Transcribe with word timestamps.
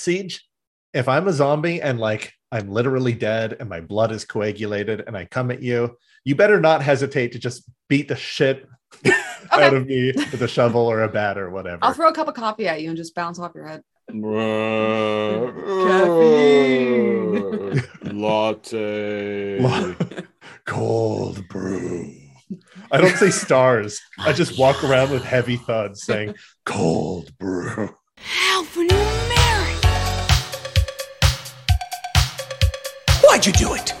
Siege, 0.00 0.46
if 0.92 1.08
I'm 1.08 1.28
a 1.28 1.32
zombie 1.32 1.80
and 1.80 1.98
like 2.00 2.32
I'm 2.52 2.68
literally 2.70 3.12
dead 3.12 3.56
and 3.60 3.68
my 3.68 3.80
blood 3.80 4.12
is 4.12 4.24
coagulated 4.24 5.04
and 5.06 5.16
I 5.16 5.26
come 5.26 5.50
at 5.50 5.62
you, 5.62 5.96
you 6.24 6.34
better 6.34 6.60
not 6.60 6.82
hesitate 6.82 7.32
to 7.32 7.38
just 7.38 7.70
beat 7.88 8.08
the 8.08 8.16
shit 8.16 8.66
out 9.52 9.74
of 9.74 9.86
me 9.86 10.12
with 10.14 10.42
a 10.42 10.48
shovel 10.48 10.86
or 10.86 11.02
a 11.02 11.08
bat 11.08 11.38
or 11.38 11.50
whatever. 11.50 11.78
I'll 11.82 11.94
throw 11.94 12.08
a 12.08 12.14
cup 12.14 12.28
of 12.28 12.34
coffee 12.34 12.66
at 12.66 12.82
you 12.82 12.88
and 12.88 12.96
just 12.96 13.14
bounce 13.14 13.38
off 13.38 13.52
your 13.54 13.66
head. 13.66 13.82
Latte. 18.12 19.60
Cold 20.66 21.46
brew. 21.48 22.12
I 22.90 23.00
don't 23.00 23.16
say 23.16 23.30
stars. 23.30 24.00
I 24.18 24.32
just 24.32 24.58
walk 24.58 24.82
around 24.82 25.12
with 25.12 25.22
heavy 25.22 25.56
thuds 25.56 26.02
saying 26.02 26.34
cold 26.66 27.36
brew. 27.38 27.94
Alphanumeric. 28.18 28.69
Why'd 33.40 33.46
you 33.46 33.52
do 33.54 33.72
it? 33.72 33.94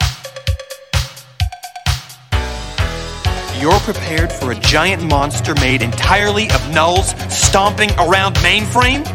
You're 3.58 3.80
prepared 3.80 4.30
for 4.30 4.52
a 4.52 4.54
giant 4.54 5.02
monster 5.02 5.54
made 5.54 5.80
entirely 5.80 6.44
of 6.50 6.60
nulls 6.74 7.18
stomping 7.30 7.88
around 7.92 8.36
mainframe? 8.36 9.06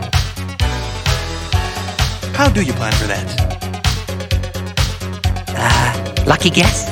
How 2.33 2.49
do 2.49 2.63
you 2.63 2.73
plan 2.73 2.93
for 2.93 3.05
that? 3.05 3.27
Uh, 5.49 6.23
lucky 6.25 6.49
guess? 6.49 6.89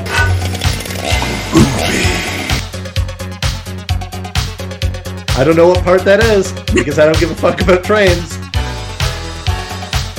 I 5.35 5.43
don't 5.43 5.55
know 5.55 5.69
what 5.69 5.83
part 5.83 6.05
that 6.05 6.19
is 6.19 6.51
because 6.71 6.99
I 6.99 7.05
don't 7.05 7.19
give 7.19 7.31
a 7.31 7.35
fuck 7.35 7.59
about 7.61 7.83
trains. 7.83 8.37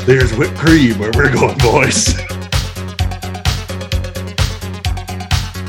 There's 0.04 0.36
whipped 0.36 0.56
cream 0.56 0.98
where 0.98 1.12
we're 1.14 1.32
going, 1.32 1.56
boys. 1.58 2.12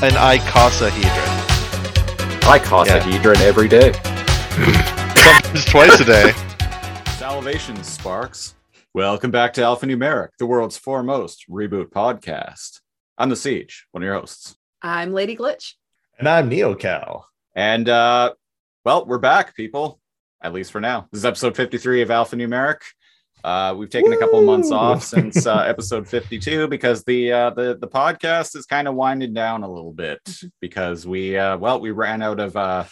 An 0.02 0.10
icosahedron. 0.10 1.38
Icosahedron 2.42 3.40
every 3.40 3.66
day. 3.66 3.92
Sometimes 5.16 5.64
twice 5.64 5.98
a 6.00 6.04
day. 6.04 6.32
Salvation, 7.16 7.82
Sparks. 7.82 8.56
Welcome 8.92 9.30
back 9.30 9.54
to 9.54 9.62
Alphanumeric, 9.62 10.28
the 10.38 10.44
world's 10.44 10.76
foremost 10.76 11.46
reboot 11.48 11.86
podcast. 11.92 12.80
I'm 13.16 13.30
the 13.30 13.36
Siege, 13.36 13.86
one 13.92 14.02
of 14.02 14.04
your 14.04 14.16
hosts. 14.16 14.58
I'm 14.82 15.14
Lady 15.14 15.34
Glitch. 15.34 15.72
And 16.18 16.28
I'm 16.28 16.50
Neo 16.50 16.74
NeoCal. 16.74 17.22
And 17.54 17.88
uh 17.88 18.34
well, 18.84 19.06
we're 19.06 19.16
back, 19.16 19.56
people. 19.56 19.98
At 20.42 20.52
least 20.52 20.72
for 20.72 20.80
now. 20.82 21.08
This 21.10 21.20
is 21.20 21.24
episode 21.24 21.56
53 21.56 22.02
of 22.02 22.10
Alphanumeric. 22.10 22.82
Uh, 23.44 23.74
we've 23.76 23.90
taken 23.90 24.12
a 24.12 24.16
couple 24.16 24.38
of 24.38 24.44
months 24.44 24.70
off 24.70 25.02
since 25.02 25.46
uh, 25.46 25.58
episode 25.66 26.08
52 26.08 26.68
because 26.68 27.04
the 27.04 27.32
uh, 27.32 27.50
the 27.50 27.76
the 27.78 27.88
podcast 27.88 28.56
is 28.56 28.66
kind 28.66 28.88
of 28.88 28.94
winding 28.94 29.32
down 29.32 29.62
a 29.62 29.70
little 29.70 29.92
bit 29.92 30.18
because 30.60 31.06
we 31.06 31.36
uh, 31.36 31.56
well 31.56 31.80
we 31.80 31.90
ran 31.90 32.22
out 32.22 32.40
of 32.40 32.56
uh, 32.56 32.84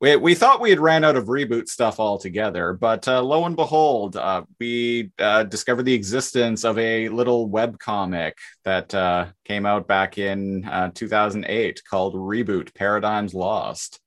we 0.00 0.16
we 0.16 0.34
thought 0.34 0.60
we 0.60 0.70
had 0.70 0.80
ran 0.80 1.04
out 1.04 1.16
of 1.16 1.26
reboot 1.26 1.68
stuff 1.68 2.00
altogether, 2.00 2.72
but 2.72 3.06
uh, 3.06 3.22
lo 3.22 3.44
and 3.44 3.54
behold, 3.54 4.16
uh, 4.16 4.42
we 4.58 5.10
uh, 5.18 5.42
discovered 5.44 5.82
the 5.82 5.94
existence 5.94 6.64
of 6.64 6.78
a 6.78 7.08
little 7.10 7.46
web 7.46 7.78
comic 7.78 8.38
that 8.64 8.94
uh, 8.94 9.26
came 9.44 9.66
out 9.66 9.86
back 9.86 10.16
in 10.16 10.64
uh, 10.64 10.90
2008 10.94 11.82
called 11.88 12.14
Reboot 12.14 12.74
Paradigms 12.74 13.34
Lost. 13.34 14.00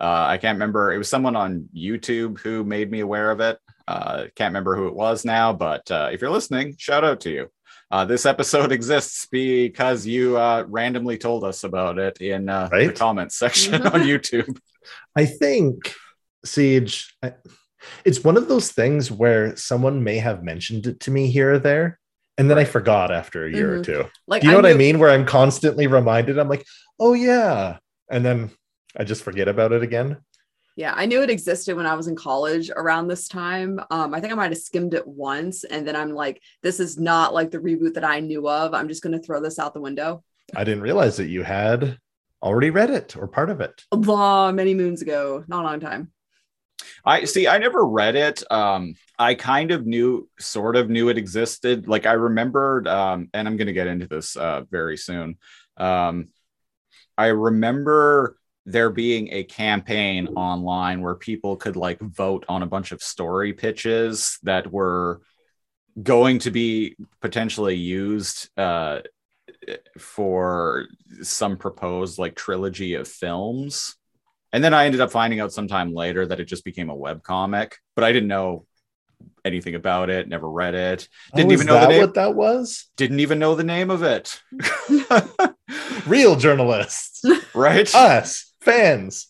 Uh, 0.00 0.26
I 0.28 0.38
can't 0.38 0.56
remember. 0.56 0.92
It 0.92 0.98
was 0.98 1.10
someone 1.10 1.36
on 1.36 1.68
YouTube 1.76 2.38
who 2.38 2.64
made 2.64 2.90
me 2.90 3.00
aware 3.00 3.30
of 3.30 3.40
it. 3.40 3.58
Uh, 3.88 4.26
can't 4.36 4.50
remember 4.52 4.76
who 4.76 4.86
it 4.86 4.94
was 4.94 5.24
now, 5.24 5.52
but 5.54 5.90
uh, 5.90 6.10
if 6.12 6.20
you're 6.20 6.30
listening, 6.30 6.74
shout 6.78 7.04
out 7.04 7.20
to 7.20 7.30
you. 7.30 7.48
Uh, 7.90 8.04
this 8.04 8.26
episode 8.26 8.70
exists 8.78 9.26
because 9.32 10.06
you 10.06 10.36
uh, 10.36 10.62
randomly 10.68 11.16
told 11.16 11.42
us 11.42 11.64
about 11.64 11.98
it 11.98 12.20
in 12.20 12.50
uh, 12.50 12.68
the 12.68 12.92
comments 12.92 13.36
section 13.38 13.74
on 13.86 14.02
YouTube. 14.02 14.58
I 15.16 15.24
think 15.24 15.94
Siege, 16.44 17.16
I- 17.22 17.32
it's 18.04 18.22
one 18.22 18.36
of 18.36 18.48
those 18.48 18.72
things 18.72 19.10
where 19.10 19.56
someone 19.56 20.04
may 20.04 20.18
have 20.18 20.42
mentioned 20.42 20.86
it 20.86 21.00
to 21.00 21.10
me 21.10 21.30
here 21.30 21.54
or 21.54 21.58
there, 21.58 21.98
and 22.36 22.50
then 22.50 22.58
I 22.58 22.64
forgot 22.64 23.10
after 23.10 23.46
a 23.46 23.50
year 23.50 23.76
or 23.76 23.78
Mhm. 23.78 23.84
two. 23.86 24.04
Like 24.26 24.42
Do 24.42 24.48
you 24.48 24.52
know 24.52 24.58
what 24.58 24.66
I 24.70 24.74
mean? 24.74 24.98
Where 24.98 25.10
I'm 25.10 25.24
constantly 25.24 25.86
reminded, 25.86 26.38
I'm 26.38 26.48
like, 26.50 26.66
oh 27.00 27.14
yeah, 27.14 27.78
and 28.10 28.22
then 28.24 28.50
I 28.96 29.04
just 29.04 29.22
forget 29.22 29.48
about 29.48 29.72
it 29.72 29.82
again. 29.82 30.18
Yeah, 30.78 30.94
I 30.94 31.06
knew 31.06 31.22
it 31.22 31.28
existed 31.28 31.74
when 31.74 31.86
I 31.86 31.96
was 31.96 32.06
in 32.06 32.14
college 32.14 32.70
around 32.70 33.08
this 33.08 33.26
time. 33.26 33.80
Um, 33.90 34.14
I 34.14 34.20
think 34.20 34.32
I 34.32 34.36
might 34.36 34.52
have 34.52 34.60
skimmed 34.60 34.94
it 34.94 35.04
once, 35.04 35.64
and 35.64 35.84
then 35.84 35.96
I'm 35.96 36.12
like, 36.12 36.40
this 36.62 36.78
is 36.78 36.96
not 36.96 37.34
like 37.34 37.50
the 37.50 37.58
reboot 37.58 37.94
that 37.94 38.04
I 38.04 38.20
knew 38.20 38.48
of. 38.48 38.74
I'm 38.74 38.86
just 38.86 39.02
going 39.02 39.12
to 39.12 39.18
throw 39.18 39.42
this 39.42 39.58
out 39.58 39.74
the 39.74 39.80
window. 39.80 40.22
I 40.54 40.62
didn't 40.62 40.84
realize 40.84 41.16
that 41.16 41.26
you 41.26 41.42
had 41.42 41.98
already 42.40 42.70
read 42.70 42.90
it 42.90 43.16
or 43.16 43.26
part 43.26 43.50
of 43.50 43.60
it. 43.60 43.82
A 43.90 43.96
long, 43.96 44.54
many 44.54 44.72
moons 44.72 45.02
ago, 45.02 45.42
not 45.48 45.64
a 45.64 45.66
long 45.66 45.80
time. 45.80 46.12
I 47.04 47.24
see. 47.24 47.48
I 47.48 47.58
never 47.58 47.84
read 47.84 48.14
it. 48.14 48.44
Um, 48.48 48.94
I 49.18 49.34
kind 49.34 49.72
of 49.72 49.84
knew, 49.84 50.28
sort 50.38 50.76
of 50.76 50.88
knew 50.88 51.08
it 51.08 51.18
existed. 51.18 51.88
Like 51.88 52.06
I 52.06 52.12
remembered, 52.12 52.86
um, 52.86 53.30
and 53.34 53.48
I'm 53.48 53.56
going 53.56 53.66
to 53.66 53.72
get 53.72 53.88
into 53.88 54.06
this 54.06 54.36
uh, 54.36 54.62
very 54.70 54.96
soon. 54.96 55.38
Um, 55.76 56.28
I 57.16 57.26
remember 57.26 58.36
there 58.70 58.90
being 58.90 59.32
a 59.32 59.44
campaign 59.44 60.28
online 60.36 61.00
where 61.00 61.14
people 61.14 61.56
could 61.56 61.76
like 61.76 61.98
vote 62.00 62.44
on 62.48 62.62
a 62.62 62.66
bunch 62.66 62.92
of 62.92 63.02
story 63.02 63.52
pitches 63.52 64.38
that 64.42 64.70
were 64.70 65.22
going 66.02 66.38
to 66.40 66.50
be 66.50 66.96
potentially 67.20 67.74
used 67.76 68.50
uh, 68.58 69.00
for 69.98 70.86
some 71.22 71.56
proposed 71.56 72.18
like 72.18 72.34
trilogy 72.34 72.94
of 72.94 73.08
films. 73.08 73.96
And 74.52 74.62
then 74.62 74.72
I 74.74 74.86
ended 74.86 75.00
up 75.00 75.10
finding 75.10 75.40
out 75.40 75.52
sometime 75.52 75.92
later 75.92 76.26
that 76.26 76.40
it 76.40 76.44
just 76.46 76.64
became 76.64 76.90
a 76.90 76.94
web 76.96 77.22
comic, 77.22 77.76
but 77.94 78.04
I 78.04 78.12
didn't 78.12 78.28
know 78.28 78.66
anything 79.44 79.74
about 79.74 80.10
it, 80.10 80.28
never 80.28 80.48
read 80.48 80.74
it, 80.74 81.08
didn't 81.34 81.50
Oh, 81.50 81.54
even 81.54 81.66
know 81.66 81.74
that 81.74 81.88
name, 81.88 82.00
what 82.00 82.14
that 82.14 82.34
was. 82.34 82.86
didn't 82.96 83.20
even 83.20 83.38
know 83.38 83.54
the 83.54 83.64
name 83.64 83.90
of 83.90 84.02
it. 84.02 84.40
Real 86.06 86.36
journalists, 86.36 87.22
right? 87.54 87.92
us 87.94 88.47
fans. 88.68 89.26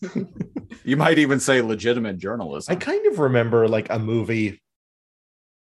you 0.83 0.97
might 0.97 1.19
even 1.19 1.39
say 1.39 1.61
legitimate 1.61 2.17
journalism. 2.17 2.71
I 2.71 2.75
kind 2.75 3.05
of 3.07 3.19
remember 3.19 3.67
like 3.67 3.89
a 3.89 3.99
movie, 3.99 4.61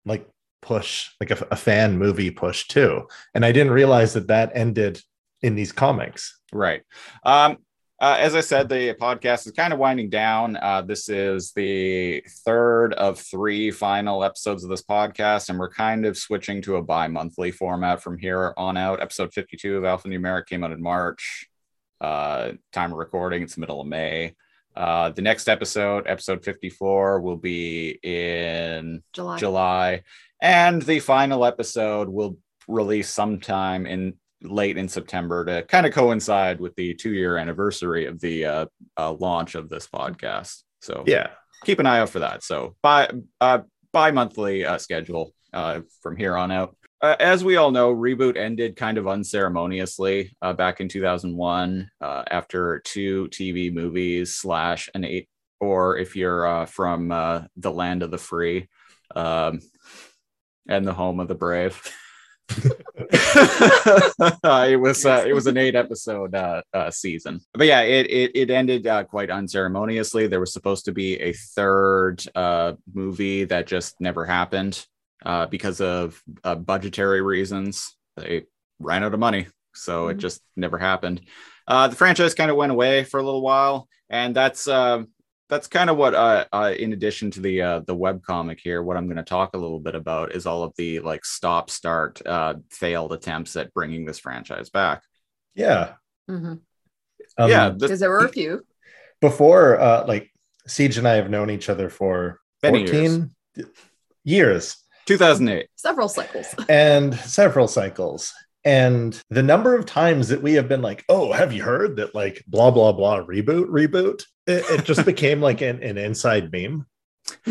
like 0.04 0.28
push, 0.62 1.10
like 1.20 1.30
a, 1.30 1.46
a 1.50 1.56
fan 1.56 1.98
movie 1.98 2.30
push 2.30 2.66
too, 2.68 3.06
and 3.34 3.44
I 3.44 3.52
didn't 3.52 3.72
realize 3.72 4.14
that 4.14 4.28
that 4.28 4.52
ended 4.54 5.00
in 5.42 5.54
these 5.54 5.72
comics. 5.72 6.40
Right. 6.52 6.82
Um, 7.24 7.58
uh, 7.98 8.16
as 8.18 8.34
I 8.34 8.40
said, 8.40 8.68
the 8.68 8.94
podcast 9.00 9.46
is 9.46 9.52
kind 9.52 9.72
of 9.72 9.78
winding 9.78 10.10
down. 10.10 10.56
Uh, 10.56 10.82
this 10.82 11.08
is 11.08 11.52
the 11.52 12.22
third 12.44 12.92
of 12.92 13.18
three 13.18 13.70
final 13.70 14.22
episodes 14.22 14.64
of 14.64 14.70
this 14.70 14.82
podcast, 14.82 15.48
and 15.48 15.58
we're 15.58 15.70
kind 15.70 16.04
of 16.04 16.18
switching 16.18 16.60
to 16.62 16.76
a 16.76 16.82
bi 16.82 17.08
monthly 17.08 17.50
format 17.50 18.02
from 18.02 18.18
here 18.18 18.52
on 18.58 18.76
out. 18.76 19.00
Episode 19.00 19.32
52 19.32 19.78
of 19.78 19.84
Alphanumeric 19.84 20.46
came 20.46 20.62
out 20.62 20.72
in 20.72 20.82
March. 20.82 21.48
Uh, 22.00 22.52
time 22.72 22.92
of 22.92 22.98
recording, 22.98 23.42
it's 23.42 23.54
the 23.54 23.60
middle 23.60 23.80
of 23.80 23.86
May. 23.86 24.34
Uh, 24.74 25.10
the 25.10 25.22
next 25.22 25.48
episode, 25.48 26.06
episode 26.06 26.44
54, 26.44 27.20
will 27.20 27.36
be 27.36 27.98
in 28.02 29.02
July. 29.12 29.38
July, 29.38 30.02
and 30.42 30.82
the 30.82 31.00
final 31.00 31.44
episode 31.44 32.08
will 32.08 32.36
release 32.68 33.08
sometime 33.08 33.86
in 33.86 34.14
late 34.42 34.76
in 34.76 34.88
September 34.88 35.44
to 35.44 35.62
kind 35.62 35.86
of 35.86 35.92
coincide 35.92 36.60
with 36.60 36.74
the 36.76 36.94
two 36.94 37.12
year 37.12 37.38
anniversary 37.38 38.06
of 38.06 38.20
the 38.20 38.44
uh, 38.44 38.66
uh, 38.98 39.12
launch 39.12 39.54
of 39.54 39.68
this 39.68 39.86
podcast. 39.86 40.62
So 40.82 41.04
Yeah, 41.06 41.28
keep 41.64 41.78
an 41.78 41.86
eye 41.86 42.00
out 42.00 42.10
for 42.10 42.20
that. 42.20 42.42
So 42.42 42.76
bi 42.82 43.10
uh, 43.40 43.60
bi 43.92 44.10
monthly 44.10 44.66
uh, 44.66 44.78
schedule 44.78 45.32
uh, 45.52 45.80
from 46.02 46.16
here 46.16 46.36
on 46.36 46.50
out. 46.52 46.75
Uh, 47.02 47.14
as 47.20 47.44
we 47.44 47.56
all 47.56 47.70
know, 47.70 47.94
reboot 47.94 48.36
ended 48.36 48.74
kind 48.74 48.96
of 48.96 49.06
unceremoniously 49.06 50.34
uh, 50.40 50.52
back 50.54 50.80
in 50.80 50.88
2001 50.88 51.90
uh, 52.00 52.22
after 52.30 52.80
two 52.84 53.28
TV 53.28 53.72
movies 53.72 54.34
slash 54.34 54.88
an 54.94 55.04
eight, 55.04 55.28
or 55.60 55.98
if 55.98 56.16
you're 56.16 56.46
uh, 56.46 56.64
from 56.64 57.12
uh, 57.12 57.42
the 57.56 57.70
land 57.70 58.02
of 58.02 58.10
the 58.10 58.18
free 58.18 58.68
um, 59.14 59.60
and 60.68 60.86
the 60.86 60.94
home 60.94 61.20
of 61.20 61.28
the 61.28 61.34
brave. 61.34 61.80
It 64.68 64.80
was 64.80 65.04
uh, 65.04 65.24
it 65.26 65.32
was 65.32 65.46
an 65.46 65.56
eight 65.56 65.74
episode 65.74 66.34
season, 66.90 67.40
but 67.52 67.66
yeah, 67.66 67.80
it 67.80 68.06
it, 68.08 68.30
it 68.34 68.50
ended 68.50 68.86
quite 69.08 69.30
unceremoniously. 69.30 70.26
There 70.28 70.40
was 70.40 70.52
supposed 70.52 70.84
to 70.84 70.92
be 70.92 71.20
a 71.20 71.32
third 71.32 72.22
movie 72.94 73.44
that 73.44 73.66
just 73.66 74.00
never 74.00 74.24
happened 74.24 74.86
uh, 75.24 75.46
because 75.46 75.80
of 75.80 76.22
uh, 76.44 76.54
budgetary 76.54 77.22
reasons. 77.22 77.94
They 78.16 78.44
ran 78.78 79.04
out 79.04 79.14
of 79.14 79.20
money, 79.20 79.46
so 79.74 80.08
it 80.08 80.16
Mhm. 80.16 80.20
just 80.20 80.42
never 80.56 80.78
happened. 80.78 81.22
Uh, 81.66 81.88
the 81.88 81.96
franchise 81.96 82.34
kind 82.34 82.50
of 82.50 82.56
went 82.56 82.72
away 82.72 83.04
for 83.04 83.18
a 83.18 83.22
little 83.22 83.42
while, 83.42 83.88
and 84.08 84.34
that's 84.36 84.68
uh, 84.68 85.02
that's 85.48 85.68
kind 85.68 85.88
of 85.90 85.96
what 85.96 86.12
uh, 86.14 86.44
uh 86.52 86.74
in 86.76 86.92
addition 86.92 87.30
to 87.30 87.40
the 87.40 87.62
uh 87.62 87.80
the 87.86 87.94
web 87.94 88.20
comic 88.24 88.58
here 88.60 88.82
what 88.82 88.96
i'm 88.96 89.06
going 89.06 89.16
to 89.16 89.22
talk 89.22 89.54
a 89.54 89.58
little 89.58 89.78
bit 89.78 89.94
about 89.94 90.34
is 90.34 90.44
all 90.44 90.64
of 90.64 90.72
the 90.76 90.98
like 90.98 91.24
stop 91.24 91.70
start 91.70 92.20
uh 92.26 92.54
failed 92.70 93.12
attempts 93.12 93.54
at 93.54 93.72
bringing 93.72 94.04
this 94.04 94.18
franchise 94.18 94.70
back 94.70 95.02
Yeah. 95.54 95.94
Mm-hmm. 96.28 96.54
Um, 97.38 97.48
yeah 97.50 97.68
this, 97.68 97.82
Because 97.82 98.00
there 98.00 98.10
were 98.10 98.24
a 98.24 98.28
few. 98.28 98.66
Before, 99.20 99.78
uh, 99.78 100.04
like 100.08 100.32
Siege 100.66 100.98
and 100.98 101.06
I 101.06 101.14
have 101.14 101.30
known 101.30 101.48
each 101.50 101.68
other 101.68 101.90
for 101.90 102.40
Many 102.60 102.80
years. 102.80 102.90
14 102.90 103.34
years 104.24 104.76
2008 105.06 105.68
Several 105.76 106.08
cycles. 106.08 106.54
and 106.68 107.14
several 107.14 107.68
cycles. 107.68 108.32
And 108.64 109.20
the 109.30 109.42
number 109.44 109.76
of 109.76 109.86
times 109.86 110.28
that 110.28 110.42
we 110.42 110.54
have 110.54 110.68
been 110.68 110.82
like, 110.82 111.04
oh, 111.08 111.32
have 111.32 111.52
you 111.52 111.62
heard 111.62 111.96
that 111.96 112.14
like 112.14 112.42
blah, 112.48 112.70
blah, 112.72 112.92
blah, 112.92 113.24
reboot, 113.24 113.68
reboot? 113.68 114.24
It, 114.46 114.64
it 114.70 114.84
just 114.84 115.04
became 115.12 115.40
like 115.40 115.60
an, 115.60 115.82
an 115.82 115.96
inside 115.98 116.50
meme. 116.52 116.86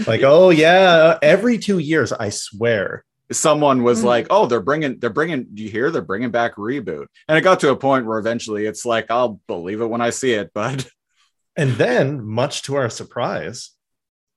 Like, 0.08 0.22
oh, 0.26 0.50
yeah, 0.50 1.18
every 1.22 1.58
two 1.58 1.80
years, 1.80 2.12
I 2.12 2.30
swear. 2.30 3.04
someone 3.32 3.82
was 3.84 4.02
Mhm. 4.02 4.06
like 4.14 4.28
oh 4.30 4.46
they're 4.46 4.62
bringing 4.62 5.00
they're 5.00 5.10
bringing 5.10 5.48
do 5.52 5.64
you 5.64 5.70
hear 5.70 5.90
they're 5.90 6.04
bringing 6.12 6.30
back 6.30 6.58
reboot 6.58 7.08
and 7.28 7.36
it 7.36 7.42
got 7.42 7.60
to 7.62 7.72
a 7.72 7.76
point 7.76 8.06
where 8.06 8.20
eventually 8.20 8.68
it's 8.68 8.86
like 8.86 9.10
i'll 9.10 9.42
believe 9.48 9.82
it 9.82 9.88
when 9.88 10.00
i 10.00 10.12
see 10.12 10.34
it 10.34 10.52
but 10.54 10.86
And 11.58 11.72
then, 11.78 12.24
much 12.24 12.62
to 12.64 12.76
our 12.76 12.90
surprise, 12.90 13.72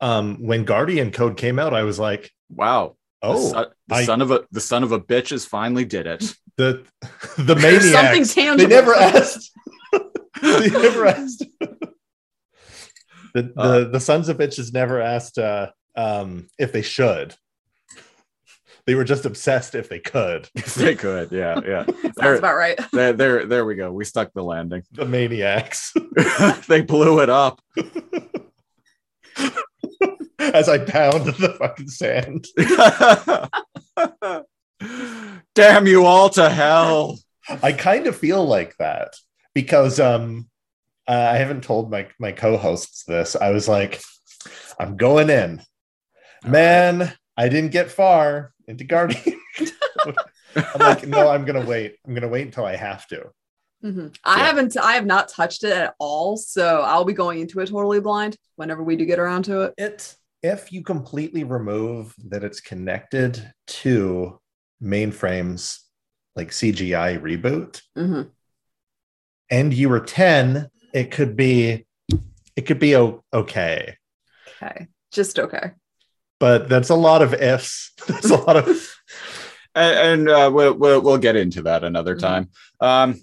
um, 0.01 0.37
when 0.47 0.65
Guardian 0.65 1.11
Code 1.11 1.37
came 1.37 1.59
out, 1.59 1.75
I 1.75 1.83
was 1.83 1.99
like, 1.99 2.31
wow 2.49 2.95
the, 2.97 2.98
oh, 3.23 3.51
son, 3.53 3.67
the 3.89 3.95
I- 3.95 4.05
son 4.05 4.23
of 4.23 4.31
a 4.31 4.45
the 4.51 4.61
son 4.61 4.83
of 4.83 4.93
a 4.93 5.01
bitch 5.01 5.31
has 5.31 5.45
finally 5.45 5.85
did 5.85 6.07
it 6.07 6.35
the 6.57 6.85
the 7.39 7.55
There's 7.55 7.91
something 7.93 8.11
maniacs. 8.11 8.35
tangible. 8.35 8.57
They 8.69 8.75
never 8.75 8.95
asked. 8.95 9.51
they 10.43 10.71
never 10.71 11.07
asked. 11.07 11.45
The, 13.35 13.43
the 13.43 13.53
Uh. 13.57 13.85
the 13.91 14.01
sons 14.01 14.29
of 14.29 14.37
bitches 14.39 14.73
never 14.73 15.01
asked 15.01 15.39
uh, 15.39 15.71
um, 15.97 16.47
if 16.59 16.73
they 16.73 16.83
should. 16.83 17.35
They 18.87 18.95
were 18.95 19.05
just 19.05 19.27
obsessed 19.27 19.75
if 19.75 19.91
they 19.91 19.99
could. 20.01 20.49
if 20.55 20.75
they 20.75 20.95
could 20.95 21.31
yeah 21.31 21.61
yeah 21.67 21.85
Sounds 21.85 22.15
there, 22.17 22.35
about 22.37 22.57
right. 22.57 22.81
there 22.93 23.13
there 23.13 23.45
there 23.47 23.65
we 23.67 23.75
go 23.75 23.93
we 23.93 24.05
stuck 24.07 24.33
the 24.33 24.43
landing 24.43 24.83
The 24.93 25.05
maniacs. 25.05 25.93
they 26.69 26.81
blew 26.81 27.21
it 27.21 27.29
up 27.29 27.61
As 30.39 30.69
I 30.69 30.79
pound 30.79 31.27
the 31.27 31.55
fucking 31.59 31.89
sand. 31.89 32.45
damn 35.55 35.87
you 35.89 36.05
all 36.07 36.31
to 36.31 36.49
hell 36.49 37.19
I 37.65 37.73
kind 37.73 38.07
of 38.07 38.17
feel 38.17 38.45
like 38.45 38.77
that 38.77 39.15
because 39.55 39.99
um 39.99 40.49
uh, 41.09 41.31
I 41.33 41.37
haven't 41.39 41.65
told 41.65 41.91
my 41.91 42.07
my 42.21 42.33
co-hosts 42.33 43.05
this. 43.05 43.35
I 43.35 43.51
was 43.51 43.67
like, 43.67 43.99
I'm 44.79 44.99
going 44.99 45.31
in. 45.31 45.63
Man, 46.47 47.11
I 47.35 47.49
didn't 47.49 47.73
get 47.73 47.91
far 47.91 48.53
into 48.67 48.85
Guardian. 48.85 49.41
I'm 50.55 50.81
like, 50.81 51.07
no, 51.09 51.31
I'm 51.31 51.47
gonna 51.47 51.65
wait. 51.65 51.97
I'm 52.07 52.13
gonna 52.13 52.29
wait 52.29 52.45
until 52.47 52.67
I 52.67 52.77
have 52.77 53.07
to. 53.09 53.31
Mhm. 53.83 54.15
I 54.23 54.37
Yeah. 54.39 54.47
haven't. 54.49 54.77
I 54.77 54.93
have 54.93 55.07
not 55.07 55.31
touched 55.31 55.65
it 55.65 55.73
at 55.73 55.95
all. 55.99 56.37
So 56.37 56.83
I'll 56.83 57.07
be 57.07 57.15
going 57.15 57.41
into 57.41 57.59
it 57.61 57.71
totally 57.71 58.01
blind 58.01 58.37
whenever 58.57 58.83
we 58.83 58.97
do 58.97 59.07
get 59.07 59.19
around 59.19 59.45
to 59.45 59.63
it. 59.63 59.75
It 59.79 60.15
if 60.43 60.73
you 60.73 60.83
completely 60.83 61.45
remove 61.45 62.15
that 62.27 62.45
it's 62.45 62.61
connected 62.61 63.53
to 63.67 64.41
mainframes 64.83 65.79
like 66.37 66.49
CGI 66.53 67.19
reboot, 67.21 67.83
Mhm. 67.97 68.31
and 69.51 69.75
you 69.75 69.89
were 69.89 70.01
10, 70.01 70.69
it 70.93 71.11
could 71.11 71.37
be 71.37 71.87
it 72.57 72.63
could 72.67 72.79
be 72.81 72.97
o- 72.97 73.23
okay. 73.33 73.97
Okay, 74.63 74.89
just 75.13 75.39
okay. 75.39 75.73
But 76.41 76.69
that's 76.69 76.89
a 76.91 76.95
lot 76.95 77.23
of 77.23 77.35
ifs. 77.35 77.93
That's 78.09 78.31
a 78.31 78.37
lot 78.37 78.57
of 78.57 78.67
and, 79.75 79.99
and 79.99 80.29
uh, 80.29 80.51
we'll, 80.53 80.75
we'll 80.75 81.01
we'll 81.03 81.19
get 81.19 81.37
into 81.37 81.63
that 81.63 81.83
another 81.85 82.15
Mhm. 82.17 82.21
time. 82.21 82.51
Um, 82.81 83.21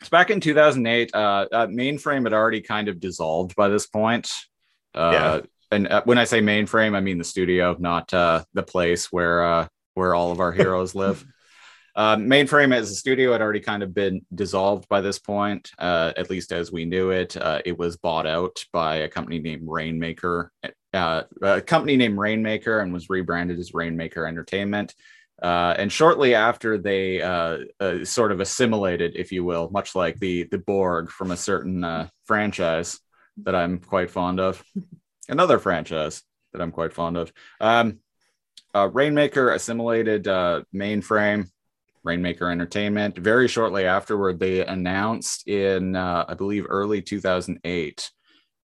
it's 0.00 0.08
back 0.10 0.30
in 0.30 0.40
2008. 0.40 1.14
Uh, 1.14 1.18
uh, 1.52 1.66
mainframe 1.66 2.24
had 2.24 2.32
already 2.32 2.62
kind 2.62 2.88
of 2.88 3.00
dissolved 3.00 3.54
by 3.54 3.68
this 3.68 3.86
point. 3.86 4.30
Uh, 4.94 5.10
Yeah. 5.12 5.40
And 5.70 5.88
uh, 5.88 6.02
when 6.04 6.18
I 6.18 6.24
say 6.24 6.40
mainframe, 6.40 6.96
I 6.96 7.00
mean 7.00 7.18
the 7.18 7.24
studio, 7.24 7.76
not 7.78 8.12
uh, 8.12 8.44
the 8.54 8.62
place 8.62 9.12
where 9.12 9.44
uh, 9.44 9.68
where 9.94 10.14
all 10.14 10.32
of 10.32 10.40
our 10.40 10.52
heroes 10.62 10.94
live. 10.94 11.24
Uh, 11.96 12.16
mainframe 12.16 12.72
as 12.72 12.90
a 12.90 12.94
studio 12.94 13.32
had 13.32 13.42
already 13.42 13.60
kind 13.60 13.82
of 13.82 13.92
been 13.92 14.24
dissolved 14.34 14.88
by 14.88 15.00
this 15.00 15.18
point, 15.18 15.70
uh, 15.78 16.12
at 16.16 16.30
least 16.30 16.52
as 16.52 16.70
we 16.70 16.84
knew 16.84 17.10
it. 17.10 17.36
Uh, 17.36 17.60
it 17.64 17.76
was 17.76 17.96
bought 17.96 18.26
out 18.26 18.64
by 18.72 18.96
a 18.96 19.08
company 19.08 19.40
named 19.40 19.64
Rainmaker, 19.66 20.52
uh, 20.94 21.22
a 21.42 21.60
company 21.60 21.96
named 21.96 22.16
Rainmaker, 22.16 22.78
and 22.80 22.92
was 22.92 23.10
rebranded 23.10 23.58
as 23.58 23.74
Rainmaker 23.74 24.24
Entertainment. 24.24 24.94
Uh, 25.42 25.74
and 25.78 25.90
shortly 25.90 26.34
after 26.34 26.76
they 26.76 27.22
uh, 27.22 27.58
uh, 27.80 28.04
sort 28.04 28.30
of 28.30 28.40
assimilated, 28.40 29.12
if 29.16 29.32
you 29.32 29.42
will, 29.42 29.70
much 29.70 29.94
like 29.94 30.18
the 30.20 30.44
the 30.44 30.58
Borg 30.58 31.10
from 31.10 31.30
a 31.30 31.36
certain 31.36 31.82
uh, 31.82 32.08
franchise 32.24 33.00
that 33.44 33.54
I'm 33.54 33.78
quite 33.78 34.10
fond 34.10 34.38
of, 34.38 34.62
another 35.30 35.58
franchise 35.58 36.22
that 36.52 36.60
I'm 36.60 36.72
quite 36.72 36.92
fond 36.92 37.16
of. 37.16 37.32
Um, 37.60 38.00
uh, 38.74 38.88
Rainmaker 38.88 39.52
assimilated 39.52 40.28
uh, 40.28 40.62
mainframe, 40.74 41.48
Rainmaker 42.04 42.50
Entertainment. 42.50 43.18
Very 43.18 43.48
shortly 43.48 43.84
afterward, 43.86 44.38
they 44.38 44.64
announced 44.64 45.48
in 45.48 45.96
uh, 45.96 46.24
I 46.28 46.34
believe 46.34 46.66
early 46.68 47.02
2008 47.02 48.10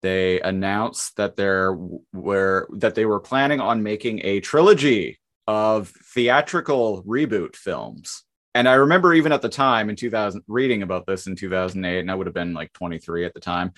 they 0.03 0.41
announced 0.41 1.17
that 1.17 1.37
there 1.37 1.77
were 2.13 2.69
that 2.73 2.95
they 2.95 3.05
were 3.05 3.21
planning 3.21 3.61
on 3.61 3.83
making 3.83 4.21
a 4.25 4.41
trilogy 4.41 5.19
of 5.47 5.93
theatrical 6.15 7.03
reboot 7.05 7.57
films. 7.57 8.25
And 8.55 8.69
I 8.69 8.75
remember 8.75 9.15
even 9.15 9.33
at 9.33 9.43
the 9.43 9.49
time 9.49 9.91
in 9.91 9.97
2000 9.97 10.43
reading 10.49 10.83
about 10.83 11.07
this 11.07 11.27
in 11.27 11.37
2008 11.37 12.01
and 12.01 12.11
I 12.11 12.15
would 12.15 12.27
have 12.27 12.35
been 12.35 12.53
like 12.53 12.73
23 12.73 13.25
at 13.25 13.35
the 13.35 13.41
time. 13.41 13.73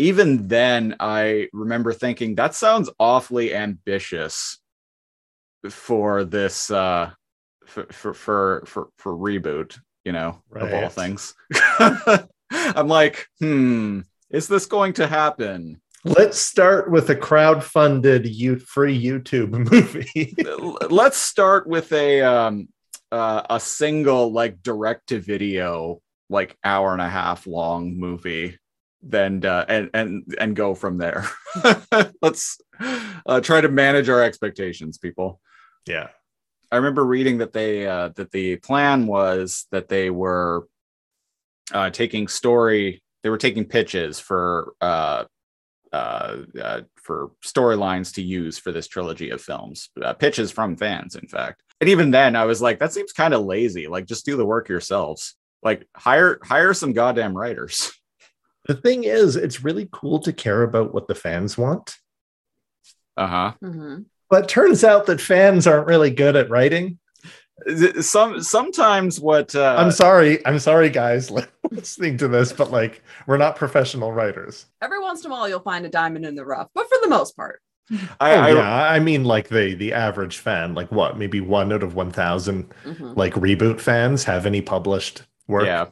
Even 0.00 0.48
then 0.48 0.96
I 0.98 1.48
remember 1.52 1.92
thinking 1.92 2.34
that 2.36 2.54
sounds 2.54 2.88
awfully 2.98 3.54
ambitious 3.54 4.58
for 5.68 6.24
this 6.24 6.70
uh 6.70 7.10
for 7.66 7.84
for 7.92 8.14
for 8.14 8.62
for, 8.66 8.88
for 8.96 9.12
reboot, 9.12 9.78
you 10.04 10.12
know, 10.12 10.42
of 10.56 10.72
all 10.72 10.82
Right. 10.82 10.92
things. 10.92 11.34
I'm 12.50 12.88
like, 12.88 13.26
"Hmm, 13.40 14.00
is 14.30 14.48
this 14.48 14.66
going 14.66 14.94
to 14.94 15.06
happen? 15.06 15.80
let's 16.04 16.38
start 16.38 16.90
with 16.90 17.10
a 17.10 17.14
crowd-funded 17.14 18.26
you 18.26 18.58
free 18.58 18.98
YouTube 18.98 19.50
movie. 19.70 20.34
Let's 20.90 21.18
start 21.18 21.66
with 21.66 21.92
a 21.92 22.22
um 22.22 22.68
uh, 23.12 23.42
a 23.50 23.60
single 23.60 24.32
like 24.32 24.62
direct 24.62 25.08
to 25.08 25.20
video 25.20 26.00
like 26.30 26.56
hour 26.64 26.92
and 26.92 27.02
a 27.02 27.08
half 27.08 27.46
long 27.46 27.98
movie 27.98 28.56
then 29.02 29.44
uh, 29.44 29.64
and 29.68 29.90
and 29.94 30.34
and 30.38 30.56
go 30.56 30.74
from 30.74 30.98
there. 30.98 31.26
Let's 32.22 32.58
uh, 33.26 33.40
try 33.40 33.60
to 33.60 33.68
manage 33.68 34.08
our 34.08 34.22
expectations, 34.22 34.98
people. 34.98 35.40
yeah. 35.86 36.08
I 36.72 36.76
remember 36.76 37.04
reading 37.04 37.38
that 37.38 37.52
they 37.52 37.86
uh, 37.86 38.10
that 38.14 38.30
the 38.30 38.56
plan 38.56 39.06
was 39.06 39.66
that 39.72 39.88
they 39.88 40.08
were 40.08 40.68
uh, 41.72 41.90
taking 41.90 42.28
story. 42.28 43.02
They 43.22 43.28
were 43.28 43.38
taking 43.38 43.64
pitches 43.64 44.20
for 44.20 44.74
uh, 44.80 45.24
uh, 45.92 46.36
uh, 46.62 46.80
for 46.94 47.32
storylines 47.44 48.14
to 48.14 48.22
use 48.22 48.58
for 48.58 48.70
this 48.70 48.86
trilogy 48.86 49.30
of 49.30 49.40
films. 49.40 49.90
Uh, 50.00 50.12
pitches 50.12 50.52
from 50.52 50.76
fans, 50.76 51.16
in 51.16 51.26
fact. 51.26 51.62
And 51.80 51.90
even 51.90 52.12
then, 52.12 52.36
I 52.36 52.44
was 52.44 52.62
like, 52.62 52.78
that 52.78 52.92
seems 52.92 53.12
kind 53.12 53.34
of 53.34 53.44
lazy. 53.44 53.88
Like, 53.88 54.06
just 54.06 54.24
do 54.24 54.36
the 54.36 54.46
work 54.46 54.68
yourselves. 54.68 55.34
Like, 55.62 55.88
hire 55.96 56.38
hire 56.42 56.74
some 56.74 56.92
goddamn 56.92 57.36
writers. 57.36 57.92
The 58.66 58.74
thing 58.74 59.04
is, 59.04 59.36
it's 59.36 59.64
really 59.64 59.88
cool 59.90 60.18
to 60.20 60.32
care 60.32 60.62
about 60.62 60.92
what 60.94 61.08
the 61.08 61.14
fans 61.14 61.56
want. 61.56 61.96
Uh 63.16 63.26
huh. 63.26 63.52
Mhm. 63.62 64.04
But 64.28 64.48
turns 64.48 64.84
out 64.84 65.06
that 65.06 65.20
fans 65.20 65.66
aren't 65.66 65.86
really 65.88 66.10
good 66.10 66.36
at 66.36 66.50
writing. 66.50 66.98
Some 68.00 68.40
sometimes 68.42 69.20
what 69.20 69.54
uh, 69.54 69.76
I'm 69.78 69.90
sorry. 69.90 70.44
I'm 70.46 70.58
sorry, 70.58 70.88
guys, 70.88 71.30
listening 71.70 72.16
to 72.18 72.28
this, 72.28 72.52
but 72.52 72.70
like, 72.70 73.02
we're 73.26 73.36
not 73.36 73.56
professional 73.56 74.12
writers. 74.12 74.66
Every 74.80 74.98
once 75.00 75.24
in 75.24 75.30
a 75.30 75.34
while, 75.34 75.48
you'll 75.48 75.60
find 75.60 75.84
a 75.84 75.90
diamond 75.90 76.24
in 76.24 76.34
the 76.36 76.44
rough, 76.44 76.68
but 76.74 76.88
for 76.88 76.96
the 77.02 77.08
most 77.08 77.36
part, 77.36 77.60
I, 78.18 78.34
oh, 78.34 78.40
I, 78.40 78.50
yeah. 78.52 78.88
I 78.92 78.98
mean, 79.00 79.24
like 79.24 79.48
the 79.48 79.74
the 79.74 79.92
average 79.92 80.38
fan, 80.38 80.74
like 80.74 80.90
what, 80.90 81.18
maybe 81.18 81.40
one 81.40 81.70
out 81.72 81.82
of 81.82 81.94
one 81.94 82.10
thousand 82.10 82.72
Mhm. 82.84 83.14
like 83.16 83.34
reboot 83.34 83.80
fans 83.80 84.24
have 84.24 84.46
any 84.46 84.62
published 84.62 85.24
work. 85.46 85.66
Yeah. 85.66 85.88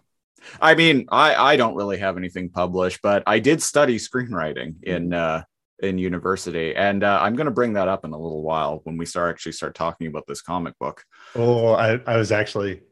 I 0.61 0.75
mean, 0.75 1.07
I 1.11 1.35
I 1.35 1.57
don't 1.57 1.75
really 1.75 1.99
have 1.99 2.17
anything 2.17 2.51
published, 2.51 3.01
but 3.03 3.23
I 3.27 3.39
did 3.39 3.63
study 3.63 3.99
screenwriting 3.99 4.83
in 4.83 5.13
uh 5.13 5.43
in 5.81 5.99
university, 5.99 6.75
and 6.75 7.05
uh, 7.05 7.19
I'm 7.23 7.37
going 7.37 7.47
to 7.47 7.53
bring 7.53 7.75
that 7.75 7.89
up 7.89 8.05
in 8.05 8.13
a 8.13 8.19
little 8.19 8.43
while 8.43 8.81
when 8.85 8.97
we 8.97 9.07
start 9.07 9.31
actually 9.31 9.53
start 9.53 9.75
talking 9.75 10.09
about 10.09 10.27
this 10.27 10.43
comic 10.43 10.77
book. 10.79 11.05
Oh, 11.37 11.75
I, 11.75 12.01
I 12.07 12.17
was 12.17 12.33
actually 12.33 12.83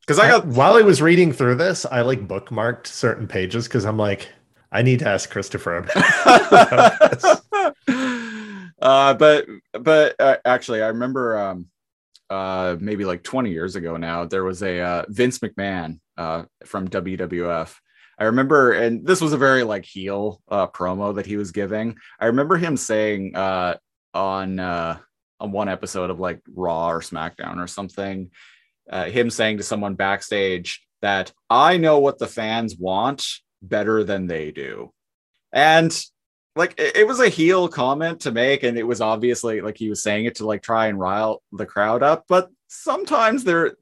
because 0.00 0.18
I 0.18 0.28
got 0.28 0.46
while 0.46 0.74
I 0.74 0.82
was 0.82 1.00
reading 1.00 1.32
through 1.32 1.54
this, 1.56 1.86
I 1.86 2.02
like 2.02 2.28
bookmarked 2.28 2.86
certain 2.86 3.26
pages 3.26 3.66
because 3.66 3.86
I'm 3.86 3.96
like, 3.96 4.28
I 4.70 4.82
need 4.82 4.98
to 4.98 5.08
ask 5.08 5.30
Christopher 5.30 5.78
about 5.78 7.10
this. 7.10 7.24
uh, 8.82 9.14
but 9.14 9.46
but 9.72 10.20
uh, 10.20 10.36
actually, 10.44 10.82
I 10.82 10.88
remember 10.88 11.38
um, 11.38 11.66
uh, 12.28 12.76
maybe 12.80 13.04
like 13.06 13.22
20 13.22 13.50
years 13.50 13.76
ago 13.76 13.96
now, 13.96 14.26
there 14.26 14.44
was 14.44 14.62
a 14.62 14.80
uh, 14.80 15.04
Vince 15.08 15.38
McMahon 15.38 16.00
uh, 16.16 16.44
from 16.64 16.88
WWF. 16.88 17.74
I 18.18 18.24
remember, 18.24 18.72
and 18.72 19.04
this 19.06 19.20
was 19.20 19.32
a 19.32 19.38
very 19.38 19.64
like 19.64 19.84
heel 19.84 20.40
uh, 20.48 20.68
promo 20.68 21.16
that 21.16 21.26
he 21.26 21.36
was 21.36 21.50
giving. 21.50 21.96
I 22.20 22.26
remember 22.26 22.56
him 22.56 22.76
saying 22.76 23.34
uh, 23.34 23.76
on 24.12 24.60
uh, 24.60 24.98
on 25.40 25.52
one 25.52 25.68
episode 25.68 26.10
of 26.10 26.20
like 26.20 26.40
Raw 26.54 26.90
or 26.90 27.00
SmackDown 27.00 27.62
or 27.62 27.66
something, 27.66 28.30
uh, 28.88 29.06
him 29.06 29.30
saying 29.30 29.58
to 29.58 29.64
someone 29.64 29.94
backstage 29.94 30.86
that 31.02 31.32
I 31.50 31.76
know 31.76 31.98
what 31.98 32.18
the 32.18 32.26
fans 32.26 32.76
want 32.76 33.26
better 33.60 34.04
than 34.04 34.26
they 34.26 34.52
do, 34.52 34.92
and 35.52 35.92
like 36.54 36.78
it, 36.78 36.98
it 36.98 37.06
was 37.08 37.18
a 37.18 37.28
heel 37.28 37.66
comment 37.68 38.20
to 38.20 38.30
make, 38.30 38.62
and 38.62 38.78
it 38.78 38.86
was 38.86 39.00
obviously 39.00 39.60
like 39.60 39.76
he 39.76 39.88
was 39.88 40.02
saying 40.02 40.26
it 40.26 40.36
to 40.36 40.46
like 40.46 40.62
try 40.62 40.86
and 40.86 41.00
rile 41.00 41.42
the 41.50 41.66
crowd 41.66 42.04
up, 42.04 42.26
but 42.28 42.48
sometimes 42.68 43.42
there 43.42 43.74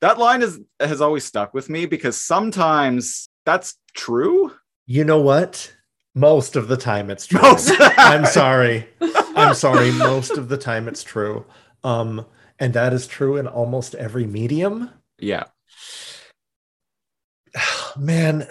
that 0.00 0.18
line 0.18 0.42
is 0.42 0.60
has 0.80 1.00
always 1.00 1.24
stuck 1.24 1.54
with 1.54 1.68
me 1.70 1.86
because 1.86 2.16
sometimes 2.16 3.28
that's 3.44 3.76
true. 3.94 4.52
You 4.86 5.04
know 5.04 5.20
what? 5.20 5.72
Most 6.14 6.56
of 6.56 6.68
the 6.68 6.76
time 6.76 7.10
it's 7.10 7.26
true. 7.26 7.40
Most- 7.42 7.72
I'm 7.80 8.26
sorry. 8.26 8.88
I'm 9.36 9.54
sorry. 9.54 9.90
Most 9.92 10.32
of 10.38 10.48
the 10.48 10.56
time 10.58 10.86
it's 10.88 11.02
true. 11.02 11.44
Um, 11.82 12.24
and 12.58 12.72
that 12.74 12.92
is 12.92 13.06
true 13.06 13.36
in 13.36 13.46
almost 13.46 13.94
every 13.96 14.26
medium. 14.26 14.90
Yeah, 15.18 15.44
Man, 17.98 18.46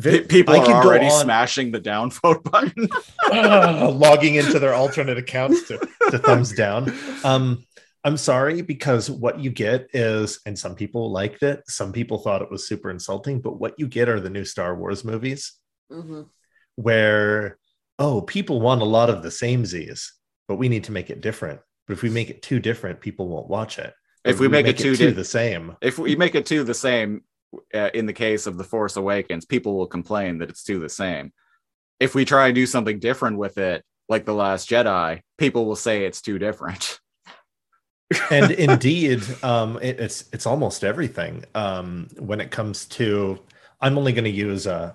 Pe- 0.00 0.20
Vi- 0.20 0.20
people 0.22 0.54
I 0.54 0.58
are 0.58 0.84
already 0.84 1.06
on- 1.06 1.22
smashing 1.22 1.72
the 1.72 1.80
downvote 1.80 2.42
button. 2.44 2.88
Ah, 3.30 3.88
logging 3.92 4.36
into 4.36 4.58
their 4.58 4.74
alternate 4.74 5.18
accounts 5.18 5.66
to, 5.68 5.78
to 6.10 6.18
thumbs 6.18 6.52
down. 6.52 6.92
Um, 7.24 7.64
I'm 8.04 8.16
sorry 8.16 8.62
because 8.62 9.10
what 9.10 9.38
you 9.40 9.50
get 9.50 9.88
is, 9.92 10.40
and 10.46 10.58
some 10.58 10.74
people 10.74 11.10
liked 11.12 11.42
it, 11.42 11.62
some 11.68 11.92
people 11.92 12.18
thought 12.18 12.40
it 12.42 12.50
was 12.50 12.66
super 12.66 12.90
insulting, 12.90 13.40
but 13.40 13.60
what 13.60 13.74
you 13.78 13.86
get 13.88 14.08
are 14.08 14.20
the 14.20 14.30
new 14.30 14.44
Star 14.44 14.74
Wars 14.74 15.04
movies 15.04 15.52
Mhm. 15.92 16.28
where, 16.76 17.58
oh, 17.98 18.22
people 18.22 18.60
want 18.60 18.80
a 18.82 18.86
lot 18.86 19.10
of 19.10 19.22
the 19.22 19.30
same 19.30 19.66
Z's, 19.66 20.14
but 20.48 20.56
we 20.56 20.68
need 20.68 20.84
to 20.84 20.92
make 20.92 21.10
it 21.10 21.20
different. 21.20 21.60
But 21.86 21.94
if 21.94 22.02
we 22.02 22.08
make 22.10 22.30
it 22.30 22.42
too 22.42 22.60
different, 22.60 23.00
people 23.00 23.28
won't 23.28 23.48
watch 23.48 23.78
it. 23.78 23.92
if 24.24 24.38
we 24.38 24.48
make, 24.48 24.66
it 24.66 24.76
too, 24.78 24.94
too 24.94 25.06
di- 25.06 25.12
the 25.12 25.24
same, 25.24 25.76
if 25.80 25.98
we 25.98 26.14
make 26.14 26.34
it 26.34 26.44
too 26.44 26.62
the 26.62 26.74
same 26.74 27.22
uh, 27.74 27.88
in 27.94 28.04
the 28.06 28.12
case 28.12 28.46
of 28.46 28.58
the 28.58 28.62
force 28.64 28.96
awakens 28.96 29.44
people 29.46 29.76
will 29.76 29.86
complain 29.86 30.38
that 30.38 30.50
it's 30.50 30.62
too 30.62 30.78
the 30.78 30.88
same 30.90 31.32
if 31.98 32.14
we 32.14 32.24
try 32.24 32.46
and 32.46 32.54
do 32.54 32.64
something 32.66 33.00
different 33.00 33.36
with 33.38 33.58
it 33.58 33.82
like 34.08 34.24
the 34.24 34.32
last 34.34 34.68
jedi 34.70 35.20
people 35.36 35.64
will 35.66 35.74
say 35.74 36.04
it's 36.04 36.20
too 36.20 36.38
different 36.38 37.00
and 38.30 38.50
indeed 38.68 39.22
um 39.42 39.78
it, 39.82 40.00
it's 40.00 40.24
it's 40.32 40.46
almost 40.46 40.82
everything 40.84 41.44
um 41.54 42.08
when 42.18 42.40
it 42.40 42.50
comes 42.50 42.84
to 42.86 43.38
i'm 43.80 43.96
only 43.96 44.12
going 44.12 44.24
to 44.24 44.30
use 44.30 44.66
uh 44.66 44.92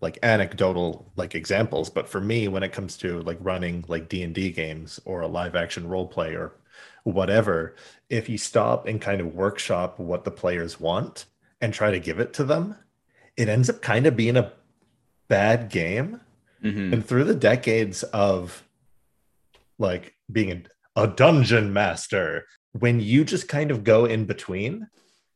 like 0.00 0.18
anecdotal 0.22 1.10
like 1.16 1.34
examples 1.34 1.90
but 1.90 2.08
for 2.08 2.20
me 2.20 2.48
when 2.48 2.62
it 2.62 2.72
comes 2.72 2.96
to 2.96 3.20
like 3.22 3.38
running 3.40 3.84
like 3.88 4.08
d&d 4.08 4.50
games 4.52 5.00
or 5.04 5.22
a 5.22 5.26
live 5.26 5.56
action 5.56 5.88
role 5.88 6.06
play 6.06 6.34
or 6.34 6.52
whatever 7.04 7.74
if 8.10 8.28
you 8.28 8.36
stop 8.38 8.86
and 8.86 9.00
kind 9.00 9.20
of 9.20 9.34
workshop 9.34 9.98
what 9.98 10.24
the 10.24 10.30
players 10.30 10.78
want 10.78 11.24
and 11.60 11.72
try 11.72 11.90
to 11.90 11.98
give 11.98 12.20
it 12.20 12.32
to 12.32 12.44
them 12.44 12.76
it 13.36 13.48
ends 13.48 13.68
up 13.70 13.80
kind 13.82 14.06
of 14.06 14.16
being 14.16 14.36
a 14.36 14.52
bad 15.28 15.68
game 15.70 16.20
Mhm. 16.64 16.92
and 16.92 17.06
through 17.06 17.24
the 17.24 17.34
decades 17.34 18.02
of 18.04 18.62
like 19.78 20.14
being 20.32 20.66
a, 20.96 21.06
dungeon 21.06 21.72
master. 21.72 22.46
When 22.72 23.00
you 23.00 23.24
just 23.24 23.48
kind 23.48 23.70
of 23.70 23.84
go 23.84 24.04
in 24.06 24.24
between 24.24 24.86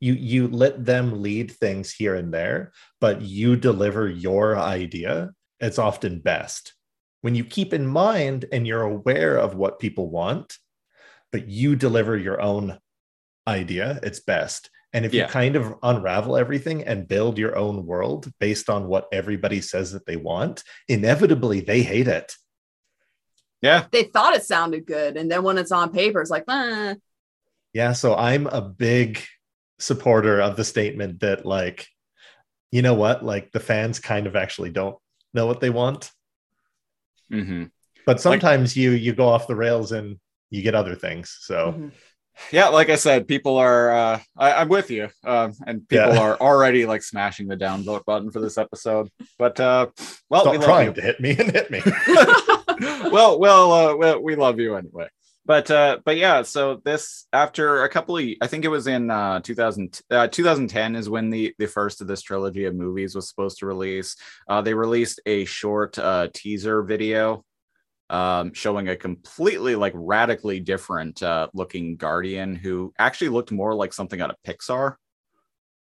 you 0.00 0.14
you 0.14 0.49
let 0.49 0.85
them 0.85 1.23
lead 1.23 1.50
things 1.52 1.93
here 1.93 2.14
and 2.14 2.33
there 2.33 2.73
but 3.00 3.21
you 3.23 3.55
deliver 3.55 4.09
your 4.09 4.59
idea 4.59 5.31
it's 5.61 5.79
often 5.79 6.21
best. 6.21 6.75
When 7.21 7.35
you 7.35 7.45
keep 7.45 7.75
in 7.75 7.87
mind 7.87 8.47
and 8.50 8.67
you're 8.67 8.83
aware 8.83 9.37
of 9.37 9.55
what 9.55 9.79
people 9.79 10.11
want 10.11 10.57
but 11.33 11.47
you 11.49 11.76
deliver 11.76 12.17
your 12.17 12.40
own 12.40 12.79
idea 13.47 14.00
it's 14.02 14.21
best. 14.21 14.71
And 14.93 15.05
if 15.05 15.14
Yeah. 15.14 15.26
you 15.26 15.29
kind 15.29 15.55
of 15.55 15.75
unravel 15.83 16.37
everything 16.37 16.83
and 16.83 17.07
build 17.07 17.38
your 17.38 17.57
own 17.57 17.87
world 17.87 18.33
based 18.40 18.69
on 18.69 18.88
what 18.88 19.07
everybody 19.12 19.61
says 19.61 19.93
that 19.93 20.07
they 20.07 20.17
want 20.17 20.64
inevitably 20.88 21.61
they 21.61 21.83
hate 21.83 22.09
it 22.09 22.35
yeah 23.62 23.87
They 23.93 24.05
thought 24.05 24.35
it 24.35 24.45
sounded 24.45 24.87
good, 24.87 25.17
and 25.17 25.31
then 25.31 25.43
when 25.43 25.59
it's 25.59 25.73
on 25.73 25.93
paper, 25.93 26.21
it's 26.21 26.31
like, 26.31 26.45
eh. 26.49 26.95
Yeah, 27.73 27.93
so 27.93 28.14
I'm 28.17 28.47
a 28.49 28.61
big 28.61 29.23
supporter 29.79 30.40
of 30.40 30.57
the 30.57 30.64
statement 30.64 31.21
that 31.21 31.47
like 31.47 31.87
you 32.73 32.83
know 32.83 32.95
what, 32.95 33.25
like 33.25 33.52
the 33.52 33.61
fans 33.61 33.99
kind 33.99 34.26
of 34.26 34.37
actually 34.37 34.71
don't 34.71 34.97
know 35.35 35.47
what 35.47 35.61
they 35.61 35.71
want, 35.71 36.11
hmm 37.31 37.64
but 38.07 38.21
sometimes 38.21 38.76
you 38.76 38.90
you 38.93 39.12
go 39.12 39.29
off 39.29 39.47
the 39.47 39.55
rails 39.55 39.93
and 39.93 40.19
you 40.50 40.62
get 40.62 40.75
other 40.75 40.95
things. 40.95 41.37
So 41.40 41.75
Mhm. 41.76 41.93
yeah 42.52 42.69
like 42.69 42.88
i 42.88 42.97
said 42.97 43.29
people 43.29 43.59
are 43.59 43.93
uh 43.93 44.21
I, 44.37 44.52
i'm 44.55 44.69
with 44.69 44.90
you 44.90 45.09
um 45.25 45.52
and 45.67 45.87
people 45.88 46.12
Yeah. 46.12 46.21
are 46.21 46.37
already 46.40 46.87
like 46.87 47.02
smashing 47.02 47.49
the 47.49 47.57
downvote 47.57 48.05
button 48.07 48.31
for 48.31 48.40
this 48.40 48.57
episode 48.57 49.11
but 49.38 49.61
uh 49.61 49.88
well 50.31 50.43
stop 50.43 50.55
we 50.57 50.64
trying 50.64 50.87
you 50.88 50.95
to 50.95 51.02
hit 51.02 51.21
me 51.21 51.31
and 51.38 51.50
hit 51.50 51.71
me. 51.71 51.83
well, 53.11 53.39
well, 53.39 54.03
uh, 54.03 54.19
we 54.19 54.37
love 54.37 54.59
you 54.59 54.77
anyway. 54.77 55.09
But 55.47 55.71
uh, 55.71 55.99
but 56.05 56.17
yeah, 56.17 56.43
so 56.43 56.81
this 56.85 57.27
after 57.33 57.83
a 57.83 57.89
couple 57.89 58.17
of, 58.17 58.25
I 58.41 58.47
think 58.47 58.65
it 58.65 58.69
was 58.69 58.87
in 58.87 59.11
uh, 59.11 59.41
2000, 59.41 60.01
uh, 60.11 60.29
2010 60.29 60.97
is 60.97 61.09
when 61.09 61.31
the 61.31 61.55
the 61.59 61.67
first 61.67 62.01
of 62.01 62.07
this 62.07 62.23
trilogy 62.23 62.67
of 62.67 62.75
movies 62.75 63.15
was 63.15 63.29
supposed 63.29 63.59
to 63.59 63.67
release. 63.67 64.17
Uh, 64.49 64.61
they 64.63 64.75
released 64.75 65.21
a 65.27 65.45
short 65.47 65.99
uh, 65.99 66.29
teaser 66.33 66.83
video 66.83 67.45
um, 68.11 68.53
showing 68.53 68.89
a 68.89 68.97
completely 68.97 69.77
like 69.77 69.93
radically 69.97 70.61
different 70.61 71.23
uh, 71.23 71.49
looking 71.55 71.97
Guardian 71.97 72.55
who 72.55 72.93
actually 72.99 73.31
looked 73.31 73.51
more 73.51 73.75
like 73.75 73.93
something 73.93 74.21
out 74.21 74.31
of 74.31 74.37
Pixar 74.47 74.97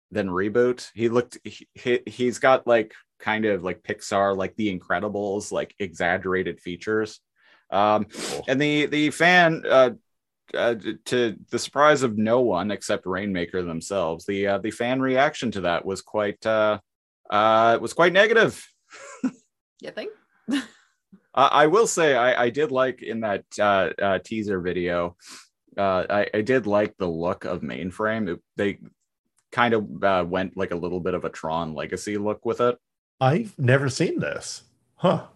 than 0.10 0.30
reboot. 0.30 0.90
He 0.94 1.10
looked 1.10 1.38
he, 1.44 1.68
he 1.74 2.00
he's 2.08 2.40
got 2.40 2.66
like 2.66 2.94
kind 3.24 3.46
of 3.46 3.64
like 3.64 3.82
Pixar 3.84 4.36
like 4.36 4.56
The 4.56 4.78
Incredibles 4.78 5.52
like 5.52 5.74
exaggerated 5.80 6.60
features. 6.60 7.20
Um, 7.72 8.06
and 8.48 8.62
the 8.62 8.86
the 8.86 9.10
fan 9.10 9.64
uh, 9.68 9.92
uh, 10.54 10.76
to 11.06 11.36
the 11.50 11.58
surprise 11.58 12.04
of 12.04 12.18
no 12.18 12.42
one 12.42 12.70
except 12.70 13.06
Rainmaker 13.06 13.64
themselves, 13.64 14.26
the 14.26 14.48
uh, 14.48 14.58
the 14.60 14.72
fan 14.72 15.02
reaction 15.02 15.50
to 15.52 15.62
that 15.62 15.86
was 15.86 16.02
quite 16.02 16.46
uh, 16.46 16.80
uh, 17.30 17.80
was 17.82 17.94
quite 17.94 18.14
negative. 18.14 18.64
You 19.82 19.92
think? 19.92 20.12
Uh, 21.36 21.50
I 21.52 21.66
will 21.66 21.88
say 21.88 22.16
I, 22.16 22.44
I 22.44 22.50
did 22.52 22.72
like 22.72 23.02
in 23.02 23.22
that 23.22 23.44
uh, 23.60 23.90
uh, 24.00 24.20
teaser 24.24 24.62
video. 24.62 25.18
Uh, 25.76 26.06
I, 26.08 26.30
I 26.32 26.42
did 26.42 26.68
like 26.68 26.96
the 26.98 27.08
look 27.08 27.46
of 27.46 27.62
mainframe. 27.62 28.30
It- 28.32 28.44
they 28.56 28.78
kind 29.52 29.74
of 29.74 30.04
uh, 30.04 30.26
went 30.28 30.56
like 30.56 30.70
a 30.72 30.76
little 30.76 31.00
bit 31.00 31.16
of 31.16 31.26
a 31.26 31.32
Tron 31.32 31.74
Legacy 31.74 32.20
look 32.20 32.46
with 32.46 32.62
it. 32.62 32.78
I've 33.24 33.58
never 33.58 33.88
seen 33.88 34.20
this. 34.20 34.64
Huh. 34.96 35.28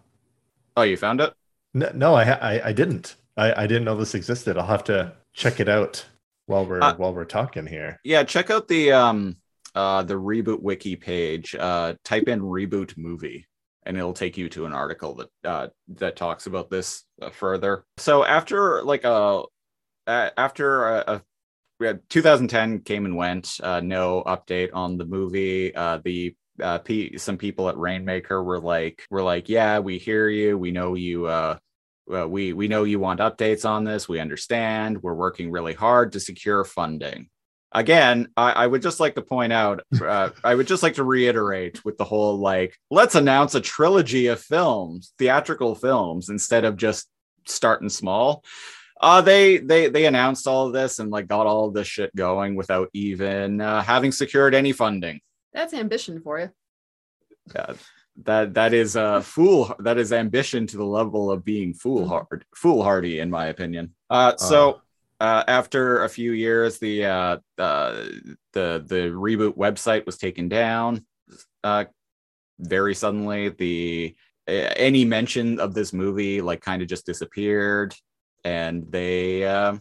Oh, 0.76 0.82
you 0.82 0.98
found 0.98 1.22
it? 1.22 1.32
No, 1.72 1.90
no 1.94 2.14
I, 2.14 2.24
I 2.24 2.68
I 2.68 2.72
didn't. 2.72 3.16
I, 3.36 3.62
I 3.62 3.66
didn't 3.66 3.84
know 3.84 3.96
this 3.96 4.14
existed. 4.14 4.58
I'll 4.58 4.66
have 4.66 4.84
to 4.84 5.14
check 5.32 5.58
it 5.58 5.70
out 5.70 6.04
while 6.46 6.66
we're 6.66 6.82
Uh, 6.82 6.94
while 6.96 7.14
we're 7.14 7.24
talking 7.24 7.66
here. 7.66 7.98
Yeah, 8.04 8.24
check 8.24 8.50
out 8.50 8.68
the 8.68 8.92
um 8.92 9.36
uh 9.74 10.02
the 10.02 10.14
reboot 10.14 10.60
wiki 10.60 10.96
page. 10.96 11.54
Uh, 11.54 11.94
type 12.04 12.28
in 12.28 12.42
reboot 12.42 12.96
movie, 12.98 13.46
and 13.84 13.96
it'll 13.96 14.12
take 14.12 14.36
you 14.36 14.50
to 14.50 14.66
an 14.66 14.74
article 14.74 15.14
that 15.14 15.28
uh, 15.44 15.68
that 15.96 16.16
talks 16.16 16.46
about 16.46 16.68
this 16.68 17.04
uh, 17.22 17.30
further. 17.30 17.84
So 17.96 18.22
after 18.22 18.82
like 18.82 19.04
a 19.04 19.44
uh, 20.06 20.30
after 20.36 20.88
a, 20.96 21.04
a 21.06 21.22
we 21.80 21.86
had 21.86 22.00
2010 22.10 22.80
came 22.80 23.06
and 23.06 23.16
went. 23.16 23.58
Uh, 23.62 23.80
no 23.80 24.24
update 24.26 24.70
on 24.74 24.98
the 24.98 25.06
movie. 25.06 25.74
Uh, 25.74 26.00
the 26.04 26.34
uh, 26.62 26.78
P- 26.78 27.18
some 27.18 27.38
people 27.38 27.68
at 27.68 27.76
Rainmaker 27.76 28.42
were 28.42 28.60
like, 28.60 29.04
"We're 29.10 29.22
like, 29.22 29.48
yeah, 29.48 29.78
we 29.78 29.98
hear 29.98 30.28
you. 30.28 30.58
We 30.58 30.70
know 30.70 30.94
you. 30.94 31.26
Uh, 31.26 31.58
we 32.06 32.52
we 32.52 32.68
know 32.68 32.84
you 32.84 32.98
want 32.98 33.20
updates 33.20 33.68
on 33.68 33.84
this. 33.84 34.08
We 34.08 34.20
understand. 34.20 35.02
We're 35.02 35.14
working 35.14 35.50
really 35.50 35.74
hard 35.74 36.12
to 36.12 36.20
secure 36.20 36.64
funding." 36.64 37.28
Again, 37.72 38.28
I, 38.34 38.52
I 38.52 38.66
would 38.66 38.80
just 38.80 38.98
like 39.00 39.14
to 39.16 39.22
point 39.22 39.52
out. 39.52 39.82
Uh, 40.00 40.30
I 40.42 40.54
would 40.54 40.66
just 40.66 40.82
like 40.82 40.94
to 40.94 41.04
reiterate 41.04 41.84
with 41.84 41.98
the 41.98 42.04
whole 42.04 42.38
like, 42.38 42.76
let's 42.90 43.14
announce 43.14 43.54
a 43.54 43.60
trilogy 43.60 44.28
of 44.28 44.40
films, 44.40 45.12
theatrical 45.18 45.74
films, 45.74 46.30
instead 46.30 46.64
of 46.64 46.76
just 46.76 47.08
starting 47.46 47.88
small 47.88 48.44
uh 49.00 49.20
they 49.20 49.58
they 49.58 49.88
they 49.88 50.06
announced 50.06 50.46
all 50.46 50.66
of 50.66 50.72
this 50.72 50.98
and 50.98 51.10
like 51.10 51.26
got 51.26 51.46
all 51.46 51.68
of 51.68 51.74
this 51.74 51.86
shit 51.86 52.14
going 52.14 52.56
without 52.56 52.88
even 52.92 53.60
uh, 53.60 53.82
having 53.82 54.12
secured 54.12 54.54
any 54.54 54.72
funding 54.72 55.20
That's 55.58 55.74
ambition 55.74 56.20
for 56.20 56.38
you. 56.38 56.50
uh, 57.56 57.74
that 58.22 58.54
that 58.54 58.72
is 58.72 58.94
uh 58.94 59.20
fool 59.22 59.74
that 59.80 59.98
is 59.98 60.12
ambition 60.12 60.68
to 60.68 60.76
the 60.76 60.84
level 60.84 61.32
of 61.32 61.44
being 61.44 61.74
foolhard 61.74 62.42
foolhardy 62.54 63.18
in 63.18 63.28
my 63.28 63.46
opinion. 63.46 63.92
Uh 64.08 64.36
so 64.36 64.80
uh 65.18 65.42
after 65.48 66.04
a 66.04 66.08
few 66.08 66.30
years 66.30 66.78
the 66.78 67.06
uh, 67.06 67.36
uh 67.58 68.04
the 68.52 68.84
the 68.86 69.10
reboot 69.10 69.56
website 69.56 70.06
was 70.06 70.16
taken 70.16 70.48
down. 70.48 71.04
Uh 71.64 71.86
very 72.60 72.94
suddenly 72.94 73.48
the 73.48 74.14
uh, 74.46 74.70
any 74.76 75.04
mention 75.04 75.58
of 75.58 75.74
this 75.74 75.92
movie 75.92 76.40
like 76.40 76.60
kind 76.60 76.82
of 76.82 76.88
just 76.88 77.04
disappeared. 77.04 77.96
And 78.44 78.86
they 78.92 79.44
uh 79.44 79.76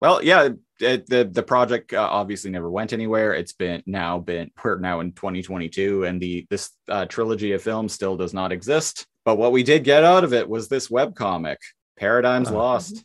well 0.00 0.24
yeah 0.24 0.48
it, 0.80 1.06
the 1.08 1.24
the 1.24 1.42
project 1.42 1.92
uh, 1.92 2.08
obviously 2.10 2.50
never 2.50 2.70
went 2.70 2.92
anywhere. 2.92 3.34
It's 3.34 3.52
been 3.52 3.82
now 3.86 4.18
been 4.18 4.50
we're 4.62 4.78
now 4.78 5.00
in 5.00 5.12
2022, 5.12 6.04
and 6.04 6.20
the 6.20 6.46
this 6.50 6.70
uh, 6.88 7.06
trilogy 7.06 7.52
of 7.52 7.62
films 7.62 7.92
still 7.92 8.16
does 8.16 8.34
not 8.34 8.52
exist. 8.52 9.06
But 9.24 9.36
what 9.36 9.52
we 9.52 9.62
did 9.62 9.84
get 9.84 10.04
out 10.04 10.24
of 10.24 10.32
it 10.32 10.48
was 10.48 10.68
this 10.68 10.90
web 10.90 11.14
comic, 11.14 11.58
Paradigms 11.98 12.48
Uh, 12.48 12.54
Lost. 12.54 13.04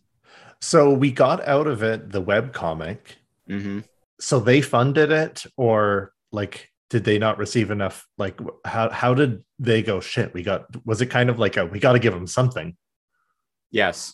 So 0.62 0.94
we 0.94 1.12
got 1.12 1.46
out 1.48 1.68
of 1.68 1.84
it 1.84 2.12
the 2.12 2.22
web 2.22 2.54
comic. 2.54 3.18
hmm 3.48 3.80
So 4.20 4.40
they 4.40 4.62
funded 4.62 5.12
it, 5.12 5.44
or 5.58 6.14
like 6.32 6.70
did 6.90 7.04
they 7.04 7.18
not 7.18 7.38
receive 7.38 7.72
enough? 7.72 8.08
Like 8.18 8.40
how 8.66 8.90
how 8.90 9.14
did 9.14 9.44
they 9.60 9.82
go? 9.82 10.00
Shit, 10.00 10.34
we 10.34 10.44
got. 10.44 10.68
Was 10.86 11.02
it 11.02 11.08
kind 11.08 11.30
of 11.30 11.40
like 11.40 11.58
a 11.58 11.66
we 11.66 11.80
got 11.80 11.94
to 11.94 12.00
give 12.00 12.14
them 12.14 12.28
something? 12.28 12.78
Yes, 13.72 14.14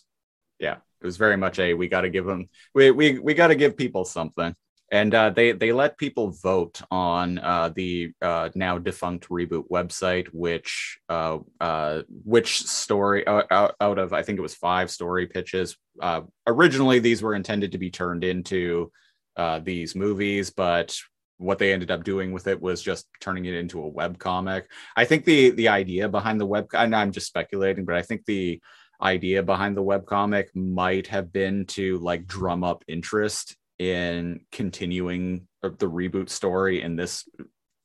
yeah, 0.58 0.76
it 1.00 1.06
was 1.06 1.16
very 1.16 1.36
much 1.36 1.58
a 1.58 1.74
we 1.74 1.88
got 1.88 2.02
to 2.02 2.10
give 2.10 2.26
them 2.26 2.48
we 2.74 2.90
we 2.90 3.18
we 3.18 3.34
got 3.34 3.48
to 3.48 3.54
give 3.54 3.76
people 3.76 4.04
something. 4.04 4.54
And 4.92 5.14
uh, 5.14 5.30
they 5.30 5.52
they 5.52 5.72
let 5.72 5.98
people 5.98 6.32
vote 6.32 6.82
on 6.90 7.38
uh, 7.38 7.68
the 7.68 8.12
uh, 8.20 8.50
now 8.56 8.76
defunct 8.76 9.28
reboot 9.28 9.68
website, 9.70 10.26
which 10.32 10.98
uh, 11.08 11.38
uh, 11.60 12.02
which 12.24 12.62
story 12.62 13.24
out, 13.24 13.46
out, 13.52 13.76
out 13.80 13.98
of 14.00 14.12
I 14.12 14.24
think 14.24 14.40
it 14.40 14.42
was 14.42 14.54
five 14.56 14.90
story 14.90 15.28
pitches. 15.28 15.76
Uh, 16.02 16.22
originally, 16.44 16.98
these 16.98 17.22
were 17.22 17.36
intended 17.36 17.70
to 17.72 17.78
be 17.78 17.90
turned 17.90 18.24
into 18.24 18.90
uh, 19.36 19.60
these 19.60 19.94
movies, 19.94 20.50
but 20.50 20.98
what 21.40 21.58
they 21.58 21.72
ended 21.72 21.90
up 21.90 22.04
doing 22.04 22.32
with 22.32 22.46
it 22.46 22.60
was 22.60 22.82
just 22.82 23.06
turning 23.20 23.46
it 23.46 23.54
into 23.54 23.82
a 23.82 23.88
web 23.88 24.18
comic. 24.18 24.68
I 24.96 25.04
think 25.04 25.24
the 25.24 25.50
the 25.50 25.68
idea 25.68 26.08
behind 26.08 26.40
the 26.40 26.46
web 26.46 26.66
and 26.72 26.94
I'm 26.94 27.12
just 27.12 27.28
speculating, 27.28 27.84
but 27.84 27.94
I 27.94 28.02
think 28.02 28.24
the 28.26 28.60
idea 29.02 29.42
behind 29.42 29.76
the 29.76 29.82
webcomic 29.82 30.54
might 30.54 31.06
have 31.08 31.32
been 31.32 31.66
to 31.66 31.98
like 31.98 32.26
drum 32.26 32.64
up 32.64 32.84
interest 32.88 33.56
in 33.78 34.40
continuing 34.52 35.46
the 35.62 35.90
reboot 35.90 36.28
story 36.28 36.82
in 36.82 36.96
this 36.96 37.28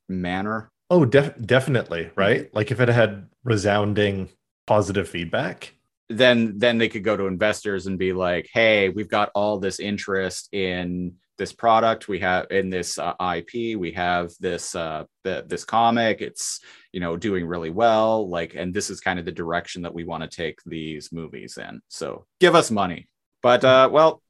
manner. 0.09 0.71
Oh, 0.89 1.05
def- 1.05 1.39
definitely, 1.41 2.11
right? 2.15 2.53
Like 2.53 2.71
if 2.71 2.79
it 2.79 2.89
had 2.89 3.27
resounding 3.43 4.29
positive 4.67 5.07
feedback. 5.07 5.73
Then 6.09 6.59
then 6.59 6.77
they 6.77 6.89
could 6.89 7.03
go 7.03 7.17
to 7.17 7.25
investors 7.25 7.87
and 7.87 7.97
be 7.97 8.13
like, 8.13 8.47
"Hey, 8.53 8.89
we've 8.89 9.09
got 9.09 9.31
all 9.33 9.57
this 9.57 9.79
interest 9.79 10.53
in 10.53 11.15
this 11.37 11.53
product. 11.53 12.07
We 12.07 12.19
have 12.19 12.47
in 12.51 12.69
this 12.69 12.97
uh, 12.97 13.13
IP. 13.35 13.77
We 13.77 13.91
have 13.91 14.31
this 14.39 14.75
uh, 14.75 15.05
the, 15.23 15.43
this 15.47 15.65
comic. 15.65 16.21
It's 16.21 16.59
you 16.91 16.99
know 16.99 17.17
doing 17.17 17.45
really 17.45 17.69
well. 17.69 18.29
Like, 18.29 18.55
and 18.55 18.73
this 18.73 18.89
is 18.89 18.99
kind 18.99 19.19
of 19.19 19.25
the 19.25 19.31
direction 19.31 19.81
that 19.83 19.93
we 19.93 20.03
want 20.03 20.23
to 20.23 20.35
take 20.35 20.59
these 20.65 21.11
movies 21.11 21.57
in. 21.57 21.81
So 21.87 22.25
give 22.39 22.55
us 22.55 22.71
money." 22.71 23.07
But 23.41 23.63
uh, 23.63 23.89
well, 23.91 24.21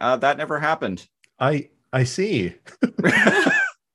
uh, 0.00 0.16
that 0.16 0.38
never 0.38 0.58
happened. 0.58 1.06
I 1.38 1.70
I 1.92 2.04
see. 2.04 2.54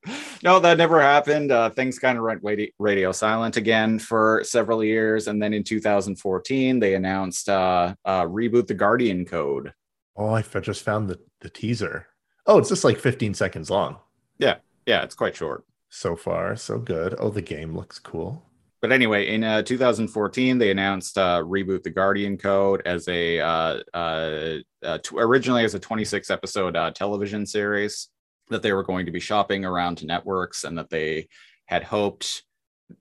no, 0.43 0.59
that 0.59 0.77
never 0.77 1.01
happened. 1.01 1.51
Uh, 1.51 1.69
things 1.69 1.99
kind 1.99 2.17
of 2.17 2.23
went 2.23 2.43
radio, 2.43 2.67
radio 2.79 3.11
silent 3.11 3.57
again 3.57 3.99
for 3.99 4.43
several 4.43 4.83
years, 4.83 5.27
and 5.27 5.41
then 5.41 5.53
in 5.53 5.63
2014 5.63 6.79
they 6.79 6.95
announced 6.95 7.49
uh, 7.49 7.93
uh, 8.05 8.23
reboot 8.23 8.67
the 8.67 8.73
Guardian 8.73 9.25
Code. 9.25 9.73
Oh, 10.15 10.33
I 10.33 10.41
just 10.41 10.83
found 10.83 11.09
the 11.09 11.19
the 11.41 11.49
teaser. 11.49 12.07
Oh, 12.45 12.57
it's 12.57 12.69
just 12.69 12.83
like 12.83 12.99
15 12.99 13.33
seconds 13.33 13.69
long. 13.69 13.97
Yeah, 14.37 14.55
yeah, 14.85 15.03
it's 15.03 15.15
quite 15.15 15.35
short. 15.35 15.63
So 15.89 16.15
far, 16.15 16.55
so 16.55 16.79
good. 16.79 17.15
Oh, 17.19 17.29
the 17.29 17.41
game 17.41 17.75
looks 17.75 17.99
cool. 17.99 18.43
But 18.81 18.91
anyway, 18.91 19.27
in 19.33 19.43
uh, 19.45 19.61
2014, 19.61 20.57
they 20.57 20.69
announced 20.71 21.17
uh, 21.17 21.41
reboot 21.41 21.83
the 21.83 21.89
Guardian 21.89 22.37
Code 22.37 22.81
as 22.85 23.07
a 23.07 23.39
uh, 23.39 23.79
uh, 23.93 24.57
uh, 24.83 24.97
t- 24.97 25.15
originally 25.17 25.63
as 25.63 25.73
a 25.73 25.79
26 25.79 26.29
episode 26.29 26.75
uh, 26.75 26.91
television 26.91 27.45
series 27.45 28.09
that 28.49 28.61
they 28.61 28.73
were 28.73 28.83
going 28.83 29.05
to 29.05 29.11
be 29.11 29.21
shopping 29.21 29.63
around 29.63 29.99
to 29.99 30.05
networks 30.05 30.65
and 30.65 30.77
that 30.77 30.89
they 30.89 31.29
had 31.65 31.81
hoped 31.83 32.43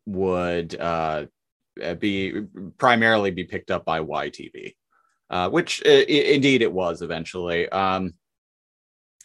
would 0.06 0.78
uh, 0.78 1.24
be 1.98 2.42
primarily 2.78 3.32
be 3.32 3.42
picked 3.42 3.72
up 3.72 3.84
by 3.84 3.98
YTV, 3.98 4.76
uh, 5.30 5.50
which 5.50 5.82
i- 5.84 5.88
indeed 6.06 6.62
it 6.62 6.72
was 6.72 7.02
eventually. 7.02 7.68
Um, 7.70 8.14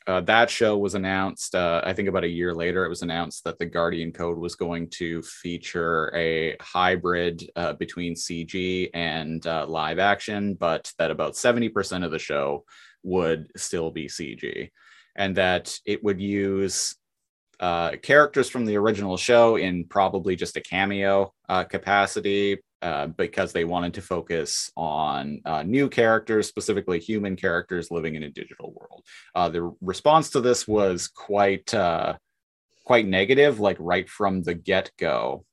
uh, 0.08 0.22
that 0.22 0.50
show 0.50 0.78
was 0.78 0.96
announced, 0.96 1.54
uh, 1.54 1.82
I 1.84 1.92
think 1.92 2.08
about 2.08 2.24
a 2.24 2.30
year 2.30 2.56
later, 2.56 2.86
it 2.86 2.90
was 2.90 3.02
announced 3.02 3.44
that 3.44 3.60
the 3.60 3.66
Guardian 3.66 4.14
Code 4.14 4.38
was 4.38 4.56
going 4.56 4.90
to 4.92 5.22
feature 5.22 6.16
a 6.16 6.56
hybrid 6.62 7.50
uh, 7.58 7.74
between 7.74 8.16
CG 8.16 8.90
and 8.94 9.46
uh, 9.46 9.66
live 9.68 10.00
action, 10.00 10.54
but 10.54 10.94
that 10.98 11.12
about 11.12 11.34
70% 11.34 12.06
of 12.06 12.12
the 12.12 12.20
show 12.20 12.64
would 13.04 13.52
still 13.58 13.92
be 13.92 14.08
CG. 14.08 14.70
And 15.18 15.36
that 15.36 15.78
it 15.86 16.02
would 16.06 16.22
use 16.22 16.96
uh, 17.60 17.98
characters 18.02 18.50
from 18.50 18.66
the 18.66 18.78
original 18.78 19.18
show 19.18 19.58
in 19.58 19.84
probably 19.84 20.38
just 20.38 20.56
a 20.56 20.62
cameo 20.62 21.34
uh, 21.50 21.66
capacity 21.66 22.60
uh, 22.82 23.08
because 23.08 23.54
they 23.54 23.66
wanted 23.66 23.94
to 23.96 24.02
focus 24.02 24.72
on 24.76 25.42
uh, 25.46 25.64
new 25.64 25.90
characters, 25.90 26.48
specifically 26.48 27.00
human 27.00 27.36
characters 27.36 27.92
living 27.92 28.16
in 28.16 28.24
a 28.24 28.30
digital 28.30 28.74
world. 28.74 29.04
Uh, 29.36 29.50
the 29.50 29.74
response 29.82 30.30
to 30.32 30.42
this 30.42 30.68
was 30.68 31.08
quite 31.08 31.74
uh, 31.74 32.16
quite 32.86 33.06
negative, 33.06 33.60
like 33.60 33.78
right 33.80 34.10
from 34.10 34.44
the 34.44 34.54
get 34.54 34.92
go. 34.98 35.46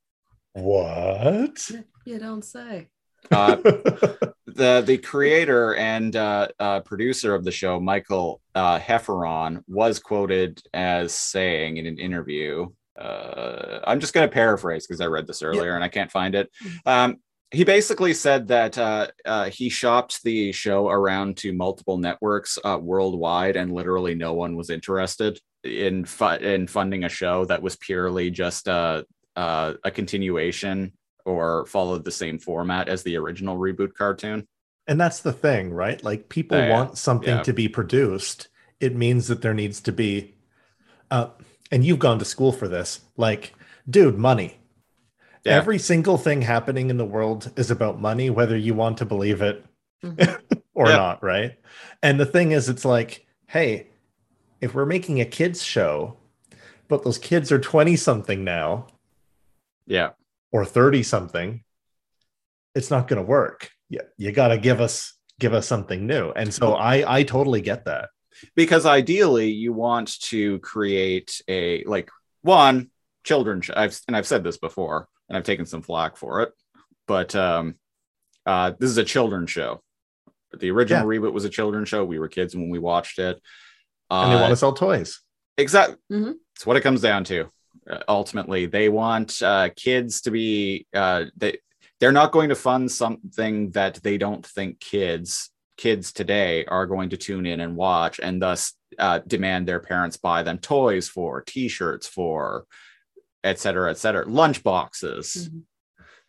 What? 0.53 1.69
You 2.05 2.19
don't 2.19 2.45
say. 2.45 2.87
Uh, 3.31 3.55
the 4.45 4.83
the 4.85 4.97
creator 4.97 5.75
and 5.75 6.15
uh, 6.15 6.47
uh, 6.59 6.79
producer 6.81 7.35
of 7.35 7.43
the 7.43 7.51
show, 7.51 7.79
Michael 7.79 8.41
uh, 8.53 8.79
Hefferon, 8.79 9.63
was 9.67 9.99
quoted 9.99 10.61
as 10.73 11.13
saying 11.13 11.77
in 11.77 11.85
an 11.85 11.97
interview. 11.97 12.67
Uh, 12.97 13.79
I'm 13.85 13.99
just 13.99 14.13
going 14.13 14.27
to 14.27 14.33
paraphrase 14.33 14.87
because 14.87 15.01
I 15.01 15.05
read 15.07 15.27
this 15.27 15.41
earlier 15.43 15.75
and 15.75 15.83
I 15.83 15.87
can't 15.89 16.11
find 16.11 16.35
it. 16.35 16.49
Um, 16.85 17.17
he 17.51 17.63
basically 17.63 18.13
said 18.13 18.47
that 18.47 18.77
uh, 18.77 19.07
uh, 19.25 19.49
he 19.49 19.69
shopped 19.69 20.23
the 20.23 20.51
show 20.51 20.89
around 20.89 21.37
to 21.37 21.53
multiple 21.53 21.97
networks 21.97 22.57
uh, 22.65 22.77
worldwide, 22.81 23.55
and 23.55 23.71
literally 23.71 24.15
no 24.15 24.33
one 24.33 24.55
was 24.55 24.69
interested 24.69 25.39
in 25.63 26.05
fu- 26.05 26.25
in 26.25 26.67
funding 26.67 27.03
a 27.03 27.09
show 27.09 27.45
that 27.45 27.61
was 27.61 27.75
purely 27.75 28.31
just 28.31 28.67
uh, 28.67 29.03
uh, 29.35 29.73
a 29.83 29.91
continuation 29.91 30.93
or 31.25 31.65
followed 31.67 32.03
the 32.03 32.11
same 32.11 32.39
format 32.39 32.89
as 32.89 33.03
the 33.03 33.15
original 33.15 33.57
reboot 33.57 33.93
cartoon. 33.93 34.47
and 34.87 34.99
that's 34.99 35.21
the 35.21 35.33
thing, 35.33 35.71
right? 35.71 36.03
Like 36.03 36.29
people 36.29 36.57
Yeah, 36.57 36.71
want 36.71 36.97
something 36.97 37.37
yeah. 37.37 37.43
to 37.43 37.53
be 37.53 37.67
produced. 37.67 38.49
It 38.79 38.95
means 38.95 39.27
that 39.29 39.41
there 39.41 39.53
needs 39.53 39.81
to 39.81 39.91
be 39.91 40.35
uh 41.09 41.29
and 41.75 41.83
you've 41.83 41.99
gone 41.99 42.19
to 42.19 42.25
school 42.25 42.53
for 42.53 42.69
this. 42.69 43.01
Like, 43.17 43.53
dude, 43.87 44.17
money. 44.17 44.57
Yeah. 45.43 45.57
Every 45.57 45.77
single 45.77 46.17
thing 46.17 46.41
happening 46.41 46.89
in 46.89 46.95
the 46.97 47.05
world 47.05 47.51
is 47.57 47.69
about 47.69 47.99
money, 47.99 48.29
whether 48.29 48.55
you 48.57 48.73
want 48.73 48.97
to 48.99 49.05
believe 49.05 49.41
it 49.41 49.63
mm-hmm. 50.01 50.57
or 50.73 50.87
Yeah. 50.87 50.95
not, 50.95 51.21
right? 51.21 51.59
And 52.01 52.17
the 52.17 52.25
thing 52.25 52.53
is, 52.53 52.69
it's 52.69 52.85
like, 52.85 53.27
hey, 53.47 53.87
if 54.61 54.73
we're 54.73 54.85
making 54.85 55.19
a 55.19 55.25
kids 55.25 55.61
show, 55.61 56.15
but 56.87 57.03
those 57.03 57.17
kids 57.17 57.51
are 57.51 57.59
20 57.59 57.97
something 57.97 58.45
now 58.45 58.87
Yeah, 59.85 60.11
or 60.53 60.63
30 60.65 61.03
something, 61.03 61.63
it's 62.73 62.89
not 62.89 63.09
going 63.09 63.21
to 63.21 63.27
work. 63.27 63.69
Yeah, 63.89 64.03
you 64.17 64.31
got 64.31 64.47
to 64.47 64.57
give 64.57 64.79
us 64.79 65.13
give 65.39 65.53
us 65.53 65.67
something 65.67 66.07
new. 66.07 66.31
And 66.31 66.53
so 66.53 66.73
I 66.73 67.17
I 67.19 67.23
totally 67.23 67.59
get 67.59 67.83
that. 67.85 68.09
Because 68.55 68.85
ideally 68.85 69.49
you 69.51 69.73
want 69.73 70.19
to 70.21 70.59
create 70.59 71.41
a 71.47 71.83
like 71.85 72.09
one 72.41 72.89
children 73.23 73.61
sh- 73.61 73.71
I've 73.75 73.99
and 74.07 74.15
I've 74.15 74.27
said 74.27 74.43
this 74.43 74.57
before 74.57 75.07
and 75.27 75.37
I've 75.37 75.43
taken 75.43 75.65
some 75.65 75.81
flack 75.81 76.17
for 76.17 76.41
it, 76.41 76.51
but 77.07 77.35
um, 77.35 77.75
uh, 78.45 78.73
this 78.79 78.89
is 78.89 78.97
a 78.97 79.03
children's 79.03 79.49
show. 79.51 79.81
The 80.57 80.69
original 80.71 81.05
reboot 81.07 81.33
was 81.33 81.45
a 81.45 81.49
children's 81.49 81.89
show. 81.89 82.05
We 82.05 82.19
were 82.19 82.27
kids 82.27 82.55
when 82.55 82.69
we 82.69 82.79
watched 82.79 83.19
it. 83.19 83.41
And 84.11 84.31
they 84.31 84.35
Uh, 84.35 84.41
want 84.41 84.51
to 84.51 84.55
sell 84.55 84.73
toys. 84.73 85.19
Exactly. 85.57 85.97
Mhm. 86.11 86.35
It's 86.55 86.65
what 86.65 86.77
it 86.77 86.81
comes 86.81 87.01
down 87.01 87.23
to. 87.25 87.49
Uh, 87.89 87.99
ultimately, 88.07 88.65
they 88.67 88.87
want 88.89 89.41
uh, 89.41 89.69
kids 89.75 90.21
to 90.21 90.31
be. 90.31 90.85
Uh, 90.93 91.25
they 91.35 91.57
they're 91.99 92.11
not 92.11 92.31
going 92.31 92.49
to 92.49 92.55
fund 92.55 92.91
something 92.91 93.71
that 93.71 93.95
they 94.03 94.17
don't 94.17 94.45
think 94.45 94.79
kids 94.79 95.49
kids 95.77 96.13
today 96.13 96.65
are 96.65 96.85
going 96.85 97.09
to 97.09 97.17
tune 97.17 97.45
in 97.45 97.59
and 97.59 97.75
watch, 97.75 98.19
and 98.19 98.41
thus 98.41 98.73
uh, 98.99 99.19
demand 99.27 99.67
their 99.67 99.79
parents 99.79 100.17
buy 100.17 100.43
them 100.43 100.57
toys 100.57 101.07
for, 101.07 101.41
T-shirts 101.41 102.07
for, 102.07 102.65
et 103.43 103.59
cetera, 103.59 103.91
et 103.91 103.97
cetera, 103.97 104.25
lunch 104.25 104.63
boxes. 104.63 105.49
Mhm. 105.51 105.63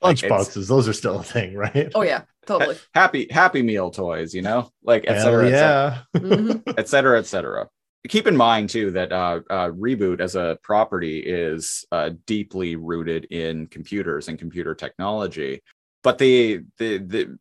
Lunch 0.02 0.24
it's- 0.24 0.38
boxes, 0.38 0.68
those 0.68 0.88
are 0.88 0.92
still 0.92 1.20
a 1.20 1.22
thing, 1.22 1.54
right? 1.54 1.90
Oh 1.94 2.02
yeah, 2.02 2.22
totally. 2.46 2.76
happy 2.94 3.26
happy 3.30 3.62
meal 3.62 3.90
toys 3.90 4.34
you 4.34 4.42
know 4.42 4.70
like 4.82 5.04
et 5.08 5.14
Hell 5.16 5.24
cetera, 5.24 5.48
et 5.48 5.50
cetera, 5.52 6.06
yeah. 6.14 6.72
Et 6.78 6.88
cetera 6.88 7.18
et 7.18 7.26
cetera 7.26 7.68
keep 8.08 8.28
in 8.28 8.36
mind 8.36 8.70
too 8.70 8.92
that 8.92 9.10
uh, 9.10 9.40
uh, 9.50 9.68
reboot 9.70 10.20
as 10.20 10.36
a 10.36 10.56
property 10.62 11.18
is 11.18 11.84
uh, 11.90 12.10
deeply 12.26 12.76
rooted 12.76 13.24
in 13.32 13.66
computers 13.66 14.28
and 14.28 14.38
computer 14.38 14.76
technology 14.76 15.60
but 16.04 16.18
the 16.18 16.60
the 16.78 16.98
the 16.98 17.38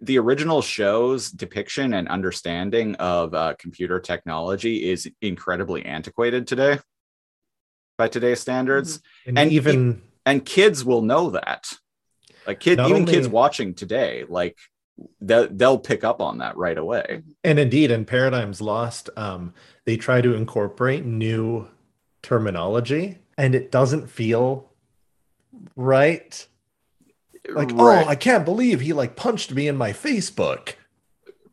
the 0.00 0.18
original 0.18 0.62
show's 0.62 1.30
depiction 1.30 1.94
and 1.94 2.08
understanding 2.08 2.94
of 2.96 3.34
uh, 3.34 3.54
computer 3.58 4.00
technology 4.00 4.88
is 4.90 5.08
incredibly 5.22 5.84
antiquated 5.84 6.46
today 6.46 6.78
by 7.96 8.08
today's 8.08 8.40
standards. 8.40 9.00
And, 9.26 9.38
And 9.38 9.52
even 9.52 10.02
and 10.24 10.44
kids 10.44 10.84
will 10.84 11.02
know 11.02 11.30
that. 11.30 11.66
Like 12.46 12.60
kid 12.60 12.80
even 12.80 12.92
only- 12.92 13.12
kids 13.12 13.28
watching 13.28 13.74
today 13.74 14.24
like 14.28 14.56
they'll, 15.20 15.48
they'll 15.48 15.78
pick 15.78 16.04
up 16.04 16.20
on 16.20 16.38
that 16.38 16.56
right 16.56 16.76
away. 16.78 17.22
And 17.44 17.58
indeed 17.58 17.90
in 17.90 18.04
Paradigms 18.04 18.60
Lost, 18.60 19.10
um, 19.16 19.54
they 19.84 19.96
try 19.96 20.20
to 20.20 20.34
incorporate 20.34 21.04
new 21.04 21.68
terminology 22.22 23.18
and 23.38 23.54
it 23.54 23.70
doesn't 23.70 24.08
feel 24.08 24.72
right. 25.76 26.46
Like, 27.48 27.70
Right. 27.72 28.04
oh, 28.06 28.08
I 28.08 28.14
can't 28.16 28.44
believe 28.44 28.80
he 28.80 28.92
like 28.92 29.16
punched 29.16 29.52
me 29.52 29.68
in 29.68 29.76
my 29.76 29.92
Facebook. 29.92 30.74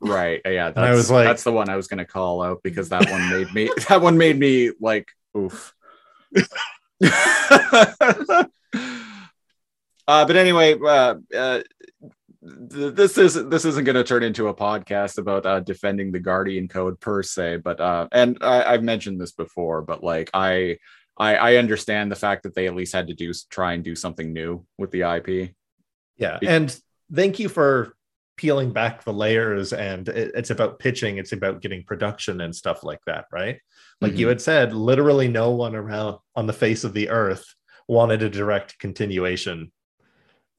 right 0.01 0.41
yeah 0.45 0.69
that's, 0.71 0.77
I 0.91 0.91
was 0.91 1.09
like- 1.11 1.25
that's 1.25 1.43
the 1.43 1.51
one 1.53 1.69
i 1.69 1.75
was 1.77 1.87
going 1.87 1.99
to 1.99 2.05
call 2.05 2.41
out 2.41 2.61
because 2.61 2.89
that 2.89 3.09
one 3.09 3.29
made 3.29 3.53
me 3.53 3.69
that 3.89 4.01
one 4.01 4.17
made 4.17 4.37
me 4.37 4.71
like 4.81 5.07
oof 5.37 5.73
uh, 10.07 10.25
but 10.25 10.35
anyway 10.35 10.77
uh, 10.79 11.15
uh, 11.35 11.61
th- 12.71 12.93
this 12.95 13.17
is 13.17 13.33
this 13.49 13.65
isn't 13.65 13.85
going 13.85 13.95
to 13.95 14.03
turn 14.03 14.23
into 14.23 14.47
a 14.49 14.53
podcast 14.53 15.17
about 15.17 15.45
uh, 15.45 15.59
defending 15.61 16.11
the 16.11 16.19
guardian 16.19 16.67
code 16.67 16.99
per 16.99 17.23
se 17.23 17.57
but 17.57 17.79
uh 17.79 18.07
and 18.11 18.37
I, 18.41 18.73
i've 18.73 18.83
mentioned 18.83 19.19
this 19.21 19.31
before 19.31 19.81
but 19.81 20.03
like 20.03 20.29
I, 20.33 20.77
I 21.17 21.35
i 21.35 21.55
understand 21.57 22.11
the 22.11 22.15
fact 22.17 22.43
that 22.43 22.55
they 22.55 22.67
at 22.67 22.75
least 22.75 22.93
had 22.93 23.07
to 23.07 23.13
do 23.13 23.31
try 23.49 23.73
and 23.73 23.83
do 23.83 23.95
something 23.95 24.33
new 24.33 24.65
with 24.77 24.91
the 24.91 25.01
ip 25.15 25.53
Yeah. 26.17 26.39
And 26.41 26.75
thank 27.13 27.39
you 27.39 27.49
for 27.49 27.95
peeling 28.37 28.71
back 28.73 29.03
the 29.03 29.13
layers. 29.13 29.73
And 29.73 30.07
it- 30.09 30.31
it's 30.35 30.49
about 30.49 30.79
pitching, 30.79 31.17
it's 31.17 31.31
about 31.33 31.61
getting 31.61 31.83
production 31.83 32.41
and 32.41 32.55
stuff 32.55 32.83
like 32.83 32.99
that, 33.05 33.25
right? 33.31 33.59
Like 34.01 34.17
you 34.17 34.25
Mhm. 34.25 34.29
had 34.29 34.41
said, 34.41 34.73
literally 34.73 35.27
no 35.27 35.51
one 35.51 35.75
around 35.75 36.17
on 36.35 36.47
the 36.47 36.53
face 36.53 36.83
of 36.83 36.93
the 36.93 37.09
earth 37.09 37.45
wanted 37.87 38.23
a 38.23 38.29
direct 38.29 38.79
continuation 38.79 39.71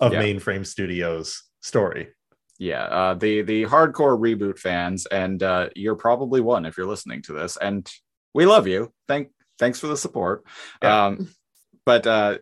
of 0.01 0.13
Yeah. 0.13 0.23
mainframe 0.23 0.67
studios 0.67 1.43
story 1.63 2.09
yeah 2.59 2.85
uh 2.85 3.15
the 3.15 3.43
the 3.43 3.63
hardcore 3.65 4.19
reboot 4.19 4.59
fans 4.59 5.07
and 5.07 5.43
uh 5.43 5.69
you're 5.75 5.97
probably 5.97 6.41
one 6.41 6.67
if 6.67 6.77
you're 6.77 6.87
listening 6.87 7.21
to 7.23 7.33
this 7.33 7.57
and 7.57 7.91
we 8.35 8.45
love 8.47 8.67
you 8.69 8.93
thank 9.09 9.31
thanks 9.59 9.81
for 9.81 9.87
the 9.89 9.97
support 9.97 10.45
Yeah. 10.83 11.07
um 11.07 11.29
but 11.87 12.07
uh 12.07 12.39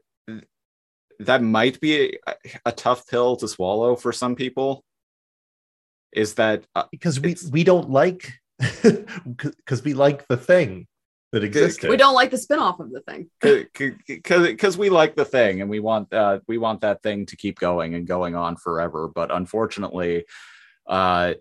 that 1.26 1.42
might 1.42 1.80
be 1.80 2.18
a, 2.26 2.35
a 2.66 2.72
tough 2.72 3.06
pill 3.06 3.37
to 3.37 3.48
swallow 3.48 3.96
for 3.96 4.12
some 4.12 4.35
people 4.35 4.85
is 6.12 6.35
that 6.35 6.64
uh, 6.74 6.85
because 6.90 7.20
we 7.20 7.37
we 7.50 7.64
don't 7.64 7.90
like 7.90 8.32
because 8.82 9.82
we 9.82 9.94
like 9.94 10.26
the 10.28 10.37
thing 10.37 10.87
that 11.32 11.42
existed. 11.42 11.88
We 11.88 11.96
don't 11.96 12.14
like 12.14 12.30
the 12.30 12.38
spin-off 12.38 12.78
of 12.78 12.90
the 12.90 13.00
thing. 13.00 13.30
because 14.06 14.46
because 14.46 14.78
we 14.78 14.90
like 14.90 15.16
the 15.16 15.24
thing 15.24 15.61
and 15.61 15.70
we 15.70 15.80
want 15.80 16.12
uh 16.12 16.40
we 16.46 16.58
want 16.58 16.82
that 16.82 17.02
thing 17.02 17.26
to 17.26 17.37
keep 17.37 17.58
going 17.58 17.94
and 17.94 18.06
going 18.06 18.37
on 18.37 18.56
forever. 18.56 19.08
But 19.08 19.35
unfortunately 19.35 20.24
uh 20.87 21.35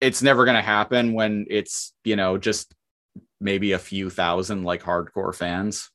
it's 0.00 0.22
never 0.22 0.44
going 0.44 0.56
to 0.56 0.62
happen 0.62 1.14
when 1.14 1.46
it's 1.48 1.94
you 2.04 2.14
know 2.16 2.38
just 2.38 2.74
maybe 3.40 3.72
a 3.72 3.78
few 3.78 4.10
thousand 4.10 4.64
like 4.64 4.82
hardcore 4.82 5.34
fans 5.34 5.90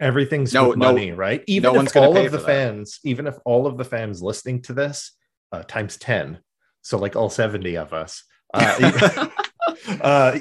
everything's 0.00 0.52
No- 0.52 0.68
with 0.70 0.78
no- 0.78 0.92
money, 0.92 1.12
right? 1.12 1.42
Even 1.46 1.74
one's 1.74 1.88
if 1.88 1.94
gonna 1.94 2.06
all 2.08 2.14
pay 2.14 2.26
of 2.26 2.32
the 2.32 2.38
that. 2.38 2.46
fans, 2.46 2.98
even 3.04 3.26
if 3.26 3.36
all 3.44 3.66
of 3.66 3.76
the 3.78 3.84
fans 3.84 4.22
listening 4.22 4.62
to 4.62 4.72
this 4.72 5.12
uh, 5.52 5.62
times 5.62 5.96
10, 5.96 6.38
so 6.82 6.98
like 6.98 7.16
all 7.16 7.30
70 7.30 7.76
of 7.76 7.92
us, 7.92 8.24
uh, 8.54 9.28
uh, 10.00 10.38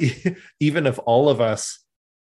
even 0.60 0.86
if 0.88 1.00
all 1.06 1.30
of 1.30 1.42
us 1.42 1.80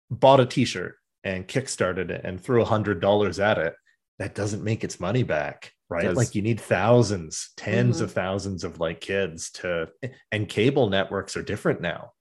bought 0.09 0.39
a 0.39 0.45
t-shirt 0.45 0.95
and 1.23 1.47
kickstarted 1.47 2.09
it 2.09 2.21
and 2.23 2.39
threw 2.39 2.61
a 2.61 2.65
hundred 2.65 3.01
dollars 3.01 3.39
at 3.39 3.57
it, 3.57 3.73
that 4.19 4.33
doesn't 4.35 4.63
make 4.63 4.83
its 4.83 4.99
money 4.99 5.23
back, 5.23 5.73
right? 5.89 6.13
Like 6.13 6.33
you 6.35 6.41
need 6.41 6.59
thousands, 6.59 7.49
10s 7.57 7.97
Mhm. 7.97 8.01
of 8.01 8.11
thousands 8.13 8.63
of 8.63 8.79
like 8.79 9.01
kids 9.01 9.51
to, 9.51 9.89
and 10.31 10.47
cable 10.49 10.89
networks 10.89 11.35
are 11.37 11.43
different 11.43 11.81
now, 11.81 12.11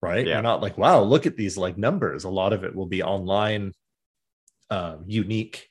right? 0.00 0.26
Yeah. 0.26 0.34
You're 0.34 0.42
not 0.42 0.62
like, 0.62 0.78
wow, 0.78 1.02
look 1.02 1.26
at 1.26 1.36
these 1.36 1.56
like 1.58 1.76
numbers. 1.76 2.24
A 2.24 2.30
lot 2.30 2.52
of 2.52 2.64
it 2.64 2.74
will 2.74 2.86
be 2.86 3.02
online, 3.02 3.72
uh, 4.70 4.96
unique 5.06 5.68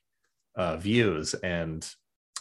uh, 0.56 0.77
views 0.77 1.34
and 1.34 1.88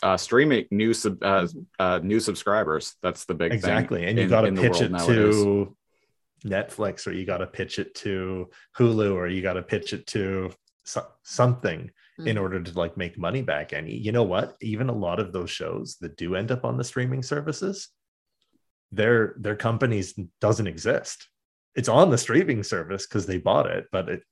uh 0.02 0.16
streaming 0.16 0.66
new 0.72 0.92
sub 0.92 1.22
uh, 1.22 1.46
uh 1.78 2.00
new 2.02 2.18
subscribers. 2.20 2.94
That's 3.02 3.24
the 3.24 3.34
big 3.34 3.50
thing 3.50 3.58
exactly. 3.58 4.06
And 4.06 4.18
you 4.18 4.24
in- 4.24 4.30
got 4.30 4.42
to 4.42 4.52
pitch 4.52 4.80
it 4.80 4.90
nowadays. 4.90 5.36
to 5.36 5.76
netflix 6.44 7.06
or 7.06 7.12
you 7.12 7.24
got 7.24 7.38
to 7.38 7.46
pitch 7.46 7.78
it 7.78 7.94
to 7.94 8.50
hulu 8.76 9.14
or 9.14 9.28
you 9.28 9.42
got 9.42 9.52
to 9.52 9.62
pitch 9.62 9.92
it 9.92 10.06
to 10.08 10.50
so- 10.84 11.06
something 11.22 11.88
in 12.18 12.36
Mhm. 12.36 12.40
order 12.40 12.60
to 12.62 12.78
like 12.78 12.96
make 12.96 13.16
money 13.16 13.42
back. 13.42 13.72
And 13.72 13.88
you 13.88 14.10
know 14.12 14.24
what? 14.24 14.56
Even 14.60 14.88
a 14.88 14.92
lot 15.06 15.20
of 15.20 15.32
those 15.32 15.50
shows 15.50 15.96
that 16.00 16.16
do 16.16 16.34
end 16.34 16.50
up 16.50 16.64
on 16.64 16.76
the 16.76 16.84
streaming 16.84 17.22
services 17.22 17.88
their 18.90 19.34
their 19.38 19.56
companies 19.56 20.14
doesn't 20.40 20.66
exist. 20.66 21.28
It's 21.74 21.88
on 21.88 22.10
the 22.10 22.18
streaming 22.18 22.62
service 22.62 23.06
because 23.06 23.24
they 23.26 23.38
bought 23.38 23.66
it 23.66 23.86
but 23.92 24.08
it 24.08 24.22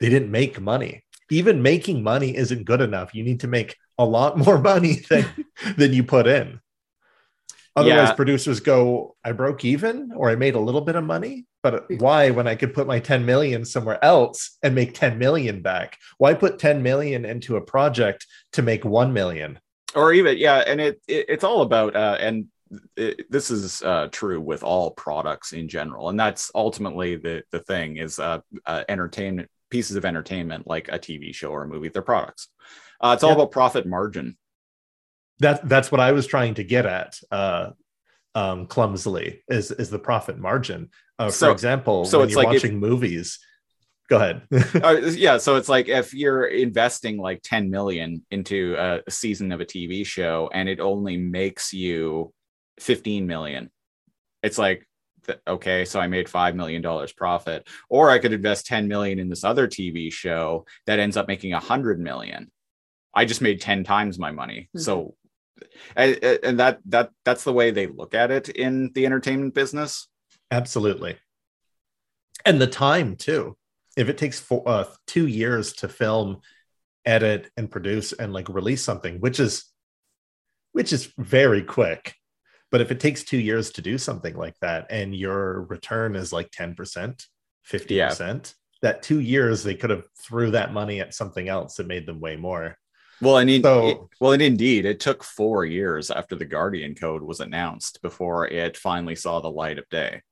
they 0.00 0.08
didn't 0.08 0.30
make 0.30 0.60
money 0.60 1.04
even 1.30 1.62
making 1.62 2.02
money 2.02 2.36
isn't 2.36 2.64
good 2.64 2.80
enough. 2.80 3.14
You 3.14 3.22
need 3.24 3.40
to 3.40 3.48
make 3.48 3.76
a 3.98 4.04
lot 4.04 4.38
more 4.44 4.58
money 4.58 5.02
than 5.10 5.26
than 5.76 5.92
you 5.92 6.04
put 6.04 6.26
in. 6.26 6.60
Otherwise 7.74 8.08
Yeah. 8.08 8.14
producers 8.14 8.60
go 8.60 9.16
i 9.22 9.32
broke 9.32 9.62
even 9.64 10.10
or 10.16 10.30
i 10.30 10.34
made 10.34 10.54
a 10.54 10.60
little 10.60 10.80
bit 10.80 10.96
of 10.96 11.04
money 11.04 11.44
but 11.62 11.84
why 12.00 12.30
when 12.30 12.46
i 12.46 12.54
could 12.54 12.72
put 12.72 12.86
my 12.86 12.98
10 12.98 13.26
million 13.26 13.64
somewhere 13.66 14.02
else 14.02 14.56
and 14.62 14.74
make 14.74 14.94
10 14.94 15.18
million 15.18 15.60
back? 15.62 15.98
Why 16.16 16.32
put 16.34 16.58
10 16.58 16.82
million 16.82 17.24
into 17.26 17.56
a 17.56 17.60
project 17.60 18.26
to 18.52 18.62
make 18.62 18.84
1 18.84 19.12
million? 19.12 19.58
Or 19.94 20.12
even 20.12 20.38
yeah 20.38 20.58
and 20.66 20.80
it, 20.80 21.00
it 21.06 21.26
it's 21.28 21.44
all 21.44 21.60
about 21.62 21.94
uh 21.94 22.16
and 22.18 22.46
it, 22.96 23.30
this 23.30 23.50
is 23.50 23.82
uh 23.82 24.08
true 24.10 24.40
with 24.40 24.62
all 24.62 24.90
products 24.92 25.52
in 25.52 25.68
general 25.68 26.08
and 26.08 26.18
that's 26.18 26.50
ultimately 26.54 27.16
the 27.16 27.42
the 27.50 27.60
thing 27.60 27.98
is 27.98 28.18
uh, 28.18 28.40
uh 28.64 28.84
entertainment 28.88 29.48
pieces 29.70 29.96
of 29.96 30.04
entertainment 30.04 30.66
like 30.66 30.88
a 30.88 30.98
tv 30.98 31.34
show 31.34 31.48
or 31.50 31.62
a 31.64 31.68
movie 31.68 31.88
they're 31.88 32.02
products. 32.02 32.48
Uh 33.00 33.12
it's 33.14 33.22
all 33.24 33.32
about 33.32 33.50
profit 33.50 33.86
margin. 33.86 34.36
That 35.40 35.68
that's 35.68 35.90
what 35.92 36.00
i 36.00 36.12
was 36.12 36.26
trying 36.26 36.54
to 36.54 36.64
get 36.64 36.86
at 36.86 37.18
uh 37.30 37.70
um 38.34 38.66
clumsily 38.66 39.42
is 39.48 39.70
is 39.70 39.90
the 39.90 39.98
profit 39.98 40.38
margin. 40.38 40.90
Uh, 41.18 41.26
for 41.26 41.32
So- 41.32 41.52
example 41.52 42.04
so 42.04 42.18
when 42.18 42.26
it's 42.28 42.34
you're 42.34 42.44
like 42.44 42.54
if- 42.56 42.62
watching 42.62 42.78
movies 42.78 43.38
go 44.08 44.16
ahead. 44.18 44.42
Uh, 44.84 44.92
yeah 45.16 45.36
so 45.36 45.56
it's 45.56 45.68
like 45.68 45.88
if 45.88 46.14
you're 46.14 46.44
investing 46.46 47.16
like 47.18 47.40
10 47.42 47.70
million 47.70 48.24
into 48.30 48.76
a 48.78 49.00
season 49.10 49.50
of 49.52 49.60
a 49.60 49.64
tv 49.64 50.06
show 50.06 50.48
and 50.54 50.68
it 50.68 50.78
only 50.80 51.16
makes 51.16 51.72
you 51.72 52.32
15 52.78 53.26
million 53.26 53.68
it's 54.44 54.58
like 54.58 54.86
th- 55.26 55.38
okay 55.46 55.84
so 55.84 56.00
i 56.00 56.06
made 56.06 56.28
5 56.28 56.54
million 56.56 56.82
dollars 56.82 57.12
profit 57.12 57.68
or 57.88 58.10
i 58.10 58.18
could 58.18 58.32
invest 58.32 58.66
10 58.66 58.88
million 58.88 59.18
in 59.18 59.28
this 59.28 59.44
other 59.44 59.66
tv 59.68 60.12
show 60.12 60.64
that 60.86 60.98
ends 60.98 61.16
up 61.16 61.28
making 61.28 61.52
100 61.52 62.00
million 62.00 62.50
i 63.14 63.24
just 63.24 63.42
made 63.42 63.60
10 63.60 63.84
times 63.84 64.18
my 64.18 64.30
money 64.30 64.68
Mhm. 64.74 64.80
so 64.80 65.14
and, 65.96 66.22
and 66.22 66.60
that 66.60 66.80
that 66.86 67.10
that's 67.24 67.44
the 67.44 67.52
way 67.52 67.70
they 67.70 67.86
look 67.86 68.14
at 68.14 68.30
it 68.30 68.48
in 68.48 68.90
the 68.94 69.06
entertainment 69.06 69.54
business 69.54 70.08
Absolutely. 70.50 71.16
And 72.44 72.60
the 72.60 72.68
time 72.68 73.16
too. 73.16 73.56
If 73.96 74.08
it 74.08 74.16
takes 74.16 74.38
four, 74.38 74.62
uh, 74.64 74.84
two 75.06 75.26
years 75.26 75.72
to 75.74 75.88
film, 75.88 76.40
edit, 77.04 77.50
and 77.56 77.68
produce 77.68 78.12
and 78.12 78.32
like 78.32 78.48
release 78.48 78.84
something, 78.84 79.18
which 79.18 79.40
is 79.40 79.64
which 80.70 80.92
is 80.92 81.12
very 81.18 81.62
quick. 81.62 82.14
But 82.70 82.80
if 82.80 82.90
it 82.90 83.00
takes 83.00 83.22
two 83.24 83.38
years 83.38 83.70
to 83.72 83.82
do 83.82 83.96
something 83.98 84.36
like 84.36 84.58
that 84.60 84.86
and 84.90 85.14
your 85.14 85.62
return 85.62 86.16
is 86.16 86.32
like 86.32 86.50
10%, 86.50 87.24
50%, 87.70 88.54
that 88.82 89.02
two 89.02 89.20
years 89.20 89.62
they 89.62 89.74
could 89.74 89.90
have 89.90 90.04
threw 90.20 90.50
that 90.50 90.72
money 90.72 91.00
at 91.00 91.14
something 91.14 91.48
else 91.48 91.76
that 91.76 91.86
made 91.86 92.06
them 92.06 92.20
way 92.20 92.36
more. 92.36 92.76
Well, 93.22 93.38
and 93.38 93.48
in, 93.48 93.62
So- 93.62 93.88
it- 93.88 93.98
well, 94.20 94.32
and 94.32 94.42
indeed, 94.42 94.84
it 94.84 95.00
took 95.00 95.24
four 95.24 95.64
years 95.64 96.10
after 96.10 96.34
the 96.36 96.44
Guardian 96.44 96.94
Code 96.94 97.22
was 97.22 97.40
announced 97.40 98.02
before 98.02 98.46
it 98.48 98.76
finally 98.76 99.16
saw 99.16 99.40
the 99.40 99.50
light 99.50 99.78
of 99.78 99.88
day. 99.88 100.22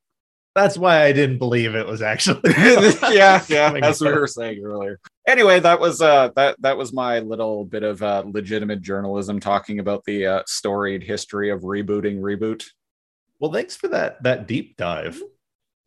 That's 0.55 0.79
why 0.79 1.03
I 1.03 1.13
didn't 1.13 1.39
believe 1.39 1.75
it 1.75 1.87
was 1.87 2.01
actually. 2.01 2.41
yeah, 2.57 3.43
yeah, 3.49 3.73
as 3.83 4.01
we 4.01 4.13
were 4.13 4.27
saying 4.29 4.65
earlier. 4.65 5.01
Anyway, 5.27 5.59
that 5.61 5.81
was 5.81 6.01
uh 6.01 6.29
that 6.37 6.61
that 6.63 6.77
was 6.77 6.93
my 6.93 7.19
little 7.19 7.65
bit 7.65 7.83
of 7.83 8.03
uh, 8.03 8.23
legitimate 8.27 8.81
journalism 8.81 9.41
talking 9.41 9.81
about 9.81 10.05
the 10.05 10.27
uh, 10.27 10.43
storied 10.47 11.03
history 11.03 11.51
of 11.51 11.63
rebooting 11.63 12.21
reboot. 12.21 12.65
Well, 13.41 13.53
thanks 13.53 13.75
for 13.75 13.89
that 13.89 14.23
that 14.23 14.47
deep 14.47 14.77
dive. 14.77 15.21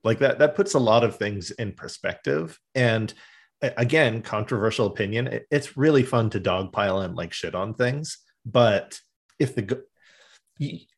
Like 0.03 0.19
that 0.19 0.39
that 0.39 0.55
puts 0.55 0.73
a 0.73 0.79
lot 0.79 1.03
of 1.03 1.15
things 1.17 1.51
in 1.51 1.71
perspective. 1.71 2.59
And 2.75 3.13
again, 3.61 4.21
controversial 4.21 4.85
opinion. 4.87 5.27
it- 5.27 5.47
it's 5.49 5.77
really 5.77 6.03
fun 6.03 6.29
to 6.31 6.39
dogpile 6.39 7.03
and 7.05 7.15
like 7.15 7.31
shit 7.33 7.55
on 7.55 7.73
things, 7.73 8.17
but 8.45 8.99
if 9.39 9.55
the 9.55 9.83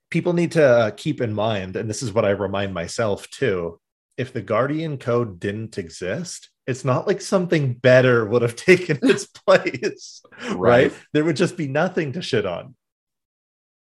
people 0.09 0.33
need 0.33 0.51
to 0.53 0.65
uh, 0.65 0.91
keep 0.91 1.21
in 1.21 1.33
mind, 1.33 1.75
and 1.75 1.89
this 1.89 2.01
is 2.01 2.11
what 2.13 2.25
I 2.25 2.31
remind 2.31 2.73
myself 2.73 3.29
too, 3.29 3.79
if 4.17 4.33
the 4.33 4.41
Guardian 4.41 4.97
Code 4.97 5.39
didn't 5.39 5.77
exist, 5.77 6.49
it's 6.67 6.83
not 6.85 7.07
like 7.07 7.21
something 7.21 7.73
better 7.73 8.25
would 8.25 8.41
have 8.41 8.55
taken 8.69 8.99
its 9.03 9.25
place, 9.27 10.21
right? 10.51 10.91
There 11.13 11.23
would 11.23 11.35
just 11.37 11.57
be 11.57 11.67
nothing 11.67 12.13
to 12.13 12.21
shit 12.21 12.45
on. 12.45 12.75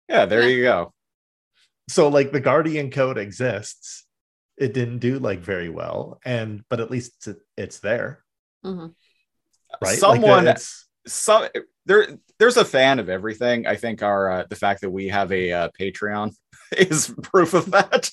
Yeah, 0.09 0.25
there 0.27 0.43
Yeah. 0.43 0.49
you 0.49 0.63
go. 0.63 0.93
so 1.91 2.09
like 2.09 2.33
the 2.33 2.41
guardian 2.41 2.91
code 2.91 3.17
exists 3.19 4.05
it 4.59 4.75
didn't 4.75 4.99
do 4.99 5.19
like 5.19 5.41
very 5.41 5.71
well 5.71 6.19
and 6.25 6.63
but 6.69 6.81
at 6.81 6.91
least 6.91 7.27
it's, 7.27 7.41
it's 7.57 7.79
there 7.81 8.23
Mhm. 8.65 8.89
right 8.91 9.83
Like, 9.83 9.99
Someone 9.99 10.49
it's 10.49 10.87
some 11.09 11.49
there 11.87 12.07
there's 12.39 12.57
a 12.57 12.65
fan 12.65 12.99
of 12.99 13.09
everything. 13.09 13.67
I 13.67 13.77
think 13.77 14.03
our 14.03 14.31
uh, 14.31 14.45
the 14.49 14.57
fact 14.57 14.83
that 14.83 14.91
we 14.91 15.09
have 15.09 15.33
a 15.33 15.51
uh, 15.53 15.69
Patreon 15.79 16.35
is 16.77 17.13
proof 17.23 17.55
of 17.55 17.71
that. 17.73 18.11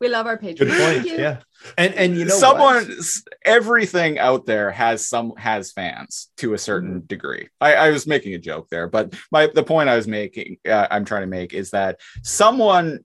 We 0.00 0.08
love 0.08 0.26
our 0.26 0.36
good 0.38 0.56
patrons. 0.58 0.72
point 0.72 0.94
Thank 1.02 1.06
you. 1.06 1.18
yeah 1.18 1.40
and 1.76 1.92
and 1.94 2.16
you 2.16 2.24
know 2.24 2.34
someone 2.34 2.76
what? 2.88 3.06
everything 3.44 4.18
out 4.18 4.46
there 4.46 4.70
has 4.70 5.06
some 5.06 5.34
has 5.36 5.72
fans 5.72 6.30
to 6.38 6.54
a 6.54 6.58
certain 6.58 6.96
Mm-hmm. 7.00 7.06
degree 7.06 7.48
I, 7.60 7.74
I 7.74 7.90
was 7.90 8.06
making 8.06 8.32
a 8.32 8.38
joke 8.38 8.68
there 8.70 8.88
but 8.88 9.12
my 9.30 9.50
the 9.54 9.62
point 9.62 9.90
i 9.90 9.96
was 9.96 10.08
making 10.08 10.56
uh, 10.66 10.86
i'm 10.90 11.04
trying 11.04 11.20
to 11.20 11.26
make 11.26 11.52
is 11.52 11.72
that 11.72 12.00
someone 12.22 13.00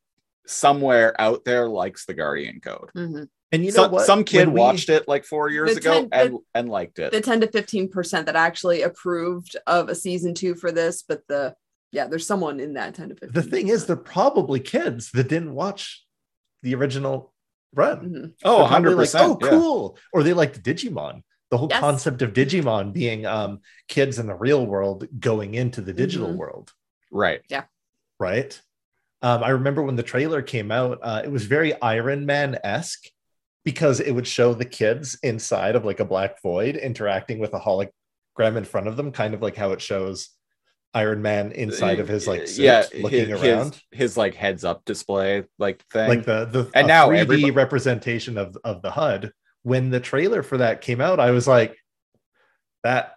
somewhere 0.47 1.19
out 1.19 1.43
there 1.43 1.67
likes 1.67 2.05
the 2.05 2.13
guardian 2.13 2.61
code 2.61 2.91
Mhm. 2.95 3.27
And 3.55 3.65
you 3.65 3.71
know 3.71 3.83
some, 3.83 3.91
what 3.91 4.05
some 4.05 4.23
kid 4.23 4.49
we- 4.49 4.59
watched 4.59 4.89
it 4.89 5.07
like 5.07 5.23
four 5.25 5.49
years 5.49 5.71
The 5.73 5.77
ago 5.79 6.07
and, 6.11 6.33
the- 6.33 6.39
and 6.53 6.69
liked 6.69 6.99
it 6.99 7.11
The 7.11 7.21
10 7.21 7.41
to 7.41 7.47
15% 7.47 8.25
that 8.25 8.35
actually 8.35 8.81
approved 8.83 9.55
of 9.65 9.89
a 9.89 9.95
season 9.95 10.33
two 10.33 10.53
for 10.55 10.71
this, 10.71 11.03
but 11.03 11.21
the 11.27 11.55
yeah, 11.91 12.07
there's 12.07 12.27
someone 12.27 12.59
in 12.59 12.73
that 12.73 12.93
10 12.95 13.09
to 13.09 13.15
15. 13.15 13.31
the 13.33 13.41
thing 13.49 13.67
is 13.69 13.85
they're 13.85 13.95
probably 13.95 14.59
kids 14.59 15.11
that 15.11 15.29
didn't 15.29 15.53
watch 15.55 16.05
the 16.61 16.75
original 16.75 17.33
run 17.73 17.99
Mhm. 18.09 18.33
oh 18.43 18.65
100% 18.69 18.97
like, 18.97 19.15
oh 19.15 19.37
yeah. 19.41 19.49
cool 19.49 19.97
or 20.13 20.23
they 20.23 20.33
liked 20.33 20.61
digimon 20.63 21.21
the 21.51 21.57
whole 21.57 21.67
Yes. 21.69 21.79
concept 21.79 22.21
of 22.21 22.33
digimon 22.33 22.91
being 22.93 23.25
um 23.25 23.59
kids 23.87 24.17
in 24.19 24.27
the 24.27 24.35
real 24.35 24.65
world 24.65 25.07
going 25.19 25.53
into 25.53 25.81
the 25.81 25.93
digital 25.93 26.29
Mhm. 26.29 26.37
world 26.37 26.71
right 27.11 27.41
Yeah. 27.49 27.63
right? 28.19 28.59
Um, 29.21 29.43
I 29.43 29.49
remember 29.49 29.81
when 29.81 29.95
the 29.95 30.03
trailer 30.03 30.41
came 30.43 30.71
out, 30.71 30.99
uh, 31.01 31.21
it 31.23 31.31
was 31.31 31.45
very 31.45 31.79
Iron 31.81 32.25
Man 32.27 32.59
esque 32.63 33.05
because 33.65 33.99
it 33.99 34.11
would 34.11 34.27
show 34.27 34.53
the 34.53 34.63
kids 34.63 35.17
inside 35.23 35.75
of 35.75 35.83
like 35.83 35.99
a 35.99 36.05
black 36.05 36.41
void 36.41 36.77
interacting 36.77 37.39
with 37.39 37.53
a 37.53 37.59
hologram 37.59 38.55
in 38.55 38.63
front 38.63 38.87
of 38.87 38.95
them, 38.95 39.11
kind 39.11 39.33
of 39.33 39.41
like 39.41 39.57
how 39.57 39.71
it 39.71 39.81
shows 39.81 40.29
Iron 40.93 41.21
Man 41.21 41.51
inside 41.51 41.99
of 41.99 42.07
his 42.07 42.25
like 42.25 42.47
suit, 42.47 42.63
yeah 42.63 42.85
looking 43.01 43.27
his, 43.27 43.41
around, 43.43 43.73
his, 43.73 43.81
his 43.91 44.17
like 44.17 44.33
heads 44.33 44.63
up 44.63 44.85
display 44.85 45.43
like 45.59 45.83
thing 45.91 46.07
like 46.07 46.23
the 46.25 46.45
the 46.45 46.71
And 46.73 46.87
now 46.87 47.09
3D 47.09 47.17
everybody- 47.19 47.51
representation 47.51 48.37
of 48.37 48.57
of 48.63 48.81
the 48.81 48.91
HUD. 48.91 49.33
When 49.63 49.89
the 49.89 49.99
trailer 49.99 50.43
for 50.43 50.59
that 50.59 50.81
came 50.81 51.01
out, 51.01 51.19
I 51.19 51.31
was 51.31 51.47
like, 51.47 51.75
that 52.83 53.15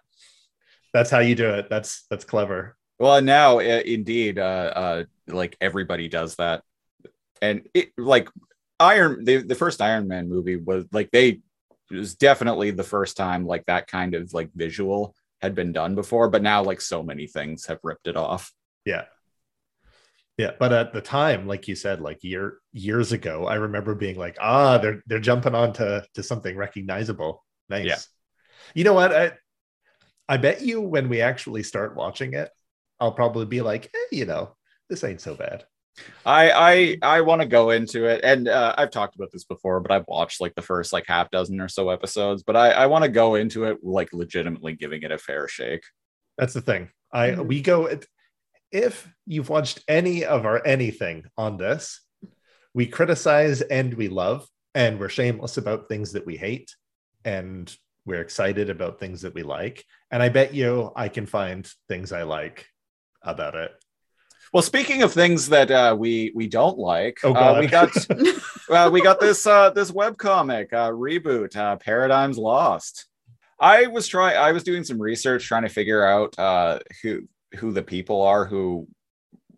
that's 0.93 1.11
how 1.11 1.19
you 1.19 1.35
do 1.35 1.51
it. 1.51 1.69
That's 1.69 2.05
that's 2.09 2.25
clever. 2.25 2.75
Well, 2.97 3.21
now 3.21 3.59
uh, 3.59 3.81
indeed, 3.85 4.39
uh, 4.39 4.73
uh, 4.75 5.03
like 5.27 5.55
everybody 5.61 6.09
does 6.09 6.35
that, 6.35 6.63
and 7.39 7.69
it 7.75 7.91
like 7.97 8.29
Iron 8.79 9.23
the 9.23 9.37
the 9.37 9.55
first 9.55 9.81
Iron 9.81 10.07
Man 10.07 10.29
movie 10.29 10.55
was 10.55 10.85
like 10.91 11.11
they 11.11 11.41
it 11.91 11.95
was 11.95 12.15
definitely 12.15 12.71
the 12.71 12.83
first 12.83 13.17
time 13.17 13.45
like 13.45 13.65
that 13.65 13.87
kind 13.87 14.13
of 14.13 14.33
like 14.33 14.49
visual 14.55 15.15
had 15.41 15.55
been 15.55 15.71
done 15.71 15.95
before, 15.95 16.29
but 16.29 16.43
now 16.43 16.63
like 16.63 16.81
so 16.81 17.01
many 17.01 17.27
things 17.27 17.65
have 17.65 17.79
ripped 17.83 18.07
it 18.07 18.17
off. 18.17 18.53
Yeah. 18.85 19.05
Yeah, 20.37 20.51
but 20.57 20.71
at 20.71 20.93
the 20.93 21.01
time, 21.01 21.47
like 21.47 21.67
you 21.67 21.75
said, 21.75 21.99
like 21.99 22.23
year 22.23 22.59
years 22.71 23.11
ago, 23.11 23.45
I 23.45 23.55
remember 23.55 23.93
being 23.93 24.17
like, 24.17 24.37
ah, 24.39 24.77
they're 24.77 25.03
they're 25.05 25.19
jumping 25.19 25.53
on 25.53 25.73
to, 25.73 26.05
to 26.13 26.23
something 26.23 26.55
recognizable. 26.55 27.43
Nice. 27.67 27.85
Yeah. 27.85 27.97
You 28.73 28.85
know 28.85 28.93
what? 28.93 29.13
I 29.13 29.33
I 30.29 30.37
bet 30.37 30.61
you 30.61 30.79
when 30.79 31.09
we 31.09 31.19
actually 31.19 31.63
start 31.63 31.97
watching 31.97 32.35
it, 32.35 32.49
I'll 33.01 33.11
probably 33.11 33.47
be 33.47 33.59
like, 33.59 33.85
eh, 33.93 34.15
you 34.15 34.25
know, 34.25 34.55
this 34.89 35.03
ain't 35.03 35.19
so 35.19 35.35
bad. 35.35 35.65
I 36.25 36.97
I 37.01 37.17
I 37.17 37.21
want 37.21 37.41
to 37.41 37.47
go 37.47 37.71
into 37.71 38.05
it, 38.05 38.21
and 38.23 38.47
uh, 38.47 38.75
I've 38.77 38.91
talked 38.91 39.15
about 39.15 39.31
this 39.31 39.45
before, 39.45 39.79
but 39.79 39.91
I've 39.91 40.07
watched 40.07 40.41
like 40.41 40.55
the 40.55 40.61
first 40.61 40.93
like 40.93 41.05
half 41.07 41.31
dozen 41.31 41.59
or 41.59 41.67
so 41.67 41.89
episodes, 41.89 42.43
but 42.43 42.55
I 42.55 42.71
I 42.71 42.85
want 42.87 43.03
to 43.03 43.09
go 43.09 43.35
into 43.35 43.65
it 43.65 43.79
like 43.83 44.13
legitimately 44.13 44.73
giving 44.75 45.03
it 45.03 45.11
a 45.11 45.17
fair 45.17 45.47
shake. 45.47 45.83
That's 46.37 46.53
the 46.53 46.61
thing. 46.61 46.89
I 47.11 47.29
Mhm. 47.31 47.47
we 47.47 47.61
go 47.61 47.89
if 48.71 49.07
you've 49.25 49.49
watched 49.49 49.83
any 49.87 50.25
of 50.25 50.45
our 50.45 50.65
anything 50.65 51.25
on 51.37 51.57
this, 51.57 52.01
we 52.73 52.85
criticize 52.85 53.61
and 53.61 53.93
we 53.95 54.09
love, 54.09 54.47
and 54.75 54.99
we're 54.99 55.09
shameless 55.09 55.57
about 55.57 55.89
things 55.89 56.11
that 56.13 56.25
we 56.25 56.37
hate, 56.37 56.75
and 57.25 57.75
we're 58.05 58.21
excited 58.21 58.69
about 58.69 58.99
things 58.99 59.21
that 59.23 59.33
we 59.33 59.43
like. 59.43 59.83
And 60.11 60.21
I 60.21 60.29
bet 60.29 60.53
you 60.53 60.91
I 60.95 61.09
can 61.09 61.25
find 61.25 61.69
things 61.87 62.11
I 62.11 62.23
like 62.23 62.67
about 63.23 63.55
it. 63.55 63.71
Well, 64.53 64.63
speaking 64.63 65.03
of 65.03 65.13
things 65.13 65.49
that 65.49 65.69
uh, 65.71 65.95
we 65.97 66.31
we 66.35 66.47
don't 66.47 66.77
like, 66.77 67.19
Oh, 67.23 67.33
uh, 67.33 67.57
we 67.59 67.67
got 67.67 67.89
well, 68.67 68.91
we 68.95 69.01
got 69.01 69.19
this 69.19 69.45
uh, 69.45 69.69
this 69.71 69.91
webcomic 69.91 70.73
uh, 70.73 70.89
reboot, 70.91 71.55
uh, 71.55 71.75
Paradigms 71.77 72.37
Lost. 72.37 73.07
I 73.59 73.87
was 73.87 74.07
trying. 74.07 74.37
I 74.37 74.51
was 74.51 74.63
doing 74.63 74.83
some 74.83 75.01
research 75.01 75.45
trying 75.45 75.63
to 75.63 75.69
figure 75.69 76.03
out 76.05 76.37
uh, 76.39 76.79
who 77.03 77.27
who 77.57 77.71
the 77.71 77.83
people 77.83 78.21
are 78.21 78.45
who 78.45 78.87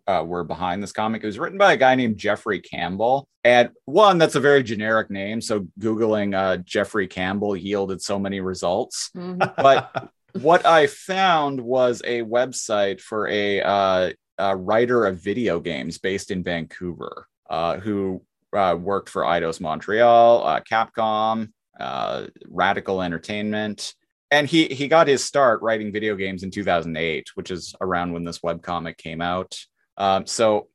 uh, 0.06 0.24
were 0.26 0.44
behind 0.44 0.82
this 0.82 0.92
comic. 0.92 1.22
It 1.22 1.26
was 1.26 1.38
written 1.38 1.58
by 1.58 1.72
a 1.74 1.76
guy 1.76 1.94
named 1.94 2.18
Jeffrey 2.18 2.60
Campbell, 2.60 3.28
and 3.44 3.70
one 3.84 4.18
that's 4.18 4.34
a 4.34 4.40
very 4.40 4.62
generic 4.62 5.10
name. 5.10 5.40
So 5.40 5.68
googling 5.78 6.34
uh, 6.36 6.56
Jeffrey 6.58 7.06
Campbell 7.06 7.56
yielded 7.56 8.02
so 8.02 8.18
many 8.18 8.40
results 8.40 9.10
Mhm. 9.16 9.38
but 9.56 10.10
what 10.40 10.64
I 10.66 10.86
found 10.86 11.60
was 11.60 12.00
a 12.06 12.22
website 12.22 13.00
for 13.02 13.28
a, 13.28 13.60
uh, 13.60 14.10
a 14.38 14.56
writer 14.56 15.06
of 15.06 15.18
video 15.18 15.60
games 15.60 15.98
based 15.98 16.30
in 16.30 16.42
Vancouver 16.42 17.26
uh, 17.50 17.78
who 17.78 18.22
uh, 18.52 18.76
worked 18.78 19.08
for 19.08 19.22
Eidos 19.22 19.60
Montreal, 19.60 20.44
uh, 20.44 20.60
Capcom, 20.60 21.50
uh, 21.78 22.26
Radical 22.48 23.02
Entertainment. 23.02 23.94
And 24.30 24.46
he, 24.46 24.66
he 24.66 24.88
got 24.88 25.08
his 25.08 25.24
start 25.24 25.60
writing 25.60 25.92
video 25.92 26.16
games 26.16 26.42
in 26.42 26.50
2008, 26.50 27.28
which 27.34 27.50
is 27.50 27.74
around 27.80 28.12
when 28.12 28.24
this 28.24 28.38
webcomic 28.38 28.96
came 28.96 29.20
out. 29.20 29.58
Um, 29.98 30.26
so 30.26 30.68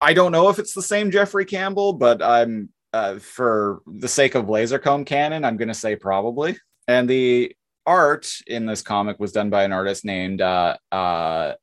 I 0.00 0.14
don't 0.14 0.32
know 0.32 0.48
if 0.48 0.58
it's 0.58 0.74
the 0.74 0.82
same 0.82 1.12
Jeffrey 1.12 1.44
Campbell, 1.44 1.92
but 1.92 2.22
I'm 2.22 2.70
uh, 2.92 3.18
for 3.18 3.82
the 3.86 4.08
sake 4.08 4.34
of 4.34 4.46
Lasercomb 4.46 5.06
canon, 5.06 5.44
I'm 5.44 5.56
going 5.56 5.68
to 5.68 5.74
say 5.74 5.96
probably. 5.96 6.58
And 6.88 7.08
the 7.08 7.54
art 7.86 8.28
in 8.46 8.66
this 8.66 8.82
comic 8.82 9.18
was 9.18 9.32
done 9.32 9.50
by 9.50 9.64
an 9.64 9.72
artist 9.72 10.04
named 10.04 10.40
uh, 10.40 10.76
uh, 10.90 11.54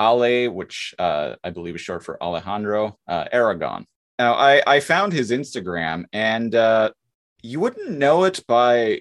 Ale, 0.00 0.50
which 0.50 0.94
uh, 0.98 1.34
I 1.42 1.50
believe 1.50 1.74
is 1.74 1.80
short 1.80 2.04
for 2.04 2.22
Alejandro 2.22 2.98
uh, 3.08 3.24
Aragon. 3.32 3.86
Now, 4.18 4.34
I, 4.34 4.62
I 4.66 4.80
found 4.80 5.12
his 5.12 5.30
Instagram, 5.30 6.04
and 6.12 6.54
uh, 6.54 6.90
you 7.42 7.60
wouldn't 7.60 7.90
know 7.90 8.24
it 8.24 8.44
by 8.46 9.00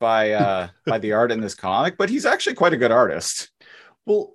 by 0.00 0.32
uh, 0.32 0.68
by 0.86 0.98
the 0.98 1.12
art 1.12 1.32
in 1.32 1.40
this 1.40 1.54
comic, 1.54 1.96
but 1.96 2.10
he's 2.10 2.26
actually 2.26 2.54
quite 2.54 2.72
a 2.72 2.76
good 2.76 2.92
artist. 2.92 3.50
well, 4.06 4.32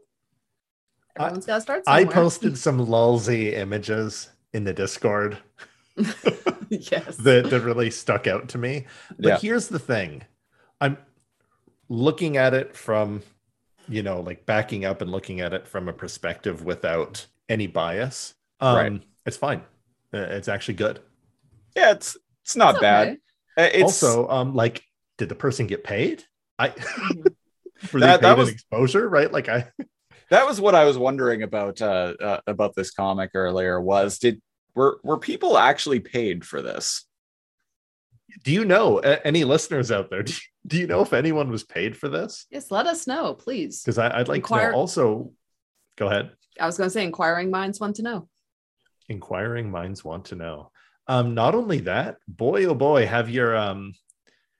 Everyone's 1.17 1.45
got 1.45 1.55
to 1.55 1.61
start 1.61 1.83
I 1.85 2.05
posted 2.05 2.57
some 2.65 2.85
lulzy 2.85 3.53
images 3.53 4.29
in 4.53 4.63
the 4.63 4.73
Discord 4.73 5.37
yes. 5.97 7.17
that, 7.17 7.49
that 7.49 7.61
really 7.61 7.91
stuck 7.91 8.25
out 8.25 8.47
to 8.49 8.57
me. 8.57 8.85
But 9.19 9.27
Yeah. 9.27 9.37
here's 9.39 9.67
the 9.67 9.79
thing 9.79 10.23
I'm 10.79 10.97
looking 11.89 12.37
at 12.37 12.53
it 12.53 12.75
from, 12.75 13.21
you 13.89 14.03
know, 14.03 14.21
like 14.21 14.45
backing 14.45 14.85
up 14.85 15.01
and 15.01 15.11
looking 15.11 15.41
at 15.41 15.53
it 15.53 15.67
from 15.67 15.87
a 15.89 15.93
perspective 15.93 16.63
without 16.63 17.25
any 17.47 17.67
bias. 17.67 18.35
Um, 18.59 18.75
Right. 18.75 19.03
It's 19.25 19.37
fine. 19.37 19.61
Uh, 20.13 20.17
It's 20.19 20.47
actually 20.47 20.75
good. 20.75 20.99
Yeah, 21.75 21.91
it's 21.91 22.17
it's 22.43 22.55
not 22.55 22.75
It's 22.75 22.81
bad. 22.81 23.07
okay. 23.07 23.17
Uh, 23.57 23.69
It's 23.73 24.03
also, 24.03 24.27
um, 24.29 24.55
like, 24.55 24.83
did 25.17 25.29
the 25.29 25.35
person 25.35 25.67
get 25.67 25.83
paid? 25.83 26.23
I 26.57 26.69
Mhm. 26.77 27.35
were 27.93 27.99
That- 27.99 28.21
that 28.21 28.37
was- 28.37 28.49
exposure, 28.49 29.07
right? 29.07 29.31
Like 29.31 29.49
I 29.49 29.71
that 30.29 30.45
was 30.47 30.59
what 30.61 30.75
I 30.75 30.85
was 30.85 30.97
wondering 30.97 31.43
about 31.43 31.81
uh, 31.81 32.13
uh, 32.21 32.39
about 32.47 32.75
this 32.75 32.91
comic 32.91 33.31
earlier. 33.33 33.79
Was 33.81 34.19
did 34.19 34.41
were 34.75 34.99
were 35.03 35.17
people 35.17 35.57
actually 35.57 35.99
paid 35.99 36.45
for 36.45 36.61
this? 36.61 37.05
Do 38.43 38.51
you 38.51 38.63
know 38.65 38.99
any 38.99 39.43
listeners 39.43 39.91
out 39.91 40.09
there? 40.09 40.23
Do 40.29 40.33
you, 40.33 40.39
do 40.67 40.77
you 40.77 40.87
know 40.87 41.01
if 41.01 41.13
anyone 41.13 41.49
was 41.49 41.63
paid 41.63 41.95
for 41.97 42.09
this? 42.09 42.45
Yes, 42.49 42.71
let 42.71 42.87
us 42.87 43.07
know, 43.07 43.33
please. 43.33 43.81
Because 43.81 43.97
I'd 43.97 44.27
like 44.27 44.45
to 44.47 44.55
know. 44.55 44.71
Also, 44.71 45.31
go 45.97 46.07
ahead. 46.07 46.31
I 46.59 46.65
was 46.65 46.77
going 46.77 46.87
to 46.87 46.91
say, 46.91 47.03
inquiring 47.03 47.49
minds 47.49 47.79
want 47.79 47.95
to 47.97 48.03
know. 48.03 48.27
Inquiring 49.07 49.71
minds 49.71 50.03
want 50.03 50.25
to 50.25 50.35
know. 50.35 50.71
Um, 51.07 51.33
not 51.33 51.55
only 51.55 51.79
that, 51.81 52.17
boy 52.27 52.65
oh 52.65 52.75
boy, 52.75 53.07
have 53.07 53.29
your 53.29 53.57
um 53.57 53.93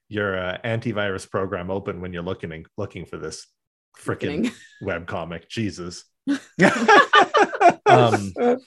your 0.08 0.38
uh, 0.38 0.58
antivirus 0.66 1.30
program 1.30 1.70
open 1.70 2.02
when 2.02 2.12
you're 2.12 2.24
looking 2.24 2.66
looking 2.76 3.06
for 3.06 3.18
this 3.18 3.46
freaking 3.96 4.44
Kidding. 4.44 4.52
web 4.82 5.06
comic. 5.06 5.48
Jesus. 5.48 6.06
um, 6.28 6.40
I- 7.86 8.58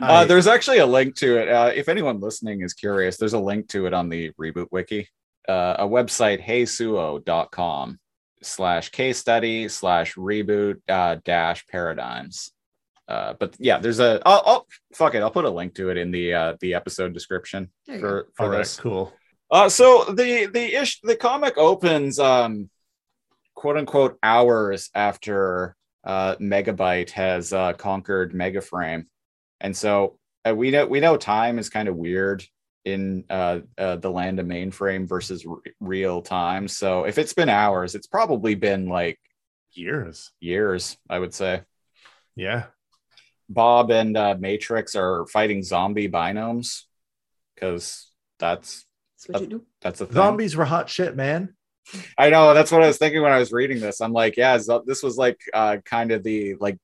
uh, 0.00 0.24
there's 0.24 0.46
actually 0.46 0.78
a 0.78 0.86
link 0.86 1.16
to 1.16 1.38
it. 1.38 1.48
Uh, 1.48 1.72
if 1.74 1.88
anyone 1.88 2.20
listening 2.20 2.62
is 2.62 2.74
curious, 2.74 3.16
there's 3.16 3.32
a 3.32 3.38
link 3.38 3.68
to 3.68 3.86
it 3.86 3.94
on 3.94 4.08
the 4.08 4.30
Reboot 4.40 4.68
Wiki, 4.70 5.08
uh, 5.48 5.76
a 5.78 5.86
website, 5.86 6.44
heysuo.com 6.44 7.98
slash 8.42 8.90
case 8.90 9.18
study 9.18 9.68
slash 9.68 10.14
reboot 10.14 10.80
uh, 10.88 11.16
dash 11.24 11.66
paradigms. 11.66 12.52
Uh, 13.06 13.34
but 13.38 13.54
yeah, 13.58 13.78
there's 13.78 14.00
a. 14.00 14.22
I'll, 14.24 14.42
I'll 14.46 14.66
fuck 14.94 15.14
it. 15.14 15.20
I'll 15.20 15.30
put 15.30 15.44
a 15.44 15.50
link 15.50 15.74
to 15.74 15.90
it 15.90 15.98
in 15.98 16.10
the 16.10 16.32
uh, 16.32 16.54
the 16.60 16.74
episode 16.74 17.12
description 17.12 17.70
There 17.86 17.98
for 17.98 18.28
for 18.34 18.44
All 18.44 18.50
right, 18.50 18.58
this. 18.58 18.78
cool. 18.80 19.12
Uh, 19.50 19.68
so 19.68 20.04
the 20.04 20.46
the 20.46 20.74
ish 20.80 21.00
the 21.02 21.16
comic 21.16 21.58
opens 21.58 22.18
um 22.18 22.70
quote 23.54 23.76
unquote 23.76 24.18
hours 24.22 24.88
after 24.94 25.76
uh 26.04 26.36
Megabyte 26.36 27.10
has 27.10 27.52
uh 27.52 27.74
conquered 27.74 28.32
Megaframe, 28.32 29.04
and 29.60 29.76
so 29.76 30.18
uh, 30.48 30.54
we 30.54 30.70
know 30.70 30.86
we 30.86 31.00
know 31.00 31.18
time 31.18 31.58
is 31.58 31.68
kind 31.68 31.88
of 31.88 31.96
weird 31.96 32.42
in 32.84 33.24
uh, 33.30 33.60
uh 33.78 33.96
the 33.96 34.10
land 34.10 34.40
of 34.40 34.46
mainframe 34.46 35.08
versus 35.08 35.44
r- 35.48 35.58
real 35.80 36.20
time. 36.22 36.68
So 36.68 37.04
if 37.04 37.18
it's 37.18 37.32
been 37.32 37.48
hours, 37.48 37.94
it's 37.94 38.06
probably 38.06 38.54
been 38.54 38.88
like 38.88 39.18
Years. 39.72 40.30
years, 40.40 40.96
I 41.10 41.18
would 41.18 41.34
say. 41.34 41.62
Yeah. 42.36 42.66
Bob 43.48 43.90
and 43.90 44.16
uh, 44.16 44.36
Matrix 44.38 44.94
are 44.94 45.26
fighting 45.26 45.62
zombie 45.62 46.08
binomes 46.08 46.82
because 47.54 48.10
that's 48.38 48.86
That's 49.26 49.40
what 49.40 49.50
you 49.50 49.58
do. 49.58 49.66
that's 49.80 50.00
a 50.00 50.06
thing. 50.06 50.14
Zombies 50.14 50.56
were 50.56 50.64
hot 50.64 50.88
shit, 50.88 51.16
man. 51.16 51.54
I 52.16 52.30
know 52.30 52.54
that's 52.54 52.72
what 52.72 52.82
I 52.82 52.86
was 52.86 52.98
thinking 52.98 53.20
when 53.20 53.32
I 53.32 53.38
was 53.38 53.52
reading 53.52 53.80
this. 53.80 54.00
I'm 54.00 54.12
like, 54.12 54.36
yeah, 54.36 54.56
this 54.86 55.02
was 55.02 55.16
like 55.18 55.38
uh, 55.52 55.78
kind 55.84 56.12
of 56.12 56.22
the 56.22 56.54
like 56.54 56.78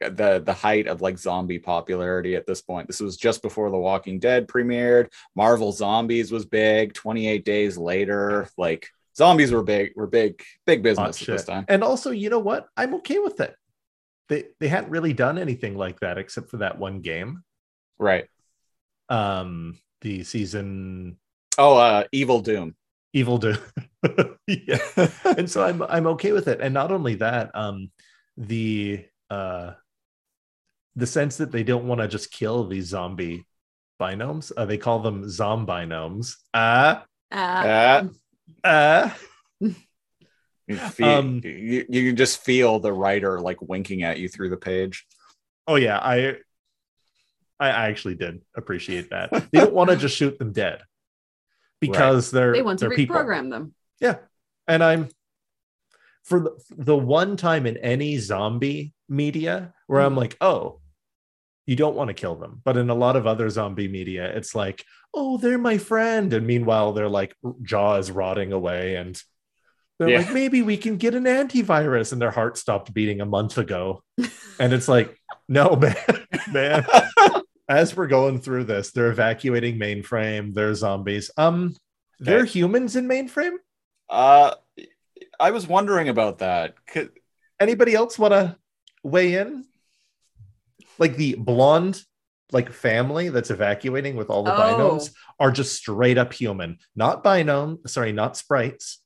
the 0.00 0.42
the 0.44 0.52
height 0.52 0.86
of 0.86 1.00
like 1.00 1.18
zombie 1.18 1.58
popularity 1.58 2.36
at 2.36 2.46
this 2.46 2.60
point. 2.60 2.86
This 2.86 3.00
was 3.00 3.16
just 3.16 3.42
before 3.42 3.70
The 3.70 3.78
Walking 3.78 4.18
Dead 4.18 4.48
premiered. 4.48 5.08
Marvel 5.34 5.72
Zombies 5.72 6.30
was 6.30 6.46
big. 6.46 6.94
28 6.94 7.44
days 7.44 7.76
later, 7.76 8.48
like 8.56 8.88
zombies 9.16 9.52
were 9.52 9.62
big, 9.62 9.92
were 9.96 10.06
big, 10.06 10.42
big 10.66 10.82
business 10.82 11.20
at 11.20 11.26
this 11.26 11.44
time. 11.44 11.64
And 11.68 11.82
also, 11.82 12.10
you 12.10 12.30
know 12.30 12.38
what? 12.38 12.68
I'm 12.76 12.94
okay 12.94 13.18
with 13.18 13.40
it. 13.40 13.54
They 14.28 14.44
they 14.60 14.68
hadn't 14.68 14.90
really 14.90 15.12
done 15.12 15.38
anything 15.38 15.76
like 15.76 16.00
that 16.00 16.18
except 16.18 16.50
for 16.50 16.58
that 16.58 16.78
one 16.78 17.00
game. 17.00 17.42
Right. 17.98 18.26
Um, 19.08 19.78
the 20.00 20.22
season 20.22 21.16
Oh, 21.58 21.76
uh, 21.76 22.04
Evil 22.12 22.40
Doom. 22.40 22.76
Evil 23.12 23.38
Doom. 23.38 23.58
yeah. 24.46 24.78
and 25.24 25.50
so 25.50 25.64
I'm 25.64 25.82
I'm 25.82 26.06
okay 26.08 26.32
with 26.32 26.46
it. 26.46 26.60
And 26.60 26.72
not 26.72 26.92
only 26.92 27.16
that, 27.16 27.50
um, 27.54 27.90
the 28.36 29.04
uh, 29.28 29.72
the 30.98 31.06
sense 31.06 31.36
that 31.36 31.52
they 31.52 31.62
don't 31.62 31.86
want 31.86 32.00
to 32.00 32.08
just 32.08 32.32
kill 32.32 32.66
these 32.66 32.86
zombie 32.86 33.46
binomes. 34.00 34.50
Uh, 34.56 34.66
they 34.66 34.78
call 34.78 34.98
them 34.98 35.24
zombinomes. 35.24 36.34
Ah, 36.52 37.04
Uh, 37.30 37.36
Uh, 37.36 38.08
ah. 38.64 39.18
you, 39.60 40.76
feel, 40.76 41.08
Um, 41.08 41.40
you, 41.44 41.86
you 41.88 42.08
can 42.08 42.16
just 42.16 42.42
feel 42.42 42.80
the 42.80 42.92
writer 42.92 43.40
like 43.40 43.62
winking 43.62 44.02
at 44.02 44.18
you 44.18 44.28
through 44.28 44.50
the 44.50 44.56
page. 44.56 45.06
Oh 45.66 45.76
yeah, 45.76 45.98
I 45.98 46.36
I 47.60 47.68
I 47.68 47.88
actually 47.88 48.14
did 48.16 48.40
appreciate 48.56 49.10
that. 49.10 49.30
They 49.52 49.60
don't 49.60 49.74
want 49.74 49.90
to 49.90 49.96
just 49.96 50.16
shoot 50.16 50.38
them 50.38 50.52
dead 50.52 50.82
because 51.80 52.30
they're 52.32 52.52
they 52.54 52.62
want 52.62 52.80
to 52.80 52.88
they're 52.88 52.96
people. 52.96 53.16
reprogram 53.16 53.50
them. 53.50 53.74
Yeah. 54.00 54.16
And 54.66 54.82
I'm 54.82 55.08
for 56.24 56.40
the, 56.40 56.50
the 56.76 56.96
one 56.96 57.36
time 57.36 57.66
in 57.66 57.76
any 57.78 58.18
zombie 58.18 58.92
media 59.08 59.72
where 59.86 60.00
I'm 60.00 60.16
like, 60.16 60.36
oh, 60.40 60.80
you 61.68 61.76
don't 61.76 61.94
want 61.94 62.08
to 62.08 62.14
kill 62.14 62.34
them. 62.34 62.62
But 62.64 62.78
in 62.78 62.88
a 62.88 62.94
lot 62.94 63.14
of 63.14 63.26
other 63.26 63.50
zombie 63.50 63.88
media, 63.88 64.24
it's 64.34 64.54
like, 64.54 64.82
oh, 65.12 65.36
they're 65.36 65.58
my 65.58 65.76
friend. 65.76 66.32
And 66.32 66.46
meanwhile, 66.46 66.94
they're 66.94 67.10
like 67.10 67.36
jaw 67.62 67.96
is 67.96 68.10
rotting 68.10 68.52
away 68.54 68.96
and 68.96 69.22
they're 69.98 70.08
Yeah. 70.08 70.18
like, 70.20 70.32
maybe 70.32 70.62
we 70.62 70.78
can 70.78 70.96
get 70.96 71.14
an 71.14 71.24
antivirus. 71.24 72.12
And 72.12 72.22
their 72.22 72.30
heart 72.30 72.56
stopped 72.56 72.94
beating 72.94 73.20
a 73.20 73.26
month 73.26 73.58
ago. 73.58 74.02
And 74.60 74.72
it's 74.72 74.88
like, 74.88 75.16
no, 75.48 75.76
man, 75.84 75.94
man. 76.50 76.84
As 77.68 77.94
we're 77.94 78.08
going 78.08 78.40
through 78.40 78.64
this, 78.64 78.90
they're 78.90 79.10
evacuating 79.12 79.78
mainframe, 79.78 80.52
they're 80.54 80.74
zombies. 80.74 81.30
Um, 81.36 81.76
they're 82.18 82.44
humans 82.44 82.96
in 82.96 83.06
mainframe. 83.06 83.56
Uh, 84.10 84.54
I 85.38 85.50
was 85.52 85.68
wondering 85.68 86.08
about 86.08 86.38
that. 86.38 86.74
Could, 86.88 87.10
anybody 87.60 87.94
else 87.94 88.18
want 88.18 88.32
to 88.32 88.56
weigh 89.04 89.34
in 89.34 89.64
like 90.98 91.16
the 91.16 91.34
blonde 91.34 92.02
like 92.50 92.72
family 92.72 93.28
that's 93.28 93.50
evacuating 93.50 94.16
with 94.16 94.30
all 94.30 94.42
the 94.42 94.54
Oh. 94.54 94.58
binomes 94.58 95.10
are 95.38 95.50
just 95.50 95.76
straight 95.76 96.16
up 96.18 96.32
human 96.32 96.78
not 96.96 97.22
binome 97.22 97.86
sorry 97.88 98.12
not 98.12 98.36
sprites 98.36 99.02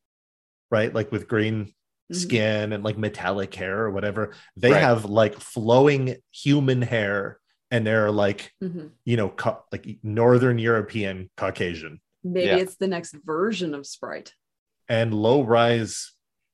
right 0.70 0.94
like 0.94 1.10
with 1.10 1.26
green 1.28 1.72
Mhm. 2.10 2.16
skin 2.16 2.72
and 2.72 2.84
like 2.84 2.98
metallic 2.98 3.54
hair 3.54 3.80
or 3.82 3.90
whatever 3.90 4.32
they 4.56 4.70
Right. 4.72 4.80
have 4.82 5.04
like 5.06 5.34
flowing 5.40 6.16
human 6.30 6.82
hair 6.82 7.38
and 7.70 7.86
they're 7.86 8.10
like 8.10 8.52
Mhm. 8.62 8.90
you 9.04 9.16
know 9.16 9.28
ca- 9.28 9.62
like 9.72 9.98
northern 10.02 10.58
european 10.58 11.30
caucasian 11.36 12.00
Maybe 12.24 12.46
Yeah. 12.46 12.56
it's 12.58 12.76
the 12.76 12.86
next 12.86 13.16
version 13.24 13.74
of 13.74 13.84
Sprite. 13.86 14.34
and 14.88 15.12
low 15.12 15.42
rise 15.42 16.12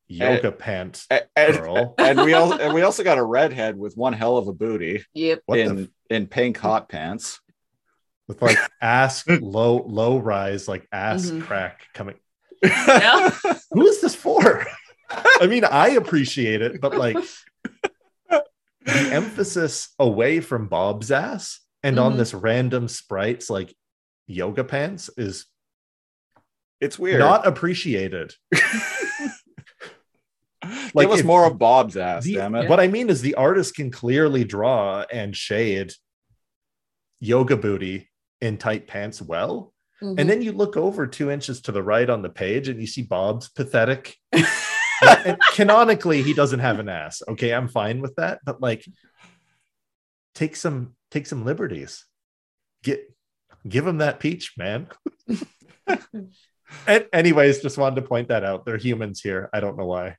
yoga 0.09 0.51
pant 0.51 1.05
and, 1.11 1.23
and, 1.37 1.57
girl 1.59 1.95
and 1.99 2.21
we 2.23 2.33
all 2.33 2.53
and 2.53 2.73
we 2.75 2.83
also 2.83 3.05
got 3.05 3.19
a 3.19 3.23
redhead 3.25 3.77
with 3.79 3.95
one 3.97 4.13
hell 4.15 4.37
of 4.39 4.49
a 4.49 4.53
booty 4.53 5.05
Yep. 5.15 5.43
what 5.47 5.57
the 5.57 5.61
in 5.63 5.91
in 6.11 6.27
pink 6.27 6.57
hot 6.59 6.89
pants. 6.89 7.41
with 8.27 8.41
like 8.43 8.57
ass 8.83 9.25
low 9.29 9.85
low 9.87 10.17
rise 10.19 10.67
like 10.67 10.89
ass 10.93 11.27
Mhm. 11.31 11.43
crack 11.43 11.87
coming 11.95 12.17
Yeah. 12.63 13.31
who 13.71 13.87
is 13.87 14.01
this 14.01 14.15
for 14.15 14.67
i 15.41 15.47
mean 15.47 15.65
i 15.65 15.91
appreciate 15.91 16.63
it 16.63 16.81
but 16.81 16.97
like 16.97 17.17
the 18.31 18.45
emphasis 19.13 19.91
away 19.99 20.41
from 20.41 20.69
bob's 20.69 21.11
ass 21.11 21.61
and 21.83 21.99
on 21.99 22.15
Mhm. 22.15 22.17
this 22.17 22.33
random 22.35 22.89
sprites 22.89 23.51
like 23.51 23.75
yoga 24.27 24.65
pants 24.65 25.11
is 25.19 25.45
It's 26.81 26.99
weird. 26.99 27.19
not 27.21 27.47
appreciated 27.47 28.35
Give 30.89 30.95
like 30.97 31.09
us 31.09 31.21
if- 31.21 31.27
more 31.27 31.45
of 31.47 31.59
Bob's 31.59 31.97
ass, 31.97 32.25
The- 32.25 32.35
damn 32.35 32.55
it. 32.55 32.69
what 32.69 32.81
i 32.81 32.89
mean 32.89 33.09
is 33.11 33.21
the 33.23 33.35
artist 33.37 33.75
can 33.77 33.91
clearly 33.91 34.45
draw 34.45 35.05
and 35.13 35.35
shade 35.37 35.93
yoga 37.21 37.57
booty 37.57 38.09
in 38.41 38.57
tight 38.59 38.87
pants 38.87 39.21
well 39.23 39.73
Mhm. 40.01 40.21
And 40.21 40.31
then 40.31 40.43
you 40.43 40.53
look 40.53 40.77
over 40.77 41.09
two 41.09 41.29
inches 41.29 41.61
to 41.63 41.73
the 41.73 41.83
right 41.83 42.09
on 42.09 42.23
the 42.23 42.29
page 42.29 42.69
and 42.69 42.81
you 42.81 42.87
see 42.87 43.03
Bob's 43.03 43.49
pathetic. 43.49 44.15
canonically, 45.55 46.23
he 46.23 46.33
doesn't 46.35 46.61
have 46.61 46.79
an 46.79 46.89
ass. 46.89 47.21
Okay, 47.29 47.53
I'm 47.53 47.67
fine 47.67 48.01
with 48.01 48.15
that. 48.15 48.39
But 48.45 48.61
like, 48.61 48.85
take 50.37 50.55
some 50.55 50.95
take 51.11 51.27
some 51.27 51.45
liberties. 51.45 52.05
Get 52.85 53.13
give 53.69 53.89
him 53.89 53.99
that 53.99 54.21
peach, 54.21 54.55
man. 54.57 54.87
and 56.87 57.07
anyways, 57.13 57.61
just 57.61 57.77
wanted 57.79 57.97
to 57.97 58.03
point 58.07 58.29
that 58.29 58.45
out. 58.45 58.65
They're 58.65 58.77
humans 58.77 59.21
here. 59.21 59.51
I 59.53 59.59
don't 59.59 59.77
know 59.77 59.87
why. 59.87 60.17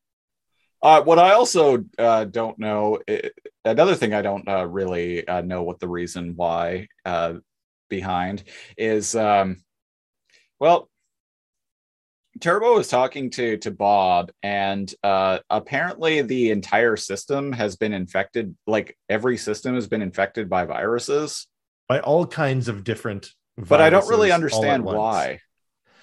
Uh, 0.81 1.01
what 1.03 1.19
I 1.19 1.33
also 1.33 1.83
uh, 1.97 2.25
don't 2.25 2.57
know, 2.57 2.99
i 3.07 3.29
another 3.65 3.95
thing 3.95 4.13
I 4.13 4.21
don't 4.21 4.47
uh, 4.47 4.65
really 4.65 5.27
uh, 5.27 5.41
know 5.41 5.63
what 5.63 5.79
the 5.79 5.87
reason 5.87 6.33
why 6.35 6.87
uh, 7.05 7.33
behind 7.89 8.43
is, 8.77 9.15
um, 9.15 9.57
well, 10.59 10.89
Turbo 12.39 12.75
was 12.75 12.87
talking 12.87 13.29
to 13.31 13.57
to 13.57 13.71
Bob, 13.71 14.31
and 14.41 14.93
uh, 15.03 15.39
apparently 15.49 16.21
the 16.21 16.51
entire 16.51 16.95
system 16.95 17.51
has 17.51 17.75
been 17.75 17.91
infected. 17.91 18.55
Like 18.65 18.97
every 19.09 19.35
system 19.35 19.75
has 19.75 19.87
been 19.87 20.01
infected 20.01 20.49
by 20.49 20.63
viruses, 20.65 21.47
By 21.89 21.99
all 21.99 22.25
kinds 22.25 22.69
of 22.69 22.85
different 22.85 23.33
but 23.57 23.81
I 23.81 23.89
don't 23.89 24.07
really 24.07 24.29
viruses 24.29 24.57
all 24.57 24.63
at 24.63 24.69
understand 24.69 24.83
why. 24.85 25.39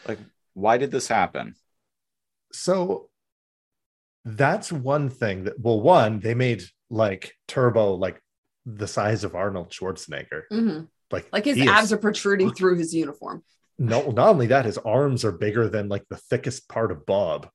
Like, 0.06 0.18
why 0.52 0.76
did 0.76 0.90
this 0.90 1.08
happen? 1.08 1.54
so 2.52 3.08
that's 4.28 4.72
one 4.72 5.08
thing 5.08 5.44
that 5.44 5.58
well 5.60 5.80
one 5.80 6.18
they 6.20 6.34
made 6.34 6.62
like 6.90 7.32
turbo 7.46 7.94
like 7.94 8.20
the 8.66 8.86
size 8.88 9.22
of 9.24 9.34
arnold 9.36 9.70
schwarzenegger 9.70 10.42
Mhm. 10.52 10.88
Like 11.12 11.28
Like 11.32 11.44
his 11.44 11.56
he 11.56 11.62
is- 11.62 11.68
abs 11.68 11.92
are 11.92 11.98
protruding 11.98 12.52
through 12.52 12.76
his 12.78 12.92
uniform. 12.92 13.44
no, 13.78 14.10
not 14.10 14.28
only 14.30 14.48
that, 14.48 14.64
his 14.64 14.78
arms 14.78 15.24
are 15.24 15.30
bigger 15.30 15.68
than 15.68 15.88
like 15.88 16.04
the 16.10 16.16
thickest 16.16 16.68
part 16.68 16.90
of 16.90 17.06
Bob. 17.06 17.48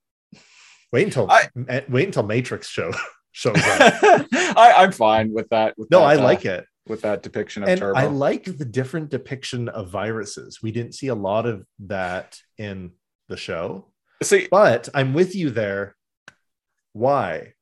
Wait 0.93 1.03
until 1.03 1.29
I- 1.29 1.49
Ma- 1.53 1.81
wait 1.89 2.05
until 2.05 2.23
Matrix 2.23 2.67
show 2.69 2.93
shows 3.33 3.57
up. 3.57 3.63
I, 4.33 4.73
I'm 4.77 4.93
fine 4.93 5.33
with 5.33 5.49
that. 5.49 5.77
With 5.77 5.91
no, 5.91 5.99
that, 5.99 6.05
I 6.05 6.15
uh, 6.15 6.23
like 6.23 6.45
it. 6.45 6.65
with 6.87 7.01
that 7.01 7.23
depiction 7.23 7.63
of 7.63 7.69
and 7.69 7.79
Turbo. 7.81 7.99
I 7.99 8.05
like 8.05 8.45
the 8.45 8.63
different 8.65 9.09
depiction 9.09 9.67
of 9.67 9.89
viruses. 9.89 10.59
We 10.63 10.71
didn't 10.71 10.93
see 10.93 11.07
a 11.07 11.15
lot 11.15 11.45
of 11.45 11.65
that 11.87 12.37
in 12.57 12.91
the 13.27 13.35
show, 13.37 13.91
See, 14.23 14.47
but 14.49 14.87
I'm 14.93 15.13
with 15.13 15.35
you 15.35 15.49
there. 15.49 15.95
Why? 16.93 17.53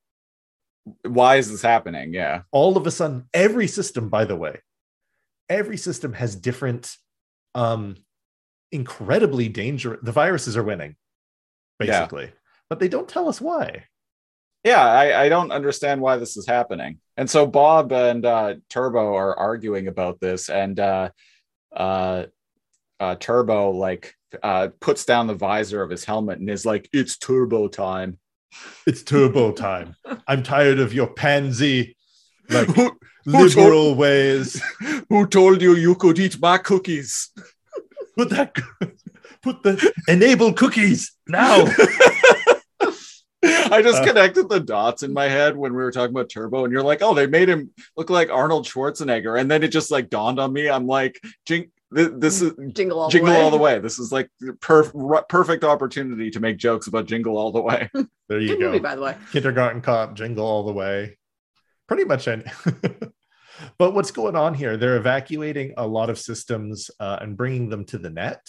why 1.06 1.36
is 1.38 1.52
this 1.52 1.62
happening? 1.62 2.14
Yeah. 2.14 2.42
All 2.52 2.78
of 2.78 2.88
a 2.88 2.92
sudden, 2.92 3.28
every 3.34 3.68
system, 3.68 4.10
by 4.10 4.26
the 4.26 4.36
way, 4.36 4.60
every 5.48 5.78
system 5.78 6.14
has 6.14 6.36
different, 6.36 6.96
um, 7.56 7.96
incredibly 8.72 9.50
dangerous. 9.50 10.00
The 10.04 10.12
viruses 10.12 10.58
are 10.58 10.64
winning, 10.64 10.96
Yeah. 11.80 11.86
basically, 11.86 12.32
but 12.70 12.80
they 12.80 12.88
don't 12.88 13.08
tell 13.08 13.30
us 13.30 13.42
why. 13.42 13.86
Yeah, 14.64 14.84
I, 14.84 15.24
I 15.24 15.30
don't 15.30 15.52
understand 15.52 16.02
why 16.02 16.18
this 16.18 16.36
is 16.36 16.46
happening. 16.46 17.00
And 17.16 17.30
so 17.30 17.48
Bob 17.48 17.92
and 17.94 18.26
uh, 18.26 18.56
Turbo 18.70 19.16
are 19.16 19.38
arguing 19.38 19.88
about 19.88 20.20
this, 20.20 20.50
and 20.50 20.80
uh, 20.80 21.10
uh, 21.76 22.26
uh, 23.00 23.16
Turbo 23.16 23.72
like 23.72 24.16
uh, 24.44 24.70
puts 24.82 25.06
down 25.06 25.28
the 25.28 25.34
visor 25.36 25.82
of 25.82 25.90
his 25.90 26.04
helmet 26.04 26.40
and 26.40 26.50
is 26.50 26.66
like, 26.66 26.90
"It's 26.92 27.18
Turbo 27.18 27.68
time." 27.70 28.20
It's 28.86 29.04
turbo 29.04 29.52
time. 29.68 29.96
I'm 30.28 30.44
tired 30.44 30.80
of 30.80 30.94
your 30.94 31.08
pansy, 31.08 31.96
like 32.50 32.68
who, 32.68 32.98
liberal 33.26 33.96
ways. 33.96 34.62
who 35.10 35.28
told 35.28 35.62
you 35.62 35.76
you 35.76 35.96
could 35.96 36.20
eat 36.20 36.40
my 36.40 36.58
cookies? 36.58 37.30
Put 38.18 38.32
that, 38.32 38.54
put 39.42 39.64
the 39.64 39.94
enable 40.10 40.52
cookies 40.52 41.14
now. 41.26 41.64
I 43.42 43.82
just 43.82 44.02
Uh, 44.02 44.06
connected 44.06 44.50
the 44.50 44.60
dots 44.60 45.04
in 45.04 45.14
my 45.14 45.30
head 45.30 45.56
when 45.56 45.72
we 45.72 45.82
were 45.82 45.92
talking 45.92 46.14
about 46.14 46.30
Turbo, 46.30 46.66
and 46.66 46.74
you're 46.74 46.84
like, 46.84 47.02
"Oh, 47.02 47.14
they 47.14 47.28
made 47.28 47.48
him 47.48 47.70
look 47.96 48.10
like 48.10 48.30
Arnold 48.30 48.66
Schwarzenegger," 48.66 49.40
and 49.40 49.50
then 49.50 49.64
it 49.64 49.70
just 49.70 49.90
like 49.90 50.10
dawned 50.10 50.38
on 50.38 50.52
me. 50.52 50.70
I'm 50.70 50.86
like, 50.86 51.22
"Jink, 51.46 51.70
th- 51.96 52.12
this 52.16 52.42
is 52.42 52.54
Jingle 52.74 53.00
all 53.00 53.10
Jingle 53.10 53.32
the 53.34 53.38
way. 53.38 53.44
All 53.44 53.52
the 53.52 53.58
Way." 53.58 53.80
This 53.80 54.00
is 54.00 54.12
like 54.12 54.30
perf- 54.60 55.28
perfect 55.30 55.64
opportunity 55.64 56.30
to 56.32 56.40
make 56.40 56.58
jokes 56.58 56.88
about 56.88 57.06
Jingle 57.08 57.38
All 57.38 57.52
the 57.52 57.62
Way. 57.62 57.90
There 58.30 58.40
you 58.40 58.50
Good 58.50 58.60
go. 58.60 58.66
movie, 58.68 58.80
by 58.80 58.96
the 58.96 59.02
way. 59.02 59.16
Kindergarten 59.32 59.82
Cop, 59.82 60.14
Jingle 60.14 60.46
All 60.46 60.64
the 60.64 60.72
Way. 60.72 61.18
Pretty 61.88 62.06
much. 62.06 62.28
Any- 62.28 62.44
but 63.80 63.94
what's 63.96 64.12
going 64.12 64.36
on 64.36 64.54
here? 64.54 64.78
They're 64.78 64.98
evacuating 64.98 65.74
a 65.78 65.88
lot 65.88 66.12
of 66.12 66.20
systems 66.20 66.92
uh, 67.00 67.18
and 67.22 67.36
bringing 67.36 67.70
them 67.70 67.86
to 67.86 67.98
the 67.98 68.12
net. 68.12 68.48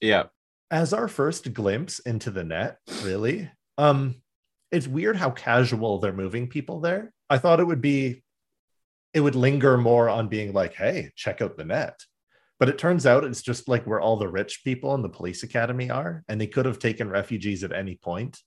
yeah, 0.00 0.24
As 0.70 0.94
our 0.94 1.06
first 1.06 1.52
glimpse 1.52 1.98
into 1.98 2.30
the 2.30 2.44
net, 2.44 2.78
really, 3.02 3.50
um, 3.76 4.22
it's 4.72 4.88
weird 4.88 5.16
how 5.16 5.30
casual 5.30 5.98
they're 5.98 6.12
moving 6.14 6.48
people 6.48 6.80
there. 6.80 7.12
I 7.28 7.36
thought 7.36 7.60
it 7.60 7.66
would 7.66 7.82
be, 7.82 8.22
it 9.12 9.20
would 9.20 9.34
linger 9.34 9.76
more 9.76 10.08
on 10.08 10.28
being 10.28 10.52
like, 10.54 10.72
"Hey, 10.74 11.10
check 11.14 11.42
out 11.42 11.56
the 11.58 11.64
net." 11.64 12.00
But 12.60 12.68
it 12.68 12.76
turns 12.76 13.06
out 13.06 13.24
it's 13.24 13.40
just 13.40 13.68
like 13.68 13.86
where 13.86 14.00
all 14.00 14.18
the 14.18 14.28
rich 14.28 14.60
people 14.62 14.94
in 14.94 15.00
the 15.00 15.08
police 15.08 15.42
academy 15.42 15.90
are, 15.90 16.22
and 16.28 16.38
they 16.38 16.46
could 16.46 16.66
have 16.66 16.78
taken 16.78 17.08
refugees 17.08 17.64
at 17.64 17.72
any 17.72 17.96
point, 17.96 18.38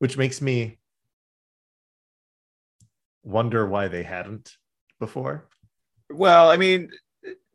which 0.00 0.18
makes 0.18 0.42
me 0.42 0.78
wonder 3.24 3.66
why 3.66 3.88
they 3.88 4.02
hadn't 4.02 4.52
before. 5.00 5.48
Well, 6.10 6.50
I 6.50 6.58
mean, 6.58 6.90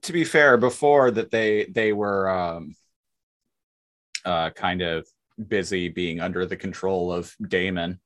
to 0.01 0.13
be 0.13 0.23
fair, 0.23 0.57
before 0.57 1.11
that 1.11 1.29
they 1.29 1.65
they 1.65 1.93
were 1.93 2.27
um, 2.27 2.75
uh, 4.25 4.49
kind 4.49 4.81
of 4.81 5.07
busy 5.47 5.89
being 5.89 6.19
under 6.19 6.47
the 6.47 6.57
control 6.57 7.13
of 7.13 7.35
Daemon. 7.47 7.99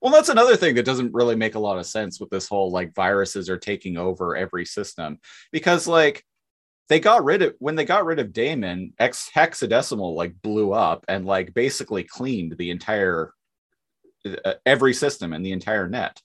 Well, 0.00 0.12
that's 0.12 0.28
another 0.28 0.54
thing 0.54 0.76
that 0.76 0.84
doesn't 0.84 1.14
really 1.14 1.34
make 1.34 1.56
a 1.56 1.60
lot 1.60 1.78
of 1.78 1.86
sense 1.86 2.20
with 2.20 2.30
this 2.30 2.46
whole 2.46 2.70
like 2.70 2.94
viruses 2.94 3.50
are 3.50 3.58
taking 3.58 3.96
over 3.96 4.36
every 4.36 4.64
system 4.64 5.18
because 5.50 5.88
like 5.88 6.24
they 6.88 7.00
got 7.00 7.24
rid 7.24 7.42
of 7.42 7.54
when 7.58 7.74
they 7.76 7.84
got 7.84 8.04
rid 8.04 8.18
of 8.18 8.32
Daemon, 8.32 8.92
X 8.98 9.30
hexadecimal 9.34 10.14
like 10.14 10.34
blew 10.42 10.72
up 10.72 11.04
and 11.08 11.24
like 11.24 11.54
basically 11.54 12.04
cleaned 12.04 12.56
the 12.58 12.70
entire 12.70 13.32
uh, 14.26 14.54
every 14.66 14.92
system 14.94 15.32
and 15.32 15.44
the 15.44 15.52
entire 15.52 15.88
net. 15.88 16.20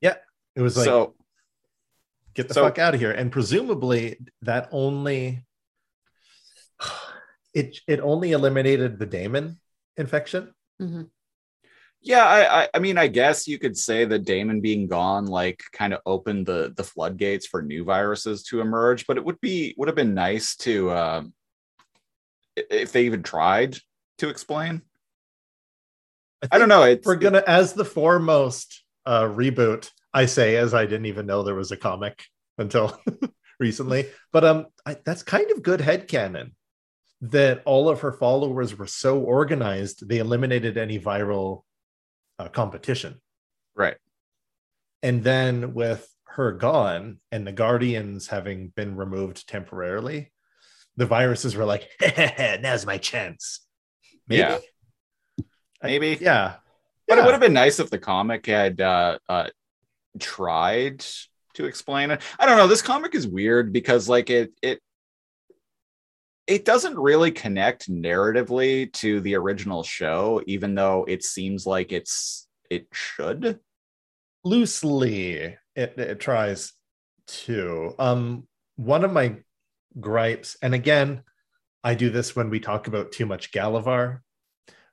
Yeah, 0.00 0.16
it 0.56 0.62
was 0.62 0.76
like 0.76 0.84
so 0.86 1.14
get 2.34 2.48
the 2.48 2.54
So- 2.54 2.62
fuck 2.62 2.78
out 2.78 2.94
of 2.94 3.00
here 3.00 3.10
and 3.12 3.32
presumably 3.32 4.18
that 4.42 4.68
only 4.70 5.44
it 7.54 7.78
it 7.88 8.00
only 8.00 8.32
eliminated 8.32 8.98
the 8.98 9.06
daemon 9.06 9.58
infection 9.96 10.54
Mhm. 10.80 11.10
Yeah, 12.02 12.24
I, 12.24 12.62
I 12.62 12.68
I 12.74 12.78
mean 12.78 12.96
I 12.96 13.08
guess 13.08 13.46
you 13.46 13.58
could 13.58 13.76
say 13.76 14.04
that 14.06 14.24
Daemon 14.24 14.60
being 14.62 14.86
gone 14.86 15.26
like 15.26 15.62
kind 15.72 15.92
of 15.92 16.00
opened 16.06 16.46
the 16.46 16.72
the 16.74 16.84
floodgates 16.84 17.46
for 17.46 17.60
new 17.62 17.84
viruses 17.84 18.42
to 18.44 18.60
emerge, 18.60 19.06
but 19.06 19.18
it 19.18 19.24
would 19.24 19.40
be 19.40 19.74
would 19.76 19.88
have 19.88 19.96
been 19.96 20.14
nice 20.14 20.56
to 20.58 20.90
i- 22.58 22.64
if 22.70 22.92
they 22.92 23.04
even 23.06 23.22
tried 23.22 23.78
to 24.18 24.28
explain. 24.28 24.82
I 26.50 26.58
don't 26.58 26.68
know. 26.68 26.84
It's 26.84 27.06
we're 27.06 27.16
gonna 27.16 27.42
as 27.46 27.72
the 27.74 27.84
foremost 27.84 28.82
uh 29.06 29.22
reboot 29.24 29.88
i 30.12 30.26
say 30.26 30.56
as 30.56 30.74
i 30.74 30.84
didn't 30.84 31.06
even 31.06 31.24
know 31.24 31.42
there 31.42 31.54
was 31.54 31.72
a 31.72 31.76
comic 31.76 32.22
until 32.58 33.00
recently 33.60 34.06
but 34.30 34.44
um 34.44 34.66
I, 34.84 34.98
that's 35.06 35.22
kind 35.22 35.50
of 35.50 35.62
good 35.62 35.80
head 35.80 36.06
headcanon 36.06 36.50
that 37.22 37.62
all 37.66 37.88
of 37.88 38.00
her 38.00 38.12
followers 38.12 38.76
were 38.78 38.86
so 38.86 39.20
organized 39.20 40.08
they 40.08 40.18
eliminated 40.18 40.78
any 40.78 40.98
viral 41.00 41.62
uh, 42.40 42.48
competition 42.48 43.20
right. 43.76 43.96
And 45.02 45.22
then 45.24 45.74
with 45.74 46.06
her 46.24 46.52
gone 46.52 47.18
and 47.32 47.46
the 47.46 47.52
Guardians 47.52 48.26
having 48.28 48.68
been 48.68 48.96
removed 48.96 49.48
temporarily, 49.48 50.30
the 50.96 51.06
viruses 51.06 51.56
were 51.56 51.64
like, 51.64 51.88
now's 52.60 52.84
my 52.86 52.98
chance. 52.98 53.60
Maybe. 54.28 54.40
Yeah. 54.40 54.58
I- 55.82 55.86
Maybe. 55.86 56.18
yeah. 56.20 56.56
But 57.08 57.18
it 57.18 57.24
would 57.24 57.32
have 57.32 57.40
been 57.40 57.52
nice 57.54 57.80
if 57.80 57.90
the 57.90 57.98
comic 57.98 58.46
had 58.46 58.80
uh, 58.80 59.18
uh, 59.28 59.48
tried 60.18 61.04
to 61.54 61.64
explain 61.64 62.10
it. 62.10 62.20
I 62.38 62.46
don't 62.46 62.56
know. 62.56 62.68
This 62.68 62.82
comic 62.82 63.14
is 63.14 63.26
weird 63.26 63.72
because 63.72 64.08
like 64.08 64.30
it 64.30 64.52
it 64.62 64.80
it 66.50 66.64
doesn't 66.66 66.98
really 66.98 67.30
connect 67.30 67.90
narratively 67.90 68.92
to 68.94 69.20
the 69.20 69.36
original 69.36 69.84
show, 69.84 70.42
even 70.46 70.74
though 70.74 71.06
it 71.08 71.24
seems 71.24 71.66
like 71.66 71.92
it's 71.92 72.48
it 72.70 72.88
should. 72.92 73.60
loosely 74.44 75.56
it, 75.76 75.94
it 75.98 76.20
tries 76.20 76.72
to 77.26 77.94
um 77.98 78.46
one 78.76 79.04
of 79.04 79.12
my 79.12 79.36
gripes 80.00 80.56
and 80.62 80.74
again 80.74 81.22
i 81.84 81.94
do 81.94 82.10
this 82.10 82.36
when 82.36 82.50
we 82.50 82.60
talk 82.60 82.86
about 82.88 83.12
too 83.12 83.26
much 83.26 83.52
galavar 83.52 84.20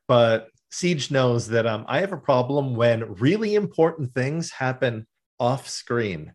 but 0.07 0.49
siege 0.71 1.11
knows 1.11 1.47
that 1.49 1.67
um 1.67 1.85
i 1.87 1.99
have 2.01 2.13
a 2.13 2.17
problem 2.17 2.75
when 2.75 3.15
really 3.15 3.55
important 3.55 4.13
things 4.13 4.51
happen 4.51 5.07
off 5.39 5.69
screen 5.69 6.33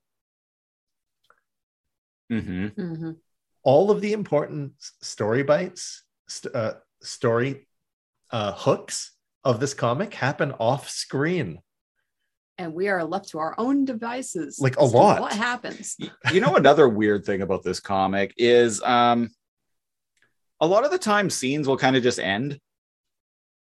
hmm 2.30 2.72
Mhm. 2.76 3.20
All 3.64 3.90
of 3.90 4.00
the 4.00 4.12
important 4.12 4.72
story 5.00 5.42
bites 5.42 6.04
st- 6.28 6.54
uh, 6.54 6.74
story 7.00 7.66
uh, 8.30 8.52
hooks 8.52 9.12
of 9.44 9.60
this 9.60 9.74
comic 9.74 10.14
happen 10.14 10.52
off 10.58 10.88
screen 10.88 11.58
And 12.58 12.74
we 12.74 12.88
are 12.88 13.04
left 13.04 13.30
to 13.30 13.38
our 13.38 13.54
own 13.58 13.84
devices. 13.84 14.58
Like 14.60 14.76
a 14.76 14.84
lot. 14.84 15.20
What 15.20 15.32
happens? 15.32 15.96
you 16.32 16.40
know 16.40 16.56
another 16.56 16.88
weird 16.88 17.24
thing 17.24 17.42
about 17.42 17.62
this 17.62 17.80
comic 17.80 18.34
is 18.36 18.82
um 18.82 19.28
a 20.60 20.66
lot 20.66 20.84
of 20.84 20.90
the 20.90 20.98
time 20.98 21.28
scenes 21.28 21.66
will 21.66 21.78
kind 21.78 21.96
of 21.96 22.02
just 22.02 22.20
end 22.20 22.58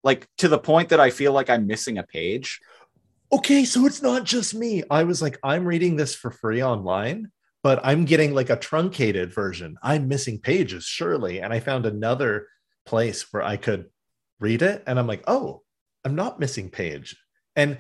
like 0.03 0.27
to 0.39 0.49
the 0.49 0.59
point 0.59 0.89
that 0.89 0.99
i 0.99 1.11
feel 1.11 1.33
like 1.33 1.51
i'm 1.51 1.67
missing 1.67 1.99
a 1.99 2.03
page 2.03 2.61
okay, 3.33 3.65
so 3.65 3.87
it's 3.87 4.03
not 4.03 4.25
just 4.25 4.55
me. 4.55 4.83
I 4.91 5.05
was 5.05 5.23
like, 5.23 5.39
I'm 5.43 5.65
reading 5.65 5.97
this 5.97 6.15
for 6.15 6.31
free 6.31 6.63
online, 6.63 7.31
but 7.63 7.81
I'm 7.85 8.05
getting 8.05 8.35
like 8.35 8.51
a 8.51 8.57
truncated 8.57 9.33
version. 9.35 9.77
I'm 9.83 10.09
missing 10.09 10.39
pages, 10.41 10.85
surely. 10.85 11.41
And 11.41 11.53
I 11.53 11.61
found 11.61 11.87
another 11.87 12.49
place 12.87 13.33
where 13.33 13.43
I 13.43 13.57
could 13.57 13.87
read 14.39 14.63
it. 14.63 14.83
And 14.87 14.99
I'm 14.99 15.07
like, 15.07 15.25
oh, 15.27 15.63
I'm 16.05 16.15
not 16.15 16.41
missing 16.41 16.71
page. 16.71 17.17
And 17.57 17.79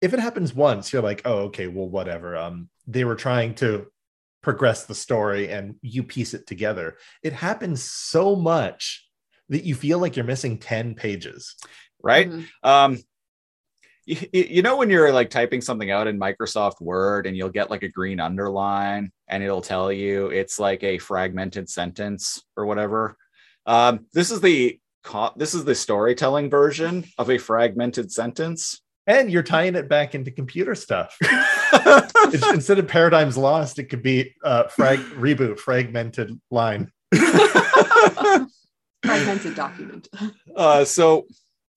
if 0.00 0.14
it 0.14 0.20
happens 0.20 0.54
once, 0.54 0.92
you're 0.92 1.02
like, 1.02 1.22
oh, 1.24 1.38
okay, 1.44 1.66
well, 1.68 1.88
whatever. 1.88 2.36
Um, 2.36 2.68
they 2.86 3.04
were 3.04 3.16
trying 3.16 3.54
to 3.56 3.86
progress 4.42 4.84
the 4.84 4.94
story 4.94 5.50
and 5.50 5.74
you 5.82 6.02
piece 6.02 6.32
it 6.34 6.46
together. 6.46 6.96
It 7.22 7.32
happens 7.32 7.82
so 7.82 8.36
much 8.36 9.06
that 9.48 9.64
you 9.64 9.74
feel 9.74 9.98
like 9.98 10.16
you're 10.16 10.24
missing 10.24 10.58
10 10.58 10.94
pages. 10.94 11.54
right 12.02 12.28
Mhm. 12.28 12.46
um 12.62 12.98
you, 14.06 14.16
you 14.32 14.62
know 14.62 14.76
when 14.76 14.88
you're 14.88 15.12
like 15.12 15.30
typing 15.30 15.60
something 15.60 15.90
out 15.90 16.06
in 16.06 16.18
Microsoft 16.18 16.80
Word 16.80 17.26
and 17.26 17.36
you'll 17.36 17.48
get 17.50 17.70
like 17.70 17.82
a 17.82 17.88
green 17.88 18.20
underline 18.20 19.10
and 19.28 19.42
it'll 19.42 19.60
tell 19.62 19.92
you 19.92 20.28
it's 20.28 20.58
like 20.58 20.82
a 20.84 20.98
fragmented 20.98 21.68
sentence 21.68 22.42
or 22.56 22.66
whatever. 22.66 23.16
Um, 23.66 24.06
this 24.12 24.30
is 24.30 24.40
the 24.40 24.80
this 25.36 25.54
is 25.54 25.64
the 25.64 25.74
storytelling 25.74 26.50
version 26.50 27.04
of 27.18 27.30
a 27.30 27.38
fragmented 27.38 28.10
sentence. 28.10 28.80
And 29.08 29.30
you're 29.30 29.44
tying 29.44 29.76
it 29.76 29.88
back 29.88 30.14
into 30.16 30.30
computer 30.30 30.74
stuff. 30.74 31.16
It's- 32.32 32.54
instead 32.54 32.78
of 32.78 32.88
paradigms 32.88 33.36
lost, 33.36 33.78
it 33.78 33.84
could 33.84 34.02
be 34.02 34.34
uh, 34.42 34.64
frag 34.64 34.98
reboot 34.98 35.58
fragmented 35.58 36.40
line. 36.50 36.90
Fragmented 39.04 39.54
document. 39.54 40.08
uh, 40.56 40.84
so 40.84 41.26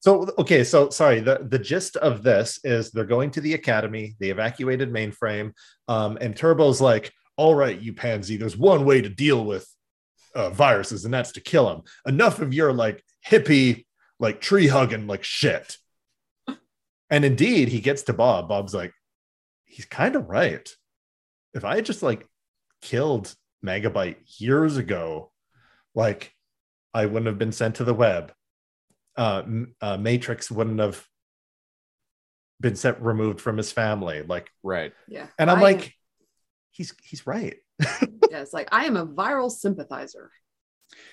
So 0.01 0.29
okay, 0.37 0.63
so 0.63 0.89
sorry. 0.89 1.19
The 1.19 1.45
the 1.47 1.59
gist 1.59 1.97
of 1.97 2.23
this 2.23 2.59
is 2.63 2.91
they're 2.91 3.03
going 3.03 3.31
to 3.31 3.41
the 3.41 3.53
academy. 3.53 4.15
They 4.19 4.29
evacuated 4.29 4.93
mainframe, 4.93 5.53
um, 5.87 6.17
and 6.21 6.35
Turbo's 6.35 6.79
like, 6.79 7.11
"All 7.35 7.53
right, 7.53 7.79
you 7.79 7.93
pansy. 7.93 8.37
There's 8.37 8.57
one 8.57 8.85
way 8.85 9.01
to 9.01 9.09
deal 9.09 9.43
with 9.43 9.67
uh, 10.33 10.51
viruses, 10.51 11.03
and 11.03 11.13
that's 11.13 11.33
to 11.33 11.41
kill 11.41 11.67
them. 11.67 11.81
Enough 12.05 12.39
of 12.39 12.53
your 12.53 12.71
like 12.71 13.03
hippie, 13.27 13.85
like 14.19 14.39
tree 14.39 14.67
hugging, 14.67 15.07
like 15.07 15.23
shit." 15.23 15.77
And 17.09 17.25
indeed, 17.25 17.69
he 17.69 17.81
gets 17.81 18.03
to 18.03 18.13
Bob. 18.13 18.49
Bob's 18.49 18.73
like, 18.73 18.93
he's 19.65 19.85
kind 19.85 20.15
of 20.15 20.29
right. 20.29 20.69
If 21.53 21.65
I 21.65 21.75
had 21.75 21.85
just 21.85 22.03
like 22.03 22.27
killed 22.81 23.33
Megabyte 23.65 24.17
years 24.39 24.77
ago, 24.77 25.31
like 25.95 26.31
I 26.93 27.07
wouldn't 27.07 27.25
have 27.25 27.39
been 27.39 27.51
sent 27.51 27.75
to 27.75 27.83
the 27.83 27.93
web 27.93 28.31
uh, 29.19 29.43
uh, 29.81 29.97
Matrix 29.97 30.49
wouldn't 30.49 30.79
have 30.79 31.05
been 32.59 32.75
set 32.75 33.01
removed 33.03 33.39
from 33.41 33.57
his 33.57 33.71
family. 33.71 34.21
Like, 34.23 34.49
right. 34.63 34.93
Yeah. 35.07 35.27
and 35.37 35.51
I'm 35.51 35.59
I- 35.59 35.61
like, 35.61 35.93
he's 36.71 36.93
he's 37.03 37.27
right, 37.27 37.55
yeah, 38.31 38.39
it's 38.41 38.53
like 38.53 38.69
I 38.71 38.85
am 38.85 38.95
a 38.97 39.05
viral 39.05 39.51
sympathizer. 39.51 40.31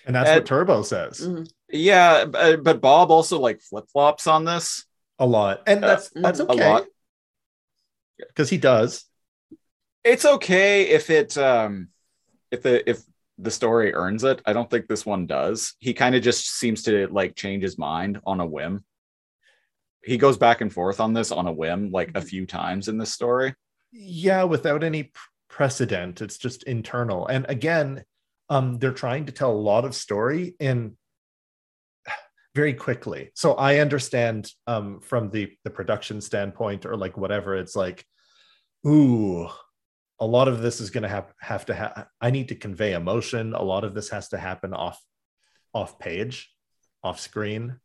and 0.06 0.14
that's 0.16 0.28
And- 0.30 0.38
what 0.38 0.46
Turbo 0.46 0.82
says 0.82 1.20
Mhm. 1.20 1.50
Yeah, 1.68 2.24
but, 2.26 2.62
but 2.64 2.80
Bob 2.80 3.10
also 3.10 3.40
like 3.40 3.60
flip 3.60 3.86
flops 3.92 4.26
on 4.26 4.44
this. 4.44 4.84
a 5.18 5.26
lot, 5.26 5.62
and 5.66 5.84
Uh, 5.84 5.88
that's 5.88 6.10
that's 6.14 6.40
a 6.40 6.44
okay 6.50 6.70
lot. 6.70 6.84
because 8.28 8.48
he 8.50 8.58
does. 8.58 9.04
It's 10.04 10.24
okay 10.24 10.82
if 10.90 11.10
it 11.10 11.36
um 11.38 11.88
if 12.52 12.62
the 12.62 12.88
if 12.88 13.02
the 13.38 13.50
story 13.50 13.94
earns 13.94 14.24
it. 14.24 14.40
I 14.46 14.52
don't 14.52 14.70
think 14.70 14.86
this 14.86 15.04
one 15.04 15.26
does. 15.26 15.74
He 15.78 15.92
kind 15.92 16.14
of 16.14 16.22
just 16.22 16.58
seems 16.58 16.82
to 16.84 17.06
like 17.08 17.34
change 17.34 17.62
his 17.62 17.78
mind 17.78 18.20
on 18.26 18.40
a 18.40 18.46
whim. 18.46 18.84
He 20.04 20.16
goes 20.18 20.36
back 20.38 20.60
and 20.60 20.72
forth 20.72 21.00
on 21.00 21.12
this 21.12 21.32
on 21.32 21.46
a 21.46 21.52
whim 21.52 21.90
like 21.90 22.12
a 22.14 22.20
few 22.20 22.46
times 22.46 22.88
in 22.88 22.96
this 22.96 23.12
story. 23.12 23.54
Yeah, 23.92 24.44
without 24.44 24.84
any 24.84 25.12
precedent, 25.48 26.22
it's 26.22 26.38
just 26.38 26.62
internal. 26.64 27.26
And 27.26 27.46
again, 27.48 28.04
um, 28.48 28.78
they're 28.78 28.92
trying 28.92 29.26
to 29.26 29.32
tell 29.32 29.50
a 29.50 29.56
lot 29.56 29.84
of 29.84 29.94
story 29.94 30.54
in 30.60 30.96
very 32.54 32.74
quickly. 32.74 33.30
So 33.34 33.54
I 33.54 33.78
understand 33.78 34.50
um, 34.66 35.00
from 35.00 35.30
the 35.30 35.52
the 35.64 35.70
production 35.70 36.20
standpoint 36.20 36.86
or 36.86 36.96
like 36.96 37.16
whatever. 37.16 37.56
It's 37.56 37.76
like, 37.76 38.04
ooh, 38.86 39.48
a 40.18 40.26
lot 40.26 40.48
of 40.48 40.60
this 40.60 40.80
is 40.80 40.90
going 40.90 41.02
to 41.02 41.08
have 41.08 41.32
have 41.40 41.66
to 41.66 41.74
have. 41.74 42.06
I 42.20 42.30
need 42.30 42.48
to 42.48 42.54
convey 42.54 42.94
emotion. 42.94 43.54
A 43.54 43.62
lot 43.62 43.84
of 43.84 43.94
this 43.94 44.10
has 44.10 44.28
to 44.30 44.38
happen 44.38 44.72
off 44.72 45.00
off 45.74 45.98
page, 45.98 46.50
off 47.02 47.20
screen. 47.20 47.78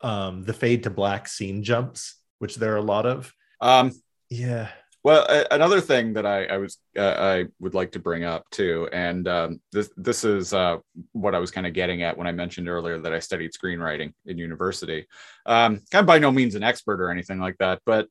Um, 0.00 0.44
the 0.44 0.52
fade 0.52 0.84
to 0.84 0.90
black 0.90 1.28
scene 1.28 1.62
jumps, 1.62 2.16
which 2.38 2.56
there 2.56 2.74
are 2.74 2.78
a 2.78 2.82
lot 2.82 3.06
of. 3.06 3.32
Um 3.60 3.92
Yeah. 4.30 4.68
Well, 5.04 5.24
a- 5.28 5.54
another 5.54 5.80
thing 5.80 6.12
that 6.14 6.26
I, 6.26 6.44
I 6.46 6.56
was 6.58 6.78
uh, 6.98 7.14
I 7.16 7.46
would 7.60 7.72
like 7.74 7.92
to 7.92 8.00
bring 8.00 8.24
up 8.24 8.44
too, 8.50 8.88
and 8.92 9.26
um, 9.28 9.60
this 9.72 9.90
this 9.96 10.24
is 10.24 10.52
uh, 10.52 10.78
what 11.12 11.36
I 11.36 11.38
was 11.38 11.52
kind 11.52 11.66
of 11.66 11.72
getting 11.72 12.02
at 12.02 12.18
when 12.18 12.26
I 12.26 12.32
mentioned 12.32 12.68
earlier 12.68 12.98
that 12.98 13.12
I 13.12 13.20
studied 13.20 13.52
screenwriting 13.52 14.12
in 14.26 14.38
university. 14.38 15.06
Um, 15.46 15.80
I'm 15.94 16.04
by 16.04 16.18
no 16.18 16.32
means 16.32 16.56
an 16.56 16.64
expert 16.64 17.00
or 17.00 17.10
anything 17.10 17.38
like 17.38 17.56
that, 17.58 17.80
but 17.86 18.08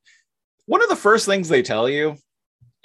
one 0.64 0.82
of 0.82 0.88
the 0.88 0.96
first 0.96 1.26
things 1.26 1.48
they 1.48 1.62
tell 1.62 1.88
you 1.88 2.16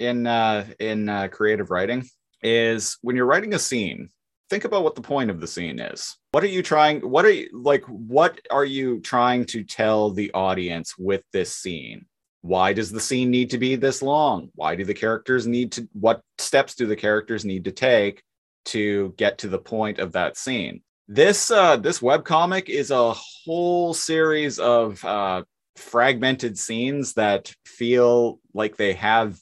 in 0.04 0.26
uh, 0.26 0.66
in 0.78 1.08
uh, 1.08 1.28
creative 1.28 1.70
writing 1.70 2.04
is 2.42 2.98
when 3.02 3.16
you're 3.16 3.26
writing 3.26 3.54
a 3.54 3.58
scene, 3.58 4.08
think 4.50 4.64
about 4.64 4.84
what 4.84 4.94
the 4.94 5.02
point 5.02 5.30
of 5.30 5.40
the 5.40 5.46
scene 5.46 5.78
is. 5.78 6.16
What 6.32 6.44
are 6.44 6.48
you 6.48 6.62
trying? 6.62 7.00
What 7.00 7.24
are 7.24 7.30
you 7.30 7.48
like? 7.52 7.84
What 7.84 8.40
are 8.50 8.64
you 8.64 9.00
trying 9.00 9.46
to 9.46 9.64
tell 9.64 10.10
the 10.10 10.32
audience 10.32 10.94
with 10.98 11.22
this 11.32 11.54
scene? 11.54 12.06
why 12.44 12.74
does 12.74 12.90
the 12.90 13.00
scene 13.00 13.30
need 13.30 13.48
to 13.48 13.56
be 13.56 13.74
this 13.74 14.02
long 14.02 14.50
why 14.54 14.76
do 14.76 14.84
the 14.84 14.92
characters 14.92 15.46
need 15.46 15.72
to 15.72 15.88
what 15.94 16.20
steps 16.36 16.74
do 16.74 16.84
the 16.86 16.94
characters 16.94 17.42
need 17.42 17.64
to 17.64 17.72
take 17.72 18.22
to 18.66 19.14
get 19.16 19.38
to 19.38 19.48
the 19.48 19.58
point 19.58 19.98
of 19.98 20.12
that 20.12 20.36
scene 20.36 20.82
this 21.08 21.50
uh 21.50 21.74
this 21.78 22.00
webcomic 22.00 22.68
is 22.68 22.90
a 22.90 23.14
whole 23.14 23.94
series 23.94 24.58
of 24.58 25.02
uh 25.06 25.42
fragmented 25.76 26.58
scenes 26.58 27.14
that 27.14 27.50
feel 27.64 28.38
like 28.52 28.76
they 28.76 28.92
have 28.92 29.38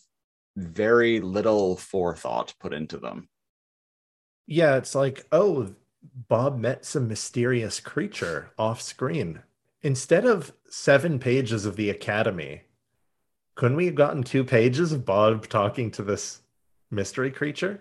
very 0.57 1.21
little 1.21 1.77
forethought 1.77 2.55
put 2.61 2.73
into 2.73 2.99
them 2.99 3.29
Yeah, 4.47 4.77
it's 4.77 4.95
like, 4.95 5.25
oh, 5.33 5.75
Bob 6.29 6.59
met 6.59 6.85
some 6.85 7.09
mysterious 7.09 7.81
creature 7.81 8.51
off 8.59 8.83
screen. 8.83 9.43
Instead 9.83 10.25
of 10.27 10.53
seven 10.69 11.19
pages 11.19 11.65
of 11.65 11.77
the 11.77 11.91
Academy, 11.91 12.63
couldn't 13.55 13.77
we 13.77 13.87
have 13.87 13.95
gotten 13.95 14.23
two 14.23 14.45
pages 14.45 14.93
of 14.93 15.05
Bob 15.05 15.49
talking 15.49 15.91
to 15.93 16.03
this 16.03 16.41
mystery 16.91 17.31
creature? 17.31 17.81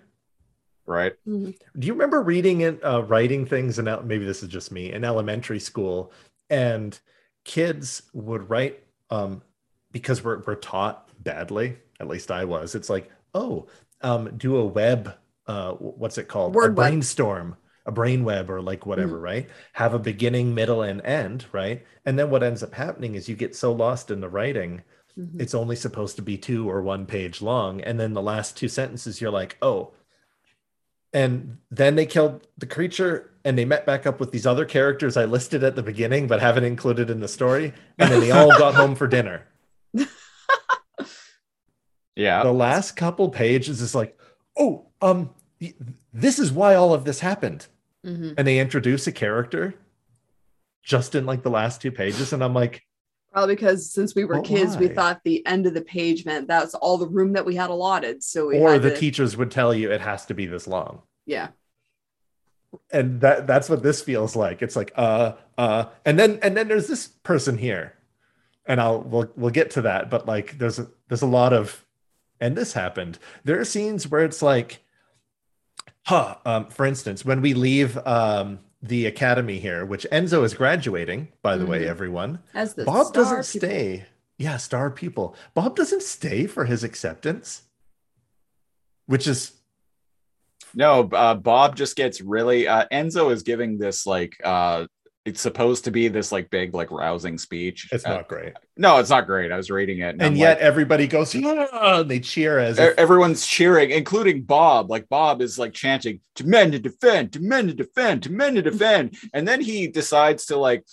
right 0.88 1.13
Mhm. 1.28 1.55
Do 1.78 1.88
you 1.88 1.93
remember 1.93 2.22
reading 2.22 2.61
it, 2.61 2.84
uh, 2.84 3.03
writing 3.03 3.45
things, 3.45 3.78
and 3.80 3.88
maybe 4.07 4.26
this 4.26 4.41
is 4.43 4.49
just 4.49 4.72
me 4.72 4.91
in 4.91 5.03
elementary 5.03 5.59
school, 5.59 6.11
and 6.49 6.99
kids 7.43 8.03
would 8.13 8.49
write 8.49 8.84
um, 9.11 9.43
because 9.91 10.24
we're 10.24 10.39
we're 10.39 10.55
taught 10.55 11.11
badly. 11.24 11.78
At 11.99 12.07
least 12.07 12.32
I 12.32 12.45
was. 12.45 12.76
It's 12.76 12.89
like, 12.89 13.09
oh, 13.34 13.67
um, 14.01 14.38
do 14.38 14.57
a 14.57 14.65
web. 14.65 15.15
Uh, 15.47 15.74
what's 15.74 16.17
it 16.17 16.28
called? 16.28 16.55
Word 16.55 16.72
a 16.72 16.74
brainstorm, 16.76 17.57
a 17.86 17.91
brain 17.91 18.24
web, 18.24 18.49
or 18.49 18.61
like 18.61 18.86
whatever, 18.86 19.19
right? 19.19 19.49
Have 19.74 19.93
a 19.93 19.99
beginning, 19.99 20.53
middle, 20.55 20.82
and 20.82 21.01
end, 21.05 21.45
right? 21.51 21.86
And 22.05 22.17
then 22.17 22.30
what 22.30 22.43
ends 22.43 22.63
up 22.63 22.74
happening 22.74 23.15
is 23.15 23.28
you 23.30 23.36
get 23.36 23.55
so 23.55 23.72
lost 23.72 24.11
in 24.11 24.22
the 24.22 24.30
writing 24.30 24.84
Mhm. 25.19 25.41
it's 25.41 25.53
only 25.53 25.76
supposed 25.76 26.15
to 26.15 26.22
be 26.22 26.38
two 26.38 26.69
or 26.69 26.82
one 26.82 27.05
page 27.05 27.41
long 27.41 27.82
and 27.82 27.99
then 27.99 28.13
the 28.13 28.22
last 28.22 28.55
two 28.55 28.69
sentences 28.69 29.19
you're 29.19 29.30
like 29.30 29.57
oh 29.61 29.91
and 31.13 31.57
then 31.69 31.95
they 31.95 32.05
killed 32.05 32.47
the 32.57 32.65
creature 32.65 33.30
and 33.43 33.57
they 33.57 33.65
met 33.65 33.86
back 33.86 34.07
up 34.07 34.22
with 34.22 34.32
these 34.32 34.47
other 34.47 34.63
characters 34.63 35.17
i 35.17 35.26
listed 35.26 35.65
at 35.65 35.76
the 35.76 35.84
beginning 35.84 36.28
but 36.28 36.39
haven't 36.39 36.63
included 36.63 37.09
in 37.09 37.19
the 37.19 37.28
story 37.28 37.74
and 37.97 38.09
then 38.09 38.22
they 38.22 38.32
all 38.32 38.47
got 38.57 38.74
home 38.74 38.95
for 38.95 39.05
dinner 39.05 39.43
yeah. 42.16 42.43
The 42.43 42.51
last 42.51 42.95
couple 42.95 43.30
pages 43.30 43.82
is 43.82 43.95
like 43.95 44.18
oh 44.57 44.88
um 45.01 45.30
this 46.14 46.39
is 46.39 46.51
why 46.51 46.76
all 46.76 46.93
of 46.93 47.05
this 47.05 47.20
happened. 47.20 47.68
Mhm. 48.05 48.34
and 48.38 48.47
they 48.47 48.57
introduce 48.59 49.05
a 49.05 49.12
character 49.12 49.76
just 50.84 51.14
in 51.14 51.26
like 51.28 51.43
the 51.43 51.51
last 51.51 51.82
two 51.82 51.91
pages. 51.91 52.34
And 52.34 52.43
i'm 52.43 52.53
like 52.53 52.84
Probably 53.32 53.55
because 53.55 53.89
since 53.89 54.14
we 54.14 54.26
were 54.26 54.36
But 54.41 54.43
kids, 54.45 54.76
we 54.76 54.89
thought 54.89 55.22
the 55.24 55.45
end 55.45 55.66
of 55.66 55.74
the 55.74 55.82
page 55.84 56.26
meant 56.26 56.49
that's 56.49 56.74
all 56.74 56.97
the 56.97 57.07
room 57.07 57.32
that 57.34 57.45
we 57.45 57.55
had 57.55 57.70
allotted. 57.70 58.22
So 58.24 58.47
we 58.47 58.57
or 58.59 58.74
had 58.74 58.82
the 58.82 58.89
to- 58.89 58.97
teachers 58.97 59.38
would 59.38 59.51
tell 59.51 59.74
you 59.74 59.89
it 59.91 60.01
has 60.01 60.26
to 60.26 60.34
be 60.34 60.47
this 60.47 60.68
long. 60.68 61.03
Yeah. 61.26 61.49
and 62.91 63.22
that 63.22 63.47
that's 63.47 63.70
what 63.70 63.84
this 63.84 64.01
feels 64.01 64.36
like. 64.36 64.62
It's 64.62 64.76
like 64.76 64.91
uh 64.95 65.34
uh 65.57 65.86
and 66.05 66.18
then 66.20 66.39
and 66.41 66.57
then 66.57 66.68
there's 66.68 66.88
this 66.88 67.07
person 67.07 67.57
here. 67.57 67.93
And 68.66 68.82
i'll 68.82 69.01
we'll, 69.01 69.32
we'll 69.36 69.51
get 69.51 69.72
to 69.72 69.82
that. 69.84 70.09
But 70.09 70.26
like 70.28 70.57
there's 70.57 70.80
a 70.80 70.88
there's 71.07 71.22
a 71.22 71.28
lot 71.28 71.53
of 71.53 71.86
and 72.41 72.57
this 72.57 72.73
happened 72.73 73.17
there 73.45 73.59
are 73.59 73.63
scenes 73.65 74.07
where 74.09 74.25
it's 74.25 74.41
like 74.41 74.79
huh 76.07 76.35
um 76.45 76.65
for 76.67 76.85
instance 76.85 77.23
when 77.23 77.41
we 77.41 77.53
leave 77.53 77.97
um 78.05 78.59
the 78.81 79.05
academy 79.05 79.59
here 79.59 79.85
which 79.85 80.05
enzo 80.11 80.43
is 80.43 80.53
graduating 80.55 81.27
by 81.43 81.55
the 81.55 81.65
way 81.65 81.83
Mhm. 81.83 81.87
everyone 81.87 82.39
As 82.53 82.73
the 82.73 82.83
bob 82.83 83.07
star 83.07 83.23
doesn't 83.23 83.53
people. 83.53 83.69
stay 83.69 84.05
yeah 84.37 84.57
star 84.57 84.89
people 84.89 85.35
bob 85.53 85.75
doesn't 85.75 86.01
stay 86.01 86.47
for 86.47 86.65
his 86.65 86.83
acceptance 86.83 87.61
which 89.05 89.27
is 89.27 89.53
No, 90.73 91.09
uh, 91.11 91.33
Bob 91.35 91.75
just 91.75 91.97
gets 91.97 92.21
really. 92.21 92.65
Uh, 92.65 92.85
Enzo 92.93 93.29
is 93.33 93.43
giving 93.43 93.77
this 93.77 94.05
like 94.07 94.39
uh, 94.43 94.85
it's 95.24 95.39
supposed 95.41 95.84
to 95.86 95.91
be 95.91 96.07
this 96.07 96.32
like 96.32 96.49
big 96.49 96.74
like 96.74 96.89
rousing 96.89 97.38
speech. 97.38 97.88
it's 97.91 98.05
Uh, 98.05 98.15
not 98.15 98.28
great 98.28 98.53
no, 98.78 98.97
it's 98.97 99.11
not 99.11 99.28
great. 99.28 99.51
I 99.51 99.57
was 99.57 99.69
reading 99.69 99.99
it, 99.99 100.15
and 100.15 100.24
I'm 100.24 100.36
yet 100.36 100.57
like- 100.57 100.63
everybody 100.65 101.05
goes 101.07 101.36
yeah 101.36 101.67
and 101.99 102.09
they 102.09 102.19
cheer 102.19 102.57
as 102.57 102.80
if, 102.80 102.97
everyone's 102.97 103.45
cheering, 103.45 103.91
including 103.91 104.41
Bob. 104.41 104.89
Like 104.89 105.07
Bob 105.09 105.41
is 105.41 105.59
like 105.59 105.74
chanting 105.74 106.19
"To 106.36 106.47
men 106.47 106.72
to 106.72 106.80
defend, 106.80 107.34
to 107.34 107.39
men 107.39 107.67
to 107.67 107.74
defend, 107.74 108.24
to 108.24 108.32
men 108.32 108.55
to 108.55 108.61
defend," 108.63 109.15
and 109.34 109.47
then 109.47 109.61
he 109.61 109.88
decides 109.88 110.47
to 110.47 110.57
like 110.57 110.84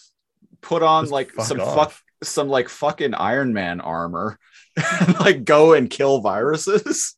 put 0.61 0.83
on 0.83 1.05
Just 1.05 1.12
like 1.12 1.31
fuck 1.31 1.47
some 1.47 1.61
off. 1.61 1.74
fuck 1.74 1.95
some 2.22 2.49
like 2.51 2.68
fucking 2.68 3.14
Iron 3.14 3.55
Man 3.55 3.81
armor, 3.81 4.39
and, 5.01 5.18
like 5.20 5.45
go 5.45 5.72
and 5.72 5.89
kill 5.89 6.20
viruses. 6.20 7.14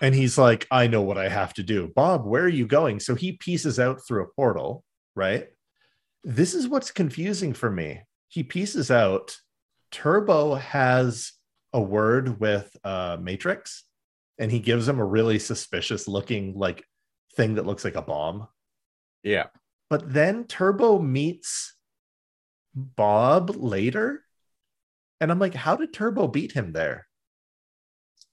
And 0.00 0.14
he's 0.14 0.38
like, 0.38 0.66
I 0.70 0.86
know 0.86 1.02
what 1.02 1.18
I 1.18 1.28
have 1.28 1.54
to 1.54 1.62
do. 1.62 1.92
Bob, 1.94 2.24
where 2.24 2.42
are 2.44 2.48
you 2.48 2.66
going? 2.66 3.00
So 3.00 3.14
he 3.14 3.32
pieces 3.32 3.78
out 3.80 4.00
through 4.06 4.22
a 4.24 4.28
portal, 4.28 4.84
right? 5.16 5.48
This 6.24 6.54
is 6.54 6.68
what's 6.68 6.90
confusing 6.90 7.52
for 7.52 7.70
me. 7.70 8.02
He 8.28 8.42
pieces 8.42 8.90
out. 8.90 9.36
Turbo 9.90 10.54
has 10.54 11.32
a 11.72 11.80
word 11.80 12.40
with 12.40 12.74
uh, 12.84 13.18
Matrix, 13.20 13.84
and 14.38 14.50
he 14.50 14.58
gives 14.58 14.88
him 14.88 14.98
a 14.98 15.04
really 15.04 15.38
suspicious 15.38 16.08
looking 16.08 16.58
like 16.58 16.84
thing 17.36 17.54
that 17.56 17.66
looks 17.66 17.84
like 17.84 17.96
a 17.96 18.02
bomb. 18.02 18.46
Yeah. 19.22 19.46
But 19.90 20.12
then 20.12 20.44
Turbo 20.44 20.98
meets 20.98 21.74
Bob 22.74 23.50
later. 23.50 24.24
And 25.20 25.30
I'm 25.30 25.38
like, 25.38 25.54
how 25.54 25.76
did 25.76 25.92
Turbo 25.92 26.26
beat 26.28 26.52
him 26.52 26.72
there? 26.72 27.06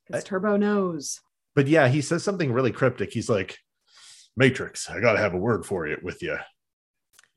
Because 0.07 0.23
Turbo 0.23 0.57
knows. 0.57 1.19
But 1.55 1.67
yeah, 1.67 1.87
he 1.87 2.01
says 2.01 2.23
something 2.23 2.51
really 2.51 2.71
cryptic. 2.71 3.11
He's 3.11 3.29
like, 3.29 3.57
Matrix, 4.37 4.89
I 4.89 4.99
gotta 4.99 5.19
have 5.19 5.33
a 5.33 5.37
word 5.37 5.65
for 5.65 5.85
you 5.85 5.97
with 6.01 6.23
you. 6.23 6.37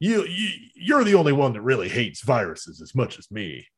You, 0.03 0.25
you 0.25 0.49
you're 0.75 1.05
the 1.05 1.15
only 1.15 1.33
one 1.33 1.53
that 1.53 1.61
really 1.61 1.89
hates 1.89 2.23
viruses 2.25 2.83
as 2.83 2.93
much 2.93 3.21
as 3.21 3.31
me. 3.31 3.69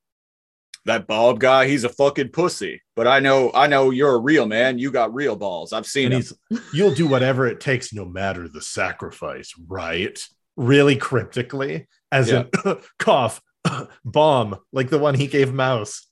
That 0.86 1.06
Bob 1.06 1.38
guy, 1.38 1.68
he's 1.68 1.84
a 1.84 1.90
fucking 1.90 2.30
pussy. 2.30 2.80
But 2.96 3.06
I 3.06 3.20
know, 3.20 3.50
I 3.52 3.66
know 3.66 3.90
you're 3.90 4.14
a 4.14 4.18
real 4.18 4.46
man. 4.46 4.78
You 4.78 4.90
got 4.90 5.12
real 5.12 5.36
balls. 5.36 5.74
I've 5.74 5.84
seen 5.84 6.12
And 6.12 6.14
him. 6.14 6.20
he's 6.48 6.58
you'll 6.72 6.94
do 6.94 7.06
whatever 7.06 7.46
it 7.46 7.60
takes, 7.60 7.92
no 7.92 8.06
matter 8.06 8.48
the 8.48 8.62
sacrifice, 8.62 9.52
right? 9.68 10.18
Really 10.56 10.96
cryptically, 10.96 11.88
as 12.10 12.30
in 12.30 12.48
cough, 12.98 13.42
bomb, 14.06 14.56
like 14.72 14.88
the 14.88 14.98
one 14.98 15.14
he 15.14 15.26
gave 15.26 15.52
Mouse. 15.52 16.06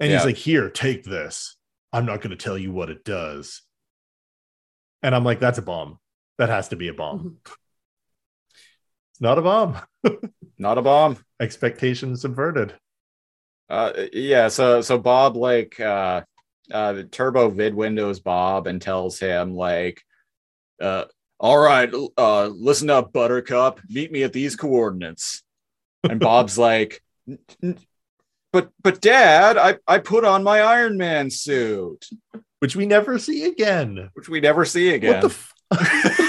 And 0.00 0.10
he's 0.10 0.24
like, 0.24 0.36
Here, 0.36 0.70
take 0.70 1.04
this. 1.04 1.56
I'm 1.92 2.04
not 2.04 2.20
gonna 2.20 2.34
tell 2.34 2.58
you 2.58 2.72
what 2.72 2.90
it 2.90 3.04
does. 3.04 3.62
And 5.04 5.14
I'm 5.14 5.24
like, 5.24 5.38
that's 5.38 5.58
a 5.58 5.62
bomb. 5.62 6.00
That 6.38 6.48
has 6.48 6.70
to 6.70 6.76
be 6.76 6.88
a 6.88 6.94
bomb. 6.94 7.18
Mm-hmm. 7.18 7.52
Not 9.20 9.38
a 9.38 9.42
bomb. 9.42 9.78
Not 10.60 10.76
a 10.76 10.82
bomb. 10.82 11.16
Expectations 11.40 12.22
subverted. 12.22 12.74
Uh, 13.70 13.92
yeah. 14.12 14.48
So, 14.48 14.80
so 14.80 14.98
Bob 14.98 15.36
like 15.36 15.78
uh, 15.78 16.22
uh, 16.72 16.92
the 16.94 17.04
Turbo 17.04 17.48
vid 17.48 17.74
windows 17.74 18.18
Bob 18.18 18.66
and 18.66 18.82
tells 18.82 19.20
him 19.20 19.54
like, 19.54 20.02
uh, 20.80 21.04
all 21.38 21.58
right, 21.58 21.88
uh, 22.16 22.46
listen 22.46 22.90
up, 22.90 23.12
Buttercup. 23.12 23.78
Meet 23.88 24.10
me 24.10 24.24
at 24.24 24.32
these 24.32 24.56
coordinates. 24.56 25.44
And 26.02 26.18
Bob's 26.18 26.58
like, 26.68 27.00
"N- 27.28 27.38
n- 27.62 27.78
but 28.52 28.70
but 28.82 29.00
Dad, 29.00 29.56
I 29.56 29.76
I 29.86 29.98
put 29.98 30.24
on 30.24 30.42
my 30.42 30.60
Iron 30.60 30.96
Man 30.96 31.30
suit, 31.30 32.04
Which 32.58 32.74
we 32.74 32.84
never 32.86 33.16
see 33.20 33.44
again. 33.44 34.10
which 34.14 34.28
we 34.28 34.40
never 34.40 34.64
see 34.64 34.92
again. 34.94 35.22
What 35.22 35.22
the 35.22 35.28
f- 35.28 36.18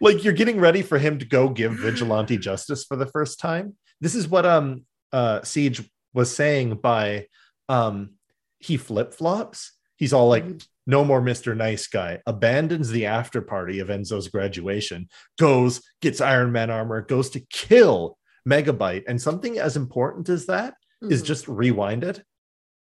like 0.00 0.24
you're 0.24 0.32
getting 0.32 0.60
ready 0.60 0.82
for 0.82 0.98
him 0.98 1.18
to 1.18 1.24
go 1.24 1.48
give 1.48 1.72
vigilante 1.74 2.36
justice 2.48 2.84
for 2.84 2.96
the 2.96 3.06
first 3.06 3.38
time. 3.40 3.76
This 4.00 4.14
is 4.14 4.28
what 4.28 4.46
um 4.46 4.84
uh 5.12 5.42
Siege 5.42 5.82
was 6.14 6.34
saying 6.34 6.76
by 6.76 7.26
um 7.68 8.10
he 8.58 8.76
flip-flops. 8.76 9.72
He's 9.96 10.12
all 10.12 10.28
like 10.28 10.44
no 10.86 11.04
more 11.04 11.20
Mr. 11.20 11.56
Nice 11.56 11.86
Guy, 11.86 12.20
abandons 12.26 12.90
the 12.90 13.06
after 13.06 13.40
party 13.42 13.78
of 13.80 13.88
Enzo's 13.88 14.28
graduation, 14.28 15.08
goes, 15.38 15.82
gets 16.00 16.20
Iron 16.20 16.52
Man 16.52 16.70
armor, 16.70 17.02
goes 17.02 17.30
to 17.30 17.40
kill 17.50 18.18
Megabyte. 18.48 19.04
And 19.06 19.20
something 19.20 19.58
as 19.58 19.76
important 19.76 20.28
as 20.28 20.46
that 20.46 20.74
is 21.02 21.22
Mhm. 21.22 21.26
just 21.26 21.46
rewinded. 21.46 22.22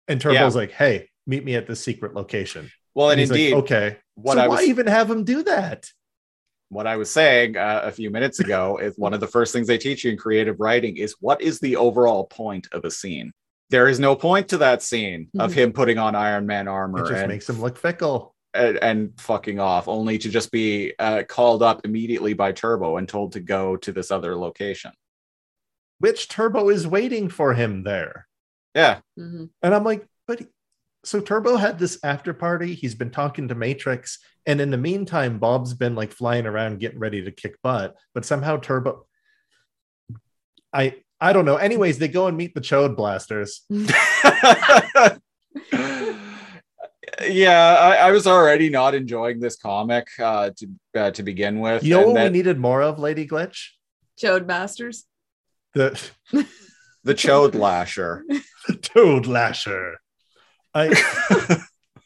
And 0.08 0.22
Turbo's 0.22 0.56
like, 0.56 0.72
hey, 0.72 1.10
meet 1.26 1.44
me 1.44 1.56
at 1.56 1.66
the 1.68 1.76
secret 1.76 2.14
location. 2.14 2.70
well, 2.94 3.10
and 3.10 3.20
he's 3.20 3.32
like, 3.32 3.40
indeed, 3.40 3.54
okay. 3.56 3.98
what 4.16 4.36
so 4.36 4.42
I 4.42 4.48
why 4.48 4.56
was 4.58 4.68
even 4.68 4.88
have 4.88 5.10
him 5.10 5.24
do 5.24 5.44
that? 5.44 5.90
What 6.70 6.88
I 6.88 6.98
was 6.98 7.10
saying 7.10 7.56
uh, 7.58 7.82
a 7.84 7.92
few 7.92 8.10
minutes 8.10 8.40
ago 8.40 8.78
is 8.78 8.98
one 8.98 9.14
of 9.14 9.20
the 9.20 9.28
first 9.28 9.54
things 9.54 9.68
they 9.68 9.78
teach 9.78 10.04
you 10.04 10.12
in 10.12 10.18
creative 10.18 10.60
writing 10.60 10.98
is 10.98 11.16
what 11.20 11.42
is 11.42 11.60
the 11.60 11.76
overall 11.78 12.26
point 12.26 12.68
of 12.74 12.84
a 12.86 12.92
scene. 12.92 13.32
There 13.70 13.88
is 13.88 14.00
no 14.00 14.16
point 14.16 14.50
to 14.50 14.58
that 14.60 14.82
scene 14.82 15.30
of 15.40 15.52
Mhm. 15.52 15.56
him 15.56 15.74
putting 15.74 15.98
on 15.98 16.16
Iron 16.16 16.46
Man 16.46 16.68
armor 16.68 17.04
It 17.04 17.10
just 17.10 17.20
and, 17.22 17.28
makes 17.30 17.50
him 17.50 17.62
look 17.62 17.78
fickle. 17.78 18.34
and 18.54 18.78
and 18.78 19.20
fucking 19.20 19.60
off, 19.60 19.88
only 19.88 20.18
to 20.18 20.30
just 20.30 20.52
be 20.52 20.94
uh, 21.00 21.24
called 21.28 21.62
up 21.64 21.82
immediately 21.86 22.34
by 22.34 22.52
Turbo 22.52 22.98
and 22.98 23.08
told 23.08 23.34
to 23.34 23.40
go 23.40 23.76
to 23.78 23.92
this 23.92 24.10
other 24.12 24.36
location. 24.36 24.92
Which 26.00 26.28
Turbo 26.28 26.70
is 26.70 26.88
waiting 26.88 27.28
for 27.30 27.54
him 27.54 27.84
there. 27.84 28.28
Yeah, 28.76 29.00
Mhm. 29.18 29.50
And 29.62 29.74
I'm 29.76 29.84
like, 29.84 30.06
but 30.28 30.40
he- 30.40 30.48
so 31.08 31.22
Turbo 31.22 31.56
had 31.56 31.80
this 31.80 31.98
after 32.04 32.34
party. 32.34 32.74
He's 32.74 32.94
been 32.94 33.12
talking 33.12 33.48
to 33.48 33.56
Matrix. 33.56 34.20
And 34.46 34.60
in 34.60 34.72
the 34.72 34.78
meantime, 34.78 35.40
Bob's 35.40 35.74
been 35.74 35.96
like 35.96 36.12
flying 36.12 36.46
around 36.46 36.82
getting 36.82 37.00
ready 37.00 37.24
to 37.24 37.32
kick 37.32 37.62
butt. 37.62 37.96
But 38.14 38.26
somehow 38.26 38.58
Turbo, 38.58 39.06
I 40.74 40.96
I 41.22 41.32
don't 41.32 41.46
know. 41.46 41.56
Anyways, 41.56 41.98
they 41.98 42.10
go 42.10 42.28
and 42.28 42.36
meet 42.36 42.54
the 42.54 42.60
Chode 42.60 42.98
Blasters. 42.98 43.62
yeah. 47.30 47.78
I, 47.80 47.96
I 47.96 48.12
was 48.12 48.28
already 48.28 48.70
not 48.70 48.94
enjoying 48.94 49.40
this 49.40 49.56
comic 49.56 50.10
uh, 50.20 50.50
to 50.58 50.68
uh, 50.94 51.12
to 51.12 51.24
begin 51.24 51.62
with. 51.62 51.86
You 51.86 51.92
know 51.92 52.00
and 52.00 52.08
what 52.08 52.16
that- 52.16 52.32
we 52.34 52.38
needed 52.38 52.60
more 52.60 52.82
of, 52.82 53.00
Lady 53.00 53.26
Glitch? 53.26 53.70
Chode 54.22 54.46
Masters. 54.46 55.06
The, 55.74 55.98
the 57.06 57.16
Chode 57.16 57.56
Lasher. 57.56 58.26
the 58.68 58.76
Toad 58.76 59.26
Lasher. 59.26 60.02
I 60.78 61.58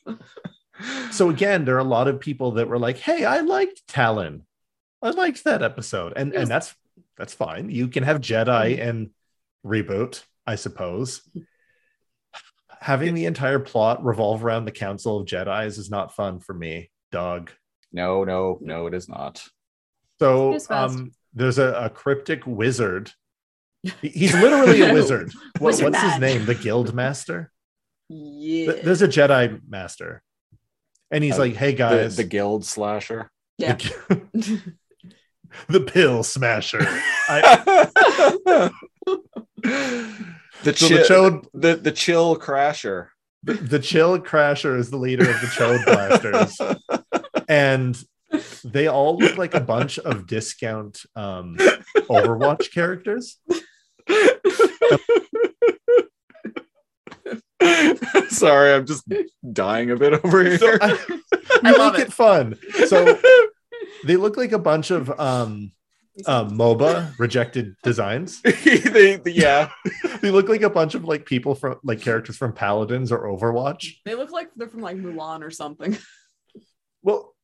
so 1.12 1.30
again, 1.30 1.66
there 1.66 1.76
are 1.76 1.80
a 1.80 1.84
lot 1.84 2.08
of 2.08 2.20
people 2.20 2.52
that 2.54 2.68
were 2.68 2.80
like, 2.80 2.98
"Hey, 2.98 3.26
I 3.26 3.40
liked 3.42 3.88
Talon. 3.88 4.46
I 5.02 5.10
liked 5.12 5.44
that 5.44 5.62
episode," 5.64 6.14
and 6.16 6.32
Yes. 6.34 6.42
and 6.42 6.52
that's 6.52 6.76
that's 7.18 7.34
fine. 7.34 7.70
You 7.70 7.88
can 7.88 8.04
have 8.04 8.22
Jedi 8.22 8.80
and 8.82 9.10
reboot, 9.66 10.24
I 10.48 10.56
suppose. 10.56 11.22
Having 12.80 13.14
the 13.14 13.26
entire 13.26 13.60
plot 13.60 14.04
revolve 14.04 14.44
around 14.44 14.66
the 14.66 14.72
Council 14.72 15.20
of 15.20 15.28
Jedi's 15.28 15.78
is 15.78 15.92
not 15.92 16.16
fun 16.16 16.40
for 16.40 16.54
me, 16.54 16.90
Doug. 17.12 17.52
No, 17.94 18.24
no, 18.24 18.58
no, 18.62 18.88
it 18.88 18.96
is 18.96 19.08
not. 19.08 19.48
So 20.20 20.54
It 20.54 20.56
is 20.56 20.68
fast. 20.68 20.96
um, 20.98 21.12
there's 21.34 21.60
a, 21.60 21.74
a 21.74 21.90
cryptic 21.92 22.48
wizard. 22.48 23.12
He's 24.02 24.34
literally 24.34 24.82
a 24.82 24.94
wizard. 24.94 25.32
What- 25.60 25.74
Wizard 25.74 25.92
what's 25.94 26.02
his 26.02 26.20
name? 26.20 26.46
The 26.46 26.56
Guild 26.56 26.94
Master. 26.96 27.52
Yeah. 28.14 28.74
There's 28.84 29.01
a 29.01 29.07
Jedi 29.07 29.62
Master, 29.68 30.22
and 31.09 31.24
he's 31.24 31.36
Uh, 31.36 31.43
like, 31.43 31.55
"Hey 31.55 31.72
The, 31.72 31.78
guys, 31.78 32.18
the 32.18 32.24
Guild 32.26 32.66
Slasher. 32.66 33.32
yeah. 33.57 33.76
the, 33.76 34.74
the 35.70 35.80
pill 35.82 36.24
smasher. 36.24 36.86
I, 37.30 38.70
the, 39.64 39.93
so 40.64 40.72
chill, 40.74 40.97
the 40.97 41.03
chode, 41.03 41.45
the 41.53 41.76
the 41.76 41.91
chill 41.91 42.36
crasher. 42.38 43.07
the, 43.43 43.53
the 43.53 43.80
chill 43.80 44.20
crasher 44.20 44.78
is 44.78 44.89
the 44.91 44.97
leader 44.97 45.30
of 45.30 45.39
the 45.41 45.47
chode 45.47 45.86
blasters, 45.86 46.57
and 47.47 47.97
they 48.66 48.88
all 48.88 49.18
look 49.18 49.38
like 49.38 49.53
a 49.53 49.59
bunch 49.62 49.99
of 49.99 50.28
discount 50.28 51.01
um, 51.16 51.55
Overwatch 52.09 52.72
characters. 52.74 53.38
Sorry, 58.30 58.74
I'm 58.74 58.86
just 58.86 59.03
dying 59.53 59.91
a 59.91 59.95
bit 59.95 60.14
over 60.24 60.43
here. 60.43 60.57
So 60.57 60.78
I, 60.82 60.97
I 61.64 61.72
we 61.72 61.78
make 61.78 61.99
it. 61.99 62.07
it 62.07 62.14
fun. 62.14 62.57
So 62.88 63.20
they 64.05 64.16
look 64.18 64.38
like 64.38 64.51
a 64.51 64.59
bunch 64.59 64.91
of 64.91 65.09
um, 65.20 65.72
uh, 66.26 66.45
MOBA 66.45 67.18
rejected 67.20 67.76
designs. 67.84 68.41
they, 68.41 69.18
the- 69.18 69.32
yeah, 69.34 69.70
They 70.22 70.32
look 70.32 70.49
like 70.49 70.62
a 70.62 70.70
bunch 70.70 70.95
of 70.95 71.03
like 71.05 71.26
people 71.26 71.55
from 71.55 71.80
like 71.84 72.01
characters 72.01 72.38
from 72.38 72.53
Paladins 72.53 73.12
or 73.12 73.24
Overwatch. 73.26 73.95
They 74.05 74.16
look 74.16 74.32
like 74.32 74.49
they're 74.55 74.68
from 74.70 74.82
like 74.82 74.97
Mulan 74.97 75.41
or 75.43 75.51
something. 75.51 75.97
Well, 77.03 77.36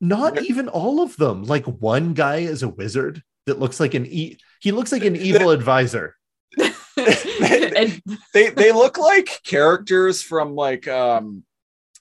not 0.00 0.42
even 0.42 0.68
all 0.68 1.00
of 1.00 1.16
them. 1.16 1.44
Like 1.44 1.64
one 1.66 2.14
guy 2.14 2.36
is 2.38 2.62
a 2.62 2.68
wizard 2.68 3.22
that 3.46 3.58
looks 3.58 3.80
like 3.80 3.94
an 3.94 4.06
e- 4.06 4.38
he 4.60 4.72
looks 4.72 4.92
like 4.92 5.04
an 5.04 5.16
evil 5.16 5.50
advisor. 5.50 6.14
and 7.76 8.00
they 8.32 8.50
they 8.50 8.72
look 8.72 8.98
like 8.98 9.40
characters 9.44 10.22
from 10.22 10.54
like 10.54 10.86
um 10.88 11.42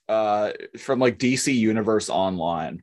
uh 0.08 0.52
from 0.80 1.00
like 1.00 1.18
DC 1.18 1.54
Universe 1.54 2.10
Online. 2.10 2.82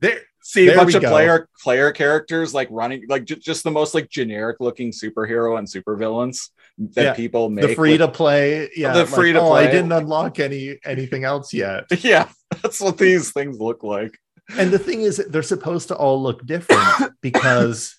There, 0.00 0.18
See 0.44 0.66
There 0.66 0.74
a 0.74 0.78
bunch 0.78 0.94
of 0.94 1.02
go. 1.02 1.08
player 1.10 1.48
player 1.62 1.92
characters 1.92 2.52
like 2.52 2.66
running 2.70 3.04
like 3.08 3.24
ju- 3.24 3.36
just 3.36 3.62
the 3.62 3.70
most 3.70 3.94
like 3.94 4.10
generic 4.10 4.56
looking 4.58 4.90
superhero 4.90 5.56
and 5.58 5.68
supervillains 5.68 6.48
that 6.78 7.02
Yeah, 7.02 7.14
people 7.14 7.48
make. 7.48 7.68
the 7.68 7.74
free 7.76 7.96
to 7.98 8.08
play, 8.08 8.68
yeah, 8.74 8.92
The 8.92 9.00
like, 9.00 9.08
free 9.08 9.32
to 9.32 9.40
oh, 9.40 9.52
I 9.52 9.66
didn't 9.70 9.92
unlock 9.92 10.40
any 10.40 10.78
anything 10.84 11.22
else 11.22 11.54
yet. 11.54 11.84
yeah, 12.02 12.28
that's 12.60 12.80
what 12.80 12.98
these 12.98 13.30
things 13.30 13.60
look 13.60 13.84
like. 13.84 14.18
And 14.58 14.72
the 14.72 14.78
thing 14.80 15.02
is, 15.02 15.18
they're 15.28 15.42
supposed 15.44 15.88
to 15.88 15.96
all 15.96 16.20
look 16.20 16.44
different 16.44 17.12
because 17.22 17.96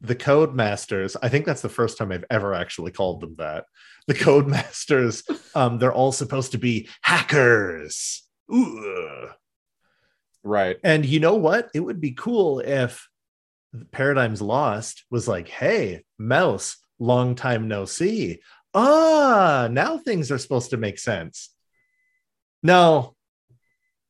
the 0.00 0.14
Codemasters, 0.14 1.16
I 1.22 1.28
think 1.28 1.44
that's 1.46 1.62
the 1.62 1.68
first 1.68 1.98
time 1.98 2.12
I've 2.12 2.24
ever 2.30 2.54
actually 2.54 2.92
called 2.92 3.20
them 3.20 3.34
that. 3.38 3.64
The 4.06 4.14
Codemasters, 4.14 5.22
um, 5.56 5.78
they're 5.78 5.92
all 5.92 6.12
supposed 6.12 6.52
to 6.52 6.58
be 6.58 6.88
hackers. 7.02 8.22
Ooh. 8.52 9.28
Right. 10.44 10.76
And 10.82 11.04
you 11.04 11.20
know 11.20 11.36
what? 11.36 11.70
It 11.74 11.80
would 11.80 12.00
be 12.00 12.12
cool 12.12 12.60
if 12.60 13.08
Paradigms 13.90 14.42
Lost 14.42 15.04
was 15.10 15.26
like, 15.28 15.48
hey, 15.48 16.04
Mouse, 16.18 16.76
long 16.98 17.34
time 17.34 17.68
no 17.68 17.84
see. 17.84 18.40
Ah, 18.74 19.68
now 19.70 19.98
things 19.98 20.30
are 20.30 20.38
supposed 20.38 20.70
to 20.70 20.76
make 20.76 20.98
sense. 20.98 21.50
No, 22.62 23.16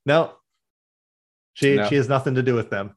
no, 0.05 0.35
she 1.55 1.77
No. 1.77 1.89
she 1.89 1.95
has 1.97 2.09
nothing 2.09 2.35
to 2.35 2.43
do 2.43 2.55
with 2.55 2.70
them. 2.70 2.95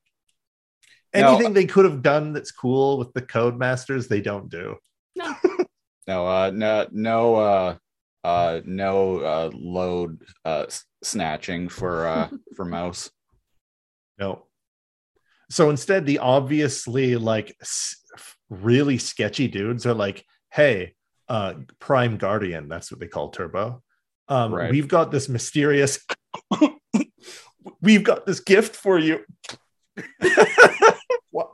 No. 1.16 1.36
Anything 1.36 1.54
they 1.54 1.66
could 1.66 1.86
have 1.86 2.02
done 2.02 2.34
that's 2.34 2.52
cool 2.52 2.98
with 2.98 3.14
the 3.14 3.22
Codemasters, 3.22 4.08
they 4.08 4.22
don't 4.22 4.50
do. 4.50 4.78
No, 5.16 5.36
no, 6.08 6.28
uh, 6.28 6.52
no, 6.54 6.88
no, 6.92 7.36
uh, 7.36 7.76
uh, 8.24 8.62
no, 8.66 9.20
uh, 9.20 9.52
load, 9.54 10.22
uh, 10.44 10.66
snatching 11.04 11.70
for, 11.70 12.08
uh, 12.08 12.30
for 12.56 12.66
mouse. 12.66 13.10
No. 14.18 14.46
So 15.50 15.70
instead, 15.70 16.06
the 16.06 16.20
obviously 16.20 17.16
like 17.18 17.56
s- 17.62 17.98
really 18.50 18.98
sketchy 18.98 19.48
dudes 19.48 19.86
are 19.86 19.94
like, 19.94 20.26
"Hey, 20.52 20.96
uh, 21.30 21.54
Prime 21.80 22.18
Guardian, 22.18 22.68
that's 22.68 22.92
what 22.92 23.00
they 23.00 23.08
call 23.08 23.30
Turbo. 23.30 23.84
Um, 24.28 24.54
Right. 24.54 24.72
We've 24.72 24.88
got 24.88 25.12
this 25.12 25.30
mysterious. 25.30 26.00
we've 27.82 28.04
got 28.04 28.26
this 28.26 28.40
gift 28.40 28.76
for 28.76 28.98
you. 28.98 29.20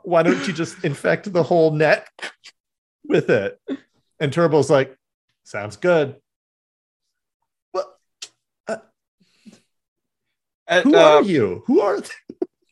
why, 0.04 0.22
don't 0.22 0.46
you 0.46 0.52
just 0.52 0.84
infect 0.84 1.32
the 1.32 1.42
whole 1.42 1.72
net 1.72 2.06
with 3.04 3.30
it? 3.30 3.60
And 4.20 4.32
Turbo's 4.32 4.70
like, 4.70 4.96
"Sounds 5.44 5.76
good." 5.76 6.16
Well, 7.74 7.96
Uh, 8.68 8.76
who 10.82 10.94
uh, 10.94 10.98
are 10.98 11.22
you? 11.22 11.64
Who 11.66 11.80
are? 11.80 11.98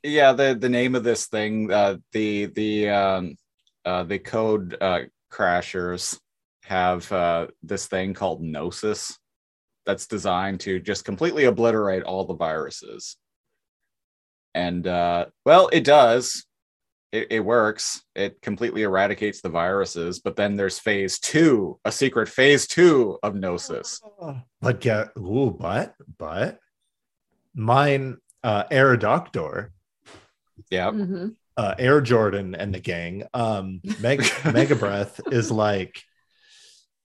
yeah 0.02 0.32
the 0.32 0.56
the 0.58 0.68
name 0.68 0.94
of 0.94 1.04
this 1.04 1.26
thing 1.26 1.70
uh 1.70 1.96
the 2.12 2.46
the 2.46 2.88
um 2.88 3.36
uh 3.84 4.02
the 4.04 4.18
code 4.18 4.76
uh 4.80 5.00
crashers 5.30 6.18
have 6.64 7.10
uh 7.12 7.46
this 7.62 7.86
thing 7.86 8.14
called 8.14 8.42
gnosis 8.42 9.18
that's 9.84 10.06
designed 10.06 10.60
to 10.60 10.80
just 10.80 11.04
completely 11.04 11.44
obliterate 11.44 12.02
all 12.02 12.24
the 12.24 12.34
viruses 12.34 13.16
and 14.54 14.86
uh 14.86 15.26
well 15.44 15.68
it 15.72 15.84
does 15.84 16.46
it, 17.12 17.26
it 17.30 17.40
works 17.40 18.02
it 18.14 18.40
completely 18.40 18.82
eradicates 18.82 19.40
the 19.40 19.48
viruses 19.48 20.20
but 20.20 20.36
then 20.36 20.56
there's 20.56 20.78
phase 20.78 21.18
two 21.18 21.78
a 21.84 21.90
secret 21.92 22.28
phase 22.28 22.66
two 22.66 23.18
of 23.22 23.34
gnosis 23.34 24.00
But 24.60 24.80
get 24.80 25.08
ooh, 25.18 25.50
but 25.50 25.94
but 26.18 26.58
mine 27.54 28.18
uh 28.44 28.64
Air 28.70 28.96
Doctor, 28.96 29.72
yeah 30.70 30.90
Mhm. 30.90 31.34
uh 31.56 31.74
Air 31.78 32.00
Jordan 32.00 32.54
and 32.54 32.74
the 32.74 32.80
gang, 32.80 33.24
um 33.34 33.80
Meg 34.00 34.22
Mega 34.52 34.76
Breath 34.76 35.20
is 35.30 35.50
like 35.50 36.02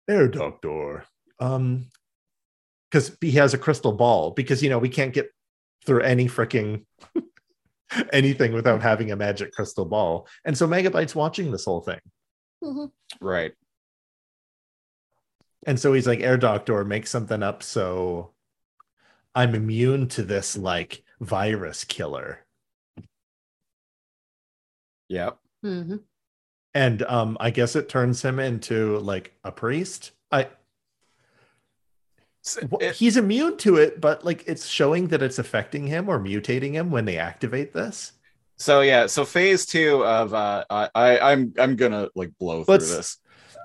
Air 0.07 0.27
Doctor. 0.27 1.03
Um 1.39 1.87
because 2.91 3.17
he 3.19 3.31
has 3.31 3.53
a 3.53 3.57
crystal 3.57 3.91
ball, 3.91 4.31
because 4.31 4.61
you 4.63 4.69
know 4.69 4.77
we 4.79 4.89
can't 4.89 5.13
get 5.13 5.29
through 5.85 6.01
any 6.01 6.27
freaking 6.27 6.85
anything 8.13 8.53
without 8.53 8.81
having 8.81 9.11
a 9.11 9.15
magic 9.15 9.51
crystal 9.53 9.85
ball. 9.85 10.27
And 10.43 10.57
so 10.57 10.67
Megabyte's 10.67 11.15
watching 11.15 11.51
this 11.51 11.65
whole 11.65 11.81
thing. 11.81 11.99
right 13.21 13.53
And 15.67 15.79
so 15.79 15.93
he's 15.93 16.07
like, 16.07 16.21
Air 16.21 16.37
Doctor, 16.37 16.83
make 16.83 17.07
something 17.07 17.43
up 17.43 17.61
so 17.63 18.31
I'm 19.35 19.53
immune 19.55 20.07
to 20.09 20.23
this 20.23 20.57
like 20.57 21.03
virus 21.19 21.83
killer. 21.83 22.45
yeah 25.09 25.31
Mhm. 25.63 26.01
And 26.73 27.01
um, 27.03 27.37
I 27.39 27.51
guess 27.51 27.75
it 27.75 27.87
turns 27.89 28.21
him 28.21 28.37
into 28.39 28.97
like 28.99 29.33
a 29.43 29.51
priest. 29.51 30.11
I 30.31 30.43
wh- 30.43 30.47
It- 32.79 32.95
he's 32.95 33.17
immune 33.17 33.57
to 33.57 33.77
it, 33.77 33.99
but 33.99 34.23
like 34.23 34.43
it's 34.47 34.67
showing 34.67 35.07
that 35.07 35.21
it's 35.23 35.39
affecting 35.39 35.87
him 35.87 36.07
or 36.09 36.19
mutating 36.19 36.73
him 36.73 36.91
when 36.91 37.05
they 37.05 37.17
activate 37.17 37.73
this. 37.73 38.11
So 38.57 38.81
yeah, 38.81 39.07
so 39.07 39.25
phase 39.25 39.65
two 39.65 40.05
of 40.05 40.33
uh, 40.33 40.63
I, 40.69 40.89
I 40.95 41.19
I'm 41.31 41.53
I'm 41.59 41.75
gonna 41.75 42.09
like 42.15 42.31
blow 42.39 42.63
through 42.63 42.73
Let's- 42.75 42.95
this. 42.95 43.17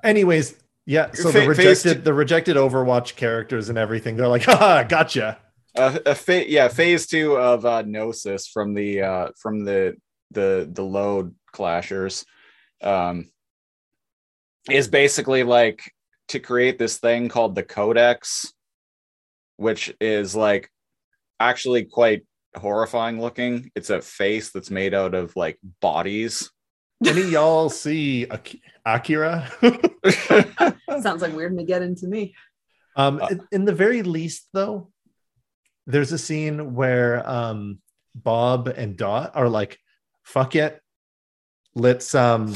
Anyways, 0.02 0.54
yeah. 0.86 1.12
So 1.12 1.30
Fa- 1.30 1.40
the 1.40 1.48
rejected, 1.48 2.04
the 2.04 2.14
rejected 2.14 2.56
Overwatch 2.56 3.14
characters 3.16 3.68
and 3.68 3.76
everything, 3.76 4.16
they're 4.16 4.28
like, 4.28 4.42
haha, 4.44 4.82
gotcha. 4.84 5.38
Uh, 5.76 5.98
a 6.06 6.14
fa- 6.14 6.50
yeah, 6.50 6.66
phase 6.68 7.06
two 7.06 7.36
of 7.36 7.64
uh, 7.66 7.82
Gnosis 7.82 8.48
from 8.48 8.74
the 8.74 9.02
uh, 9.02 9.28
from 9.38 9.64
the 9.64 9.94
the 10.32 10.68
the 10.72 10.82
load 10.82 11.34
clashers, 11.54 12.24
um, 12.82 13.30
is 14.70 14.88
basically 14.88 15.42
like 15.44 15.92
to 16.28 16.40
create 16.40 16.78
this 16.78 16.98
thing 16.98 17.28
called 17.28 17.54
the 17.54 17.62
Codex, 17.62 18.52
which 19.60 19.94
is 20.00 20.34
like 20.34 20.70
actually 21.38 21.84
quite 21.84 22.22
horrifying 22.56 23.20
looking. 23.20 23.70
It's 23.74 23.90
a 23.90 24.00
face 24.00 24.50
that's 24.50 24.70
made 24.70 24.94
out 24.94 25.14
of 25.14 25.36
like 25.36 25.58
bodies. 25.80 26.50
Any 27.06 27.22
y'all 27.22 27.68
see 27.68 28.26
Ak- 28.30 28.56
Akira? 28.86 29.50
Sounds 31.02 31.22
like 31.22 31.34
weird 31.36 31.54
Mageddon 31.54 31.98
to 32.00 32.06
me. 32.06 32.34
Um, 32.96 33.20
Uh, 33.22 33.28
in- 33.30 33.46
in 33.52 33.64
the 33.66 33.74
very 33.74 34.02
least, 34.02 34.48
though, 34.52 34.90
there's 35.86 36.12
a 36.12 36.18
scene 36.18 36.74
where 36.74 37.26
um, 37.28 37.78
Bob 38.14 38.66
and 38.68 38.96
Dot 38.96 39.32
are 39.34 39.48
like, 39.48 39.78
"Fuck 40.22 40.56
it, 40.56 40.80
let's 41.74 42.14
um, 42.14 42.54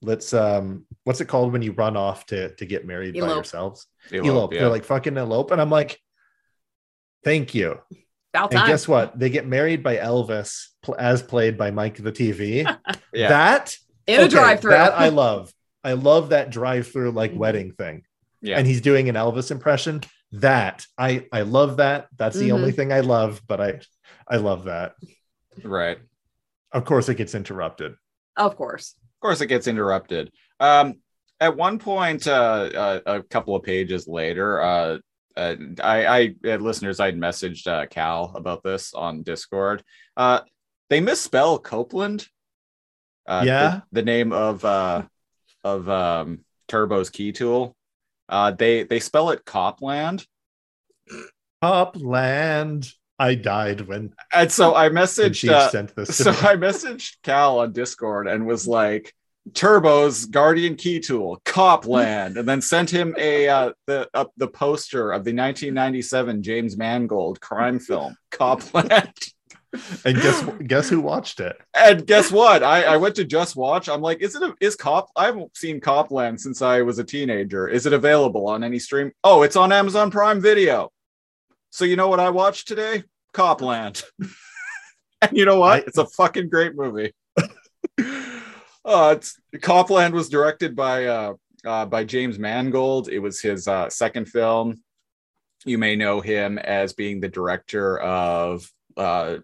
let's 0.00 0.32
um, 0.34 0.86
what's 1.04 1.20
it 1.20 1.26
called 1.28 1.52
when 1.52 1.62
you 1.62 1.72
run 1.72 1.96
off 1.96 2.26
to 2.26 2.54
to 2.56 2.66
get 2.66 2.86
married 2.86 3.14
by 3.14 3.26
yourselves? 3.28 3.86
Elope, 4.12 4.26
Elope. 4.26 4.52
yeah. 4.54 4.60
They're 4.60 4.70
like 4.70 4.84
fucking 4.84 5.16
elope, 5.16 5.50
and 5.52 5.60
I'm 5.60 5.70
like, 5.70 5.98
thank 7.24 7.54
you. 7.54 7.78
About 8.34 8.50
And 8.52 8.58
time. 8.60 8.68
guess 8.68 8.88
what? 8.88 9.18
They 9.18 9.28
get 9.30 9.46
married 9.46 9.82
by 9.82 9.96
Elvis, 9.96 10.68
pl- 10.82 10.96
as 10.98 11.22
played 11.22 11.58
by 11.58 11.70
Mike 11.70 11.96
the 12.02 12.12
TV. 12.12 12.64
yeah. 13.12 13.28
That 13.28 13.76
In 14.06 14.20
a 14.22 14.28
drive-through. 14.28 14.70
That 14.72 14.92
I 14.94 15.08
love. 15.10 15.52
I 15.84 15.92
love 15.94 16.30
that 16.30 16.50
drive-through 16.50 17.10
like 17.12 17.32
Mhm. 17.32 17.36
wedding 17.36 17.72
thing. 17.72 18.04
Yeah. 18.40 18.58
And 18.58 18.66
he's 18.66 18.80
doing 18.80 19.08
an 19.08 19.14
Elvis 19.16 19.50
impression. 19.50 20.00
That 20.32 20.86
I 20.96 21.26
I 21.30 21.42
love 21.42 21.76
that. 21.76 22.08
That's 22.16 22.38
the 22.38 22.48
Mhm. 22.48 22.54
only 22.54 22.72
thing 22.72 22.90
I 22.92 23.00
love, 23.00 23.42
but 23.46 23.60
I 23.60 23.80
I 24.26 24.36
love 24.36 24.64
that. 24.64 24.94
right. 25.62 25.98
Of 26.72 26.86
course 26.86 27.08
it 27.10 27.16
gets 27.16 27.34
interrupted. 27.34 27.94
Of 28.36 28.56
course. 28.56 28.94
of 29.16 29.20
course 29.20 29.40
it 29.42 29.46
gets 29.48 29.66
interrupted 29.68 30.32
um 30.58 30.94
at 31.38 31.54
one 31.56 31.78
point 31.78 32.26
uh, 32.26 32.70
uh 32.74 33.00
a 33.06 33.22
couple 33.24 33.54
of 33.54 33.62
pages 33.62 34.08
later 34.08 34.60
uh 34.62 34.98
uh, 35.36 35.56
I, 35.82 36.06
I 36.06 36.34
uh, 36.44 36.56
listeners, 36.56 37.00
I'd 37.00 37.16
messaged 37.18 37.66
uh, 37.66 37.86
Cal 37.86 38.32
about 38.34 38.62
this 38.62 38.94
on 38.94 39.22
Discord. 39.22 39.82
Uh, 40.16 40.40
they 40.90 41.00
misspell 41.00 41.58
Copeland. 41.58 42.26
Uh, 43.26 43.42
Yeah? 43.46 43.80
the, 43.92 44.02
name 44.02 44.32
of 44.32 44.64
uh, 44.64 45.02
of 45.64 45.88
um, 45.88 46.40
Turbo's 46.68 47.10
key 47.10 47.32
tool. 47.32 47.76
Uh, 48.28 48.50
they 48.50 48.84
they 48.84 49.00
spell 49.00 49.30
it 49.30 49.44
Copland, 49.44 50.26
Upland. 51.60 52.90
I 53.18 53.34
died 53.34 53.82
when, 53.82 54.14
and 54.32 54.50
so 54.50 54.74
I 54.74 54.88
messaged. 54.88 55.48
Uh, 55.48 55.68
sent 55.70 55.94
this 55.94 56.16
so. 56.16 56.30
I 56.30 56.56
messaged 56.56 57.16
Cal 57.22 57.60
on 57.60 57.72
Discord 57.72 58.26
and 58.26 58.46
was 58.46 58.66
like, 58.66 59.14
"Turbo's 59.54 60.26
Guardian 60.26 60.76
Key 60.76 61.00
Tool, 61.00 61.40
Copland," 61.44 62.36
and 62.36 62.48
then 62.48 62.60
sent 62.60 62.90
him 62.90 63.14
a 63.18 63.48
uh, 63.48 63.72
the 63.86 64.08
uh, 64.14 64.26
the 64.36 64.48
poster 64.48 65.10
of 65.10 65.24
the 65.24 65.34
1997 65.34 66.42
James 66.42 66.76
Mangold 66.76 67.40
crime 67.40 67.78
film, 67.78 68.16
Copland. 68.30 69.12
and 70.04 70.20
guess 70.20 70.44
guess 70.66 70.88
who 70.88 71.00
watched 71.00 71.40
it? 71.40 71.56
and 71.74 72.06
guess 72.06 72.30
what? 72.30 72.62
I, 72.62 72.82
I 72.82 72.96
went 72.98 73.16
to 73.16 73.24
JustWatch. 73.24 73.92
I'm 73.92 74.02
like, 74.02 74.20
is 74.20 74.34
it 74.34 74.42
a, 74.42 74.54
is 74.60 74.76
Cop? 74.76 75.08
I 75.16 75.26
haven't 75.26 75.56
seen 75.56 75.80
Copland 75.80 76.40
since 76.40 76.60
I 76.62 76.82
was 76.82 76.98
a 76.98 77.04
teenager. 77.04 77.68
Is 77.68 77.86
it 77.86 77.92
available 77.92 78.48
on 78.48 78.62
any 78.62 78.78
stream? 78.78 79.12
Oh, 79.24 79.42
it's 79.42 79.56
on 79.56 79.72
Amazon 79.72 80.10
Prime 80.10 80.40
Video. 80.40 80.90
So 81.70 81.84
you 81.86 81.96
know 81.96 82.08
what 82.08 82.20
I 82.20 82.30
watched 82.30 82.68
today? 82.68 83.04
Copland. 83.32 84.02
and 85.22 85.36
you 85.36 85.46
know 85.46 85.58
what? 85.58 85.72
I- 85.72 85.84
it's 85.86 85.98
a 85.98 86.06
fucking 86.06 86.50
great 86.50 86.74
movie. 86.76 87.12
Uh, 88.84 89.14
it's 89.16 89.38
Copland 89.60 90.14
was 90.14 90.28
directed 90.28 90.74
by 90.76 91.06
uh, 91.06 91.34
uh, 91.64 91.86
by 91.86 92.04
James 92.04 92.38
Mangold. 92.38 93.08
It 93.08 93.18
was 93.20 93.40
his 93.40 93.68
uh, 93.68 93.88
second 93.90 94.26
film. 94.28 94.82
You 95.64 95.78
may 95.78 95.94
know 95.96 96.20
him 96.20 96.58
as 96.58 96.92
being 96.92 97.20
the 97.20 97.28
director 97.28 97.98
of 98.00 98.68
uh, 98.96 99.36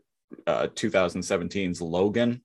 uh, 0.47 0.67
2017's 0.75 1.81
Logan. 1.81 2.43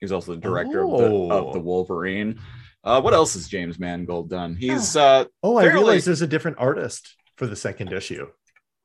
He 0.00 0.04
was 0.04 0.12
also 0.12 0.32
the 0.34 0.40
director 0.40 0.82
of, 0.84 0.98
the, 0.98 1.04
Oh. 1.06 1.30
of 1.48 1.52
the 1.54 1.60
Wolverine. 1.60 2.40
Uh, 2.82 3.00
what 3.00 3.14
else 3.14 3.34
has 3.34 3.48
James 3.48 3.78
Mangold 3.78 4.28
done? 4.30 4.56
He's 4.56 4.96
uh, 4.96 5.24
Oh, 5.42 5.58
I 5.58 5.64
Fairly- 5.64 5.74
realized 5.80 6.06
there's 6.06 6.22
a 6.22 6.26
different 6.26 6.56
artist 6.58 7.14
for 7.36 7.46
the 7.46 7.56
second 7.56 7.92
issue. 7.92 8.26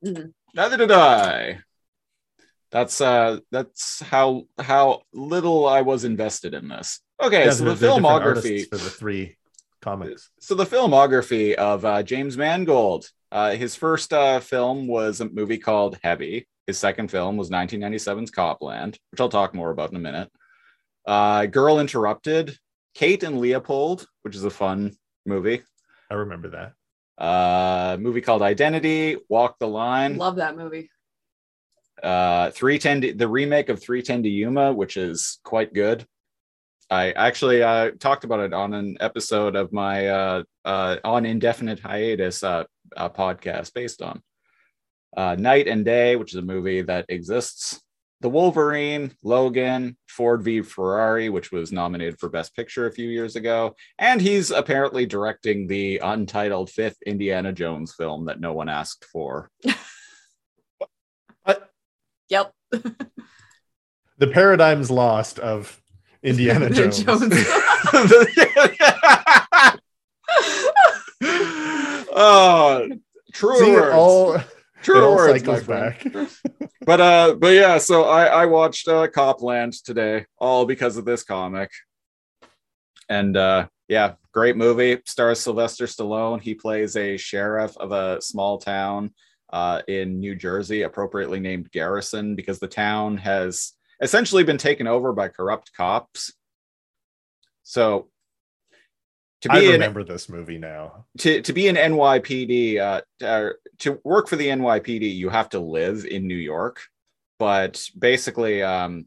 neither 0.02 0.76
did 0.76 0.92
I. 0.92 1.60
That's 2.70 3.00
uh, 3.00 3.38
that's 3.50 4.00
how 4.00 4.44
how 4.58 5.02
little 5.12 5.66
I 5.66 5.80
was 5.82 6.04
invested 6.04 6.54
in 6.54 6.68
this. 6.68 7.00
Okay, 7.22 7.44
Yeah, 7.44 7.50
so 7.50 7.64
the 7.64 7.74
there 7.74 7.90
are 7.90 7.94
different 8.00 8.06
artists 8.24 8.48
filmography 8.50 8.68
for 8.68 8.76
the 8.76 8.90
three 8.90 9.36
comics. 9.82 10.30
so 10.40 10.54
the 10.54 10.64
filmography 10.66 11.54
of 11.54 11.84
uh, 11.84 12.02
James 12.02 12.36
Mangold. 12.36 13.08
Uh, 13.32 13.52
his 13.52 13.76
first 13.76 14.12
uh, 14.12 14.40
film 14.40 14.86
was 14.88 15.20
a 15.20 15.28
movie 15.28 15.58
called 15.58 15.98
Heavy. 16.02 16.46
His 16.66 16.78
second 16.78 17.10
film 17.10 17.36
was 17.36 17.50
1997's 17.50 18.30
Copland, 18.30 18.98
which 19.10 19.20
I'll 19.20 19.28
talk 19.28 19.54
more 19.54 19.70
about 19.70 19.90
in 19.90 19.96
a 19.96 20.00
minute. 20.00 20.30
Uh, 21.06 21.46
Girl 21.46 21.78
Interrupted, 21.80 22.56
Kate 22.94 23.22
and 23.22 23.40
Leopold, 23.40 24.06
which 24.22 24.34
is 24.36 24.44
a 24.44 24.50
fun 24.50 24.92
movie. 25.26 25.62
I 26.10 26.14
remember 26.14 26.48
that. 26.50 27.22
Uh, 27.22 27.96
movie 28.00 28.20
called 28.20 28.42
Identity, 28.42 29.16
Walk 29.28 29.58
the 29.58 29.68
Line. 29.68 30.16
Love 30.16 30.36
that 30.36 30.56
movie. 30.56 30.90
uh 32.02 32.50
310 32.50 33.00
to- 33.02 33.12
the 33.14 33.28
remake 33.28 33.68
of 33.68 33.78
310 33.82 34.22
to 34.22 34.28
yuma 34.30 34.72
which 34.72 34.96
is 34.96 35.38
quite 35.44 35.74
good 35.74 36.06
i 36.90 37.12
actually 37.12 37.62
uh 37.62 37.90
talked 37.98 38.24
about 38.24 38.40
it 38.40 38.52
on 38.52 38.74
an 38.74 38.96
episode 39.00 39.56
of 39.56 39.72
my 39.72 40.08
uh 40.08 40.42
uh 40.64 40.96
on 41.04 41.24
indefinite 41.26 41.80
hiatus 41.80 42.42
uh, 42.42 42.64
uh 42.96 43.08
podcast 43.08 43.72
based 43.74 44.02
on 44.02 44.22
uh 45.16 45.34
Knight 45.38 45.68
and 45.68 45.84
Day 45.84 46.16
which 46.16 46.32
is 46.32 46.38
a 46.38 46.42
movie 46.42 46.82
that 46.82 47.06
exists. 47.08 47.80
The 48.22 48.28
wolverine 48.28 49.12
logan 49.24 49.96
ford 50.06 50.42
v 50.42 50.60
ferrari 50.60 51.30
which 51.30 51.50
was 51.50 51.72
nominated 51.72 52.20
for 52.20 52.28
best 52.28 52.54
picture 52.54 52.86
a 52.86 52.92
few 52.92 53.08
years 53.08 53.34
ago. 53.34 53.74
And 53.98 54.20
he's 54.20 54.50
apparently 54.50 55.06
directing 55.06 55.66
the 55.66 56.00
untitled 56.04 56.70
fifth 56.70 56.98
indiana 57.06 57.52
jones 57.52 57.94
film 57.94 58.26
that 58.26 58.40
no 58.40 58.52
one 58.52 58.68
asked 58.68 59.06
for. 59.06 59.50
Yep. 62.30 62.54
The 64.18 64.26
paradigm's 64.26 64.90
lost 64.90 65.38
of 65.38 65.80
Indiana 66.22 66.70
Jones. 66.70 67.04
oh, 72.12 72.88
true 73.32 73.58
See, 73.58 73.72
words. 73.72 73.94
all, 73.94 74.38
true 74.82 75.14
words, 75.14 75.32
my 75.32 75.54
cycles 75.54 75.64
friend. 75.64 75.94
back. 76.02 76.28
But 76.86 77.00
uh, 77.00 77.34
but 77.38 77.48
yeah. 77.52 77.76
So 77.76 78.04
I 78.04 78.24
I 78.24 78.46
watched 78.46 78.88
uh, 78.88 79.06
Copland 79.08 79.74
today, 79.84 80.24
all 80.38 80.64
because 80.64 80.96
of 80.96 81.04
this 81.04 81.22
comic, 81.22 81.70
and 83.08 83.36
uh, 83.36 83.66
yeah, 83.86 84.14
great 84.32 84.56
movie. 84.56 84.98
Stars 85.04 85.40
Sylvester 85.40 85.84
Stallone. 85.84 86.40
He 86.40 86.54
plays 86.54 86.96
a 86.96 87.18
sheriff 87.18 87.76
of 87.76 87.92
a 87.92 88.20
small 88.22 88.56
town 88.58 89.12
uh, 89.52 89.82
in 89.88 90.20
New 90.20 90.34
Jersey, 90.34 90.82
appropriately 90.82 91.38
named 91.38 91.70
Garrison, 91.70 92.34
because 92.34 92.58
the 92.58 92.66
town 92.66 93.18
has 93.18 93.74
essentially 94.00 94.44
been 94.44 94.58
taken 94.58 94.86
over 94.86 95.12
by 95.12 95.28
corrupt 95.28 95.72
cops. 95.76 96.32
So 97.62 98.08
to 99.42 99.48
be 99.48 99.66
in 99.66 99.72
remember 99.72 100.04
this 100.04 100.28
movie 100.28 100.58
now. 100.58 101.06
to 101.18 101.40
to 101.42 101.52
be 101.52 101.68
an 101.68 101.76
NYPD 101.76 102.78
uh, 102.78 103.00
uh, 103.24 103.50
to 103.78 104.00
work 104.04 104.28
for 104.28 104.36
the 104.36 104.48
NYPD, 104.48 105.14
you 105.14 105.30
have 105.30 105.48
to 105.50 105.60
live 105.60 106.04
in 106.04 106.26
New 106.26 106.34
York. 106.34 106.82
But 107.38 107.82
basically, 107.98 108.62
um, 108.62 109.06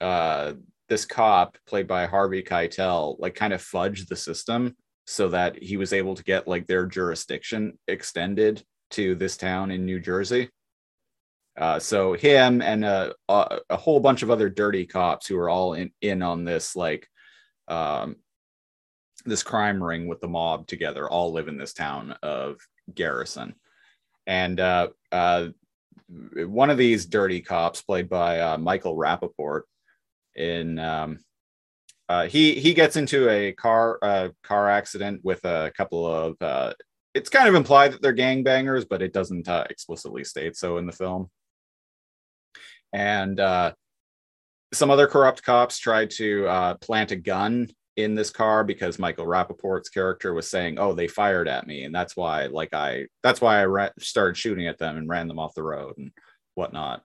uh, 0.00 0.52
this 0.88 1.04
cop 1.04 1.58
played 1.66 1.88
by 1.88 2.06
Harvey 2.06 2.42
Keitel 2.42 3.16
like 3.18 3.34
kind 3.34 3.52
of 3.52 3.60
fudged 3.60 4.08
the 4.08 4.16
system 4.16 4.76
so 5.06 5.28
that 5.30 5.60
he 5.60 5.76
was 5.76 5.92
able 5.92 6.14
to 6.14 6.22
get 6.22 6.46
like 6.46 6.66
their 6.66 6.86
jurisdiction 6.86 7.78
extended 7.88 8.62
to 8.90 9.14
this 9.14 9.36
town 9.36 9.70
in 9.70 9.84
New 9.84 9.98
Jersey. 9.98 10.50
Uh, 11.56 11.78
so 11.78 12.14
him 12.14 12.62
and 12.62 12.84
a, 12.84 13.14
a, 13.28 13.58
a 13.70 13.76
whole 13.76 14.00
bunch 14.00 14.22
of 14.22 14.30
other 14.30 14.48
dirty 14.48 14.86
cops 14.86 15.26
who 15.26 15.36
are 15.36 15.50
all 15.50 15.74
in, 15.74 15.90
in 16.00 16.22
on 16.22 16.44
this 16.44 16.74
like 16.74 17.06
um, 17.68 18.16
this 19.24 19.42
crime 19.42 19.82
ring 19.82 20.08
with 20.08 20.20
the 20.20 20.28
mob 20.28 20.66
together 20.66 21.08
all 21.08 21.32
live 21.32 21.48
in 21.48 21.58
this 21.58 21.74
town 21.74 22.16
of 22.22 22.58
Garrison. 22.94 23.54
And 24.26 24.58
uh, 24.60 24.88
uh, 25.10 25.48
one 26.34 26.70
of 26.70 26.78
these 26.78 27.06
dirty 27.06 27.40
cops, 27.40 27.82
played 27.82 28.08
by 28.08 28.40
uh, 28.40 28.58
Michael 28.58 28.96
Rapaport, 28.96 29.62
in 30.34 30.78
um, 30.78 31.18
uh, 32.08 32.26
he 32.26 32.54
he 32.54 32.72
gets 32.74 32.96
into 32.96 33.28
a 33.28 33.52
car 33.52 34.32
car 34.42 34.68
accident 34.68 35.20
with 35.22 35.44
a 35.44 35.72
couple 35.76 36.06
of. 36.06 36.36
Uh, 36.40 36.72
it's 37.14 37.28
kind 37.28 37.46
of 37.46 37.54
implied 37.54 37.92
that 37.92 38.00
they're 38.00 38.14
gangbangers, 38.14 38.86
but 38.88 39.02
it 39.02 39.12
doesn't 39.12 39.46
uh, 39.46 39.64
explicitly 39.68 40.24
state 40.24 40.56
so 40.56 40.78
in 40.78 40.86
the 40.86 40.92
film. 40.92 41.30
And 42.92 43.40
uh, 43.40 43.72
some 44.72 44.90
other 44.90 45.06
corrupt 45.06 45.42
cops 45.42 45.78
tried 45.78 46.10
to 46.12 46.46
uh, 46.46 46.74
plant 46.74 47.10
a 47.10 47.16
gun 47.16 47.68
in 47.96 48.14
this 48.14 48.30
car 48.30 48.64
because 48.64 48.98
Michael 48.98 49.26
Rapaport's 49.26 49.88
character 49.88 50.32
was 50.32 50.48
saying, 50.48 50.78
"Oh, 50.78 50.94
they 50.94 51.08
fired 51.08 51.48
at 51.48 51.66
me, 51.66 51.84
and 51.84 51.94
that's 51.94 52.16
why, 52.16 52.46
like, 52.46 52.72
I 52.74 53.06
that's 53.22 53.40
why 53.40 53.60
I 53.60 53.66
ra- 53.66 53.90
started 53.98 54.36
shooting 54.36 54.66
at 54.66 54.78
them 54.78 54.96
and 54.96 55.08
ran 55.08 55.28
them 55.28 55.38
off 55.38 55.54
the 55.54 55.62
road 55.62 55.94
and 55.98 56.10
whatnot." 56.54 57.02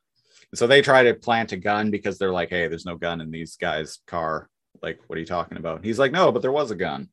So 0.55 0.65
they 0.65 0.81
try 0.81 1.03
to 1.03 1.13
plant 1.13 1.51
a 1.51 1.57
gun 1.57 1.91
because 1.91 2.17
they're 2.17 2.31
like, 2.31 2.49
"Hey, 2.49 2.67
there's 2.67 2.85
no 2.85 2.95
gun 2.95 3.21
in 3.21 3.31
these 3.31 3.57
guys' 3.57 3.99
car. 4.07 4.49
Like, 4.81 4.99
what 5.07 5.17
are 5.17 5.21
you 5.21 5.25
talking 5.27 5.57
about?" 5.57 5.83
He's 5.83 5.99
like, 5.99 6.11
"No, 6.11 6.31
but 6.31 6.41
there 6.41 6.51
was 6.51 6.71
a 6.71 6.75
gun." 6.75 7.09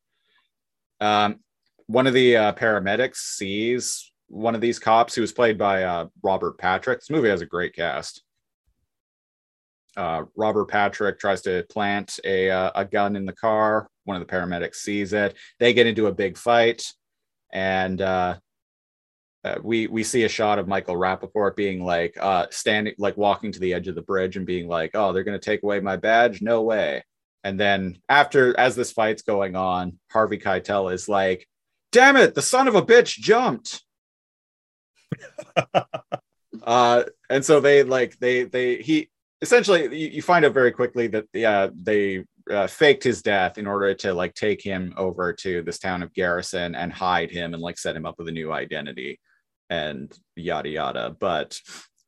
Um, 1.01 1.41
one 1.87 2.07
of 2.07 2.15
the 2.15 2.37
uh, 2.37 2.53
paramedics 2.53 3.17
sees 3.17 4.13
one 4.29 4.55
of 4.55 4.61
these 4.61 4.79
cops 4.79 5.15
who 5.15 5.21
was 5.21 5.33
played 5.33 5.59
by 5.59 5.83
uh, 5.83 6.07
Robert 6.23 6.59
Patrick. 6.59 7.01
This 7.01 7.11
movie 7.11 7.29
has 7.29 7.43
a 7.43 7.47
great 7.47 7.75
cast 7.75 8.23
uh, 9.97 10.23
Robert 10.37 10.67
Patrick 10.67 11.19
tries 11.19 11.43
to 11.43 11.65
plant 11.71 12.19
a, 12.25 12.51
uh, 12.51 12.71
a 12.75 12.85
gun 12.85 13.17
in 13.17 13.25
the 13.25 13.33
car. 13.33 13.89
One 14.05 14.21
of 14.21 14.27
the 14.27 14.33
paramedics 14.33 14.77
sees 14.77 15.13
it. 15.13 15.37
They 15.59 15.73
get 15.73 15.87
into 15.87 16.07
a 16.07 16.15
big 16.15 16.37
fight, 16.37 16.85
and 17.53 18.01
uh, 18.01 18.37
uh, 19.45 19.57
we 19.63 19.87
we 19.87 20.03
see 20.03 20.25
a 20.25 20.29
shot 20.29 20.59
of 20.59 20.69
Michael 20.69 20.97
Rapaport 20.97 21.55
being 21.55 21.85
like 21.85 22.17
uh, 22.21 22.47
standing, 22.51 22.95
like 22.99 23.17
walking 23.17 23.53
to 23.53 23.61
the 23.61 23.75
edge 23.75 23.89
of 23.89 23.95
the 23.95 24.03
bridge 24.03 24.37
and 24.37 24.47
being 24.47 24.69
like, 24.69 24.93
"Oh, 24.95 25.13
they're 25.13 25.25
going 25.25 25.39
to 25.39 25.45
take 25.45 25.63
away 25.63 25.81
my 25.81 25.97
badge? 25.97 26.43
No 26.43 26.63
way!" 26.63 27.05
And 27.45 27.61
then 27.61 27.99
after, 28.09 28.59
as 28.59 28.75
this 28.75 28.93
fight's 28.93 29.23
going 29.23 29.55
on, 29.55 29.99
Harvey 30.11 30.39
Keitel 30.39 30.93
is 30.93 31.09
like, 31.09 31.47
"Damn 31.93 32.17
it, 32.17 32.35
the 32.35 32.43
son 32.43 32.69
of 32.69 32.75
a 32.75 32.83
bitch 32.83 33.19
jumped." 33.19 33.83
uh, 36.63 37.05
and 37.29 37.45
so 37.45 37.61
they 37.61 37.83
like 37.83 38.19
they 38.19 38.45
they 38.45 38.77
he 38.77 39.11
essentially 39.45 39.83
you, 39.97 40.09
you 40.09 40.23
find 40.23 40.45
out 40.45 40.55
very 40.55 40.73
quickly 40.73 41.07
that 41.07 41.27
yeah 41.35 41.69
they 41.75 42.25
uh, 42.51 42.67
faked 42.67 43.05
his 43.05 43.23
death 43.23 43.59
in 43.59 43.67
order 43.67 43.95
to 43.95 44.13
like 44.13 44.35
take 44.35 44.63
him 44.63 44.93
over 44.97 45.33
to 45.33 45.63
this 45.63 45.79
town 45.79 46.03
of 46.03 46.13
Garrison 46.15 46.75
and 46.75 46.93
hide 46.93 47.31
him 47.31 47.55
and 47.55 47.63
like 47.63 47.79
set 47.79 47.97
him 47.97 48.07
up 48.07 48.17
with 48.19 48.29
a 48.29 48.33
new 48.33 48.53
identity 48.53 49.21
and 49.71 50.13
yada 50.37 50.69
yada. 50.69 51.17
But 51.19 51.59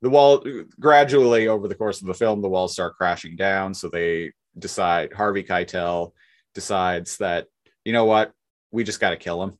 the 0.03 0.11
wall 0.11 0.45
gradually 0.79 1.49
over 1.49 1.69
the 1.69 1.75
course 1.75 2.01
of 2.01 2.07
the 2.07 2.15
film, 2.15 2.43
the 2.43 2.49
walls 2.49 2.73
start 2.73 2.97
crashing 2.97 3.37
down. 3.37 3.75
So 3.75 3.89
they 3.89 4.33
decide 4.59 5.13
Harvey 5.13 5.43
Keitel 5.43 6.13
decides 6.55 7.19
that 7.19 7.47
you 7.85 7.93
know 7.93 8.05
what 8.05 8.33
we 8.71 8.85
just 8.85 9.01
got 9.01 9.11
to 9.11 9.17
kill 9.17 9.43
him. 9.43 9.59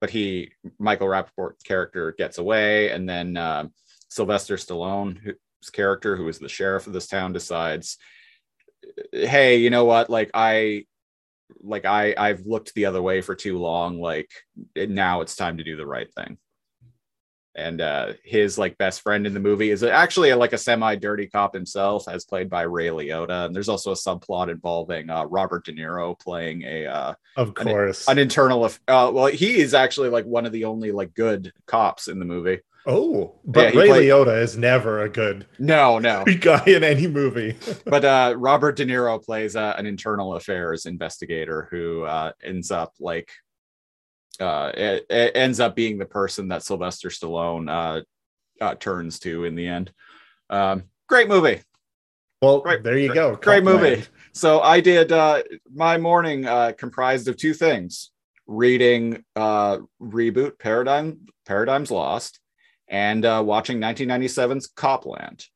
But 0.00 0.10
he 0.10 0.52
Michael 0.78 1.08
Rapaport's 1.08 1.64
character 1.64 2.14
gets 2.16 2.38
away, 2.38 2.90
and 2.90 3.08
then 3.08 3.36
uh, 3.36 3.66
Sylvester 4.08 4.56
Stallone, 4.56 5.18
whose 5.18 5.36
character, 5.72 6.16
who 6.16 6.28
is 6.28 6.38
the 6.38 6.48
sheriff 6.48 6.86
of 6.86 6.92
this 6.92 7.06
town, 7.06 7.32
decides, 7.32 7.98
hey, 9.12 9.56
you 9.56 9.70
know 9.70 9.84
what? 9.84 10.08
Like 10.10 10.30
I, 10.34 10.86
like 11.60 11.84
I, 11.84 12.14
I've 12.16 12.46
looked 12.46 12.74
the 12.74 12.86
other 12.86 13.02
way 13.02 13.20
for 13.20 13.34
too 13.34 13.58
long. 13.58 14.00
Like 14.00 14.30
now 14.76 15.20
it's 15.22 15.36
time 15.36 15.58
to 15.58 15.64
do 15.64 15.76
the 15.76 15.86
right 15.86 16.12
thing. 16.14 16.38
And 17.54 17.80
uh, 17.80 18.12
his 18.22 18.56
like 18.56 18.78
best 18.78 19.00
friend 19.00 19.26
in 19.26 19.34
the 19.34 19.40
movie 19.40 19.70
is 19.70 19.82
actually 19.82 20.32
like 20.34 20.52
a 20.52 20.58
semi-dirty 20.58 21.26
cop 21.26 21.52
himself, 21.54 22.06
as 22.06 22.24
played 22.24 22.48
by 22.48 22.62
Ray 22.62 22.86
Liotta. 22.86 23.46
And 23.46 23.56
there's 23.56 23.68
also 23.68 23.90
a 23.90 23.96
subplot 23.96 24.48
involving 24.48 25.10
uh, 25.10 25.24
Robert 25.24 25.64
De 25.64 25.72
Niro 25.72 26.16
playing 26.20 26.62
a 26.62 26.86
uh, 26.86 27.14
Of 27.36 27.54
course. 27.54 28.06
an 28.06 28.16
internal. 28.18 28.64
aff- 28.64 28.78
Uh, 28.86 29.10
well, 29.12 29.26
he 29.26 29.58
is 29.58 29.74
actually 29.74 30.08
like 30.08 30.24
one 30.24 30.46
of 30.46 30.52
the 30.52 30.66
only 30.66 30.92
like 30.92 31.14
good 31.14 31.52
cops 31.66 32.06
in 32.06 32.20
the 32.20 32.24
movie. 32.24 32.60
Oh, 32.88 33.34
but 33.44 33.74
Yeah, 33.74 33.80
Ray 33.80 33.88
played- 33.88 34.10
Liotta 34.10 34.42
is 34.42 34.56
never 34.56 35.02
a 35.02 35.08
good 35.08 35.46
No, 35.58 35.98
no. 36.00 36.24
guy 36.40 36.64
in 36.66 36.82
any 36.82 37.06
movie. 37.06 37.56
but 37.84 38.04
uh, 38.04 38.34
Robert 38.36 38.76
De 38.76 38.84
Niro 38.86 39.22
plays 39.24 39.54
uh, 39.54 39.74
an 39.78 39.86
internal 39.86 40.34
affairs 40.34 40.86
investigator 40.86 41.68
who 41.70 42.02
uh, 42.04 42.32
ends 42.42 42.70
up 42.70 42.94
like 42.98 43.30
uh, 44.40 44.70
it, 44.74 45.06
it 45.10 45.32
ends 45.36 45.60
up 45.60 45.74
being 45.76 45.98
the 45.98 46.06
person 46.06 46.48
that 46.48 46.62
Sylvester 46.62 47.08
Stallone 47.08 47.68
uh, 47.68 48.64
uh, 48.64 48.74
turns 48.76 49.18
to 49.20 49.44
in 49.44 49.54
the 49.54 49.66
end. 49.66 49.92
Um, 50.50 50.84
great 51.08 51.28
movie. 51.28 51.60
Well, 52.40 52.60
Great- 52.60 52.82
there 52.84 52.96
you 52.96 53.08
great- 53.08 53.14
go. 53.16 53.36
great 53.36 53.64
movie. 53.64 54.04
So 54.32 54.60
I 54.60 54.80
did 54.80 55.10
uh, 55.12 55.42
my 55.74 55.98
morning 55.98 56.46
uh, 56.46 56.72
comprised 56.78 57.26
of 57.26 57.36
two 57.36 57.52
things: 57.52 58.12
reading 58.46 59.24
uh, 59.34 59.78
reboot 60.00 60.58
Paradigm 60.60 61.26
Paradigms 61.44 61.90
Lost 61.90 62.38
and 62.88 63.24
uh, 63.24 63.42
watching 63.44 63.80
1997's 63.80 64.68
Copland. 64.68 65.46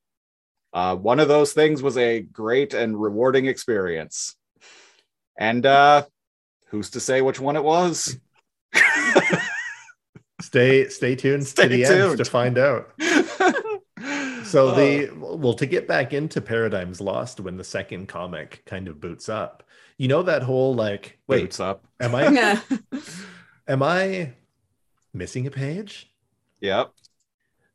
Uh, 0.71 0.95
one 0.95 1.19
of 1.19 1.27
those 1.27 1.53
things 1.53 1.83
was 1.83 1.97
a 1.97 2.21
great 2.21 2.73
and 2.73 2.99
rewarding 2.99 3.45
experience. 3.45 4.35
And 5.37 5.65
uh, 5.65 6.03
who's 6.67 6.91
to 6.91 6.99
say 6.99 7.21
which 7.21 7.39
one 7.39 7.55
it 7.55 7.63
was? 7.63 8.19
Stay 10.41 10.89
stay 10.89 11.15
tuned 11.15 11.47
Stay 11.47 11.63
to 11.63 11.69
the 11.69 11.85
end 11.85 12.17
to 12.17 12.25
find 12.25 12.57
out. 12.57 12.91
So 14.53 14.75
the 14.75 15.09
well 15.15 15.55
to 15.55 15.65
get 15.65 15.87
back 15.87 16.13
into 16.13 16.39
Paradigms 16.39 17.01
Lost 17.01 17.39
when 17.39 17.57
the 17.57 17.63
second 17.63 18.07
comic 18.07 18.61
kind 18.67 18.87
of 18.87 19.01
boots 19.01 19.27
up. 19.27 19.63
You 19.97 20.07
know 20.07 20.21
that 20.21 20.43
whole 20.43 20.75
like 20.75 21.17
wait, 21.27 21.41
boots 21.41 21.59
up. 21.59 21.87
am 21.99 22.13
I 22.13 22.61
am 23.67 23.81
I 23.81 24.33
missing 25.11 25.47
a 25.47 25.49
page? 25.49 26.13
Yep. 26.61 26.91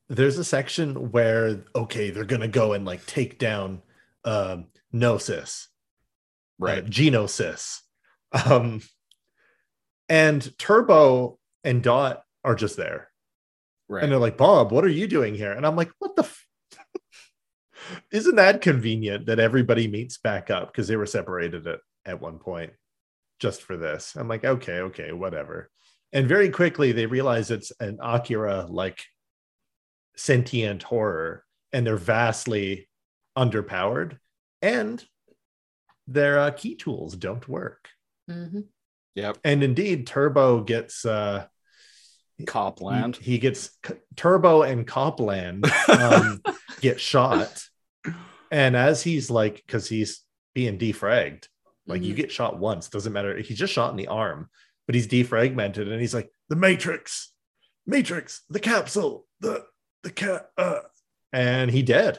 There's 0.08 0.38
a 0.38 0.44
section 0.44 1.10
where 1.10 1.64
okay, 1.74 2.10
they're 2.10 2.24
gonna 2.24 2.48
go 2.48 2.72
and 2.72 2.84
like 2.84 3.04
take 3.06 3.38
down 3.38 3.82
um 4.24 4.66
Gnosis, 4.92 5.68
Right. 6.58 6.78
uh, 6.84 6.86
Genosis. 6.86 7.80
Um 8.46 8.80
and 10.08 10.56
Turbo 10.58 11.38
and 11.64 11.82
Dot 11.82 12.22
are 12.44 12.54
just 12.54 12.76
there. 12.76 13.10
right. 13.88 14.02
And 14.02 14.10
they're 14.12 14.18
like, 14.18 14.38
Bob, 14.38 14.72
what 14.72 14.84
are 14.84 14.88
you 14.88 15.06
doing 15.06 15.34
here? 15.34 15.52
And 15.52 15.66
I'm 15.66 15.76
like, 15.76 15.90
what 15.98 16.16
the? 16.16 16.22
F-? 16.22 16.46
Isn't 18.10 18.36
that 18.36 18.62
convenient 18.62 19.26
that 19.26 19.38
everybody 19.38 19.88
meets 19.88 20.18
back 20.18 20.50
up 20.50 20.72
because 20.72 20.88
they 20.88 20.96
were 20.96 21.06
separated 21.06 21.66
at, 21.66 21.80
at 22.06 22.20
one 22.20 22.38
point 22.38 22.72
just 23.38 23.62
for 23.62 23.76
this? 23.76 24.14
I'm 24.16 24.28
like, 24.28 24.44
okay, 24.44 24.80
okay, 24.80 25.12
whatever. 25.12 25.70
And 26.12 26.26
very 26.26 26.48
quickly 26.48 26.92
they 26.92 27.06
realize 27.06 27.50
it's 27.50 27.72
an 27.80 27.98
Akira 28.02 28.66
like 28.68 29.04
sentient 30.18 30.82
horror 30.82 31.44
and 31.72 31.86
they're 31.86 31.96
vastly 31.96 32.88
underpowered 33.36 34.18
and 34.60 35.04
their 36.06 36.38
uh, 36.40 36.50
key 36.50 36.74
tools 36.74 37.14
don't 37.16 37.48
work. 37.48 37.88
Mhm. 38.28 38.64
Yep. 39.14 39.38
And 39.44 39.62
indeed, 39.62 40.06
Turbo 40.06 40.62
gets 40.62 41.04
uh, 41.04 41.46
Copland. 42.46 43.16
he, 43.16 43.32
he 43.32 43.38
gets 43.38 43.70
Turbo 44.16 44.62
and 44.62 44.86
Copland 44.86 45.66
um, 45.88 46.40
get 46.80 47.00
shot, 47.00 47.64
and 48.50 48.76
as 48.76 49.02
he's 49.02 49.28
like, 49.30 49.56
because 49.66 49.88
he's 49.88 50.20
being 50.54 50.78
defragged, 50.78 51.46
like 51.86 52.02
you 52.02 52.12
Mhm. 52.14 52.16
get 52.16 52.32
shot 52.32 52.58
once, 52.58 52.88
doesn't 52.88 53.12
matter. 53.12 53.36
He's 53.38 53.58
just 53.58 53.72
shot 53.72 53.90
in 53.90 53.96
the 53.96 54.06
arm, 54.08 54.48
but 54.86 54.94
he's 54.94 55.08
defragmented, 55.08 55.90
and 55.90 56.00
he's 56.00 56.14
like, 56.14 56.30
the 56.48 56.56
Matrix, 56.56 57.32
Matrix, 57.86 58.42
the 58.48 58.60
capsule, 58.60 59.26
the 59.40 59.64
the 60.02 60.10
cat, 60.10 60.48
uh, 60.56 60.80
and 61.32 61.70
he 61.70 61.82
did 61.82 62.18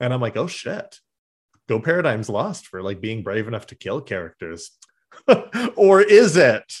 And 0.00 0.12
I'm 0.12 0.20
like, 0.20 0.36
oh 0.36 0.46
shit, 0.46 0.98
go 1.68 1.80
Paradigms 1.80 2.28
Lost 2.28 2.66
for 2.66 2.82
like 2.82 3.00
being 3.00 3.22
brave 3.22 3.48
enough 3.48 3.66
to 3.68 3.74
kill 3.74 4.00
characters, 4.00 4.70
or 5.76 6.00
is 6.00 6.36
it? 6.36 6.72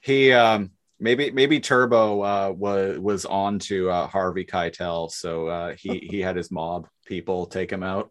he 0.00 0.32
um 0.32 0.70
maybe 0.98 1.30
maybe 1.30 1.60
turbo 1.60 2.22
uh 2.22 2.52
was 2.56 2.98
was 2.98 3.26
on 3.26 3.58
to 3.58 3.90
uh 3.90 4.06
harvey 4.06 4.44
keitel 4.44 5.10
so 5.10 5.46
uh 5.48 5.74
he 5.78 5.98
he 6.10 6.20
had 6.20 6.36
his 6.36 6.50
mob 6.50 6.88
people 7.04 7.44
take 7.44 7.70
him 7.70 7.82
out 7.82 8.10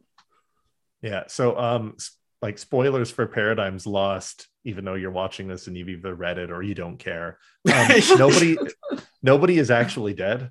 Yeah. 1.03 1.24
So, 1.28 1.57
um, 1.59 1.97
like 2.41 2.57
spoilers 2.57 3.11
for 3.11 3.28
Paradigms 3.28 3.86
Lost, 3.86 4.47
even 4.63 4.86
though 4.86 4.95
you're 4.95 5.11
watching 5.11 5.47
this 5.47 5.67
and 5.67 5.78
you've 5.78 5.89
either 5.89 6.15
read 6.15 6.38
it 6.38 6.49
or 6.49 6.63
you 6.63 6.74
don't 6.74 6.97
care. 6.97 7.38
Um, 7.71 7.89
nobody, 8.17 8.57
nobody 9.21 9.59
is 9.59 9.69
actually 9.69 10.13
dead. 10.13 10.49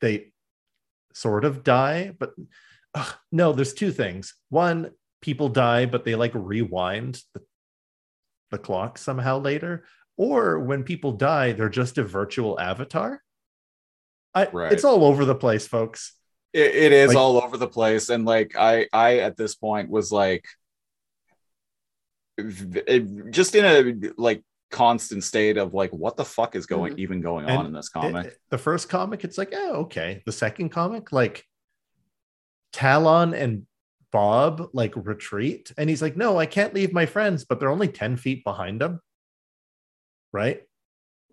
They 0.00 0.32
sort 1.14 1.44
of 1.44 1.64
die, 1.64 2.12
but 2.18 2.32
ugh, 2.94 3.14
no. 3.32 3.52
There's 3.52 3.74
two 3.74 3.90
things. 3.92 4.34
One, 4.50 4.90
people 5.20 5.48
die, 5.48 5.86
but 5.86 6.04
they 6.04 6.14
like 6.14 6.32
rewind 6.34 7.20
the, 7.34 7.42
the 8.50 8.58
clock 8.58 8.98
somehow 8.98 9.38
later. 9.38 9.84
Or 10.16 10.58
when 10.60 10.82
people 10.84 11.12
die, 11.12 11.52
they're 11.52 11.68
just 11.68 11.98
a 11.98 12.04
virtual 12.04 12.58
avatar. 12.58 13.22
I, 14.34 14.46
Right. 14.52 14.72
It's 14.72 14.84
all 14.84 15.04
over 15.04 15.24
the 15.24 15.34
place, 15.34 15.66
folks. 15.66 16.14
it, 16.52 16.74
it 16.74 16.92
is 16.92 17.08
Like- 17.08 17.16
all 17.16 17.42
over 17.42 17.56
the 17.56 17.68
place 17.68 18.08
and 18.08 18.24
like 18.24 18.56
i 18.56 18.86
i 18.92 19.18
at 19.18 19.36
this 19.36 19.54
point 19.54 19.90
was 19.90 20.10
like 20.10 20.44
it- 22.38 23.30
just 23.30 23.54
in 23.54 23.64
a 23.64 24.12
like 24.16 24.42
constant 24.70 25.24
state 25.24 25.56
of 25.56 25.72
like 25.74 25.90
what 25.92 26.16
the 26.16 26.24
fuck 26.24 26.54
is 26.54 26.66
going 26.66 26.94
Mhm. 26.94 26.98
even 26.98 27.20
going 27.20 27.46
And 27.46 27.58
on 27.58 27.66
in 27.66 27.72
this 27.72 27.88
comic 27.88 28.26
it- 28.26 28.38
the 28.50 28.58
first 28.58 28.88
comic, 28.88 29.24
it's 29.24 29.38
like, 29.38 29.50
oh, 29.54 29.82
okay. 29.84 30.22
The 30.26 30.32
second 30.32 30.68
comic, 30.70 31.10
like 31.12 31.44
Talon 32.72 33.34
and 33.34 33.66
Bob 34.12 34.70
like 34.72 34.94
retreat, 34.96 35.72
and 35.76 35.88
he's 35.88 36.02
like, 36.02 36.16
no, 36.16 36.38
I 36.38 36.46
can't 36.46 36.74
leave 36.74 36.92
my 36.92 37.06
friends, 37.06 37.44
but 37.44 37.60
they're 37.60 37.70
only 37.70 37.88
10 37.88 38.16
feet 38.16 38.44
behind 38.44 38.82
him. 38.82 39.00
Right. 40.32 40.62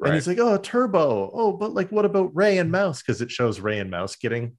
And 0.03 0.13
he's 0.13 0.27
like, 0.27 0.39
oh, 0.39 0.57
Turbo. 0.57 1.31
Oh, 1.33 1.53
but 1.53 1.73
like, 1.73 1.89
what 1.91 2.03
about 2.05 2.35
Ray 2.35 2.57
and 2.57 2.69
Mouse? 2.71 3.01
Because 3.01 3.21
it 3.21 3.31
shows 3.31 3.59
Ray 3.61 3.79
and 3.79 3.89
Mouse 3.89 4.15
getting 4.17 4.57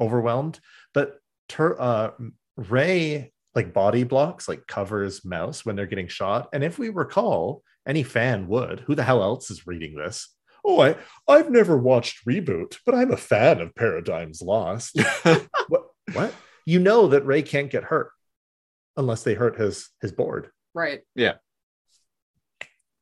overwhelmed. 0.00 0.60
But 0.92 1.18
Tur- 1.48 1.80
uh, 1.80 2.10
Ray, 2.56 3.32
like, 3.54 3.72
body 3.72 4.04
blocks, 4.04 4.48
like, 4.48 4.66
covers 4.66 5.24
Mouse 5.24 5.64
when 5.64 5.76
they're 5.76 5.86
getting 5.86 6.08
shot. 6.08 6.48
And 6.52 6.62
if 6.62 6.78
we 6.78 6.90
recall, 6.90 7.62
any 7.86 8.02
fan 8.02 8.48
would. 8.48 8.80
Who 8.80 8.94
the 8.94 9.04
hell 9.04 9.22
else 9.22 9.50
is 9.50 9.66
reading 9.66 9.94
this? 9.94 10.34
Oh, 10.64 10.80
I, 10.80 10.96
I've 11.28 11.50
never 11.50 11.76
watched 11.76 12.26
Reboot, 12.26 12.78
but 12.84 12.94
I'm 12.94 13.12
a 13.12 13.16
fan 13.16 13.60
of 13.60 13.74
Paradigms 13.74 14.42
Lost. 14.42 15.00
what? 15.68 15.86
What? 16.12 16.34
You 16.64 16.80
know 16.80 17.08
that 17.08 17.24
Ray 17.24 17.42
can't 17.42 17.70
get 17.70 17.84
hurt 17.84 18.10
unless 18.96 19.22
they 19.22 19.34
hurt 19.34 19.56
his 19.56 19.90
his 20.00 20.10
board 20.10 20.50
Right. 20.76 21.00
Yeah. 21.14 21.36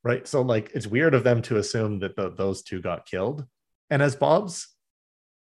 Right? 0.04 0.28
So 0.28 0.42
like 0.42 0.70
it's 0.74 0.86
weird 0.86 1.12
of 1.12 1.24
them 1.24 1.42
to 1.42 1.56
assume 1.56 1.98
that 1.98 2.14
the, 2.14 2.30
those 2.30 2.62
two 2.62 2.80
got 2.80 3.04
killed. 3.04 3.44
And 3.90 4.00
as 4.00 4.14
Bob's 4.14 4.68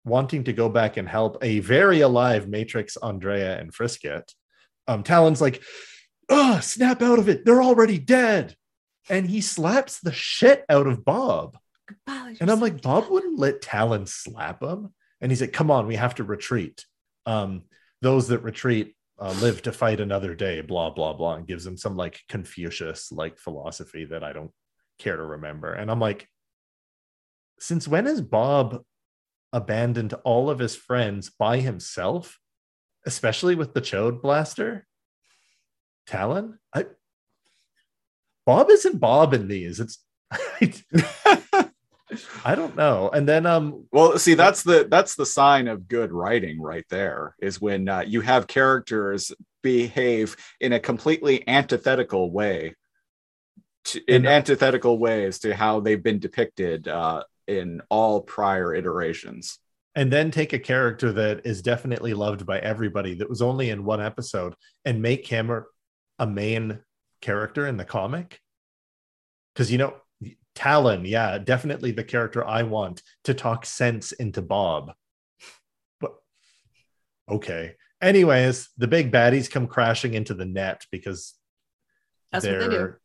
wanting 0.03 0.43
to 0.43 0.53
go 0.53 0.67
back 0.67 0.97
and 0.97 1.07
help 1.07 1.37
a 1.41 1.59
very 1.59 2.01
alive 2.01 2.49
Matrix 2.49 2.97
AndrAIa 3.01 3.61
and 3.61 3.73
Frisket, 3.73 4.33
um, 4.89 5.03
Talon's 5.03 5.41
like, 5.41 5.63
"Oh, 6.27 6.59
snap 6.59 7.01
out 7.01 7.19
of 7.19 7.29
it! 7.29 7.45
They're 7.45 7.63
already 7.63 7.97
dead!" 7.97 8.55
And 9.09 9.29
he 9.29 9.41
slaps 9.41 9.99
the 9.99 10.11
shit 10.11 10.65
out 10.69 10.87
of 10.87 11.05
Bob. 11.05 11.57
And 12.05 12.51
I'm 12.51 12.59
like, 12.59 12.81
Bob 12.81 13.09
wouldn't 13.09 13.39
let 13.39 13.61
Talon 13.61 14.05
slap 14.05 14.61
him. 14.61 14.93
And 15.21 15.31
he's 15.31 15.41
like, 15.41 15.53
come 15.53 15.71
on, 15.71 15.87
we 15.87 15.95
have 15.95 16.15
to 16.15 16.23
retreat. 16.23 16.85
Um, 17.25 17.63
those 18.01 18.27
that 18.27 18.43
retreat 18.43 18.95
uh, 19.19 19.33
live 19.41 19.61
to 19.63 19.71
fight 19.71 19.99
another 19.99 20.35
day, 20.35 20.61
blah, 20.61 20.89
blah, 20.89 21.13
blah, 21.13 21.35
and 21.35 21.47
gives 21.47 21.65
him 21.65 21.77
some 21.77 21.95
like 21.95 22.21
Confucius 22.29 23.11
like 23.11 23.39
philosophy 23.39 24.05
that 24.05 24.23
I 24.23 24.33
don't 24.33 24.51
care 24.99 25.17
to 25.17 25.23
remember. 25.23 25.73
And 25.73 25.89
I'm 25.89 25.99
like, 25.99 26.27
since 27.59 27.87
when 27.87 28.05
has 28.05 28.21
Bob 28.21 28.83
abandoned 29.51 30.13
all 30.23 30.49
of 30.49 30.59
his 30.59 30.75
friends 30.75 31.31
by 31.31 31.59
himself, 31.59 32.39
especially 33.05 33.55
with 33.55 33.73
the 33.73 33.81
Chode 33.81 34.21
blaster? 34.21 34.85
Talon? 36.05 36.59
I 36.73 36.85
Bob 38.47 38.71
isn't 38.71 38.97
Bob 38.99 39.35
in 39.35 39.47
these. 39.47 39.79
It's 39.79 39.99
I 42.45 42.55
don't 42.55 42.75
know. 42.77 43.09
And 43.13 43.27
then 43.27 43.45
um 43.45 43.85
Well, 43.91 44.17
see, 44.17 44.33
that's 44.33 44.63
the 44.63 44.87
that's 44.89 45.15
the 45.15 45.25
sign 45.25 45.67
of 45.67 45.87
good 45.87 46.11
writing 46.11 46.61
right 46.61 46.85
there. 46.89 47.35
Is 47.41 47.59
when 47.61 47.87
uh, 47.89 48.03
you 48.07 48.21
have 48.21 48.47
characters 48.47 49.31
behave 49.61 50.35
in 50.61 50.71
a 50.73 50.79
completely 50.79 51.45
antithetical 51.47 52.31
way, 52.31 52.75
to, 53.85 53.99
in 54.07 54.25
And- 54.25 54.27
antithetical 54.27 54.97
ways 54.97 55.39
to 55.39 55.53
how 55.53 55.81
they've 55.81 56.01
been 56.01 56.19
depicted 56.19 56.87
uh, 56.87 57.23
in 57.47 57.81
all 57.89 58.21
prior 58.21 58.73
iterations. 58.73 59.59
and 59.95 60.11
then 60.13 60.31
take 60.31 60.53
a 60.53 60.59
character 60.59 61.11
that 61.11 61.45
is 61.45 61.61
definitely 61.61 62.13
loved 62.13 62.45
by 62.45 62.59
everybody 62.59 63.15
that 63.15 63.29
was 63.29 63.41
only 63.41 63.69
in 63.71 63.83
one 63.83 63.99
episode 64.01 64.53
and 64.85 65.01
make 65.01 65.25
him 65.27 65.49
a- 65.49 65.63
a 66.19 66.27
main 66.27 66.79
character 67.21 67.67
in 67.67 67.77
the 67.77 67.85
comic. 67.85 68.39
Because 69.53 69.71
you 69.71 69.77
know, 69.77 69.95
Talon, 70.55 71.05
yeah, 71.05 71.37
definitely 71.37 71.91
the 71.91 72.03
character 72.03 72.45
I 72.45 72.63
want 72.63 73.01
to 73.25 73.33
talk 73.33 73.65
sense 73.65 74.11
into 74.11 74.41
Bob. 74.41 74.93
But 75.99 76.15
okay. 77.29 77.75
Anyways, 78.01 78.69
the 78.77 78.87
big 78.87 79.11
baddies 79.11 79.49
come 79.49 79.67
crashing 79.67 80.13
into 80.13 80.33
the 80.33 80.45
net 80.45 80.85
because 80.91 81.33
That's 82.31 82.45
what 82.45 82.59
they 82.59 82.65
do. 82.65 82.69
they're 82.71 82.99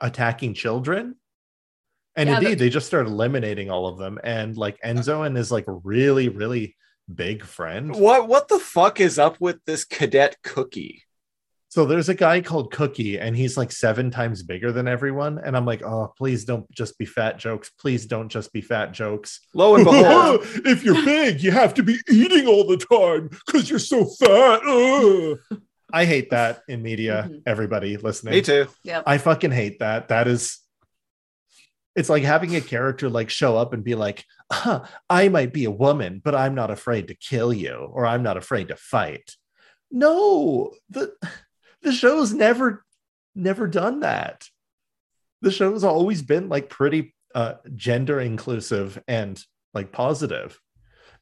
attacking 0.00 0.54
children. 0.54 1.16
And 2.16 2.28
Yeah, 2.28 2.36
indeed, 2.38 2.50
but- 2.52 2.58
they 2.58 2.68
just 2.70 2.86
start 2.86 3.06
eliminating 3.06 3.70
all 3.70 3.86
of 3.86 3.98
them. 3.98 4.18
And 4.22 4.56
like 4.56 4.78
Enzo 4.82 5.26
and 5.26 5.36
his 5.36 5.50
like 5.52 5.64
really, 5.66 6.28
really 6.28 6.76
big 7.12 7.44
friend. 7.44 7.94
What 7.94 8.28
what 8.28 8.48
the 8.48 8.58
fuck 8.58 9.00
is 9.00 9.18
up 9.18 9.40
with 9.40 9.64
this 9.64 9.84
cadet 9.84 10.36
cookie? 10.42 11.04
So 11.70 11.84
there's 11.86 12.08
a 12.08 12.14
guy 12.16 12.40
called 12.40 12.72
Cookie, 12.72 13.20
and 13.20 13.36
he's 13.36 13.56
like 13.56 13.70
seven 13.70 14.10
times 14.10 14.42
bigger 14.42 14.72
than 14.72 14.88
everyone. 14.88 15.38
And 15.38 15.56
I'm 15.56 15.64
like, 15.64 15.84
oh, 15.84 16.12
please 16.18 16.44
don't 16.44 16.68
just 16.72 16.98
be 16.98 17.06
fat 17.06 17.38
jokes. 17.38 17.70
Please 17.78 18.06
don't 18.06 18.28
just 18.28 18.52
be 18.52 18.60
fat 18.60 18.90
jokes. 18.90 19.38
Lo 19.54 19.76
and 19.76 19.84
behold, 19.86 20.40
if 20.66 20.82
you're 20.82 21.04
big, 21.04 21.40
you 21.40 21.52
have 21.52 21.72
to 21.74 21.84
be 21.84 21.96
eating 22.10 22.48
all 22.48 22.66
the 22.66 22.76
time 22.76 23.28
because 23.46 23.70
you're 23.70 23.78
so 23.78 24.04
fat. 24.04 24.60
Ugh. 24.66 25.38
I 25.92 26.04
hate 26.06 26.30
that 26.30 26.62
in 26.68 26.82
media, 26.82 27.28
Mhm. 27.30 27.42
everybody 27.46 27.96
listening. 27.96 28.34
me 28.34 28.42
too. 28.42 28.66
Yeah, 28.82 29.02
I 29.06 29.18
fucking 29.18 29.52
hate 29.52 29.78
that. 29.78 30.08
That 30.08 30.26
is, 30.26 30.58
it's 31.94 32.08
like 32.08 32.24
having 32.24 32.56
a 32.56 32.60
character 32.60 33.08
like 33.08 33.30
show 33.30 33.56
up 33.56 33.72
and 33.72 33.84
be 33.84 33.94
like, 33.94 34.24
huh, 34.52 34.82
I 35.08 35.28
might 35.28 35.52
be 35.52 35.66
a 35.66 35.70
woman, 35.70 36.20
but 36.24 36.34
I'm 36.34 36.56
not 36.56 36.72
afraid 36.72 37.06
to 37.08 37.14
kill 37.14 37.52
you 37.52 37.74
or 37.92 38.06
I'm 38.06 38.24
not 38.24 38.36
afraid 38.36 38.68
to 38.68 38.76
fight. 38.76 39.36
No, 39.92 40.72
the 40.88 41.12
the 41.82 41.92
show's 41.92 42.32
never 42.32 42.84
never 43.34 43.66
done 43.66 44.00
that. 44.00 44.48
The 45.42 45.50
show's 45.50 45.84
always 45.84 46.22
been 46.22 46.48
like 46.48 46.68
pretty 46.68 47.14
uh 47.34 47.54
gender 47.74 48.20
inclusive 48.20 49.02
and 49.08 49.42
like 49.74 49.92
positive. 49.92 50.60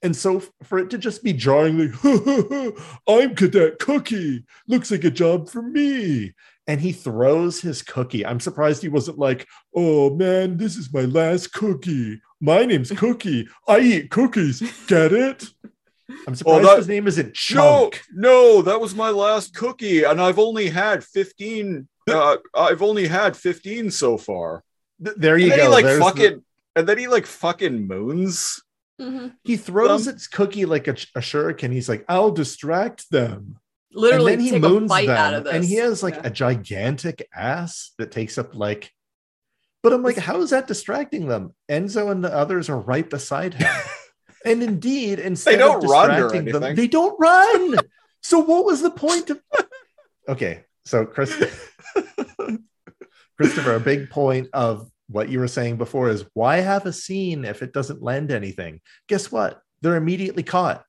And 0.02 0.14
so 0.14 0.42
for 0.62 0.78
it 0.78 0.90
to 0.90 0.98
just 0.98 1.24
be 1.24 1.32
jarring 1.32 1.78
like, 1.78 2.74
I'm 3.08 3.34
Cadet 3.34 3.80
Cookie, 3.80 4.44
looks 4.68 4.90
like 4.92 5.04
a 5.04 5.10
job 5.10 5.48
for 5.48 5.60
me. 5.60 6.34
And 6.68 6.80
he 6.80 6.92
throws 6.92 7.60
his 7.60 7.82
cookie. 7.82 8.24
I'm 8.24 8.40
surprised 8.40 8.82
he 8.82 8.88
wasn't 8.88 9.18
like, 9.18 9.46
oh 9.74 10.14
man, 10.14 10.56
this 10.56 10.76
is 10.76 10.92
my 10.92 11.00
last 11.00 11.52
cookie. 11.52 12.20
My 12.40 12.64
name's 12.64 12.92
Cookie. 12.92 13.48
I 13.66 13.80
eat 13.80 14.10
cookies. 14.10 14.62
Get 14.86 15.12
it? 15.12 15.44
I'm 16.26 16.34
surprised 16.34 16.64
that- 16.66 16.76
his 16.78 16.88
name 16.88 17.06
isn't 17.06 17.34
Chunk. 17.34 18.02
no, 18.12 18.62
that 18.62 18.80
was 18.80 18.94
my 18.94 19.10
last 19.10 19.54
cookie, 19.54 20.04
and 20.04 20.20
I've 20.20 20.38
only 20.38 20.68
had 20.70 21.04
15. 21.04 21.88
Uh, 22.08 22.36
I've 22.54 22.80
only 22.82 23.06
had 23.08 23.36
15 23.36 23.90
so 23.90 24.16
far. 24.16 24.64
Th- 25.04 25.16
There 25.18 25.36
you 25.36 25.52
And 25.52 25.56
go. 25.56 25.62
he 25.64 25.68
like 25.68 25.84
There's 25.84 25.98
the- 25.98 26.04
fucking, 26.04 26.44
and 26.76 26.88
then 26.88 26.98
he 26.98 27.06
like 27.08 27.26
fucking 27.26 27.86
moons. 27.86 28.62
Mhm. 29.00 29.34
he 29.44 29.56
throws 29.56 30.08
Um, 30.08 30.14
its 30.14 30.26
cookie 30.26 30.64
like 30.64 30.88
a, 30.88 30.92
a 31.14 31.20
shuriken. 31.20 31.72
He's 31.72 31.88
like, 31.88 32.04
I'll 32.08 32.32
distract 32.32 33.08
them. 33.12 33.58
Literally 33.92 34.32
and 34.32 34.40
then 34.40 34.44
he 34.44 34.50
take 34.52 34.64
a 34.64 34.68
moons 34.68 34.88
bite 34.88 35.06
them. 35.06 35.16
out 35.16 35.34
of 35.34 35.44
this. 35.44 35.54
And 35.54 35.64
he 35.64 35.76
has 35.76 36.02
like 36.02 36.16
Yeah. 36.16 36.22
a 36.24 36.30
gigantic 36.30 37.28
ass 37.32 37.92
that 37.98 38.10
takes 38.10 38.38
up 38.38 38.56
like. 38.56 38.90
But 39.84 39.92
I'm 39.92 40.02
like, 40.02 40.16
how 40.16 40.40
is 40.40 40.50
that 40.50 40.66
distracting 40.66 41.28
them? 41.28 41.54
Enzo 41.70 42.10
and 42.10 42.24
the 42.24 42.34
others 42.34 42.68
are 42.68 42.80
right 42.80 43.08
beside 43.08 43.54
him. 43.54 43.70
and 44.44 44.62
indeed, 44.62 45.18
instead 45.18 45.58
don't 45.58 45.84
of 45.84 45.90
run 45.90 46.10
or 46.10 46.22
distracting 46.28 46.52
them, 46.52 46.74
they 46.76 46.86
don't 46.86 47.18
run. 47.18 47.76
so 48.22 48.38
what 48.40 48.64
was 48.64 48.82
the 48.82 48.90
point 48.90 49.30
of? 49.30 49.40
Okay, 50.28 50.64
so 50.84 51.04
Chris, 51.06 51.32
Christopher, 53.36 53.74
a 53.74 53.80
big 53.80 54.10
point 54.10 54.48
of 54.52 54.90
what 55.08 55.28
you 55.28 55.38
were 55.38 55.48
saying 55.48 55.76
before 55.76 56.08
is 56.10 56.24
why 56.34 56.58
have 56.58 56.84
a 56.86 56.92
scene 56.92 57.44
if 57.44 57.62
it 57.62 57.72
doesn't 57.72 58.02
lend 58.02 58.30
anything? 58.30 58.80
Guess 59.08 59.32
what? 59.32 59.60
They're 59.80 59.96
immediately 59.96 60.42
caught. 60.42 60.84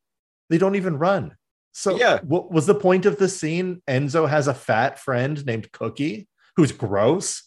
They 0.49 0.57
don't 0.57 0.75
even 0.75 0.97
run. 0.97 1.35
So 1.71 1.97
Yeah. 1.97 2.19
what 2.23 2.51
was 2.51 2.65
the 2.65 2.75
point 2.75 3.05
of 3.05 3.17
the 3.17 3.29
scene? 3.29 3.81
Enzo 3.87 4.27
has 4.27 4.47
a 4.47 4.53
fat 4.53 4.99
friend 4.99 5.45
named 5.45 5.71
Cookie 5.71 6.27
who's 6.55 6.71
gross 6.71 7.43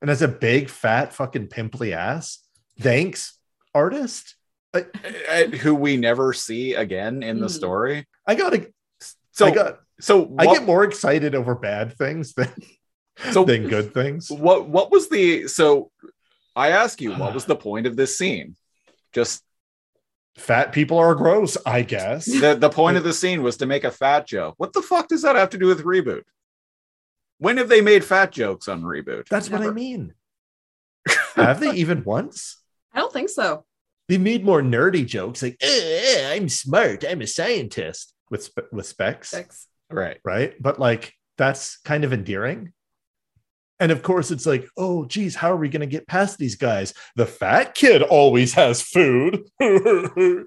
and 0.00 0.08
has 0.10 0.22
a 0.22 0.28
big 0.28 0.68
fat 0.68 1.12
fucking 1.12 1.48
pimply 1.48 1.92
ass. 1.94 2.40
Thanks, 2.78 3.38
artist. 3.74 4.36
I, 4.74 5.44
who 5.60 5.74
we 5.74 5.96
never 5.96 6.32
see 6.32 6.74
again 6.74 7.22
in 7.22 7.40
the 7.40 7.46
Mhm. 7.46 7.50
story. 7.50 8.06
I 8.26 8.34
gotta 8.34 8.70
So, 9.32 9.46
I 9.46 9.50
got 9.50 9.80
so 10.00 10.34
I 10.38 10.46
get 10.46 10.64
more 10.64 10.84
excited 10.84 11.34
over 11.34 11.54
bad 11.54 11.96
things 11.96 12.34
than, 12.34 12.50
so 13.32 13.44
than 13.44 13.68
good 13.68 13.94
things. 13.94 14.30
what 14.30 14.68
what 14.68 14.90
was 14.90 15.08
the 15.08 15.46
so? 15.48 15.90
I 16.56 16.68
ask 16.70 17.00
you, 17.00 17.12
what 17.14 17.34
was 17.34 17.44
the 17.46 17.56
point 17.56 17.86
of 17.86 17.96
this 17.96 18.16
scene? 18.18 18.56
Just 19.12 19.42
Fat 20.36 20.72
people 20.72 20.98
are 20.98 21.14
gross, 21.14 21.56
I 21.64 21.82
guess. 21.82 22.24
the 22.26 22.56
the 22.58 22.70
point 22.70 22.96
of 22.96 23.04
the 23.04 23.12
scene 23.12 23.42
was 23.44 23.56
to 23.58 23.66
make 23.66 23.84
a 23.84 23.90
fat 23.92 24.26
joke. 24.26 24.54
What 24.56 24.72
the 24.72 24.82
fuck 24.82 25.06
does 25.08 25.22
that 25.22 25.36
have 25.36 25.50
to 25.50 25.58
do 25.58 25.66
with 25.66 25.82
reboot? 25.84 26.22
When 27.38 27.56
have 27.58 27.68
they 27.68 27.80
made 27.80 28.04
fat 28.04 28.32
jokes 28.32 28.66
on 28.68 28.82
reboot? 28.82 29.28
That's 29.28 29.48
what 29.50 29.62
I 29.62 29.70
mean. 29.70 30.14
Have 31.36 31.60
they 31.60 31.72
even 31.74 32.02
once? 32.04 32.56
I 32.92 32.98
don't 33.00 33.12
think 33.12 33.28
so. 33.28 33.64
They 34.08 34.18
made 34.18 34.44
more 34.44 34.60
nerdy 34.62 35.06
jokes 35.06 35.42
like, 35.42 35.56
"Eh, 35.60 36.34
I'm 36.34 36.48
smart, 36.48 37.04
I'm 37.08 37.22
a 37.22 37.26
scientist 37.26 38.12
with 38.30 38.42
spe- 38.44 38.70
with 38.72 38.86
specs, 38.86 39.30
Six. 39.30 39.66
Right. 39.90 40.18
right? 40.24 40.54
But 40.60 40.78
like 40.78 41.12
that's 41.38 41.78
kind 41.78 42.04
of 42.04 42.12
endearing. 42.12 42.72
And 43.80 43.90
of 43.90 44.02
course, 44.02 44.30
it's 44.30 44.46
like, 44.46 44.68
oh, 44.76 45.04
geez, 45.04 45.34
how 45.34 45.50
are 45.50 45.56
we 45.56 45.68
going 45.68 45.80
to 45.80 45.86
get 45.86 46.06
past 46.06 46.38
these 46.38 46.54
guys? 46.54 46.94
The 47.16 47.26
fat 47.26 47.74
kid 47.74 48.02
always 48.02 48.54
has 48.54 48.80
food. 48.82 49.42
I- 49.60 50.44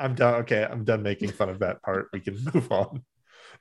I'm 0.00 0.14
done. 0.14 0.34
Okay, 0.42 0.66
I'm 0.68 0.84
done 0.84 1.02
making 1.02 1.30
fun 1.32 1.48
of 1.48 1.60
that 1.60 1.82
part. 1.82 2.08
We 2.12 2.20
can 2.20 2.36
move 2.52 2.70
on. 2.72 3.02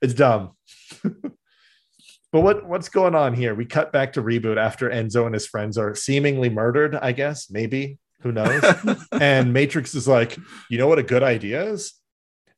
It's 0.01 0.13
dumb. 0.13 0.51
but 1.03 2.41
what 2.41 2.65
what's 2.67 2.89
going 2.89 3.15
on 3.15 3.33
here? 3.33 3.53
We 3.55 3.65
cut 3.65 3.91
back 3.93 4.13
to 4.13 4.21
reboot 4.21 4.57
after 4.57 4.89
Enzo 4.89 5.25
and 5.25 5.33
his 5.33 5.47
friends 5.47 5.77
are 5.77 5.95
seemingly 5.95 6.49
murdered. 6.49 6.95
I 6.95 7.11
guess 7.11 7.49
maybe 7.49 7.97
who 8.25 8.31
knows. 8.31 8.63
and 9.11 9.53
Matrix 9.53 9.93
is 9.93 10.07
like, 10.07 10.35
you 10.69 10.79
know 10.79 10.87
what 10.87 10.97
a 10.97 11.03
good 11.03 11.21
idea 11.21 11.63
is? 11.71 11.93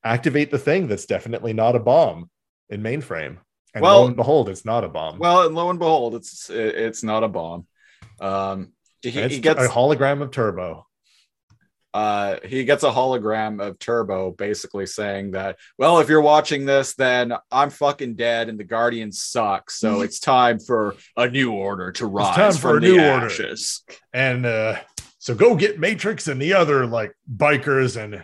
Activate 0.03 0.49
the 0.49 0.57
thing 0.57 0.87
that's 0.87 1.05
definitely 1.05 1.51
not 1.51 1.75
a 1.75 1.79
bomb 1.79 2.29
in 2.69 2.81
mainframe. 2.81 3.37
And 3.75 3.81
Well- 3.83 4.01
lo 4.01 4.07
and 4.07 4.15
behold, 4.15 4.47
it's 4.47 4.63
not 4.63 4.85
a 4.85 4.87
bomb. 4.89 5.19
Well, 5.19 5.45
and 5.45 5.53
lo 5.53 5.69
and 5.69 5.77
behold, 5.77 6.15
it's 6.15 6.49
it- 6.49 6.75
it's 6.75 7.03
not 7.03 7.23
a 7.23 7.27
bomb. 7.27 7.67
Um, 8.21 8.71
he, 9.01 9.09
it's 9.09 9.35
he 9.35 9.41
gets 9.41 9.61
a 9.61 9.67
hologram 9.67 10.21
of 10.21 10.31
Turbo. 10.31 10.87
uh 11.93 12.37
he 12.45 12.63
gets 12.63 12.83
a 12.83 12.89
hologram 12.89 13.61
of 13.61 13.77
Turbo 13.79 14.31
basically 14.31 14.85
saying 14.85 15.31
that, 15.31 15.57
well, 15.77 15.99
if 15.99 16.07
you're 16.09 16.21
watching 16.21 16.65
this, 16.65 16.95
then 16.95 17.33
I'm 17.51 17.69
fucking 17.69 18.15
dead 18.15 18.47
and 18.49 18.57
the 18.59 18.63
Guardians 18.63 19.21
suck. 19.21 19.69
So 19.69 20.01
it's 20.05 20.19
time 20.21 20.59
for 20.59 20.95
a 21.17 21.27
new 21.29 21.51
order 21.51 21.91
to 21.93 22.05
rise 22.05 22.35
time 22.35 22.51
for 22.53 22.59
from 22.59 22.77
a 22.77 22.79
new 22.79 22.99
order. 23.03 23.25
ashes. 23.25 23.83
And 24.13 24.45
uh, 24.45 24.77
so 25.27 25.35
go 25.35 25.55
get 25.57 25.77
Matrix 25.77 26.29
and 26.29 26.41
the 26.41 26.53
other 26.53 26.85
like 26.85 27.13
bikers 27.35 28.01
and 28.01 28.23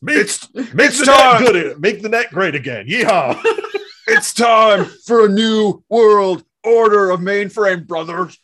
make, 0.00 0.16
It's 0.18 0.54
make 0.54 0.90
it's 0.90 1.00
the 1.00 1.06
time. 1.06 1.42
net 1.42 1.52
good, 1.52 1.80
make 1.80 2.00
the 2.00 2.08
net 2.08 2.30
great 2.30 2.54
again. 2.54 2.86
Yeehaw. 2.86 3.36
it's 4.06 4.32
time 4.32 4.84
for 5.04 5.26
a 5.26 5.28
new 5.28 5.82
world 5.88 6.44
order 6.62 7.10
of 7.10 7.18
mainframe, 7.18 7.88
brothers. 7.88 8.38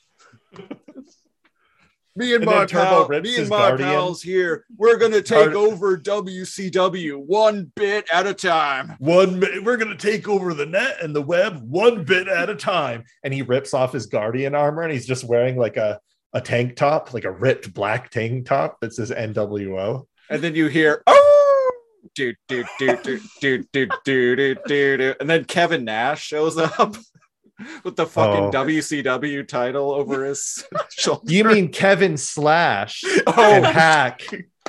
Me 2.16 2.34
and, 2.34 2.42
And 2.42 2.46
my 2.52 2.66
Turbo 2.66 3.06
pal, 3.08 3.20
me 3.20 3.36
and 3.38 3.48
my 3.48 3.68
Guardian. 3.68 3.88
pals 3.90 4.20
here, 4.20 4.64
we're 4.76 4.96
gonna 4.98 5.22
take 5.22 5.52
Guard- 5.52 5.54
over 5.54 5.96
WCW 5.96 7.16
one 7.24 7.70
bit 7.76 8.08
at 8.12 8.26
a 8.26 8.34
time. 8.34 8.96
one 8.98 9.38
we're 9.62 9.76
gonna 9.76 9.94
take 9.96 10.28
over 10.28 10.52
the 10.52 10.66
net 10.66 10.96
and 11.00 11.14
the 11.14 11.22
web 11.22 11.62
one 11.62 12.02
bit 12.02 12.26
at 12.26 12.50
a 12.50 12.56
time. 12.56 13.04
And 13.22 13.32
he 13.32 13.42
rips 13.42 13.72
off 13.72 13.92
his 13.92 14.06
guardian 14.06 14.56
armor 14.56 14.82
and 14.82 14.92
he's 14.92 15.06
just 15.06 15.22
wearing 15.22 15.56
like 15.56 15.76
a, 15.76 16.00
a 16.32 16.40
tank 16.40 16.76
top, 16.76 17.12
like 17.14 17.24
a 17.24 17.30
ripped 17.30 17.72
black 17.74 18.10
tank 18.10 18.46
top 18.46 18.80
that 18.80 18.94
says 18.94 19.10
NWO. 19.10 20.06
And 20.28 20.42
then 20.42 20.54
you 20.54 20.68
hear, 20.68 21.02
oh, 21.06 21.72
do 22.14 22.34
do 22.48 22.64
do 22.78 22.96
do 23.02 23.20
do 23.40 23.64
do 23.72 23.88
do 24.04 24.36
do 24.36 24.54
do 24.66 24.96
do, 24.96 25.14
and 25.20 25.28
then 25.28 25.44
Kevin 25.44 25.84
Nash 25.84 26.22
shows 26.22 26.56
up 26.56 26.96
with 27.84 27.96
the 27.96 28.06
fucking 28.06 28.44
Oh. 28.44 28.50
WCW 28.64 29.46
title 29.46 29.90
over 29.92 30.24
his 30.24 30.64
shoulder. 30.90 31.30
You 31.32 31.44
mean 31.44 31.68
Kevin 31.70 32.16
Slash 32.16 33.02
and 33.04 33.22
oh, 33.26 33.62
Hack 33.62 34.22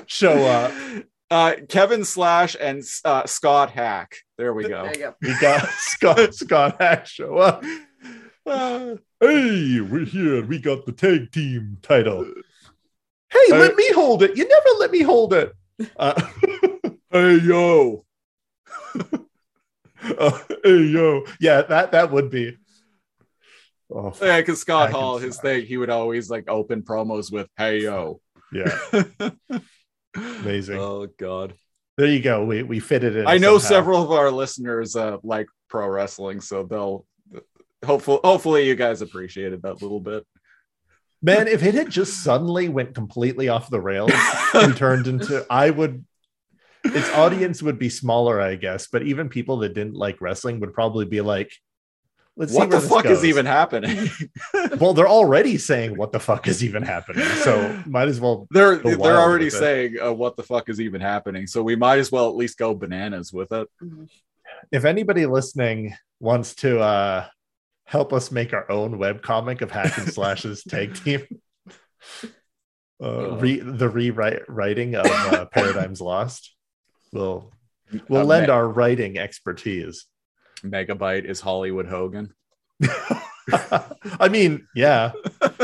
show 0.07 0.45
up? 0.45 0.73
uh, 1.29 1.53
Kevin 1.69 2.03
Slash 2.03 2.55
and 2.59 2.83
uh, 3.05 3.25
Scott 3.27 3.69
Hack. 3.71 4.17
There 4.37 4.53
we 4.53 4.63
go. 4.67 4.83
There 4.83 4.93
you 4.93 4.99
go. 4.99 5.15
We 5.21 5.39
got 5.39 5.69
Scott 5.69 6.33
Scott 6.35 6.77
Hack 6.81 7.05
show 7.05 7.37
up. 7.37 7.63
Uh, 8.45 8.95
hey, 9.19 9.81
we're 9.81 10.05
here. 10.05 10.45
We 10.45 10.59
got 10.59 10.85
the 10.85 10.91
tag 10.91 11.31
team 11.31 11.77
title. 11.81 12.25
Hey, 13.29 13.51
Uh, 13.51 13.57
let 13.57 13.75
me 13.75 13.87
hold 13.93 14.23
it. 14.23 14.35
You 14.35 14.47
never 14.47 14.69
let 14.79 14.91
me 14.91 15.01
hold 15.01 15.33
it. 15.33 15.53
Uh, 15.97 16.21
Hey 17.13 17.39
yo, 17.39 18.05
uh, 20.17 20.39
hey 20.63 20.77
yo, 20.83 21.25
yeah, 21.41 21.61
that 21.63 21.91
that 21.91 22.09
would 22.09 22.29
be. 22.29 22.55
Oh 23.93 24.13
yeah, 24.21 24.39
because 24.39 24.61
Scott 24.61 24.83
Hack 24.83 24.95
and 24.95 24.95
Hall, 24.95 25.17
his 25.17 25.37
thing, 25.37 25.65
he 25.65 25.75
would 25.75 25.89
always 25.89 26.29
like 26.29 26.45
open 26.47 26.83
promos 26.83 27.29
with 27.29 27.49
"Hey 27.57 27.81
yo." 27.81 28.21
yeah, 28.53 28.79
amazing. 30.15 30.77
Oh 30.79 31.07
god. 31.19 31.53
there 31.97 32.07
you 32.07 32.21
go. 32.21 32.45
We 32.45 32.63
we 32.63 32.79
fit 32.79 33.03
it 33.03 33.17
in. 33.17 33.27
I 33.27 33.37
know 33.37 33.57
somehow. 33.57 33.79
several 33.81 34.03
of 34.03 34.11
our 34.11 34.31
listeners 34.31 34.95
uh, 34.95 35.17
like 35.21 35.47
pro 35.67 35.89
wrestling, 35.89 36.39
so 36.39 36.63
they'll 36.63 37.05
hopefully 37.85 38.19
hopefully 38.23 38.67
you 38.67 38.75
guys 38.75 39.01
appreciated 39.01 39.61
that 39.63 39.81
little 39.81 39.99
bit. 39.99 40.25
Man, 41.23 41.47
if 41.47 41.63
it 41.63 41.75
had 41.75 41.89
just 41.89 42.23
suddenly 42.23 42.67
went 42.67 42.95
completely 42.95 43.47
off 43.47 43.69
the 43.69 43.79
rails 43.79 44.11
and 44.55 44.75
turned 44.75 45.07
into, 45.07 45.45
I 45.49 45.69
would. 45.69 46.05
Its 46.83 47.09
audience 47.11 47.61
would 47.61 47.77
be 47.77 47.89
smaller, 47.89 48.41
I 48.41 48.55
guess, 48.55 48.87
but 48.87 49.03
even 49.03 49.29
people 49.29 49.57
that 49.57 49.75
didn't 49.75 49.93
like 49.93 50.19
wrestling 50.19 50.59
would 50.61 50.73
probably 50.73 51.05
be 51.05 51.21
like, 51.21 51.51
let's 52.35 52.51
what 52.53 52.63
see 52.63 52.65
the 52.65 52.75
where 52.75 52.81
this 52.81 52.89
fuck 52.89 53.05
is 53.05 53.23
even 53.23 53.45
happening? 53.45 54.09
well, 54.79 54.95
they're 54.95 55.07
already 55.07 55.59
saying 55.59 55.95
what 55.95 56.11
the 56.11 56.19
fuck 56.19 56.47
is 56.47 56.63
even 56.63 56.81
happening. 56.81 57.23
So 57.43 57.83
might 57.85 58.07
as 58.07 58.19
well. 58.19 58.47
they're 58.49 58.77
they're 58.77 59.19
already 59.19 59.51
saying 59.51 59.97
uh, 60.01 60.11
what 60.11 60.37
the 60.37 60.43
fuck 60.43 60.69
is 60.69 60.81
even 60.81 61.01
happening. 61.01 61.45
So 61.45 61.61
we 61.61 61.75
might 61.75 61.99
as 61.99 62.11
well 62.11 62.29
at 62.29 62.35
least 62.35 62.57
go 62.57 62.73
bananas 62.73 63.31
with 63.31 63.51
it. 63.51 63.67
If 64.71 64.85
anybody 64.85 65.27
listening 65.27 65.95
wants 66.19 66.55
to 66.55 66.79
uh 66.79 67.27
help 67.91 68.13
us 68.13 68.31
make 68.31 68.53
our 68.53 68.71
own 68.71 68.97
web 68.97 69.21
comic 69.21 69.61
of 69.61 69.69
Hack 69.69 69.97
and 69.97 70.07
Slash's 70.07 70.63
tag 70.63 70.95
team, 70.95 71.21
uh, 73.03 73.35
re- 73.37 73.59
the 73.59 73.89
rewrite 73.89 74.43
writing 74.47 74.95
of 74.95 75.05
uh, 75.05 75.45
Paradigms 75.51 75.99
Lost, 75.99 76.55
we'll 77.11 77.51
we'll 78.07 78.21
Uh, 78.21 78.25
lend 78.25 78.47
me- 78.47 78.53
our 78.53 78.67
writing 78.67 79.17
expertise. 79.17 80.05
Megabyte 80.63 81.25
is 81.25 81.41
Hollywood 81.41 81.87
Hogan. 81.87 82.33
I 84.19 84.29
mean, 84.29 84.67
yeah. 84.75 85.11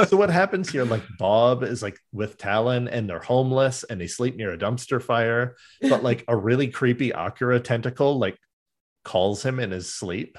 So 0.08 0.18
what 0.18 0.30
happens 0.32 0.70
here? 0.70 0.84
Like 0.84 1.04
Bob 1.20 1.64
is 1.64 1.82
like 1.84 1.98
with 2.12 2.38
Talon 2.38 2.88
and 2.88 3.08
they're 3.08 3.20
homeless 3.22 3.84
and 3.84 4.02
they 4.02 4.08
sleep 4.08 4.36
near 4.36 4.52
a 4.52 4.58
dumpster 4.58 5.02
fire, 5.02 5.56
but 5.82 6.04
like 6.04 6.26
a 6.28 6.36
really 6.36 6.68
creepy 6.68 7.12
Akira 7.12 7.60
tentacle 7.60 8.18
like 8.20 8.38
calls 9.06 9.44
him 9.45 9.60
in 9.60 9.72
his 9.72 9.94
sleep. 9.94 10.38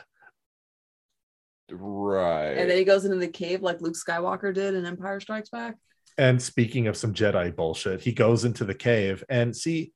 Right. 1.70 2.52
And 2.52 2.70
then 2.70 2.76
he 2.78 2.84
goes 2.84 3.04
into 3.04 3.16
the 3.18 3.28
cave 3.28 3.62
like 3.62 3.80
Luke 3.80 3.94
Skywalker 3.96 4.52
did 4.54 4.74
in 4.74 4.86
Empire 4.86 5.20
Strikes 5.20 5.50
Back. 5.50 5.76
And 6.16 6.40
speaking 6.42 6.86
of 6.88 6.96
some 6.96 7.14
Jedi 7.14 7.54
bullshit, 7.54 8.00
he 8.00 8.12
goes 8.12 8.44
into 8.44 8.64
the 8.64 8.74
cave 8.74 9.22
and 9.28 9.56
see, 9.56 9.92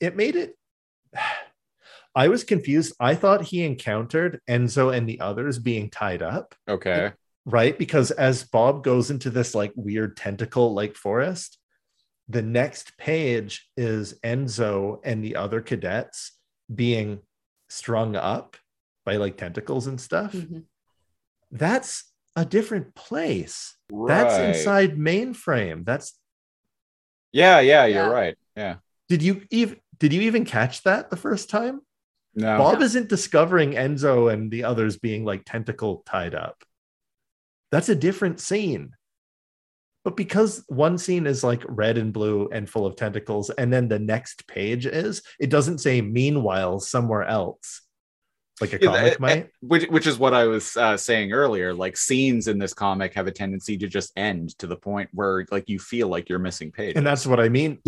it 0.00 0.16
made 0.16 0.36
it. 0.36 0.56
I 2.16 2.28
was 2.28 2.44
confused. 2.44 2.94
I 3.00 3.16
thought 3.16 3.42
he 3.42 3.64
encountered 3.64 4.40
Enzo 4.48 4.96
and 4.96 5.08
the 5.08 5.18
others 5.20 5.58
being 5.58 5.90
tied 5.90 6.22
up. 6.22 6.54
okay. 6.68 7.12
right? 7.44 7.76
Because 7.76 8.12
as 8.12 8.44
Bob 8.44 8.84
goes 8.84 9.10
into 9.10 9.30
this 9.30 9.52
like 9.54 9.72
weird 9.74 10.16
tentacle 10.16 10.72
like 10.74 10.94
forest, 10.94 11.58
the 12.28 12.40
next 12.42 12.96
page 12.98 13.68
is 13.76 14.14
Enzo 14.24 15.00
and 15.02 15.24
the 15.24 15.34
other 15.36 15.60
cadets 15.60 16.38
being 16.72 17.18
strung 17.68 18.14
up 18.14 18.56
by 19.04 19.16
like 19.16 19.36
tentacles 19.36 19.88
and 19.88 20.00
stuff. 20.00 20.32
Mhm. 20.32 20.62
That's 21.54 22.10
a 22.36 22.44
different 22.44 22.94
place. 22.94 23.76
That's 23.88 24.34
inside 24.38 24.96
mainframe. 24.98 25.84
That's 25.86 26.18
Yeah, 27.32 27.60
yeah, 27.60 27.86
you're 27.86 28.04
Yeah. 28.04 28.10
right. 28.10 28.36
Yeah. 28.56 28.76
did 29.08 29.22
you 29.22 29.42
even 29.50 29.80
did 29.98 30.12
you 30.12 30.22
even 30.22 30.44
catch 30.44 30.82
that 30.82 31.10
the 31.10 31.16
first 31.16 31.48
time? 31.48 31.80
No. 32.34 32.58
Bob 32.58 32.82
isn't 32.82 33.08
discovering 33.08 33.72
Enzo 33.72 34.32
and 34.32 34.50
the 34.50 34.64
others 34.64 34.98
being 34.98 35.24
like 35.24 35.44
tentacle 35.46 36.02
tied 36.04 36.34
up. 36.34 36.64
That's 37.70 37.88
a 37.88 37.94
different 37.94 38.40
scene. 38.40 38.94
But 40.04 40.16
because 40.16 40.64
one 40.66 40.98
scene 40.98 41.26
is 41.26 41.44
like 41.44 41.62
red 41.66 41.96
and 41.96 42.12
blue 42.12 42.48
and 42.52 42.68
full 42.68 42.86
of 42.86 42.96
tentacles, 42.96 43.50
and 43.50 43.72
then 43.72 43.88
the 43.88 43.98
next 44.00 44.46
page 44.48 44.84
is, 44.84 45.22
it 45.38 45.48
doesn't 45.48 45.78
say 45.78 46.02
meanwhile 46.02 46.80
somewhere 46.80 47.22
else. 47.22 47.80
Like 48.60 48.72
a 48.72 48.78
Yeah, 48.80 48.86
comic 48.88 49.12
eh, 49.12 49.16
might. 49.18 49.50
which 49.60 49.84
which 49.88 50.06
is 50.06 50.16
what 50.18 50.32
I 50.32 50.44
was 50.44 50.76
uh, 50.76 50.96
saying 50.96 51.32
earlier. 51.32 51.74
Like 51.74 51.96
scenes 51.96 52.46
in 52.46 52.58
this 52.58 52.72
comic 52.72 53.14
have 53.14 53.26
a 53.26 53.32
tendency 53.32 53.76
to 53.78 53.88
just 53.88 54.12
end 54.16 54.56
to 54.58 54.66
the 54.66 54.76
point 54.76 55.10
where 55.12 55.44
like 55.50 55.68
you 55.68 55.78
feel 55.78 56.08
like 56.08 56.28
you're 56.28 56.38
missing 56.38 56.70
pages. 56.70 56.96
And 56.96 57.06
that's 57.06 57.26
what 57.26 57.40
I 57.40 57.48
mean 57.48 57.78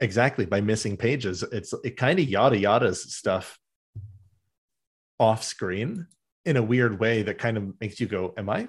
exactly 0.00 0.46
by 0.46 0.60
missing 0.62 0.96
pages. 0.96 1.42
It's 1.42 1.74
it 1.84 1.96
kind 1.98 2.18
of 2.18 2.26
yada 2.28 2.56
yadas 2.56 2.96
stuff 2.96 3.58
off 5.20 5.42
screen 5.44 6.06
in 6.44 6.56
a 6.56 6.62
weird 6.62 6.98
way 6.98 7.22
that 7.22 7.38
kind 7.38 7.56
of 7.56 7.78
makes 7.80 8.00
you 8.00 8.06
go, 8.06 8.34
Am 8.36 8.48
I 8.48 8.68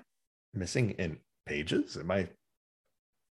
missing 0.53 0.91
in 0.91 1.17
pages? 1.45 1.97
Am 1.97 2.11
I 2.11 2.27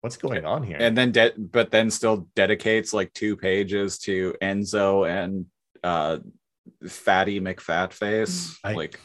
what's 0.00 0.16
going 0.16 0.44
on 0.44 0.62
here? 0.62 0.78
and 0.80 0.96
then 0.96 1.12
de- 1.12 1.32
but 1.38 1.70
then 1.70 1.90
still 1.90 2.28
dedicates 2.34 2.92
like 2.94 3.12
two 3.12 3.36
pages 3.36 3.98
to 3.98 4.34
Enzo 4.42 5.08
and 5.08 5.46
uh 5.82 6.18
Fatty 6.88 7.40
McFatface. 7.40 8.56
I- 8.64 8.72
like 8.74 9.00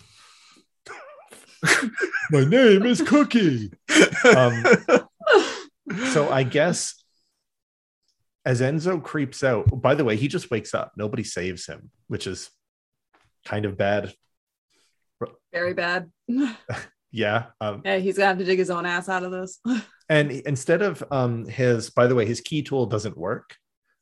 my 2.31 2.45
name 2.45 2.85
is 2.85 3.01
Cookie. 3.01 3.71
Um, 4.35 4.63
so 6.13 6.29
I 6.31 6.43
guess 6.43 6.95
as 8.45 8.61
Enzo 8.61 9.03
creeps 9.03 9.43
out, 9.43 9.67
by 9.81 9.93
the 9.95 10.05
way, 10.05 10.15
he 10.15 10.27
just 10.29 10.49
wakes 10.49 10.73
up. 10.73 10.93
Nobody 10.95 11.23
saves 11.23 11.65
him, 11.65 11.91
which 12.07 12.27
is 12.27 12.49
kind 13.45 13.65
of 13.65 13.77
bad. 13.77 14.13
Very 15.51 15.73
bad. 15.73 16.09
Yeah. 17.11 17.45
Um, 17.59 17.81
yeah, 17.83 17.97
he's 17.97 18.17
gonna 18.17 18.27
have 18.27 18.37
to 18.37 18.45
dig 18.45 18.59
his 18.59 18.69
own 18.69 18.85
ass 18.85 19.09
out 19.09 19.23
of 19.23 19.31
this. 19.31 19.59
and 20.09 20.29
instead 20.31 20.81
of 20.83 21.03
um, 21.11 21.47
his, 21.47 21.89
by 21.89 22.05
the 22.05 22.13
way, 22.13 22.25
his 22.25 22.39
key 22.39 22.61
tool 22.61 22.85
doesn't 22.85 23.17
work. 23.17 23.55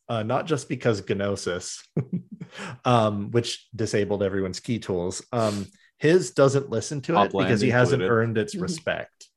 Uh, 0.09 0.23
not 0.23 0.45
just 0.47 0.69
because 0.69 1.03
Gnosis, 1.07 1.83
um, 2.85 3.29
which 3.31 3.67
disabled 3.75 4.23
everyone's 4.23 4.61
key 4.61 4.79
tools, 4.79 5.21
um, 5.33 5.65
his 5.97 6.31
doesn't 6.31 6.69
listen 6.69 7.01
to 7.01 7.21
it 7.21 7.31
because 7.33 7.59
he 7.59 7.69
hasn't 7.69 8.01
earned 8.03 8.37
its 8.37 8.55
Mhm. 8.55 8.61
respect. 8.61 9.27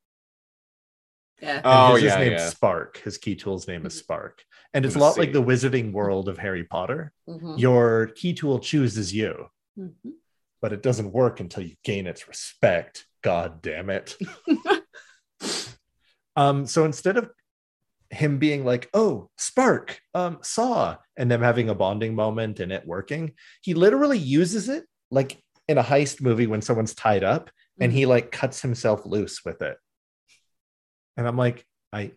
yeah. 1.41 1.55
And 1.57 1.61
Oh, 1.65 1.95
his 1.95 2.03
yeah, 2.03 2.17
named 2.19 2.31
yeah. 2.33 2.49
Spark. 2.49 2.97
His 2.99 3.17
key 3.17 3.35
tool's 3.35 3.67
name 3.67 3.85
is 3.85 3.95
Mhm. 3.95 3.99
Spark. 3.99 4.43
And 4.73 4.85
it's 4.85 4.95
a 4.95 4.97
With 4.99 5.01
a 5.03 5.05
lot 5.07 5.17
like 5.17 5.33
the 5.33 5.41
wizarding 5.43 5.91
world 5.91 6.29
of 6.29 6.37
Harry 6.37 6.63
Potter. 6.63 7.11
Mhm. 7.27 7.59
Your 7.59 8.07
key 8.15 8.33
tool 8.33 8.59
chooses 8.59 9.13
you, 9.13 9.47
Mhm. 9.77 9.91
but 10.61 10.71
it 10.71 10.81
doesn't 10.83 11.11
work 11.11 11.39
until 11.41 11.63
you 11.63 11.75
gain 11.83 12.07
its 12.07 12.27
respect. 12.29 13.07
God 13.23 13.61
damn 13.61 13.89
it. 13.89 14.15
um, 16.35 16.65
so 16.65 16.85
instead 16.85 17.17
of 17.17 17.29
him 18.11 18.37
being 18.37 18.65
like, 18.65 18.89
oh, 18.93 19.29
Spark, 19.37 19.99
um, 20.13 20.39
saw, 20.41 20.97
and 21.17 21.31
them 21.31 21.41
having 21.41 21.69
a 21.69 21.75
bonding 21.75 22.13
moment 22.13 22.59
and 22.59 22.71
it 22.71 22.85
working, 22.85 23.33
he 23.61 23.73
literally 23.73 24.17
uses 24.17 24.69
it 24.69 24.85
like 25.09 25.41
in 25.67 25.77
a 25.77 25.83
heist 25.83 26.21
movie 26.21 26.47
when 26.47 26.61
someone's 26.61 26.93
tied 26.93 27.23
up 27.23 27.49
and 27.79 27.91
he 27.91 28.05
like 28.05 28.31
cuts 28.31 28.61
himself 28.61 29.05
loose 29.05 29.43
with 29.43 29.61
it. 29.61 29.77
And 31.17 31.27
I'm 31.27 31.37
like, 31.37 31.65
I 31.91 32.11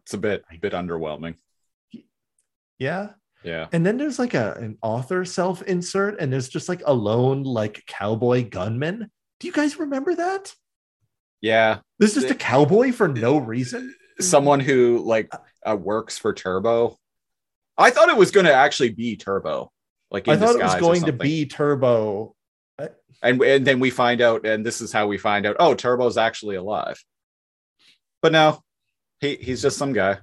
it's 0.00 0.14
a 0.14 0.18
bit 0.18 0.44
a 0.50 0.56
bit 0.56 0.72
underwhelming. 0.72 1.36
yeah. 2.78 3.10
Yeah. 3.42 3.68
And 3.72 3.86
then 3.86 3.96
there's 3.96 4.18
like 4.18 4.34
a 4.34 4.52
an 4.54 4.76
author 4.82 5.24
self 5.24 5.62
insert, 5.62 6.20
and 6.20 6.32
there's 6.32 6.48
just 6.48 6.68
like 6.68 6.82
a 6.84 6.92
lone 6.92 7.42
like 7.42 7.84
cowboy 7.86 8.48
gunman. 8.48 9.10
Do 9.38 9.46
you 9.46 9.52
guys 9.52 9.78
remember 9.78 10.14
that? 10.14 10.54
Yeah. 11.40 11.78
This 11.98 12.16
is 12.16 12.24
just 12.24 12.34
a 12.34 12.36
cowboy 12.36 12.92
for 12.92 13.08
no 13.08 13.38
reason. 13.38 13.94
Someone 14.20 14.60
who 14.60 14.98
like 15.04 15.30
uh, 15.66 15.76
works 15.76 16.18
for 16.18 16.32
Turbo. 16.32 16.96
I 17.76 17.90
thought 17.90 18.08
it 18.08 18.16
was 18.16 18.30
going 18.30 18.46
to 18.46 18.54
actually 18.54 18.90
be 18.90 19.16
Turbo. 19.16 19.72
Like 20.10 20.26
in 20.28 20.34
I 20.34 20.36
thought 20.36 20.56
it 20.56 20.62
was 20.62 20.74
going 20.76 21.02
to 21.04 21.12
be 21.12 21.46
Turbo. 21.46 22.34
and 23.22 23.40
and 23.42 23.66
then 23.66 23.80
we 23.80 23.90
find 23.90 24.20
out, 24.20 24.44
and 24.46 24.64
this 24.64 24.80
is 24.80 24.92
how 24.92 25.06
we 25.06 25.18
find 25.18 25.46
out. 25.46 25.56
Oh, 25.58 25.74
Turbo's 25.74 26.16
actually 26.16 26.56
alive. 26.56 27.02
But 28.22 28.32
no, 28.32 28.62
he 29.20 29.36
he's 29.36 29.62
just 29.62 29.78
some 29.78 29.92
guy. 29.92 30.18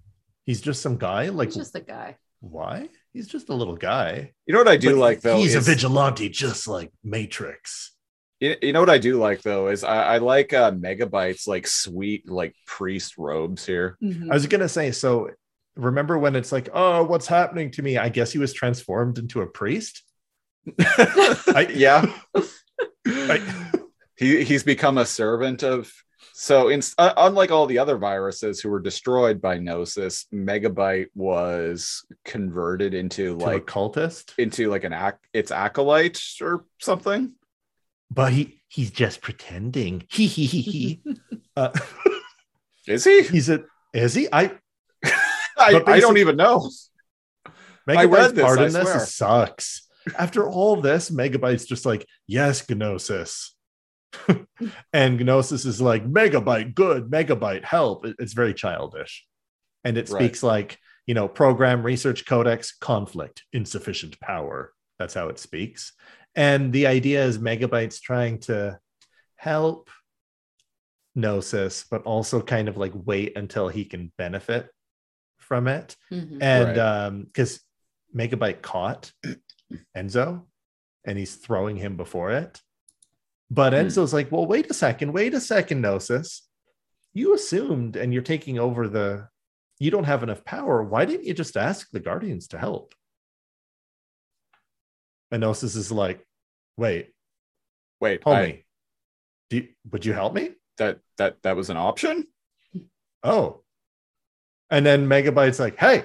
He's 0.46 0.62
just 0.62 0.82
some 0.82 0.98
guy. 0.98 1.30
Like 1.30 1.50
He's 1.50 1.58
just 1.58 1.76
a 1.76 1.82
guy. 1.82 2.18
why? 2.40 2.90
He's 3.14 3.28
just 3.28 3.50
a 3.50 3.54
little 3.54 3.76
guy. 3.76 4.34
You 4.46 4.54
know 4.54 4.60
what 4.60 4.68
I 4.68 4.78
do 4.78 4.92
But 4.92 4.98
like 5.00 5.22
though? 5.22 5.38
He's 5.38 5.56
is- 5.56 5.68
a 5.68 5.72
vigilante, 5.72 6.30
just 6.30 6.68
like 6.68 6.92
Matrix. 7.04 7.94
You, 8.40 8.56
you 8.62 8.74
know 8.74 8.80
what 8.82 8.90
I 8.90 8.98
do 9.00 9.18
like 9.18 9.42
though 9.42 9.68
is 9.68 9.84
I, 9.84 10.04
I 10.16 10.18
like 10.20 10.54
uh, 10.54 10.72
Megabytes 10.72 11.48
like 11.48 11.66
sweet 11.68 12.30
like 12.30 12.54
priest 12.66 13.18
robes 13.18 13.66
here. 13.66 13.98
Mhm. 14.04 14.30
I 14.30 14.34
was 14.34 14.46
gonna 14.48 14.70
say. 14.70 14.92
So 14.92 15.32
remember 15.76 16.18
when 16.18 16.36
it's 16.36 16.52
like, 16.52 16.70
oh, 16.74 17.04
what's 17.04 17.28
happening 17.28 17.72
to 17.72 17.82
me? 17.82 17.98
I 17.98 18.10
guess 18.10 18.32
he 18.32 18.40
was 18.40 18.54
transformed 18.54 19.18
into 19.18 19.42
a 19.42 19.48
priest. 19.48 20.04
I, 20.80 21.68
yeah, 21.74 22.06
I- 23.06 23.72
he 24.16 24.44
he's 24.44 24.64
become 24.64 24.98
a 24.98 25.06
servant 25.06 25.64
of. 25.64 25.92
So 26.40 26.68
in, 26.70 26.82
uh, 27.00 27.14
unlike 27.18 27.50
all 27.50 27.66
the 27.66 27.80
other 27.80 27.98
viruses 27.98 28.60
who 28.60 28.70
were 28.70 28.80
destroyed 28.80 29.42
by 29.42 29.58
Gnosis, 29.58 30.28
Megabyte 30.32 31.08
was 31.16 32.06
converted 32.26 32.94
into 32.94 33.36
to 33.40 33.44
a 33.44 33.48
like 33.54 33.66
cultist. 33.66 34.38
into 34.38 34.70
like 34.70 34.84
an 34.84 34.94
ac- 34.94 35.18
its 35.34 35.50
acolyte 35.50 36.22
or 36.42 36.66
something. 36.80 37.32
But 38.12 38.34
he 38.34 38.62
he's 38.68 38.92
just 38.92 39.22
pretending. 39.22 40.04
He 40.12 40.28
he 40.28 40.46
he 40.46 40.62
he. 40.62 41.04
uh, 41.56 41.72
Is 42.88 43.04
he? 43.04 43.24
he's 43.24 43.50
a 43.50 43.64
is 43.94 44.14
he? 44.14 44.28
I 44.32 44.52
I, 45.58 45.82
I 45.86 46.00
don't 46.00 46.18
even 46.18 46.38
know. 46.38 46.70
Megabyte's 47.88 48.34
this, 48.34 48.44
part 48.44 48.62
in 48.62 48.74
this 48.74 49.14
sucks. 49.14 49.88
After 50.18 50.48
all 50.48 50.82
this, 50.82 51.10
Megabyte's 51.10 51.66
just 51.66 51.86
like, 51.86 52.06
yes, 52.28 52.68
Gnosis. 52.70 53.56
and 54.94 55.20
Gnosis 55.26 55.66
is 55.66 55.82
like, 55.82 56.06
Megabyte, 56.06 56.76
good, 56.76 57.10
Megabyte, 57.10 57.64
help. 57.64 58.06
It's 58.20 58.34
very 58.34 58.54
childish. 58.54 59.26
And 59.84 59.98
it 59.98 60.10
Right. 60.10 60.22
speaks 60.22 60.44
like, 60.44 60.78
you 61.06 61.14
know, 61.14 61.28
program 61.28 61.84
research 61.84 62.26
codex, 62.26 62.76
conflict, 62.78 63.44
insufficient 63.54 64.20
power. 64.20 64.74
That's 65.00 65.14
how 65.14 65.30
it 65.30 65.40
speaks. 65.40 65.94
And 66.38 66.72
the 66.72 66.86
idea 66.88 67.26
is 67.26 67.40
Megabyte's 67.40 68.00
trying 68.00 68.40
to 68.42 68.80
help 69.36 69.90
Gnosis, 71.16 71.86
but 71.90 72.04
also 72.04 72.42
kind 72.42 72.70
of 72.70 72.78
like 72.78 72.94
wait 72.94 73.36
until 73.36 73.68
he 73.68 73.84
can 73.86 74.12
benefit 74.18 74.70
from 75.38 75.68
it. 75.68 75.96
Mhm. 76.12 76.38
And 76.42 76.68
Right. 76.70 76.78
um 76.78 77.24
because 77.24 77.60
Megabyte 78.16 78.62
caught 78.62 79.12
Enzo 79.98 80.46
and 81.06 81.18
he's 81.18 81.36
throwing 81.36 81.76
him 81.76 81.98
before 81.98 82.32
it. 82.32 82.62
But 83.50 83.74
Hmm. 83.74 83.80
Enzo's 83.80 84.14
like, 84.14 84.32
well, 84.32 84.46
wait 84.46 84.70
a 84.70 84.74
second, 84.74 85.14
wait 85.14 85.34
a 85.34 85.42
second, 85.42 85.82
Gnosis. 85.82 86.44
You 87.14 87.34
assumed 87.34 87.96
and 87.96 88.14
you're 88.14 88.22
taking 88.22 88.60
over 88.60 88.88
the 88.88 89.30
you 89.80 89.90
don't 89.92 90.06
have 90.06 90.24
enough 90.24 90.44
power. 90.44 90.84
Why 90.84 91.06
didn't 91.06 91.26
you 91.26 91.34
just 91.36 91.56
ask 91.58 91.90
the 91.92 92.00
Guardians 92.00 92.48
to 92.50 92.58
help? 92.60 92.94
And 95.32 95.42
Gnosis 95.42 95.76
is 95.76 95.92
like, 95.92 96.26
wait, 96.78 97.12
Wait, 98.00 98.22
homie, 98.22 98.34
I, 98.34 98.64
do 99.50 99.58
you, 99.58 99.68
would 99.92 100.06
you 100.06 100.14
help 100.14 100.34
me? 100.34 100.52
that 100.78 101.00
that 101.18 101.38
that 101.44 101.56
was 101.56 101.70
an 101.70 101.78
option. 101.78 102.26
Oh. 103.24 103.62
And 104.70 104.86
then 104.86 105.08
Megabyte's 105.08 105.60
like, 105.60 105.78
hey, 105.78 106.04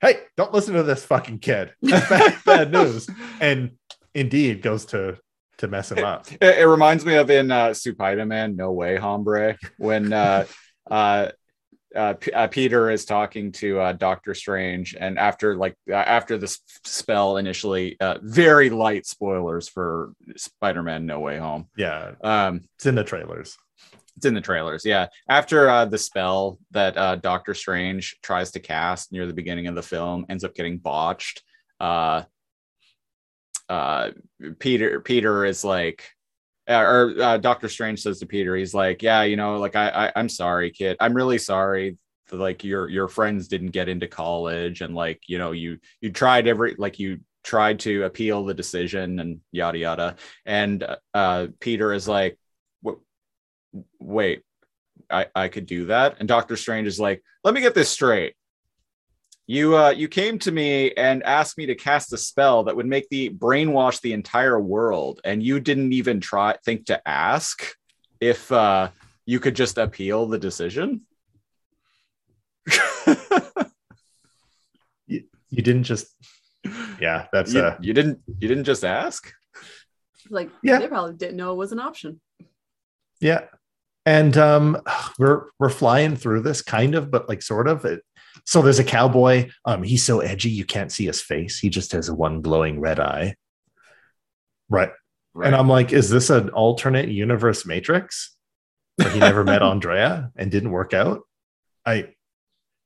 hey, 0.00 0.20
don't 0.36 0.52
listen 0.52 0.74
to 0.74 0.82
this 0.82 1.04
fucking 1.04 1.40
kid. 1.40 1.74
Bad, 1.82 2.36
bad 2.44 2.72
news. 2.72 3.08
And 3.40 3.72
indeed 4.14 4.62
goes 4.62 4.86
to 4.86 5.18
to 5.58 5.68
mess 5.68 5.90
him 5.90 6.04
up. 6.04 6.30
It, 6.32 6.58
it 6.60 6.66
reminds 6.66 7.04
me 7.04 7.16
of 7.16 7.30
in 7.30 7.50
uh, 7.50 7.74
Spider-Man, 7.74 8.54
No 8.54 8.72
Way, 8.72 8.96
Hombre, 8.96 9.58
when 9.76 10.12
uh, 10.12 10.46
uh, 10.90 11.28
uh, 11.96 12.14
P- 12.14 12.32
uh, 12.32 12.46
Peter 12.48 12.90
is 12.90 13.04
talking 13.04 13.50
to 13.52 13.80
uh, 13.80 13.92
Doctor 13.92 14.34
Strange, 14.34 14.94
and 14.98 15.18
after 15.18 15.56
like 15.56 15.74
uh, 15.90 15.94
after 15.94 16.36
the 16.38 16.48
spell 16.84 17.36
initially, 17.38 17.96
uh, 18.00 18.18
very 18.22 18.70
light 18.70 19.06
spoilers 19.06 19.68
for 19.68 20.12
Spider-Man, 20.36 21.06
No 21.06 21.20
Way 21.20 21.38
Home. 21.38 21.68
Yeah, 21.76 22.12
Um, 22.22 22.62
it's 22.76 22.86
in 22.86 22.94
the 22.94 23.04
trailers. 23.04 23.56
it's 24.16 24.26
in 24.26 24.34
the 24.34 24.40
trailers, 24.40 24.84
yeah. 24.84 25.06
After 25.28 25.68
uh, 25.70 25.84
the 25.86 25.98
spell 25.98 26.58
that 26.72 26.96
uh, 26.96 27.16
Doctor 27.16 27.54
Strange 27.54 28.18
tries 28.22 28.50
to 28.52 28.60
cast 28.60 29.12
near 29.12 29.26
the 29.26 29.32
beginning 29.32 29.66
of 29.66 29.74
the 29.74 29.82
film 29.82 30.26
ends 30.28 30.44
up 30.44 30.54
getting 30.54 30.78
botched. 30.78 31.42
Uh, 31.80 32.22
uh, 33.68 34.10
Peter 34.58 35.00
Peter 35.00 35.44
is 35.44 35.64
like, 35.64 36.10
or 36.68 37.14
uh, 37.20 37.36
Doctor 37.38 37.68
Strange 37.68 38.00
says 38.02 38.18
to 38.20 38.26
Peter, 38.26 38.54
he's 38.54 38.74
like, 38.74 39.02
yeah, 39.02 39.22
you 39.22 39.36
know, 39.36 39.58
like 39.58 39.76
I, 39.76 39.88
I 39.88 40.12
I'm 40.16 40.28
sorry, 40.28 40.70
kid. 40.70 40.96
I'm 41.00 41.14
really 41.14 41.38
sorry. 41.38 41.96
Like 42.30 42.62
your 42.62 42.88
your 42.90 43.08
friends 43.08 43.48
didn't 43.48 43.70
get 43.70 43.88
into 43.88 44.06
college, 44.06 44.82
and 44.82 44.94
like 44.94 45.22
you 45.28 45.38
know 45.38 45.52
you 45.52 45.78
you 46.00 46.12
tried 46.12 46.46
every 46.46 46.74
like 46.78 46.98
you 46.98 47.20
tried 47.42 47.80
to 47.80 48.04
appeal 48.04 48.44
the 48.44 48.52
decision 48.52 49.18
and 49.18 49.40
yada 49.50 49.78
yada. 49.78 50.16
And 50.44 50.86
uh, 51.14 51.46
Peter 51.60 51.92
is 51.92 52.06
like? 52.06 52.38
Wait, 54.00 54.42
I 55.10 55.26
I 55.34 55.48
could 55.48 55.66
do 55.66 55.86
that. 55.86 56.16
And 56.18 56.28
Doctor 56.28 56.56
Strange 56.56 56.86
is 56.86 56.98
like, 56.98 57.22
let 57.44 57.54
me 57.54 57.60
get 57.60 57.74
this 57.74 57.90
straight. 57.90 58.34
You 59.50 59.76
uh 59.76 59.90
you 59.90 60.08
came 60.08 60.38
to 60.40 60.52
me 60.52 60.92
and 60.92 61.22
asked 61.22 61.56
me 61.56 61.64
to 61.66 61.74
cast 61.74 62.12
a 62.12 62.18
spell 62.18 62.64
that 62.64 62.76
would 62.76 62.84
make 62.84 63.08
the 63.08 63.30
brainwash 63.30 64.02
the 64.02 64.12
entire 64.12 64.60
world, 64.60 65.22
and 65.24 65.42
you 65.42 65.58
didn't 65.58 65.94
even 65.94 66.20
try 66.20 66.54
think 66.66 66.84
to 66.86 67.00
ask 67.08 67.74
if 68.20 68.52
uh 68.52 68.90
you 69.24 69.40
could 69.40 69.56
just 69.56 69.78
appeal 69.78 70.26
the 70.26 70.38
decision. 70.38 71.00
You 75.50 75.62
didn't 75.62 75.84
just 75.84 76.08
Yeah, 77.00 77.26
that's 77.32 77.54
you, 77.54 77.60
uh 77.62 77.76
you 77.80 77.94
didn't 77.94 78.20
you 78.26 78.48
didn't 78.48 78.64
just 78.64 78.84
ask? 78.84 79.32
Like 80.28 80.50
Yeah. 80.62 80.78
they 80.78 80.88
probably 80.88 81.14
didn't 81.14 81.38
know 81.38 81.52
it 81.52 81.56
was 81.56 81.72
an 81.72 81.80
option. 81.80 82.20
yeah. 83.18 83.44
And 84.04 84.36
um 84.36 84.82
we're 85.18 85.46
we're 85.58 85.70
flying 85.70 86.16
through 86.16 86.42
this 86.42 86.60
kind 86.60 86.94
of, 86.94 87.10
but 87.10 87.30
like 87.30 87.40
sort 87.40 87.66
of. 87.66 87.86
It, 87.86 88.02
so 88.46 88.62
there's 88.62 88.78
a 88.78 88.84
cowboy. 88.84 89.50
Um, 89.64 89.82
he's 89.82 90.04
so 90.04 90.20
edgy 90.20 90.50
you 90.50 90.64
can't 90.64 90.92
see 90.92 91.06
his 91.06 91.20
face. 91.20 91.58
He 91.58 91.68
just 91.68 91.92
has 91.92 92.10
one 92.10 92.40
glowing 92.40 92.80
red 92.80 93.00
eye. 93.00 93.36
Right. 94.68 94.90
And 95.42 95.54
I'm 95.54 95.68
like, 95.68 95.92
is 95.92 96.10
this 96.10 96.30
an 96.30 96.50
alternate 96.50 97.08
universe 97.08 97.64
matrix? 97.64 98.34
Where 98.96 99.10
he 99.10 99.20
never 99.20 99.44
met 99.44 99.62
AndrAIa 99.62 100.32
and 100.36 100.50
didn't 100.50 100.70
work 100.70 100.94
out? 100.94 101.20
I 101.86 102.14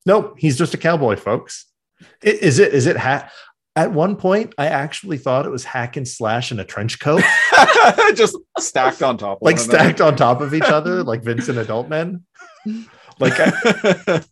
nope, 0.05 0.35
he's 0.39 0.59
just 0.59 0.75
a 0.75 0.79
cowboy, 0.79 1.17
folks. 1.17 1.67
Is 2.21 2.59
it 2.59 2.75
is 2.75 2.87
it 2.87 2.97
ha- 2.97 3.31
at 3.75 3.93
one 3.93 4.17
point 4.17 4.55
I 4.59 4.67
actually 4.67 5.19
thought 5.19 5.47
it 5.47 5.51
was 5.51 5.65
hack 5.65 5.97
and 5.97 6.07
slash 6.07 6.53
in 6.53 6.61
a 6.61 6.65
trench 6.65 7.01
coat, 7.01 7.23
just 8.15 8.37
stacked 8.59 9.03
on 9.03 9.17
top 9.17 9.39
of 9.39 9.43
like 9.43 9.59
stacked 9.59 10.01
on 10.01 10.17
top 10.17 10.41
of 10.41 10.55
each 10.55 10.63
other, 10.65 11.03
like 11.03 11.23
Vincent 11.23 11.59
Adultman. 11.59 12.23
Like 13.19 13.35
I, 13.37 14.25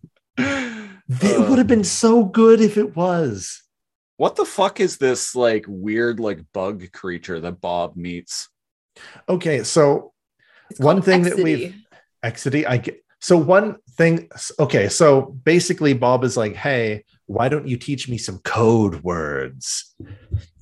it 1.23 1.49
would 1.49 1.59
have 1.59 1.67
been 1.67 1.85
so 1.85 2.25
good 2.25 2.61
if 2.61 2.77
it 2.77 2.95
was. 2.97 3.63
what 4.17 4.37
the 4.37 4.45
fuck 4.45 4.81
is 4.81 4.99
this 4.99 5.35
like 5.35 5.65
weird 5.67 6.21
like 6.21 6.41
bug 6.53 6.93
creature 6.93 7.41
that 7.41 7.61
Bob 7.61 7.97
meets? 7.97 8.49
Okay, 9.29 9.63
so 9.65 10.13
It's 10.71 10.79
One 10.79 10.97
called 10.97 11.05
thing 11.07 11.23
that 11.23 11.37
we've- 11.39 11.75
Exidy, 12.25 12.67
I 12.69 12.77
get 12.77 13.03
so 13.23 13.37
one 13.37 13.77
thing. 13.97 14.29
Okay, 14.59 14.89
so 14.89 15.23
basically, 15.45 15.93
Bob 15.95 16.23
is 16.25 16.37
like, 16.37 16.55
"Hey, 16.55 17.05
why 17.27 17.49
don't 17.49 17.67
you 17.69 17.77
teach 17.79 18.09
me 18.09 18.19
some 18.19 18.39
code 18.45 19.03
words?" 19.03 19.95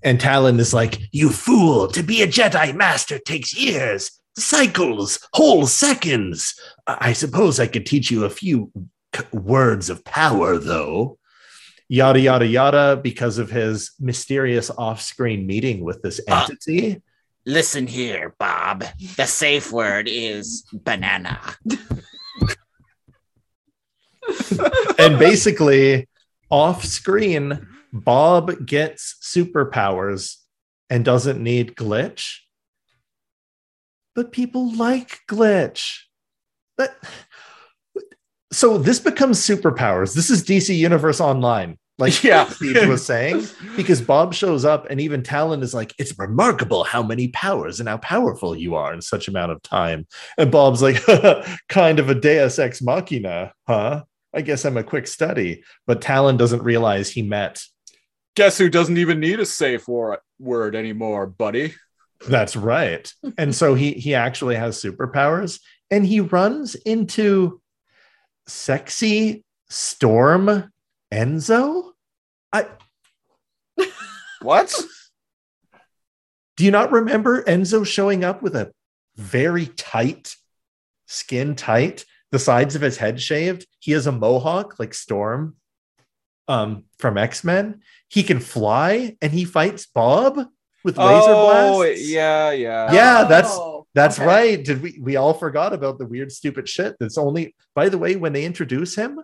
And 0.04 0.20
Talon 0.20 0.58
is 0.60 0.72
like, 0.72 0.98
"You 1.12 1.30
fool! 1.30 1.88
To 1.88 2.02
be 2.02 2.22
a 2.22 2.26
Jedi 2.28 2.74
Master 2.76 3.18
takes 3.18 3.52
years, 3.56 4.10
cycles, 4.38 5.18
whole 5.34 5.66
seconds. 5.66 6.54
I 6.86 7.10
I 7.10 7.12
suppose 7.12 7.58
I 7.60 7.66
could 7.66 7.86
teach 7.86 8.10
you 8.10 8.24
a 8.24 8.30
few 8.30 8.70
c- 8.74 8.82
words 9.32 9.90
of 9.90 10.04
power, 10.04 10.58
though." 10.58 11.18
Yada 11.90 12.20
yada 12.20 12.46
yada, 12.46 13.00
because 13.02 13.38
of 13.38 13.50
his 13.50 13.92
mysterious 13.98 14.68
off-screen 14.70 15.46
meeting 15.46 15.82
with 15.82 16.02
this 16.02 16.20
Ah. 16.28 16.42
entity. 16.44 17.00
Listen 17.46 17.86
here, 17.86 18.34
Bob. 18.38 18.84
The 19.16 19.24
safe 19.24 19.72
word 19.72 20.06
is 20.06 20.64
banana. 20.72 21.40
and 24.98 25.18
basically 25.18 26.08
off 26.50 26.84
screen 26.84 27.66
bob 27.92 28.66
gets 28.66 29.16
superpowers 29.22 30.36
and 30.90 31.04
doesn't 31.04 31.42
need 31.42 31.74
glitch 31.74 32.38
but 34.14 34.32
people 34.32 34.74
like 34.76 35.20
glitch 35.28 36.00
but 36.76 36.96
so 38.52 38.78
this 38.78 38.98
becomes 38.98 39.38
superpowers 39.38 40.14
this 40.14 40.30
is 40.30 40.44
dc 40.44 40.76
universe 40.76 41.20
online 41.20 41.76
like 41.98 42.22
Yeah. 42.22 42.46
Steve 42.48 42.88
was 42.88 43.04
saying 43.04 43.46
because 43.76 44.00
bob 44.00 44.32
shows 44.32 44.64
up 44.64 44.86
and 44.88 45.00
even 45.00 45.22
talon 45.22 45.62
is 45.62 45.74
like 45.74 45.94
it's 45.98 46.18
remarkable 46.18 46.84
how 46.84 47.02
many 47.02 47.28
powers 47.28 47.80
and 47.80 47.88
how 47.88 47.98
powerful 47.98 48.56
you 48.56 48.74
are 48.74 48.94
in 48.94 49.02
such 49.02 49.28
amount 49.28 49.52
of 49.52 49.62
time 49.62 50.06
and 50.38 50.50
bob's 50.50 50.82
like 50.82 51.02
kind 51.68 51.98
of 51.98 52.08
a 52.08 52.14
deus 52.14 52.58
ex 52.58 52.80
machina 52.80 53.52
huh 53.66 54.02
I 54.34 54.42
guess 54.42 54.64
I'm 54.64 54.76
a 54.76 54.82
quick 54.82 55.06
study, 55.06 55.64
but 55.86 56.02
Talon 56.02 56.36
doesn't 56.36 56.62
realize 56.62 57.10
he 57.10 57.22
met. 57.22 57.62
Guess 58.36 58.58
who 58.58 58.68
doesn't 58.68 58.98
even 58.98 59.20
need 59.20 59.40
a 59.40 59.46
safe 59.46 59.88
wor- 59.88 60.20
word 60.38 60.76
anymore, 60.76 61.26
buddy? 61.26 61.74
That's 62.28 62.54
right. 62.54 63.10
and 63.38 63.54
so 63.54 63.74
he 63.74 63.92
he 63.92 64.14
actually 64.14 64.56
has 64.56 64.80
superpowers 64.82 65.60
and 65.90 66.04
he 66.06 66.20
runs 66.20 66.74
into 66.74 67.60
sexy 68.48 69.44
Storm 69.70 70.72
Enzo. 71.12 71.90
I 72.52 72.66
What? 74.42 74.74
do 76.56 76.64
you 76.64 76.70
not 76.70 76.90
remember 76.92 77.42
Enzo 77.44 77.86
showing 77.86 78.24
up 78.24 78.42
with 78.42 78.56
a 78.56 78.72
very 79.16 79.66
tight 79.66 80.34
skin 81.06 81.54
tight, 81.54 82.04
the 82.32 82.38
sides 82.38 82.74
of 82.74 82.82
his 82.82 82.96
head 82.98 83.20
shaved. 83.20 83.66
He 83.80 83.92
has 83.92 84.06
a 84.06 84.12
mohawk 84.12 84.78
like 84.78 84.94
Storm 84.94 85.56
um 86.48 86.84
from 86.98 87.18
X-Men. 87.18 87.82
He 88.08 88.22
can 88.22 88.40
fly 88.40 89.16
and 89.20 89.32
he 89.32 89.44
fights 89.44 89.86
Bob 89.86 90.36
with 90.84 90.96
laser 90.96 91.08
blasts. 91.20 91.28
oh, 91.28 91.76
blasts. 91.78 92.08
yeah, 92.10 92.50
yeah. 92.52 92.92
Yeah, 92.92 93.24
that's- 93.24 93.52
Oh, 93.54 93.77
That's 93.94 94.18
okay. 94.18 94.26
right. 94.26 94.64
Did 94.64 94.82
we 94.82 94.98
we 95.00 95.16
all 95.16 95.34
forgot 95.34 95.72
about 95.72 95.98
the 95.98 96.06
weird 96.06 96.30
stupid 96.30 96.68
shit 96.68 96.96
that's 97.00 97.18
only 97.18 97.54
by 97.74 97.88
the 97.88 97.98
way 97.98 98.16
when 98.16 98.32
they 98.32 98.44
introduce 98.44 98.94
him 98.94 99.20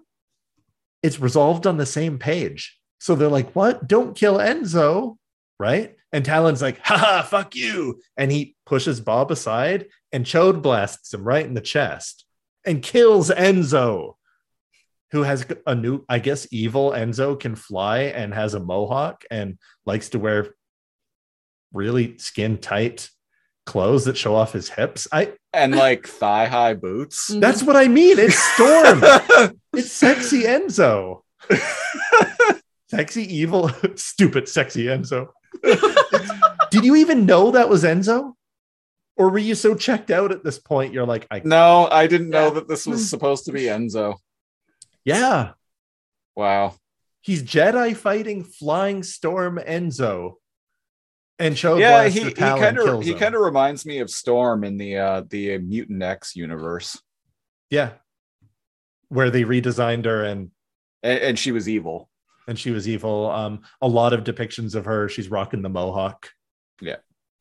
it's 1.04 1.20
resolved 1.20 1.66
on 1.66 1.76
the 1.76 1.84
same 1.84 2.18
page. 2.18 2.80
So 2.98 3.14
they're 3.14 3.28
like, 3.28 3.52
"What? 3.52 3.86
Don't 3.86 4.16
kill 4.16 4.38
Enzo." 4.38 5.18
Right? 5.60 5.94
And 6.12 6.24
Talon's 6.24 6.62
like, 6.62 6.78
"Haha, 6.82 7.22
fuck 7.22 7.54
you." 7.54 8.00
And 8.16 8.32
he 8.32 8.56
pushes 8.64 9.00
Bob 9.02 9.30
aside 9.30 9.86
and 10.12 10.24
chode 10.24 10.62
blasts 10.62 11.12
him 11.12 11.22
right 11.22 11.44
in 11.44 11.52
the 11.52 11.60
chest 11.60 12.24
and 12.64 12.82
kills 12.82 13.28
Enzo. 13.30 14.14
Who 15.10 15.22
has 15.24 15.46
a 15.66 15.74
new 15.74 16.04
I 16.08 16.18
guess 16.20 16.48
evil 16.50 16.90
Enzo 16.92 17.38
can 17.38 17.54
fly 17.54 17.98
and 18.04 18.32
has 18.32 18.54
a 18.54 18.60
mohawk 18.60 19.24
and 19.30 19.58
likes 19.84 20.08
to 20.10 20.18
wear 20.18 20.54
really 21.72 22.16
skin 22.16 22.56
tight 22.56 23.10
clothes 23.66 24.04
that 24.04 24.16
show 24.16 24.34
off 24.34 24.52
his 24.52 24.68
hips. 24.68 25.08
I 25.12 25.32
and 25.52 25.74
like 25.74 26.06
thigh 26.06 26.46
high 26.46 26.74
boots. 26.74 27.30
Mm. 27.30 27.40
that's 27.40 27.62
what 27.62 27.76
I 27.76 27.88
mean. 27.88 28.18
It's 28.18 28.38
Storm. 28.38 29.02
it's 29.72 29.92
sexy 29.92 30.42
Enzo. 30.42 31.20
sexy 32.88 33.22
evil 33.34 33.70
stupid 33.96 34.48
sexy 34.48 34.84
Enzo. 34.84 35.28
Did 36.70 36.84
you 36.84 36.96
even 36.96 37.26
know 37.26 37.52
that 37.52 37.68
was 37.68 37.84
Enzo? 37.84 38.32
Or 39.16 39.28
were 39.30 39.38
you 39.38 39.54
so 39.54 39.74
checked 39.76 40.10
out 40.10 40.32
at 40.32 40.42
this 40.42 40.58
point 40.58 40.92
you're 40.92 41.06
like 41.06 41.26
I 41.30 41.40
no, 41.44 41.86
I 41.90 42.06
didn't 42.08 42.30
know 42.30 42.50
that 42.50 42.66
this 42.68 42.86
was 42.86 43.08
supposed 43.08 43.44
to 43.46 43.52
be 43.52 43.62
Enzo. 43.62 44.16
yeah, 45.04 45.52
Wow. 46.36 46.74
he's 47.20 47.42
Jedi 47.44 47.94
fighting 47.96 48.42
flying 48.42 49.02
storm 49.04 49.58
Enzo. 49.64 50.34
And 51.38 51.54
Chode 51.56 51.80
yeah, 51.80 52.08
he, 52.08 52.20
he 52.20 52.32
kind 52.32 52.78
of 52.78 53.02
he 53.02 53.14
kind 53.14 53.34
of 53.34 53.40
reminds 53.40 53.84
me 53.84 53.98
of 53.98 54.08
Storm 54.10 54.62
in 54.62 54.76
the 54.76 54.96
uh 54.98 55.22
the 55.28 55.58
Mutant 55.58 56.02
X 56.02 56.36
universe. 56.36 57.00
yeah. 57.70 57.90
Where 59.08 59.30
they 59.30 59.42
redesigned 59.44 60.04
her 60.06 60.24
and 60.24 60.50
And, 61.02 61.18
and 61.20 61.38
she 61.38 61.52
was 61.52 61.68
evil. 61.68 62.08
and 62.48 62.58
she 62.58 62.70
was 62.70 62.88
evil. 62.88 63.30
Um, 63.30 63.62
a 63.80 63.88
lot 63.88 64.12
of 64.12 64.24
depictions 64.24 64.74
of 64.74 64.84
her. 64.86 65.08
She's 65.08 65.28
rocking 65.28 65.62
the 65.62 65.68
mohawk. 65.68 66.30
Yeah. 66.80 66.96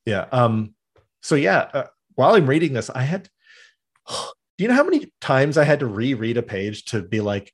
yeah. 0.06 0.26
Um, 0.32 0.76
so 1.22 1.36
yeah, 1.36 1.70
uh, 1.74 1.88
while 2.16 2.36
I'm 2.36 2.48
reading 2.48 2.74
this, 2.74 2.90
I 2.90 3.04
had. 3.04 3.30
Do 4.08 4.64
you 4.64 4.68
know 4.68 4.76
how 4.76 4.84
many 4.84 5.12
times 5.22 5.58
I 5.58 5.64
had 5.64 5.80
to 5.80 5.88
reread 5.88 6.38
a 6.38 6.44
page 6.44 6.86
to 6.86 7.02
be 7.02 7.22
like, 7.22 7.52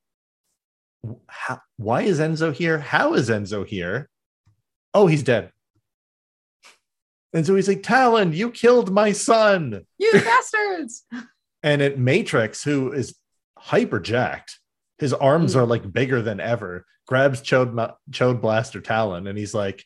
how, 1.28 1.62
why 1.78 2.02
is 2.02 2.20
Enzo 2.20 2.54
here? 2.54 2.78
How 2.80 3.14
is 3.14 3.30
Enzo 3.30 3.66
here? 3.66 4.10
Oh, 4.94 5.08
he's 5.08 5.24
dead. 5.24 5.52
And 7.34 7.46
so 7.46 7.56
he's 7.56 7.68
like, 7.68 7.84
Talon, 7.84 8.34
you 8.34 8.50
killed 8.52 8.92
my 8.92 9.12
son. 9.12 9.86
You 9.98 10.12
bastards. 10.14 11.06
And 11.62 11.82
at 11.82 12.00
Matrix, 12.00 12.64
who 12.64 12.92
is 12.92 13.16
hyper 13.58 14.00
jacked, 14.00 14.60
his 14.98 15.14
arms 15.14 15.54
Mm. 15.54 15.58
are 15.60 15.66
like 15.66 15.92
bigger 15.92 16.22
than 16.22 16.40
ever, 16.40 16.86
grabs 17.08 17.42
Chode, 17.42 17.74
Ma- 17.74 17.92
Chode 18.12 18.42
Blaster 18.42 18.82
Talon 18.82 19.28
and 19.28 19.38
he's 19.38 19.54
like, 19.54 19.86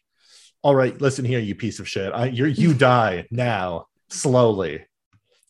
All 0.61 0.75
right, 0.75 0.99
listen 1.01 1.25
here, 1.25 1.39
you 1.39 1.55
piece 1.55 1.79
of 1.79 1.87
shit. 1.89 2.13
I, 2.13 2.27
you're, 2.27 2.47
you 2.47 2.73
die 2.93 3.27
now, 3.31 3.87
slowly. 4.09 4.85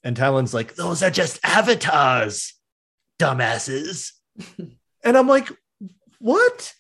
And 0.04 0.16
Talon's 0.18 0.54
like, 0.54 0.76
Those 0.76 1.04
are 1.04 1.12
just 1.12 1.40
avatars, 1.44 2.54
dumbasses. 3.20 4.12
and 5.04 5.18
I'm 5.18 5.28
like, 5.28 5.50
What? 6.20 6.74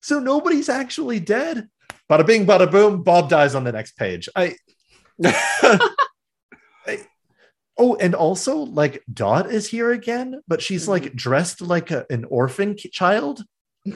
So 0.00 0.18
nobody's 0.18 0.68
actually 0.68 1.20
dead? 1.20 1.68
Bada 2.10 2.26
bing, 2.26 2.46
bada 2.46 2.70
boom. 2.70 3.02
Bob 3.02 3.28
dies 3.28 3.54
on 3.54 3.64
the 3.64 3.72
next 3.72 3.96
page. 3.96 4.28
I, 4.36 4.54
Oh, 7.82 7.96
and 7.96 8.14
also 8.14 8.58
like 8.58 9.02
Dot 9.10 9.50
is 9.50 9.66
here 9.66 9.90
again, 9.90 10.42
but 10.46 10.60
she's 10.60 10.86
like 10.86 11.04
mm-hmm. 11.04 11.16
dressed 11.16 11.62
like 11.62 11.90
a, 11.90 12.04
an 12.10 12.26
orphan 12.26 12.76
child. 12.76 13.42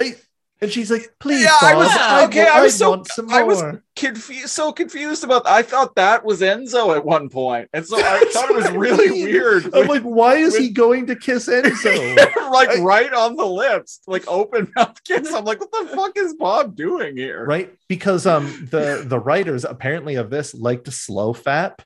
I- 0.00 0.16
and 0.62 0.70
she's 0.70 0.90
like, 0.90 1.08
"Please, 1.18 1.44
Yeah, 1.44 1.56
I 1.62 1.74
was- 1.74 1.88
I, 1.90 2.24
okay, 2.26 2.44
wa- 2.44 2.50
I 2.50 2.62
was 2.62 2.74
I 2.82 3.02
so- 3.02 3.24
I 3.30 3.42
was- 3.42 3.62
more." 3.62 3.82
confused 3.96 4.48
so 4.48 4.72
confused 4.72 5.24
about 5.24 5.46
I 5.46 5.60
thought 5.62 5.94
that 5.96 6.24
was 6.24 6.40
Enzo 6.40 6.96
at 6.96 7.04
one. 7.04 7.28
And 7.74 7.86
so 7.86 7.98
I 7.98 8.20
thought 8.32 8.48
it 8.50 8.56
was 8.56 8.64
what 8.64 8.72
I 8.72 8.76
really 8.76 9.10
mean. 9.10 9.24
weird. 9.24 9.74
I'm 9.74 9.86
like, 9.88 10.02
why 10.02 10.36
is 10.36 10.52
with- 10.54 10.62
he 10.62 10.70
going 10.70 11.06
to 11.08 11.16
kiss 11.16 11.48
Enzo? 11.50 12.16
like 12.50 12.70
I- 12.70 12.80
right 12.80 13.12
on 13.12 13.36
the 13.36 13.44
lips, 13.46 14.00
like 14.06 14.26
open 14.28 14.72
mouth 14.76 15.02
kiss. 15.06 15.32
I'm 15.32 15.44
like, 15.44 15.60
what 15.60 15.70
the 15.72 15.94
fuck 15.96 16.12
is 16.16 16.34
Bob 16.34 16.76
doing 16.76 17.16
here? 17.16 17.44
right? 17.44 17.74
Because 17.88 18.26
um 18.26 18.68
the 18.70 19.04
the 19.06 19.18
writers 19.18 19.64
apparently 19.64 20.14
of 20.16 20.30
this 20.30 20.54
like 20.54 20.84
to 20.84 20.90
slow 20.92 21.34
fap 21.34 21.80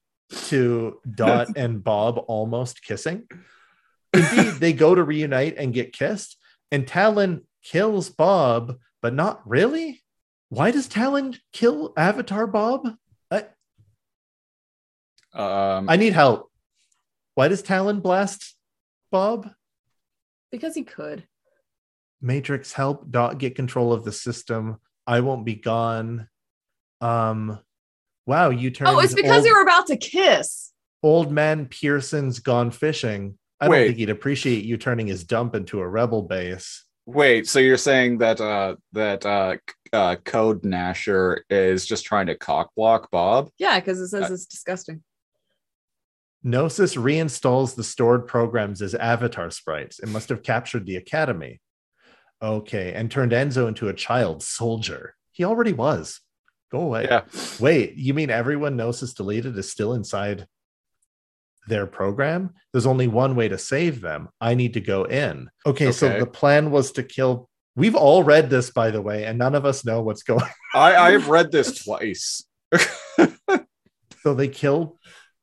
to 0.49 0.99
Dot 1.15 1.49
and 1.57 1.83
Bob 1.83 2.19
almost 2.29 2.83
kissing. 2.83 3.29
Indeed, 4.13 4.55
they 4.61 4.73
go 4.73 4.95
to 4.95 5.03
reunite 5.03 5.57
and 5.59 5.75
get 5.75 5.93
kissed, 5.93 6.37
and 6.71 6.87
Talon 6.87 7.43
kills 7.65 8.11
Bob, 8.11 8.77
but 9.03 9.12
not 9.15 9.41
really. 9.45 10.03
Why 10.51 10.70
does 10.70 10.86
Talon 10.86 11.36
kill 11.53 11.93
Avatar 11.97 12.47
Bob? 12.47 12.89
I, 13.31 13.47
Um, 15.32 15.89
I 15.89 15.97
need 15.97 16.12
help. 16.12 16.53
Why 17.35 17.49
does 17.49 17.62
Talon 17.62 18.01
blast 18.01 18.55
Bob? 19.11 19.51
Because 20.53 20.77
he 20.77 20.85
could. 20.85 21.27
Matrix 22.20 22.73
help 22.73 23.11
Dot 23.11 23.39
get 23.39 23.57
control 23.57 23.93
of 23.93 24.05
the 24.05 24.12
system. 24.12 24.77
I 25.07 25.20
won't 25.20 25.45
be 25.45 25.57
gone. 25.57 26.28
Um, 27.01 27.59
wow, 28.27 28.51
you 28.51 28.70
turned. 28.70 28.91
Oh, 28.91 29.01
it's 29.01 29.15
because 29.15 29.39
old, 29.39 29.45
they 29.45 29.51
were 29.51 29.62
about 29.62 29.89
to 29.89 29.97
kiss. 29.97 30.73
old 31.03 31.32
man 31.32 31.66
Pearson's 31.66 32.39
gone 32.39 32.70
fishing. 32.70 33.36
I 33.61 33.66
don't 33.66 33.86
think 33.86 33.97
he'd 33.99 34.11
appreciate 34.11 34.65
you 34.65 34.77
turning 34.77 35.07
his 35.07 35.24
dump 35.24 35.55
into 35.55 35.81
a 35.81 35.89
rebel 35.89 36.23
base. 36.23 36.84
Wait, 37.07 37.47
so 37.47 37.59
you're 37.59 37.77
saying 37.77 38.19
that 38.19 38.41
uh 38.41 38.77
that 38.93 39.25
uh, 39.27 39.57
uh 39.93 40.17
Code 40.25 40.63
Nasher 40.63 41.41
is 41.51 41.87
just 41.87 42.05
trying 42.05 42.27
to 42.27 42.37
cockblock 42.37 43.07
Bob? 43.11 43.51
Yeah, 43.59 43.79
because 43.81 44.01
it 44.01 44.09
says 44.09 44.31
Uh, 44.31 44.35
it's 44.35 44.47
disgusting. 44.47 45.03
Gnosis 46.43 46.95
reinstalls 46.95 47.75
the 47.75 47.85
stored 47.85 48.27
programs 48.27 48.83
as 48.83 48.95
avatar 48.95 49.51
sprites. 49.51 49.99
It 49.99 50.09
must 50.11 50.29
have 50.29 50.43
captured 50.43 50.85
the 50.85 50.97
academy. 50.97 51.61
Okay, 52.43 52.93
and 52.93 53.11
turned 53.11 53.33
Enzo 53.33 53.67
into 53.67 53.89
a 53.89 53.95
child 53.95 54.43
soldier. 54.43 55.15
He 55.33 55.45
already 55.45 55.73
was. 55.73 56.21
Go 56.71 56.81
away. 56.81 57.05
Yeah. 57.05 57.23
Wait, 57.61 57.95
you 57.95 58.13
mean 58.13 58.31
everyone 58.31 58.77
Gnosis 58.77 59.15
deleted 59.15 59.57
is 59.57 59.71
still 59.71 59.95
inside 59.95 60.47
their 61.69 61.86
program? 61.86 62.51
There's 62.73 62.86
only 62.86 63.09
one 63.09 63.36
way 63.36 63.49
to 63.49 63.59
save 63.59 64.01
them. 64.01 64.28
I 64.41 64.55
need 64.55 64.74
to 64.74 64.81
go 64.81 65.05
in. 65.05 65.49
Okay, 65.66 65.93
so 65.93 66.19
the 66.19 66.27
plan 66.27 66.70
was 66.70 66.93
to 66.93 67.03
kill. 67.03 67.49
We've 67.77 67.97
all 67.97 68.23
read 68.23 68.51
this, 68.51 68.70
by 68.70 68.91
the 68.91 69.03
way, 69.03 69.24
and 69.24 69.39
none 69.39 69.55
of 69.55 69.65
us 69.65 69.85
know 69.85 70.03
what's 70.03 70.23
going 70.31 70.41
on. 70.41 70.51
I 70.74 70.97
I've 70.97 71.28
read 71.28 71.53
this 71.53 71.85
twice. 71.85 72.45
So 74.24 74.32
they 74.32 74.49
kill 74.49 74.99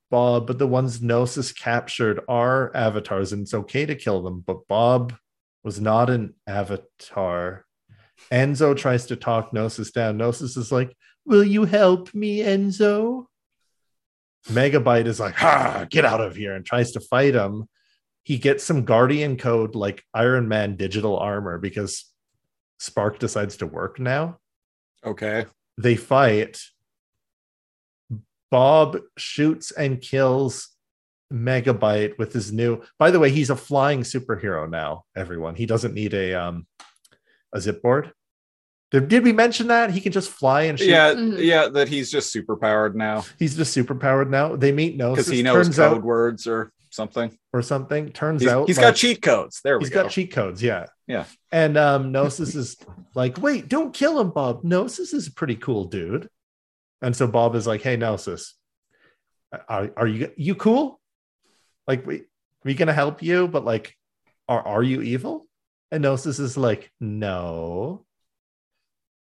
Bob, 0.10 0.48
but 0.48 0.58
the 0.58 0.68
ones 0.68 1.04
Gnosis 1.04 1.54
captured 1.54 2.20
are 2.28 2.76
avatars, 2.76 3.32
and 3.32 3.44
it's 3.44 3.54
okay 3.54 3.86
to 3.86 3.96
kill 3.96 4.24
them. 4.24 4.44
But 4.46 4.68
Bob 4.68 5.14
was 5.64 5.80
not 5.80 6.10
an 6.10 6.34
avatar. 6.48 7.64
Enzo 8.32 8.76
tries 8.76 9.06
to 9.06 9.16
talk 9.16 9.54
Gnosis 9.54 9.92
down. 9.92 10.18
Gnosis 10.18 10.58
is 10.58 10.72
like, 10.72 10.96
Will 11.26 11.44
you 11.44 11.66
help 11.66 12.12
me, 12.16 12.40
Enzo? 12.40 13.28
Megabyte 14.50 15.06
is 15.06 15.20
like, 15.20 15.36
ha, 15.36 15.86
get 15.90 16.06
out 16.06 16.22
of 16.22 16.36
here, 16.36 16.56
and 16.56 16.66
tries 16.66 16.92
to 16.94 17.00
fight 17.00 17.34
him. 17.36 17.66
He 18.24 18.38
gets 18.38 18.64
some 18.64 18.86
Guardian 18.86 19.38
code 19.38 19.76
like 19.76 20.04
Iron 20.14 20.48
Man 20.48 20.76
digital 20.76 21.18
armor 21.18 21.58
because 21.58 22.06
Spark 22.80 23.20
decides 23.20 23.58
to 23.58 23.68
work 23.68 24.00
now 24.00 24.38
Okay. 25.06 25.46
they 25.78 25.96
fight. 25.96 26.60
Bob 28.50 29.00
shoots 29.18 29.72
and 29.72 30.02
kills 30.02 30.70
Megabyte 31.32 32.18
with 32.18 32.34
his 32.34 32.52
new. 32.52 32.82
By 33.00 33.10
the 33.12 33.20
way, 33.20 33.30
he's 33.32 33.50
a 33.50 33.56
flying 33.56 34.02
superhero 34.02 34.70
now. 34.70 35.06
Everyone, 35.16 35.56
he 35.56 35.66
doesn't 35.66 35.94
need 35.94 36.14
a 36.14 36.34
um 36.34 36.68
a 37.54 37.62
zip 37.62 37.82
board. 37.82 38.12
Did, 38.92 39.08
did 39.08 39.24
we 39.24 39.32
mention 39.34 39.68
that 39.68 39.92
he 39.92 40.02
can 40.02 40.12
just 40.12 40.30
fly 40.30 40.64
and 40.64 40.78
shoot? 40.78 40.90
Yeah, 40.90 41.14
Mhm. 41.14 41.38
yeah, 41.44 41.68
that 41.70 41.88
he's 41.88 42.12
just 42.12 42.32
super 42.32 42.56
powered 42.58 42.96
now 42.96 43.24
he's 43.40 43.56
just 43.56 43.72
super 43.74 43.96
powered 43.96 44.30
now. 44.30 44.56
They 44.56 44.72
meet 44.72 44.98
no 44.98 45.12
because 45.12 45.28
he 45.28 45.42
knows 45.44 45.68
turns 45.68 45.78
code 45.78 45.98
out 45.98 46.04
words 46.04 46.46
or 46.46 46.72
something. 46.90 47.32
or 47.54 47.62
something. 47.62 48.12
Turns 48.12 48.42
He's, 48.42 48.52
out 48.52 48.68
he's 48.68 48.78
like- 48.78 48.88
got 48.88 48.96
cheat 48.98 49.22
codes. 49.22 49.62
There 49.64 49.78
we 49.80 49.84
He's 49.86 49.90
go. 49.90 50.00
He's 50.00 50.04
got 50.04 50.12
cheat 50.12 50.32
codes, 50.34 50.62
yeah. 50.62 50.88
Yeah. 51.08 51.24
And 51.52 51.78
um 51.78 52.12
Gnosis 52.12 52.54
is 52.56 52.76
like, 53.16 53.38
wait, 53.42 53.70
don't 53.70 53.94
kill 53.94 54.20
him, 54.20 54.30
Bob. 54.32 54.64
Gnosis 54.66 55.14
is 55.14 55.28
a 55.28 55.32
pretty 55.34 55.56
cool 55.56 55.86
dude. 55.86 56.28
And 57.02 57.16
so 57.16 57.28
Bob 57.28 57.56
is 57.56 57.66
like, 57.66 57.82
hey, 57.82 57.96
Gnosis, 57.98 58.56
are, 59.70 59.90
are 59.98 60.08
you 60.08 60.32
you 60.36 60.56
cool? 60.56 61.00
Like, 61.88 62.06
we 62.06 62.24
we 62.66 62.74
gonna 62.74 62.94
help 62.94 63.24
you, 63.24 63.48
but 63.48 63.64
like, 63.66 63.96
are 64.50 64.62
are 64.68 64.84
you 64.84 65.02
evil? 65.02 65.48
And 65.92 66.04
Gnosis 66.04 66.40
is 66.40 66.58
like, 66.58 66.92
no. 67.00 68.06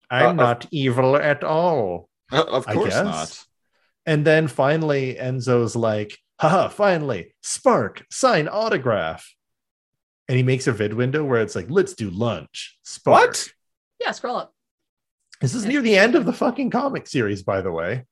I'm 0.10 0.26
Uh, 0.26 0.30
of- 0.30 0.36
not 0.38 0.68
evil 0.72 1.15
at 1.15 1.44
all. 1.44 2.10
Uh, 2.32 2.44
of 2.44 2.68
I 2.68 2.73
course 2.73 2.94
guess. 2.94 3.03
not. 3.03 3.45
And 4.06 4.26
then 4.26 4.48
finally, 4.48 5.15
Enzo's 5.19 5.76
like, 5.76 6.18
haha, 6.40 6.68
finally, 6.69 7.34
Spark, 7.41 8.06
sign 8.11 8.48
autograph. 8.48 9.27
And 10.27 10.38
he 10.38 10.44
makes 10.44 10.68
a 10.68 10.72
vid 10.72 10.94
window 10.94 11.23
where 11.23 11.41
it's 11.41 11.56
like, 11.56 11.68
let's 11.69 11.94
do 11.94 12.10
lunch. 12.10 12.77
Spark. 12.84 13.27
What? 13.27 13.49
Yeah, 13.99 14.11
scroll 14.11 14.38
up. 14.38 14.53
This 15.41 15.53
is 15.53 15.65
near 15.65 15.82
the 15.82 15.98
end 15.98 16.15
of 16.15 16.26
the 16.26 16.34
fucking 16.34 16.69
comic 16.72 17.07
series, 17.07 17.44
by 17.44 17.61
the 17.61 17.72
way. 17.72 18.06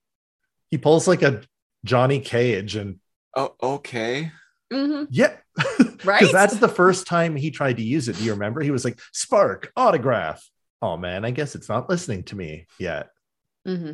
He 0.70 0.78
pulls 0.78 1.08
like 1.08 1.22
a 1.22 1.42
Johnny 1.86 2.20
Cage 2.20 2.76
and 2.76 3.00
Oh, 3.36 3.56
okay. 3.62 4.32
hmm 4.72 5.04
yeah. 5.10 5.38
Right? 6.06 6.20
Because 6.20 6.34
that's 6.34 6.58
the 6.58 6.68
first 6.68 7.08
time 7.08 7.36
he 7.36 7.50
tried 7.50 7.78
to 7.78 7.84
use 7.84 8.10
it. 8.10 8.18
Do 8.18 8.24
you 8.26 8.34
remember? 8.34 8.62
He 8.62 8.72
was 8.72 8.84
like, 8.84 9.00
Spark, 9.14 9.72
autograph. 9.78 10.44
Oh 10.84 10.98
man, 10.98 11.24
I 11.24 11.32
guess 11.32 11.56
it's 11.56 11.70
not 11.70 11.90
listening 11.90 12.24
to 12.24 12.36
me 12.36 12.68
yet. 12.78 13.08
hmm 13.66 13.94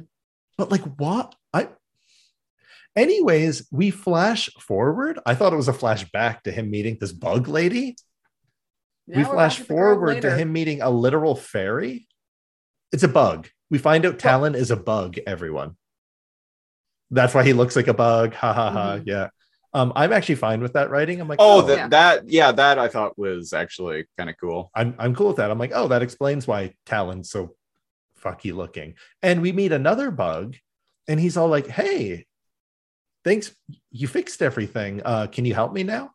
But 0.58 0.72
like 0.72 0.82
what? 0.82 1.36
I 1.54 1.70
Anyways, 2.96 3.68
we 3.72 3.92
flash 3.92 4.50
forward. 4.60 5.20
I 5.24 5.36
thought 5.36 5.54
it 5.54 5.58
was 5.58 5.68
a 5.68 5.74
flashback 5.74 6.42
to 6.42 6.52
him 6.52 6.72
meeting 6.72 6.98
this 7.00 7.12
bug 7.12 7.48
lady. 7.48 7.96
Now 9.08 9.18
we 9.20 9.24
flash 9.24 9.58
back 9.58 9.62
at 9.62 9.68
the 9.68 9.74
girl 9.76 9.84
forward 9.94 10.22
to 10.24 10.32
him 10.36 10.52
meeting 10.52 10.82
a 10.82 10.90
literal 10.90 11.36
fairy. 11.36 12.08
It's 12.92 13.04
a 13.04 13.08
bug. 13.08 13.48
We 13.70 13.78
find 13.78 14.04
out 14.08 14.18
Talon 14.18 14.56
is 14.56 14.72
a 14.72 14.76
bug, 14.76 15.20
everyone. 15.28 15.78
That's 17.12 17.36
why 17.36 17.44
he 17.44 17.54
looks 17.54 17.76
like 17.76 17.88
a 17.88 17.94
bug. 17.94 18.34
Ha 18.34 18.52
ha 18.52 18.72
ha. 18.72 18.96
Mhm. 18.98 19.04
Yeah. 19.06 19.30
Um, 19.74 19.94
I'm 19.96 20.12
actually 20.12 20.36
fine 20.36 20.62
with 20.62 20.74
that 20.74 20.90
writing. 20.90 21.22
I'm 21.22 21.28
like, 21.28 21.40
Oh, 21.40 21.60
oh, 21.60 21.62
that 21.68 21.78
yeah. 21.78 21.88
that 21.90 22.30
yeah, 22.30 22.52
that 22.52 22.80
I 22.80 22.88
thought 22.88 23.18
was 23.18 23.54
actually 23.54 24.06
kind 24.18 24.30
of 24.30 24.36
cool. 24.40 24.72
I'm 24.74 24.96
I'm 24.98 25.16
cool 25.16 25.28
with 25.28 25.38
that. 25.38 25.52
I'm 25.52 25.60
like, 25.60 25.72
oh, 25.74 25.88
that 25.90 26.02
explains 26.02 26.48
why 26.48 26.74
Talon's 26.86 27.30
so 27.30 27.56
fucky 28.24 28.54
looking. 28.54 28.96
And 29.22 29.42
we 29.42 29.52
meet 29.52 29.72
another 29.72 30.10
bug, 30.12 30.56
and 31.08 31.20
he's 31.20 31.38
all 31.38 31.48
like, 31.50 31.68
hey, 31.68 32.26
thanks, 33.24 33.56
you 33.92 34.08
fixed 34.08 34.42
everything. 34.42 35.02
Uh, 35.06 35.28
can 35.28 35.46
you 35.46 35.54
help 35.54 35.72
me 35.74 35.84
now? 35.84 36.12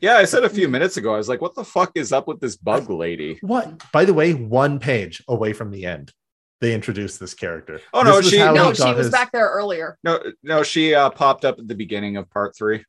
Yeah, 0.00 0.16
I 0.16 0.24
said 0.24 0.42
a 0.42 0.48
few 0.50 0.66
minutes 0.66 0.96
ago, 0.96 1.14
I 1.14 1.18
was 1.18 1.28
like, 1.28 1.40
what 1.40 1.54
the 1.54 1.64
fuck 1.64 1.92
is 1.94 2.12
up 2.12 2.26
with 2.26 2.40
this 2.40 2.56
bug 2.56 2.90
lady? 2.90 3.38
What? 3.42 3.80
By 3.92 4.04
the 4.04 4.14
way, 4.14 4.34
one 4.34 4.80
page 4.80 5.22
away 5.28 5.52
from 5.52 5.70
the 5.70 5.86
end, 5.86 6.12
they 6.60 6.74
introduced 6.74 7.20
this 7.20 7.34
character. 7.34 7.80
Oh, 7.94 8.02
no, 8.02 8.16
This 8.20 8.30
she- 8.30 8.38
No, 8.38 8.72
she 8.72 8.84
was 8.92 9.06
his- 9.06 9.10
back 9.10 9.30
there 9.32 9.48
earlier. 9.48 9.96
No, 10.04 10.20
no, 10.42 10.62
she 10.62 10.94
uh, 10.94 11.10
popped 11.10 11.44
up 11.44 11.58
at 11.58 11.68
the 11.68 11.74
beginning 11.74 12.16
of 12.16 12.28
part 12.30 12.56
three. 12.56 12.84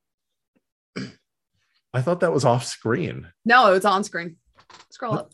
I 1.93 2.01
thought 2.01 2.19
that 2.19 2.31
was 2.33 2.45
off 2.45 2.65
screen. 2.65 3.27
No, 3.45 3.67
it 3.69 3.71
was 3.73 3.85
on 3.85 4.03
screen. 4.03 4.37
Scroll 4.91 5.15
up. 5.17 5.33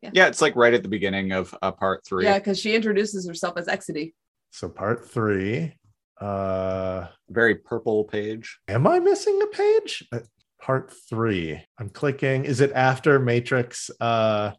Yeah, 0.00 0.26
it's 0.26 0.40
like 0.40 0.54
right 0.56 0.74
at 0.74 0.82
the 0.82 0.88
beginning 0.88 1.32
of 1.32 1.54
uh, 1.62 1.72
part 1.72 2.04
three. 2.06 2.24
Yeah, 2.24 2.38
because 2.38 2.58
she 2.58 2.74
introduces 2.74 3.26
herself 3.26 3.56
as 3.56 3.66
Exidy. 3.66 4.14
So 4.50 4.68
part 4.68 5.08
three. 5.08 5.74
Uh, 6.20 7.06
Very 7.28 7.54
purple 7.56 8.04
page. 8.04 8.58
am 8.66 8.86
I 8.88 8.98
missing 8.98 9.40
a 9.42 9.46
page? 9.46 10.06
Uh, 10.12 10.20
Part 10.60 10.92
three. 11.08 11.64
I'm 11.78 11.88
clicking. 11.88 12.44
Is 12.44 12.60
it 12.60 12.72
after 12.72 13.20
Matrix 13.20 13.90
uh, 14.00 14.50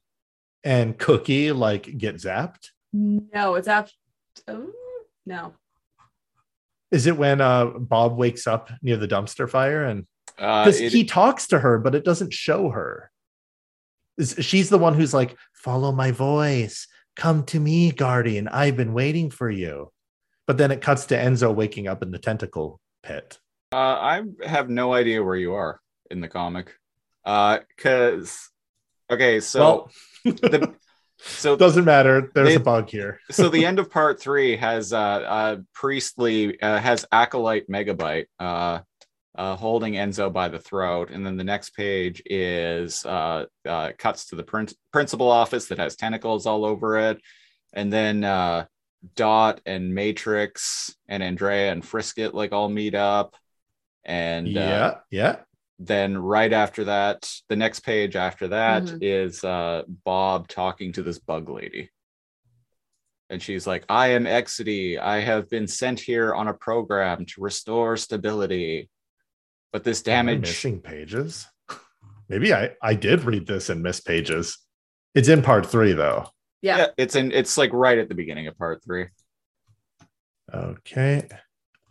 and 0.64 0.98
Cookie 0.98 1.52
like 1.52 1.98
get 1.98 2.16
zapped? 2.16 2.70
No, 2.94 3.56
it's 3.56 3.68
after. 3.68 3.94
Oh, 4.48 4.72
no. 5.26 5.54
Is 6.92 7.06
it 7.08 7.18
when 7.18 7.40
uh, 7.42 7.66
Bob 7.66 8.18
wakes 8.18 8.48
up 8.48 8.72
near 8.82 8.98
the 8.98 9.08
dumpster 9.08 9.50
fire 9.50 9.84
and 9.86 10.06
Uh, 10.40 10.64
because 10.66 10.82
it- 10.82 10.92
he 10.92 11.04
talks 11.04 11.48
to 11.48 11.60
her, 11.60 11.78
but 11.78 11.94
it 11.96 12.04
doesn't 12.06 12.34
show 12.34 12.70
her. 12.70 13.12
She's 14.22 14.70
the 14.70 14.78
one 14.78 14.96
who's 14.96 15.14
like, 15.14 15.38
"Follow 15.54 15.92
my 15.94 16.12
voice, 16.12 16.88
come 17.16 17.46
to 17.46 17.60
me, 17.60 17.92
guardian. 17.92 18.48
I've 18.50 18.76
been 18.76 18.94
waiting 18.94 19.30
for 19.30 19.50
you." 19.50 19.92
But 20.46 20.58
then 20.58 20.72
it 20.72 20.82
cuts 20.82 21.06
to 21.08 21.16
Enzo 21.16 21.54
waking 21.56 21.88
up 21.88 22.02
in 22.04 22.12
the 22.12 22.20
tentacle 22.20 22.82
pit. 23.04 23.40
uh, 23.72 23.76
I 23.78 24.24
have 24.46 24.68
no 24.70 24.94
idea 24.94 25.24
where 25.24 25.36
you 25.36 25.54
are 25.54 25.80
in 26.10 26.22
the 26.22 26.28
comic. 26.28 26.76
Uh, 27.24 27.60
cause 27.78 28.50
okay, 29.12 29.40
so 29.40 29.60
well, 29.60 29.92
the 30.26 30.74
so 31.22 31.56
doesn't 31.56 31.86
matter. 31.86 32.32
There's 32.34 32.50
They- 32.50 32.56
a 32.56 32.60
bug 32.60 32.90
here. 32.90 33.20
so 33.32 33.50
the 33.50 33.66
end 33.68 33.80
of 33.80 33.90
part 33.90 34.20
three 34.20 34.56
has 34.58 34.94
uh, 34.94 34.98
uh 34.98 35.58
priestly 35.74 36.60
uh, 36.62 36.80
has 36.80 37.06
acolyte 37.12 37.70
megabyte 37.70 38.26
uh 38.40 38.80
uh 39.36 39.56
holding 39.56 39.94
enzo 39.94 40.32
by 40.32 40.48
the 40.50 40.60
throat 40.60 41.10
and 41.12 41.26
then 41.26 41.38
the 41.38 41.44
next 41.44 41.72
page 41.76 42.22
is 42.26 43.06
uh, 43.06 43.46
uh 43.68 43.92
cuts 43.98 44.26
to 44.28 44.36
the 44.36 44.44
prin- 44.44 44.68
principal 44.92 45.30
office 45.30 45.68
that 45.68 45.78
has 45.78 45.96
tentacles 45.96 46.46
all 46.46 46.66
over 46.66 46.98
it 46.98 47.22
and 47.74 47.94
then 47.94 48.24
uh 48.24 48.66
dot 49.16 49.62
and 49.66 49.94
matrix 49.94 50.94
and 51.08 51.24
andrea 51.24 51.72
and 51.72 51.86
frisket 51.86 52.34
like 52.34 52.52
all 52.52 52.68
meet 52.68 52.96
up 52.96 53.36
and 54.04 54.48
uh, 54.58 54.60
yeah, 54.60 54.96
yeah. 55.12 55.36
Then 55.80 56.18
right 56.18 56.52
after 56.52 56.84
that 56.86 57.32
the 57.48 57.56
next 57.56 57.80
page 57.82 58.16
after 58.16 58.50
that 58.50 58.84
Mhm. 58.84 58.98
is 59.02 59.44
uh 59.44 59.84
bob 60.04 60.48
talking 60.50 60.92
to 60.94 61.02
this 61.04 61.20
bug 61.20 61.50
lady 61.50 61.90
and 63.30 63.42
she's 63.42 63.66
like 63.66 63.86
i 63.88 64.08
am 64.10 64.26
exidy 64.26 65.00
i 65.00 65.20
have 65.22 65.50
been 65.50 65.68
sent 65.68 66.00
here 66.02 66.34
on 66.36 66.48
a 66.50 66.54
program 66.54 67.26
to 67.26 67.42
restore 67.42 67.96
stability 67.96 68.90
but 69.72 69.84
this 69.84 70.00
Am 70.02 70.26
damage 70.26 70.42
missing 70.42 70.82
pages. 70.82 71.46
Maybe 72.28 72.54
I 72.54 72.72
I 72.82 72.96
did 72.96 73.24
read 73.24 73.46
this 73.46 73.70
and 73.70 73.84
miss 73.84 74.00
pages. 74.00 74.58
It's 75.14 75.28
in 75.30 75.44
part 75.44 75.66
three 75.68 75.94
though. 75.94 76.28
Yeah. 76.64 76.78
yeah 76.78 76.88
it's 76.98 77.16
in 77.16 77.32
it's 77.32 77.56
like 77.56 77.72
right 77.72 77.98
at 78.00 78.10
the 78.10 78.16
beginning 78.16 78.48
of 78.48 78.58
part 78.58 78.84
three 78.84 79.08
Okay. 80.54 81.28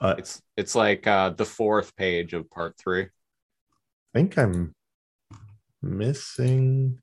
Uh, 0.01 0.15
it's 0.19 0.43
it's 0.57 0.75
like 0.75 1.07
uh 1.07 1.31
the 1.31 1.45
fourth 1.45 1.95
page 1.97 2.35
of 2.35 2.51
part 2.51 2.77
three 2.79 3.05
I 3.05 3.09
think 4.19 4.37
I'm 4.37 4.75
missing 5.81 6.99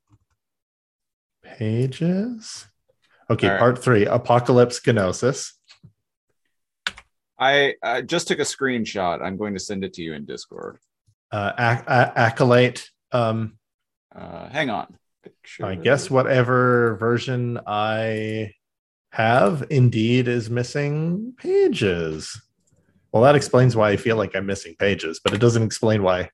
pages. 1.42 2.66
Okay, 3.30 3.48
right. 3.48 3.58
part 3.58 3.82
three 3.82 4.04
Apocalypse 4.04 4.86
Gnosis. 4.86 5.54
i 7.38 7.74
uh, 7.82 8.00
just 8.02 8.28
took 8.28 8.38
a 8.38 8.42
screenshot 8.42 9.20
i'm 9.22 9.36
going 9.36 9.52
to 9.52 9.60
send 9.60 9.84
it 9.84 9.92
to 9.92 10.00
you 10.02 10.14
in 10.14 10.24
discord 10.24 10.78
Uh, 11.32 11.52
ac- 11.58 11.84
a- 11.86 12.12
Acolyte. 12.18 12.88
Um, 13.12 13.58
uh 14.14 14.48
hang 14.48 14.70
on 14.70 14.86
I 15.62 15.74
guess 15.74 16.08
whatever 16.10 16.96
version 16.96 17.58
I 17.66 18.52
have 19.10 19.66
indeed 19.70 20.28
is 20.28 20.48
missing 20.48 21.34
pages. 21.36 22.40
Well, 23.10 23.24
that 23.24 23.34
explains 23.34 23.74
why 23.74 23.90
I 23.90 23.96
feel 23.96 24.16
like 24.16 24.36
I'm 24.36 24.46
missing 24.46 24.76
pages, 24.78 25.20
but 25.24 25.32
it 25.34 25.40
doesn't 25.40 25.64
explain 25.64 26.04
why 26.04 26.30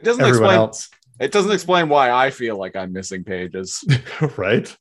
it 0.00 0.04
doesn't 0.04 0.24
everyone 0.24 0.44
explain 0.44 0.58
else, 0.58 0.88
It 1.20 1.32
doesn't 1.32 1.52
explain 1.52 1.88
why 1.88 2.10
I 2.10 2.30
feel 2.30 2.56
like 2.56 2.76
I'm 2.76 2.92
missing 2.92 3.24
pages. 3.24 3.84
right? 4.36 4.74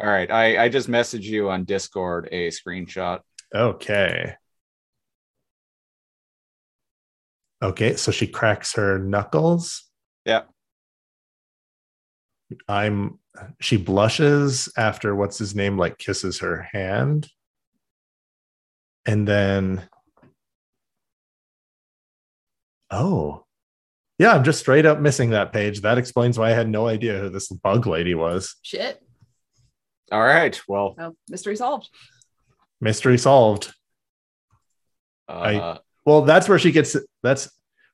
All 0.00 0.08
right, 0.08 0.30
I, 0.30 0.64
I 0.64 0.68
just 0.68 0.88
messaged 0.88 1.24
you 1.24 1.50
on 1.50 1.64
Discord 1.64 2.28
a 2.32 2.48
screenshot. 2.48 3.20
Okay. 3.54 4.34
Okay, 7.62 7.94
so 7.96 8.10
she 8.10 8.26
cracks 8.26 8.74
her 8.74 8.98
knuckles. 8.98 9.84
Yeah. 10.24 10.42
I'm 12.68 13.18
she 13.60 13.76
blushes 13.76 14.70
after 14.76 15.14
what's 15.14 15.38
his 15.38 15.54
name 15.54 15.78
like 15.78 15.98
kisses 15.98 16.40
her 16.40 16.68
hand. 16.72 17.28
And 19.06 19.26
then 19.26 19.88
Oh. 22.90 23.46
Yeah, 24.22 24.34
I'm 24.34 24.44
just 24.44 24.60
straight 24.60 24.86
up 24.86 25.00
missing 25.00 25.30
that 25.30 25.52
page. 25.52 25.80
That 25.80 25.98
explains 25.98 26.38
why 26.38 26.50
I 26.50 26.52
had 26.54 26.68
no 26.68 26.86
idea 26.86 27.18
who 27.18 27.28
this 27.28 27.48
bug 27.48 27.88
lady 27.88 28.14
was. 28.14 28.54
Shit. 28.62 29.02
All 30.12 30.22
right, 30.22 30.60
well, 30.68 30.94
Oh, 30.96 31.16
mystery 31.28 31.56
solved. 31.56 31.88
Mystery 32.80 33.18
solved. 33.18 33.74
uh, 35.28 35.32
I- 35.32 35.78
Well, 36.06 36.22
that's 36.22 36.48
where 36.48 36.60
she 36.60 36.70
gets 36.70 36.96
that's 37.24 37.50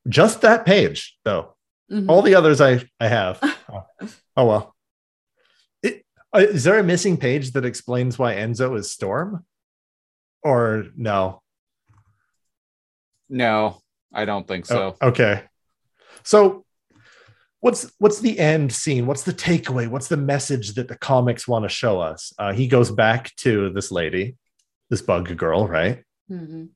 just 0.06 0.42
that 0.42 0.66
page 0.66 1.16
though. 1.24 1.56
Mhm. 1.90 2.10
All 2.10 2.20
the 2.20 2.34
others 2.34 2.60
I 2.60 2.82
I 3.00 3.09
have. 3.09 3.38
oh, 3.72 3.86
oh, 4.36 4.44
well. 4.44 4.76
It, 5.82 6.05
uh, 6.34 6.40
is 6.40 6.62
there 6.64 6.78
a 6.78 6.84
missing 6.84 7.16
page 7.16 7.52
that 7.52 7.64
explains 7.64 8.18
why 8.18 8.34
Enzo 8.34 8.76
is 8.76 8.90
Storm? 8.90 9.46
Or 10.42 10.88
no? 10.94 11.40
no, 13.30 13.80
I 14.12 14.26
don't 14.26 14.46
think 14.46 14.66
so. 14.66 14.94
Oh, 15.00 15.09
okay. 15.09 15.44
So 16.28 16.66
what's 17.60 17.90
what's 17.98 18.20
the 18.20 18.38
end 18.38 18.70
scene? 18.70 19.06
What's 19.06 19.22
the 19.22 19.32
takeaway? 19.32 19.88
What's 19.88 20.09
the 20.09 20.18
message 20.18 20.74
that 20.74 20.86
the 20.86 20.98
comics 20.98 21.48
want 21.48 21.64
to 21.64 21.70
show 21.70 22.00
us? 22.00 22.34
Uh, 22.38 22.52
he 22.52 22.68
goes 22.68 22.90
back 22.90 23.34
to 23.36 23.70
this 23.70 23.90
lady, 23.90 24.36
this 24.90 25.00
bug 25.00 25.34
girl, 25.38 25.66
right? 25.66 26.05
Mhm. 26.30 26.68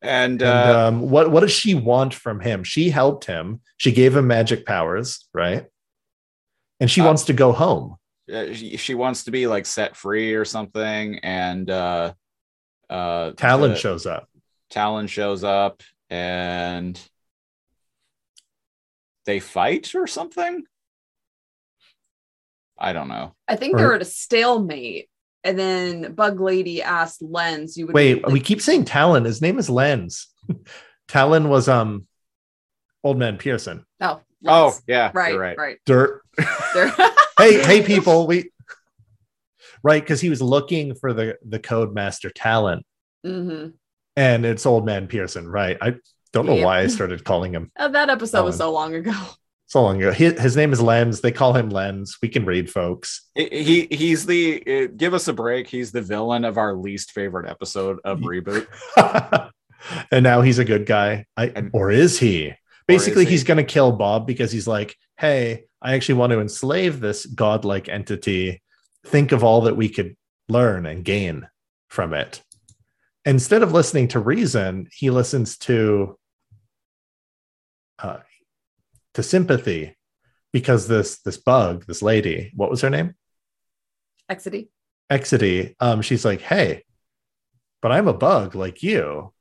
And, 0.00 0.40
And 0.40 0.42
uh, 0.42 0.88
um, 0.88 1.10
what 1.10 1.30
what 1.30 1.40
does 1.40 1.52
she 1.52 1.74
want 1.74 2.14
from 2.14 2.40
him? 2.40 2.64
She 2.64 2.88
helped 2.88 3.26
him. 3.26 3.60
She 3.76 3.92
gave 3.92 4.16
him 4.16 4.26
magic 4.28 4.64
powers, 4.64 5.28
right? 5.34 5.66
And 6.80 6.90
she 6.90 7.02
Uh, 7.02 7.04
wants 7.06 7.24
to 7.24 7.34
go 7.34 7.52
home. 7.52 7.96
uh, 8.32 8.54
she, 8.54 8.78
she 8.78 8.94
wants 8.94 9.24
to 9.24 9.30
be 9.30 9.46
like 9.46 9.66
set 9.66 9.94
free 9.94 10.32
or 10.32 10.46
something. 10.46 11.18
And 11.18 11.68
uh, 11.70 12.14
uh, 12.88 13.32
Talon 13.32 13.72
the- 13.72 13.76
shows 13.76 14.06
up. 14.06 14.26
Talon 14.70 15.06
shows 15.06 15.44
up 15.44 15.82
and 16.08 16.98
they 19.26 19.40
fight 19.40 19.94
or 19.94 20.06
something. 20.06 20.64
I 22.78 22.92
don't 22.92 23.08
know. 23.08 23.34
I 23.48 23.56
think 23.56 23.74
Or- 23.74 23.78
they 23.78 23.84
were 23.84 23.94
at 23.94 24.02
a 24.02 24.06
stalemate. 24.06 25.08
And 25.46 25.58
then 25.58 26.14
Bug 26.14 26.40
Lady 26.40 26.82
asked 26.82 27.20
Lens, 27.22 27.76
you 27.76 27.86
would 27.86 27.94
Wait, 27.94 28.22
like- 28.22 28.32
we 28.32 28.40
keep 28.40 28.62
saying 28.62 28.86
Talon. 28.86 29.24
His 29.24 29.42
name 29.42 29.58
is 29.58 29.68
Lens. 29.68 30.28
Talon 31.08 31.48
was 31.50 31.68
um 31.68 32.06
old 33.02 33.18
man 33.18 33.36
Pearson. 33.36 33.84
oh, 34.00 34.20
Oh, 34.46 34.74
yeah, 34.86 35.10
right, 35.14 35.38
right, 35.38 35.56
right. 35.56 35.78
Dirt. 35.86 36.22
There- 36.74 36.88
hey, 37.38 37.62
hey, 37.62 37.82
people. 37.82 38.26
We 38.26 38.50
right 39.82 40.02
because 40.02 40.20
he 40.20 40.30
was 40.30 40.40
looking 40.42 40.94
for 40.94 41.12
the 41.12 41.36
the 41.46 41.58
code 41.58 41.94
master 41.94 42.30
Talon. 42.30 42.82
Mhm. 43.24 43.74
and 44.16 44.44
it's 44.46 44.64
old 44.66 44.84
man 44.86 45.06
Pearson, 45.08 45.46
right? 45.48 45.76
I 45.80 45.94
don't 46.34 46.44
know 46.46 46.54
Yep. 46.56 46.64
why 46.66 46.80
I 46.80 46.86
started 46.88 47.24
calling 47.24 47.52
him 47.54 47.70
Oh, 47.78 47.88
that 47.92 48.10
episode 48.10 48.44
was 48.44 48.58
so 48.58 48.70
long 48.72 48.94
ago. 48.94 49.14
so 49.66 49.82
long 49.82 49.96
ago. 50.02 50.12
His, 50.12 50.38
his 50.38 50.56
name 50.56 50.72
is 50.72 50.82
Lens. 50.82 51.20
They 51.22 51.32
call 51.32 51.54
him 51.54 51.70
Lens. 51.70 52.18
We 52.20 52.28
can 52.28 52.44
read, 52.44 52.70
folks. 52.70 53.22
He 53.34 53.88
he's 53.90 54.26
the 54.26 54.62
uh, 54.66 54.92
give 54.96 55.14
us 55.14 55.26
a 55.28 55.32
break. 55.32 55.66
He's 55.68 55.90
the 55.92 56.02
villain 56.02 56.44
of 56.44 56.58
our 56.58 56.74
least 56.74 57.12
favorite 57.12 57.48
episode 57.48 57.98
of 58.04 58.20
reboot. 58.20 58.66
and 60.10 60.22
now 60.22 60.42
he's 60.42 60.58
a 60.58 60.64
good 60.64 60.86
guy. 60.86 61.24
I, 61.36 61.46
And- 61.46 61.70
or 61.72 61.90
is 61.90 62.18
he? 62.18 62.54
Basically, 62.86 63.24
he? 63.24 63.30
he's 63.30 63.44
going 63.44 63.56
to 63.56 63.64
kill 63.64 63.92
Bob 63.92 64.26
because 64.26 64.52
he's 64.52 64.66
like, 64.66 64.94
hey, 65.18 65.64
I 65.80 65.94
actually 65.94 66.16
want 66.16 66.32
to 66.32 66.40
enslave 66.40 67.00
this 67.00 67.24
godlike 67.24 67.88
entity. 67.88 68.60
Think 69.06 69.32
of 69.32 69.42
all 69.42 69.62
that 69.62 69.76
we 69.76 69.88
could 69.88 70.16
learn 70.50 70.84
and 70.84 71.02
gain 71.04 71.48
from 71.88 72.12
it. 72.12 72.42
Instead 73.24 73.62
of 73.62 73.72
listening 73.72 74.08
to 74.08 74.18
reason, 74.18 74.86
he 74.92 75.08
listens 75.08 75.56
to 75.58 76.18
uh, 77.98 78.18
to 79.14 79.22
sympathy 79.22 79.96
because 80.52 80.86
this 80.88 81.20
this 81.22 81.36
bug, 81.36 81.84
this 81.86 82.02
lady, 82.02 82.52
what 82.54 82.70
was 82.70 82.80
her 82.82 82.90
name? 82.90 83.14
Exidy. 84.30 84.68
Exidy, 85.10 85.74
um, 85.80 86.00
she's 86.02 86.24
like, 86.24 86.40
hey, 86.40 86.84
but 87.82 87.92
I'm 87.92 88.08
a 88.08 88.14
bug 88.14 88.54
like 88.54 88.82
you. 88.82 89.32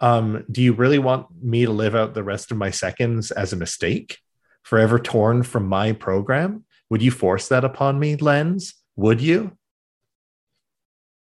Um, 0.00 0.44
do 0.50 0.62
you 0.62 0.74
really 0.74 0.98
want 0.98 1.28
me 1.42 1.64
to 1.64 1.72
live 1.72 1.94
out 1.94 2.12
the 2.12 2.22
rest 2.22 2.50
of 2.50 2.58
my 2.58 2.70
seconds 2.70 3.30
as 3.30 3.52
a 3.52 3.56
mistake, 3.56 4.18
forever 4.62 4.98
torn 4.98 5.42
from 5.42 5.66
my 5.66 5.92
program? 5.92 6.64
Would 6.90 7.02
you 7.02 7.10
force 7.10 7.48
that 7.48 7.64
upon 7.64 7.98
me, 7.98 8.16
Lens? 8.16 8.74
Would 8.96 9.20
you? 9.20 9.56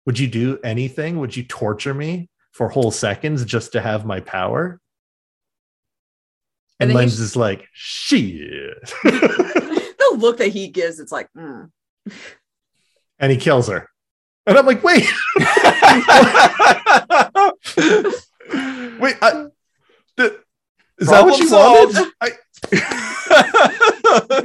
Would 0.06 0.18
you 0.18 0.26
do 0.26 0.58
anything? 0.64 1.18
Would 1.18 1.36
you 1.36 1.44
torture 1.44 1.94
me 1.94 2.28
for 2.52 2.68
whole 2.68 2.90
seconds 2.90 3.44
just 3.44 3.72
to 3.72 3.80
have 3.80 4.04
my 4.06 4.20
power? 4.20 4.80
And, 6.80 6.90
And 6.90 6.96
Lens 6.96 7.20
is 7.20 7.36
like, 7.36 7.66
shit. 7.72 8.80
the 9.04 10.16
look 10.16 10.38
that 10.38 10.48
he 10.48 10.68
gives, 10.68 10.98
it's 11.00 11.12
like, 11.12 11.28
mm. 11.36 11.70
and 13.18 13.32
he 13.32 13.38
kills 13.38 13.68
her. 13.68 13.88
And 14.46 14.58
I'm 14.58 14.66
like, 14.66 14.82
wait, 14.82 15.04
wait, 18.98 19.16
I, 19.22 19.46
th- 20.16 20.32
is 20.98 21.08
that 21.08 21.24
what 21.24 21.38
Problem 21.38 21.40
you 21.40 21.50
wanted? 21.50 22.12
I, 22.20 22.30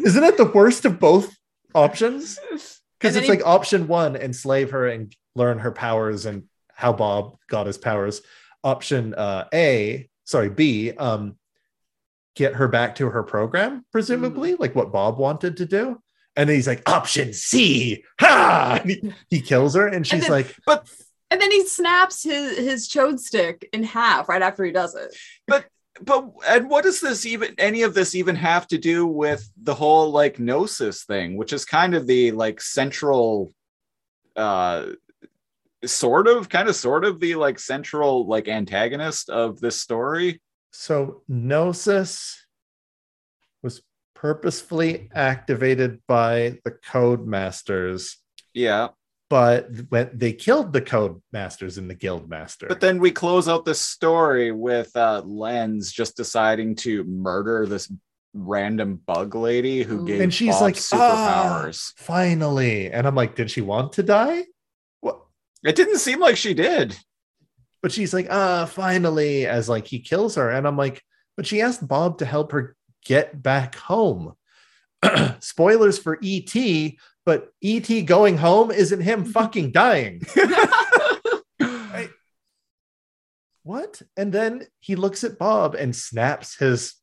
isn't 0.04 0.24
it 0.24 0.38
the 0.38 0.52
worst 0.54 0.86
of 0.86 1.00
both 1.00 1.36
options? 1.74 2.38
Because 3.00 3.16
it's 3.16 3.26
he- 3.26 3.32
like 3.32 3.46
option 3.46 3.88
one, 3.88 4.16
enslave 4.16 4.70
her 4.72 4.88
and 4.88 5.16
learn 5.36 5.60
her 5.60 5.72
powers 5.72 6.28
and 6.28 6.44
how 6.74 6.94
Bob 6.94 7.38
got 7.50 7.66
his 7.66 7.78
powers. 7.80 8.22
Option 8.64 9.16
uh, 9.16 9.46
A, 9.54 10.10
sorry, 10.26 10.50
B, 10.50 10.92
um, 10.92 11.38
get 12.38 12.54
her 12.56 12.68
back 12.68 12.96
to 12.96 13.10
her 13.10 13.24
program, 13.24 13.84
presumably, 13.92 14.56
like 14.56 14.76
what 14.76 14.92
Bob 14.92 15.18
wanted 15.18 15.58
to 15.58 15.66
do. 15.66 16.02
And 16.36 16.48
then 16.48 16.56
he's 16.56 16.68
like, 16.68 16.88
option 16.88 17.34
C, 17.34 18.04
ha! 18.20 18.80
He, 18.86 19.14
he 19.30 19.42
kills 19.42 19.74
her, 19.76 19.88
and 19.88 20.06
she's 20.06 20.22
then- 20.22 20.32
like, 20.32 20.56
but. 20.66 20.88
and 21.32 21.42
then 21.42 21.52
he 21.52 21.66
snaps 21.66 22.24
his 22.24 22.58
his 22.58 22.88
chode 22.88 23.20
stick 23.20 23.68
in 23.74 23.84
half 23.84 24.30
right 24.30 24.42
after 24.42 24.64
he 24.64 24.72
does 24.72 24.94
it. 24.96 25.16
But 25.48 25.66
but 26.02 26.30
and 26.48 26.70
what 26.70 26.84
does 26.84 27.02
this 27.02 27.26
even 27.26 27.56
any 27.58 27.82
of 27.82 27.96
this 27.96 28.14
even 28.14 28.36
have 28.36 28.68
to 28.68 28.78
do 28.78 29.08
with 29.08 29.50
the 29.64 29.74
whole 29.74 30.12
like 30.12 30.38
gnosis 30.40 31.04
thing 31.06 31.36
which 31.38 31.52
is 31.52 31.66
kind 31.66 31.96
of 31.96 32.06
the 32.06 32.32
like 32.34 32.62
central 32.62 33.52
uh 34.36 34.86
sort 35.86 36.28
of 36.28 36.50
kind 36.50 36.70
of 36.70 36.76
sort 36.76 37.04
of 37.04 37.20
the 37.20 37.34
like 37.34 37.58
central 37.58 38.28
like 38.28 38.48
antagonist 38.48 39.30
of 39.32 39.60
this 39.60 39.82
story 39.82 40.40
So 40.80 41.24
Gnosis 41.28 42.46
was 43.64 43.82
purposefully 44.14 45.10
activated 45.12 46.02
by 46.08 46.60
the 46.64 46.72
Code 46.72 47.26
Masters, 47.26 48.18
yeah 48.54 48.90
but 49.30 49.68
when 49.90 50.10
they 50.14 50.32
killed 50.32 50.72
the 50.72 50.82
Code 50.82 51.22
Masters 51.34 51.78
and 51.78 51.90
the 51.90 51.96
Guild 51.96 52.30
Master. 52.30 52.68
but 52.68 52.80
then 52.80 53.00
we 53.00 53.12
close 53.12 53.48
out 53.48 53.66
the 53.66 53.76
story 53.76 54.52
with 54.52 54.96
uh 54.96 55.22
lens 55.26 55.92
just 55.92 56.16
deciding 56.16 56.76
to 56.76 57.04
murder 57.06 57.66
this 57.66 57.92
random 58.34 59.02
bug 59.06 59.34
lady 59.36 59.82
who 59.82 60.06
gave 60.06 60.22
and 60.22 60.34
she's 60.34 60.54
Bob 60.56 60.62
like, 60.62 60.78
ah, 60.94 61.64
superpowers 61.66 61.94
finally. 61.98 62.92
And 62.92 63.08
I'm 63.08 63.16
like, 63.16 63.36
did 63.36 63.50
she 63.50 63.62
want 63.62 63.94
to 63.94 64.04
die? 64.04 64.46
What? 65.02 65.22
it 65.66 65.76
didn't 65.76 65.98
seem 65.98 66.20
like 66.20 66.38
she 66.38 66.54
did 66.54 66.96
But 67.88 67.94
she's 67.94 68.14
like, 68.14 68.28
ah, 68.30 68.66
finally, 68.66 69.48
as 69.48 69.70
like 69.70 69.88
he 69.88 70.00
kills 70.00 70.36
her. 70.36 70.50
And 70.50 70.68
I'm 70.68 70.76
like, 70.76 71.02
but 71.38 71.48
she 71.48 71.62
asked 71.62 71.88
Bob 71.88 72.18
to 72.18 72.26
help 72.26 72.52
her 72.52 72.76
get 73.06 73.42
back 73.42 73.76
home. 73.76 74.34
Spoilers 75.40 75.98
for 75.98 76.20
ET, 76.22 76.54
but 77.26 77.48
ET 77.64 77.88
going 78.02 78.36
home 78.36 78.72
isn't 78.72 79.00
him 79.00 79.24
fucking 79.32 79.72
dying. 79.72 80.22
what 83.64 84.02
and 84.18 84.34
then 84.34 84.68
he 84.82 84.98
looks 84.98 85.24
at 85.24 85.38
bob 85.38 85.74
and 85.74 85.96
snaps 85.96 86.58
his 86.58 86.96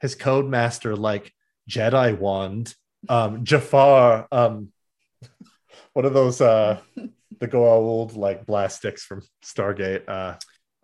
his 0.00 0.14
code 0.14 0.46
master 0.46 0.94
like 0.94 1.32
jedi 1.68 2.16
wand 2.16 2.72
um 3.08 3.44
jafar 3.44 4.28
um 4.30 4.72
what 5.92 6.04
are 6.04 6.10
those 6.10 6.40
uh 6.40 6.80
the 7.40 7.46
go 7.46 7.66
old 7.66 8.16
like 8.16 8.46
blast 8.46 8.78
sticks 8.78 9.04
from 9.04 9.22
stargate 9.44 10.08
uh 10.08 10.36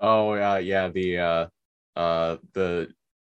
Oh 0.04 0.34
yeah, 0.34 0.58
yeah. 0.58 0.88
The 0.88 1.18
uh, 1.18 1.46
uh, 1.94 2.36
the 2.54 2.88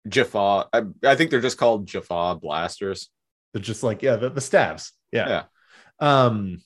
Jaffa. 0.09 0.69
I, 0.73 0.83
I 1.05 1.15
think 1.17 1.31
they're 1.31 1.43
just 1.43 1.59
called 1.59 1.87
Jaffa 1.87 2.39
blasters. 2.41 3.11
they're 3.53 3.63
just 3.63 3.83
like 3.83 4.03
yeah 4.03 4.17
the, 4.17 4.31
the 4.31 4.41
stabs 4.41 4.93
yeah. 5.13 5.29
Yeah. 5.29 5.43
um 6.01 6.63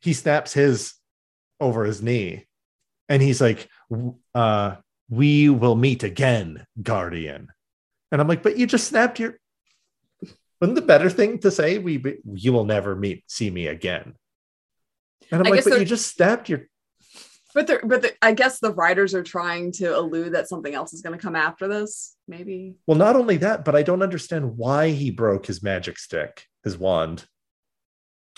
he 0.00 0.12
snaps 0.12 0.52
his 0.52 0.94
over 1.60 1.84
his 1.84 2.00
knee 2.02 2.46
and 3.08 3.20
he's 3.20 3.40
like 3.40 3.68
uh 4.34 4.76
we 5.10 5.48
will 5.48 5.74
meet 5.74 6.02
again 6.04 6.64
guardian 6.82 7.48
and 8.12 8.20
i'm 8.20 8.28
like 8.28 8.42
but 8.42 8.56
you 8.56 8.66
just 8.66 8.86
snapped 8.88 9.18
your 9.18 9.38
wouldn't 10.60 10.76
the 10.76 10.82
better 10.82 11.10
thing 11.10 11.38
to 11.38 11.50
say 11.50 11.78
we 11.78 11.96
be- 11.98 12.18
you 12.32 12.52
will 12.52 12.64
never 12.64 12.94
meet 12.94 13.24
see 13.26 13.50
me 13.50 13.66
again 13.66 14.14
and 15.30 15.40
i'm 15.40 15.46
I 15.46 15.50
like 15.50 15.64
guess 15.64 15.68
but 15.70 15.78
you 15.80 15.84
just 15.84 16.14
snapped 16.14 16.48
your 16.48 16.68
But 17.54 17.66
the, 17.68 17.80
but 17.84 18.02
the, 18.02 18.12
I 18.20 18.32
guess 18.32 18.58
the 18.58 18.72
writers 18.72 19.14
are 19.14 19.22
trying 19.22 19.70
to 19.72 19.96
allude 19.96 20.34
that 20.34 20.48
something 20.48 20.74
else 20.74 20.92
is 20.92 21.02
going 21.02 21.16
to 21.16 21.22
come 21.22 21.36
after 21.36 21.68
this. 21.68 22.16
Maybe. 22.26 22.74
well 22.86 22.96
not 22.98 23.16
only 23.16 23.36
that 23.38 23.64
but 23.64 23.76
i 23.76 23.82
don't 23.82 24.02
understand 24.02 24.56
why 24.56 24.90
he 24.90 25.10
broke 25.10 25.46
his 25.46 25.62
magic 25.62 25.98
stick 25.98 26.46
his 26.64 26.76
wand 26.78 27.24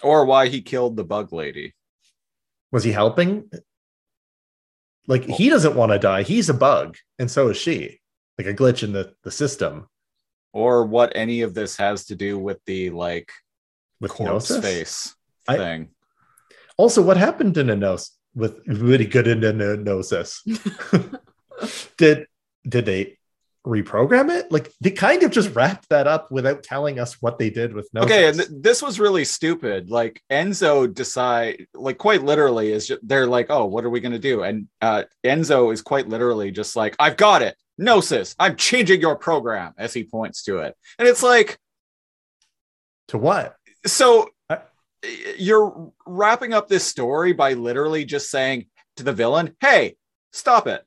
Or 0.02 0.24
why 0.26 0.48
he 0.48 0.60
killed 0.60 0.96
the 0.96 1.04
bug 1.04 1.32
lady. 1.32 1.74
was 2.72 2.84
he 2.84 2.92
helping 2.92 3.48
like 5.06 5.24
he 5.24 5.48
doesn't 5.48 5.76
want 5.76 5.92
to 5.92 5.98
die 5.98 6.22
he's 6.22 6.48
a 6.48 6.54
bug 6.54 6.96
and 7.18 7.30
so 7.30 7.48
is 7.48 7.56
she 7.56 8.00
like 8.38 8.46
a 8.48 8.54
glitch 8.54 8.82
in 8.82 8.92
the 8.92 9.14
the 9.22 9.30
system 9.30 9.86
Or 10.52 10.84
what 10.84 11.12
any 11.14 11.42
of 11.42 11.54
this 11.54 11.76
has 11.76 12.06
to 12.06 12.16
do 12.16 12.38
with 12.38 12.58
the 12.66 12.90
like 12.90 13.30
with 14.00 14.10
corpse 14.10 14.50
Gnosis? 14.50 14.60
face 14.64 15.14
I- 15.48 15.56
thing. 15.56 15.88
Also 16.76 17.02
what 17.02 17.16
happened 17.16 17.56
in 17.56 17.70
a 17.70 17.76
nose 17.76 18.10
with 18.34 18.60
really 18.66 19.06
good 19.06 19.26
in 19.26 19.42
a 19.44 19.52
gnosis 19.52 20.42
did 21.96 22.26
did 22.68 22.84
they 22.86 23.16
reprogram 23.66 24.30
it 24.30 24.50
like 24.52 24.72
they 24.80 24.90
kind 24.92 25.24
of 25.24 25.32
just 25.32 25.52
wrapped 25.54 25.88
that 25.88 26.06
up 26.06 26.30
without 26.30 26.62
telling 26.62 27.00
us 27.00 27.20
what 27.20 27.36
they 27.36 27.50
did 27.50 27.74
with 27.74 27.88
gnosis 27.92 28.10
Okay, 28.10 28.28
and 28.28 28.36
th- 28.36 28.48
this 28.52 28.80
was 28.80 29.00
really 29.00 29.24
stupid. 29.24 29.90
Like 29.90 30.22
Enzo 30.30 30.92
decide, 30.92 31.66
like 31.74 31.98
quite 31.98 32.22
literally, 32.22 32.70
is 32.70 32.86
just, 32.86 33.00
they're 33.06 33.26
like, 33.26 33.46
"Oh, 33.50 33.64
what 33.66 33.84
are 33.84 33.90
we 33.90 33.98
gonna 33.98 34.20
do?" 34.20 34.44
And 34.44 34.68
uh, 34.80 35.02
Enzo 35.24 35.72
is 35.72 35.82
quite 35.82 36.08
literally 36.08 36.52
just 36.52 36.76
like, 36.76 36.94
"I've 37.00 37.16
got 37.16 37.42
it, 37.42 37.56
Gnosis. 37.76 38.36
I'm 38.38 38.54
changing 38.54 39.00
your 39.00 39.16
program." 39.16 39.74
As 39.76 39.92
he 39.92 40.04
points 40.04 40.44
to 40.44 40.58
it, 40.58 40.76
and 41.00 41.08
it's 41.08 41.24
like, 41.24 41.58
to 43.08 43.18
what 43.18 43.56
so 43.84 44.22
I- 44.22 44.28
you're 45.38 45.92
wrapping 46.06 46.52
up 46.52 46.68
this 46.68 46.84
story 46.84 47.32
by 47.32 47.52
literally 47.54 48.04
just 48.04 48.30
saying 48.30 48.66
to 48.96 49.02
the 49.02 49.12
villain, 49.12 49.54
"Hey, 49.60 49.96
stop 50.32 50.66
it." 50.66 50.84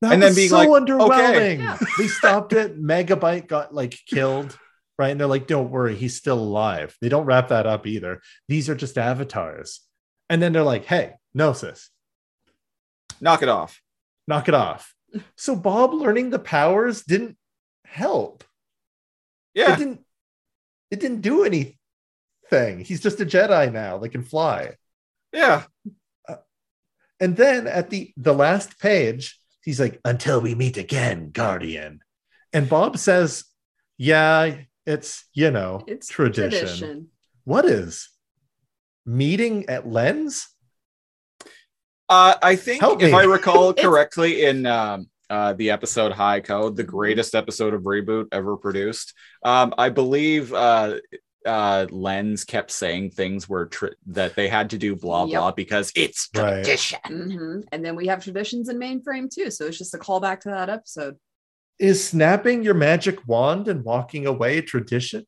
That 0.00 0.12
And 0.12 0.22
then 0.22 0.34
being 0.34 0.48
so 0.48 0.58
like, 0.58 0.68
underwhelming. 0.68 1.10
okay. 1.10 1.56
Yeah. 1.56 1.78
they 1.98 2.06
stopped 2.08 2.52
it. 2.52 2.80
Megabyte 2.80 3.48
got 3.48 3.74
like 3.74 3.98
killed, 4.06 4.56
right? 4.98 5.10
And 5.10 5.18
they're 5.20 5.26
like, 5.26 5.46
"Don't 5.46 5.70
worry, 5.70 5.96
he's 5.96 6.16
still 6.16 6.38
alive." 6.38 6.96
They 7.00 7.08
don't 7.08 7.26
wrap 7.26 7.48
that 7.48 7.66
up 7.66 7.86
either. 7.86 8.20
These 8.48 8.68
are 8.68 8.74
just 8.76 8.96
avatars. 8.98 9.80
And 10.30 10.40
then 10.42 10.52
they're 10.52 10.62
like, 10.62 10.84
"Hey, 10.84 11.14
Gnosis, 11.34 11.90
Knock 13.20 13.42
it 13.42 13.48
off. 13.48 13.80
knock 14.26 14.48
it 14.48 14.54
off." 14.54 14.94
So 15.36 15.56
Bob 15.56 15.94
learning 15.94 16.30
the 16.30 16.38
powers 16.38 17.02
didn't 17.02 17.36
help. 17.84 18.44
Yeah, 19.54 19.72
it 19.74 19.78
didn't. 19.78 20.00
It 20.90 21.00
didn't 21.00 21.22
do 21.22 21.44
anything. 21.44 21.77
He's 22.50 23.00
just 23.00 23.20
a 23.20 23.26
Jedi 23.26 23.72
now. 23.72 23.98
They 23.98 24.08
can 24.08 24.22
fly. 24.24 24.74
yeah. 25.32 25.64
And 27.20 27.36
then 27.36 27.66
at 27.66 27.90
the 27.90 28.12
the 28.16 28.32
last 28.32 28.78
page, 28.78 29.40
he's 29.62 29.80
like, 29.80 30.00
"Until 30.04 30.40
we 30.40 30.54
meet 30.54 30.76
again, 30.76 31.30
Guardian." 31.32 32.00
And 32.52 32.68
Bob 32.68 32.96
says, 32.96 33.44
"Yeah, 33.96 34.58
it's 34.86 35.24
you 35.34 35.50
know 35.50 35.82
It's 35.88 36.06
tradition. 36.06 36.50
tradition. 36.60 37.08
What 37.42 37.64
is 37.64 38.08
meeting 39.04 39.68
at 39.68 39.88
Lens? 39.88 40.46
Uh, 42.08 42.34
I 42.40 42.54
think 42.54 42.80
Help 42.80 43.02
if 43.02 43.10
me. 43.10 43.18
I 43.18 43.24
recall 43.24 43.74
correctly, 43.74 44.44
in 44.44 44.64
um, 44.66 45.08
uh, 45.28 45.54
the 45.54 45.70
episode 45.72 46.12
High 46.12 46.40
Code, 46.40 46.76
the 46.76 46.84
greatest 46.84 47.34
episode 47.34 47.74
of 47.74 47.82
reboot 47.82 48.28
ever 48.32 48.56
produced, 48.56 49.12
um, 49.42 49.74
I 49.76 49.88
believe 49.88 50.52
uh, 50.54 50.98
uh, 51.46 51.86
Lens 51.90 52.44
kept 52.44 52.70
saying 52.70 53.10
things 53.10 53.48
were 53.48 53.66
tr- 53.66 53.86
that 54.06 54.34
they 54.34 54.48
had 54.48 54.70
to 54.70 54.78
do 54.78 54.96
blah 54.96 55.24
Yep. 55.24 55.30
blah 55.40 55.52
because 55.52 55.92
It's 55.94 56.28
Right. 56.34 56.54
tradition. 56.64 56.98
Mhm. 57.06 57.64
And 57.72 57.84
then 57.84 57.94
we 57.96 58.06
have 58.08 58.22
traditions 58.22 58.68
in 58.68 58.78
mainframe 58.78 59.30
too. 59.32 59.50
So 59.50 59.66
it's 59.66 59.78
just 59.78 59.94
a 59.94 59.98
callback 59.98 60.40
to 60.40 60.48
that 60.50 60.68
episode. 60.68 61.16
Is 61.78 62.02
snapping 62.06 62.62
your 62.64 62.74
magic 62.74 63.26
wand 63.28 63.68
and 63.68 63.84
walking 63.84 64.26
away 64.26 64.58
a 64.58 64.62
tradition? 64.62 65.26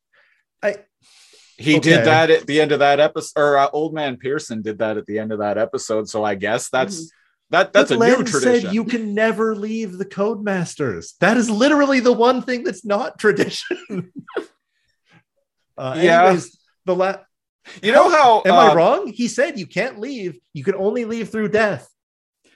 I 0.62 0.76
he 1.56 1.76
Okay. 1.76 1.90
did 1.90 2.06
that 2.06 2.30
at 2.30 2.46
the 2.46 2.60
end 2.60 2.72
of 2.72 2.78
that 2.80 2.98
episode. 3.00 3.38
Or 3.40 3.56
uh, 3.58 3.68
Old 3.72 3.94
Man 3.94 4.16
Pearson 4.16 4.62
did 4.62 4.78
that 4.78 4.96
at 4.96 5.06
the 5.06 5.18
end 5.18 5.30
of 5.32 5.38
that 5.38 5.58
episode. 5.58 6.08
So 6.08 6.24
I 6.24 6.34
guess 6.34 6.70
that's 6.70 7.10
that 7.50 7.72
that's 7.72 7.90
But 7.92 8.00
a 8.02 8.16
new 8.16 8.24
tradition. 8.24 8.62
Said 8.62 8.74
you 8.74 8.84
can 8.84 9.14
never 9.14 9.54
leave 9.54 9.98
the 9.98 10.04
Codemasters. 10.06 11.16
That 11.20 11.36
is 11.36 11.48
literally 11.50 12.00
the 12.00 12.12
one 12.12 12.42
thing 12.42 12.64
that's 12.64 12.84
not 12.84 13.18
tradition. 13.18 13.78
uh, 15.80 15.94
Yeah. 15.98 16.24
Anyways, 16.26 16.58
the 16.84 16.94
la- 16.94 17.16
You 17.82 17.92
know 17.92 18.10
how? 18.10 18.42
Am 18.44 18.52
uh, 18.52 18.70
I 18.70 18.74
wrong? 18.74 19.08
He 19.08 19.28
said 19.28 19.58
you 19.58 19.66
can't 19.66 19.98
leave. 19.98 20.38
You 20.52 20.64
can 20.64 20.74
only 20.74 21.04
leave 21.04 21.30
through 21.30 21.48
death. 21.48 21.88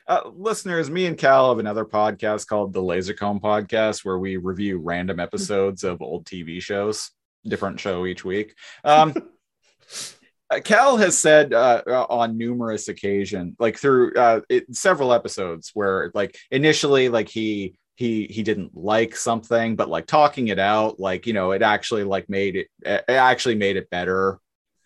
Uh, 0.07 0.21
listeners, 0.35 0.91
me 0.91 1.07
and 1.07 1.17
Cal 1.17 1.49
have 1.49 1.59
another 1.59 1.85
podcast 1.87 2.47
called 2.47 2.75
the 2.75 2.83
Lazorcomb 2.83 3.41
Podcast, 3.41 4.05
where 4.05 4.19
we 4.19 4.37
review 4.37 4.79
random 4.79 5.19
episodes 5.27 5.83
of 5.83 6.03
old 6.03 6.27
TV 6.27 6.61
shows, 6.61 7.11
different 7.45 7.81
show 7.81 8.05
each 8.05 8.25
week. 8.25 8.55
Um, 8.85 9.15
uh, 10.51 10.61
Cal 10.63 10.99
has 10.99 11.17
said 11.17 11.55
uh, 11.55 11.83
uh, 11.87 12.07
on 12.11 12.37
numerous 12.37 12.89
occasions, 12.89 13.57
like 13.59 13.79
through 13.79 14.15
uh, 14.15 14.41
it, 14.51 14.75
several 14.77 15.13
episodes, 15.15 15.71
where 15.73 16.11
like 16.13 16.37
initially, 16.51 17.09
like 17.09 17.31
he 17.31 17.75
he 17.97 18.27
he 18.27 18.43
didn't 18.43 18.77
like 18.77 19.15
something, 19.17 19.77
but 19.77 19.89
like 19.89 20.07
talking 20.07 20.49
it 20.49 20.59
out, 20.59 20.99
like 20.99 21.27
you 21.27 21.33
know, 21.33 21.53
it 21.53 21.63
actually 21.63 22.05
like 22.05 22.29
made 22.29 22.57
it, 22.57 22.67
it 22.85 23.05
actually 23.09 23.55
made 23.55 23.77
it 23.77 23.89
better. 23.91 24.39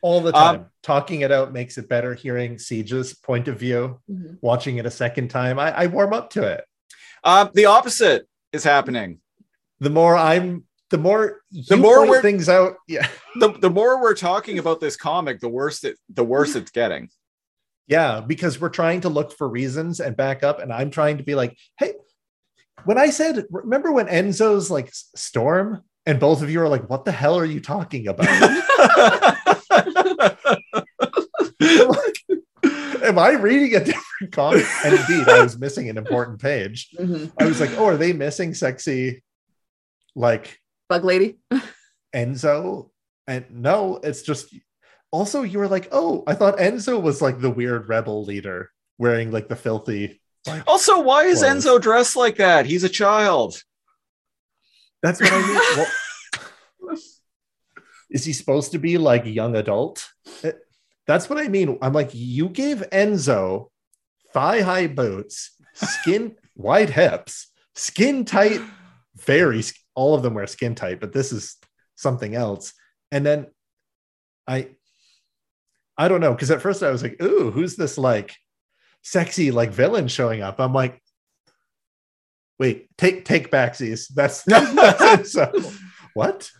All 0.03 0.21
the 0.21 0.29
Um, 0.37 0.57
time. 0.57 0.67
Talking 0.83 1.23
it 1.23 1.33
out 1.33 1.53
makes 1.53 1.77
it 1.79 1.89
better. 1.89 2.15
Hearing 2.15 2.57
Siege's 2.57 3.15
point 3.15 3.49
of 3.49 3.59
view, 3.59 4.01
Mhm. 4.11 4.39
watching 4.41 4.77
it 4.77 4.87
a 4.87 4.91
second 4.91 5.29
time, 5.29 5.59
I, 5.59 5.73
I 5.77 5.87
warm 5.87 6.13
up 6.13 6.31
to 6.31 6.43
it. 6.45 6.65
Um, 7.25 7.51
the 7.55 7.65
opposite 7.67 8.27
is 8.53 8.63
happening. 8.63 9.21
The 9.81 9.91
more 9.91 10.17
I'm, 10.17 10.65
the 10.91 10.99
more 10.99 11.41
you 11.51 11.77
more 11.77 11.99
point 11.99 12.11
we're- 12.11 12.23
things 12.23 12.49
out. 12.49 12.77
Yeah, 12.87 13.09
the, 13.41 13.51
the 13.59 13.71
more 13.71 14.01
we're 14.01 14.15
talking 14.15 14.59
about 14.59 14.81
this 14.81 14.97
comic, 14.97 15.41
the 15.41 15.49
worse 15.49 15.83
it 15.85 15.97
the 16.09 16.25
worse 16.25 16.55
it's 16.55 16.71
getting. 16.71 17.09
yeah, 17.89 18.21
because 18.21 18.61
we're 18.61 18.69
trying 18.69 19.01
to 19.01 19.09
look 19.09 19.33
for 19.37 19.49
reasons 19.49 19.99
and 20.01 20.15
back 20.17 20.43
up, 20.45 20.61
and 20.61 20.73
I'm 20.73 20.91
trying 20.91 21.17
to 21.19 21.25
be 21.25 21.35
like, 21.35 21.57
hey, 21.79 21.95
when 22.85 22.99
I 22.99 23.11
said, 23.11 23.45
remember 23.51 23.93
when 23.93 24.07
Enzo's 24.07 24.71
like 24.71 24.91
storm, 24.93 25.83
and 26.07 26.19
both 26.19 26.43
of 26.43 26.51
you 26.51 26.61
are 26.61 26.69
like, 26.69 26.89
what 26.89 27.05
the 27.05 27.13
hell 27.13 27.39
are 27.39 27.45
you 27.45 27.61
talking 27.61 28.09
about? 28.09 28.27
Like, 28.27 28.65
Am 33.03 33.19
I 33.19 33.31
reading 33.33 33.75
a 33.75 33.85
different 33.85 34.33
comic? 34.33 34.65
And 34.85 34.95
indeed, 34.95 35.29
I 35.29 35.43
was 35.43 35.59
missing 35.59 35.89
an 35.89 35.97
important 35.97 36.41
page. 36.41 36.91
Mhm. 36.99 37.33
I 37.39 37.47
was 37.47 37.61
like, 37.61 37.71
oh, 37.79 37.87
are 37.87 37.97
they 37.97 38.13
missing 38.13 38.55
sexy 38.55 39.23
like 40.15 40.59
Bug 40.89 41.05
lady. 41.05 41.39
Enzo? 42.15 42.91
And 43.27 43.45
no, 43.51 44.01
it's 44.03 44.23
just 44.23 44.55
also 45.11 45.43
you 45.43 45.59
were 45.59 45.69
like, 45.69 45.89
oh, 45.93 46.25
I 46.27 46.35
thought 46.35 46.59
Enzo 46.59 47.01
was 47.01 47.21
like 47.23 47.41
the 47.41 47.51
weird 47.51 47.89
rebel 47.89 48.25
leader 48.25 48.71
wearing 48.99 49.31
like 49.31 49.49
the 49.49 49.57
filthy. 49.57 50.21
Like, 50.49 50.63
Also, 50.67 51.01
why 51.01 51.25
is 51.25 51.41
Close. 51.41 51.65
Enzo 51.67 51.81
dressed 51.81 52.17
like 52.17 52.37
that? 52.37 52.67
He's 52.67 52.85
a 52.85 52.89
child. 52.89 53.63
that's 55.03 55.21
what 55.21 55.33
I 55.33 55.47
mean. 55.47 55.87
Well, 56.81 56.97
is 58.11 58.25
he 58.25 58.33
supposed 58.33 58.73
to 58.73 58.79
be 58.79 58.97
like 58.97 59.27
young 59.27 59.55
adult? 59.57 60.09
Eh, 60.43 60.53
that's 61.07 61.29
what 61.29 61.39
I 61.39 61.49
mean. 61.49 61.79
I'm 61.83 61.93
like, 61.93 62.11
you 62.15 62.49
gave 62.49 62.79
Enzo 62.91 63.69
thigh 64.33 64.63
high 64.63 64.87
boots, 64.87 65.51
skin 65.75 66.37
wide 66.57 66.91
hips, 66.91 67.49
skin 67.75 68.25
tight, 68.25 68.61
very 69.17 69.63
all 69.95 70.15
of 70.15 70.23
them 70.23 70.35
wear 70.35 70.47
skin 70.47 70.75
tight, 70.75 71.01
but 71.01 71.13
this 71.13 71.33
is 71.33 71.57
something 71.97 72.35
else. 72.35 72.73
And 73.11 73.27
then 73.27 73.47
I 74.47 74.71
I 75.97 76.09
don't 76.09 76.21
know, 76.21 76.33
because 76.33 76.51
at 76.53 76.63
first 76.63 76.83
I 76.83 76.91
was 76.91 77.03
like, 77.03 77.21
ooh, 77.23 77.51
who's 77.51 77.75
this 77.77 77.99
like 77.99 78.37
sexy 79.03 79.51
like 79.51 79.71
villain 79.71 80.09
showing 80.09 80.43
up? 80.43 80.61
I'm 80.61 80.73
like, 80.73 81.03
wait, 82.59 82.89
take 82.97 83.25
take 83.25 83.51
backsies. 83.51 84.09
That's, 84.09 84.43
that's 84.47 85.35
Enzo. 85.35 85.79
What? 86.15 86.51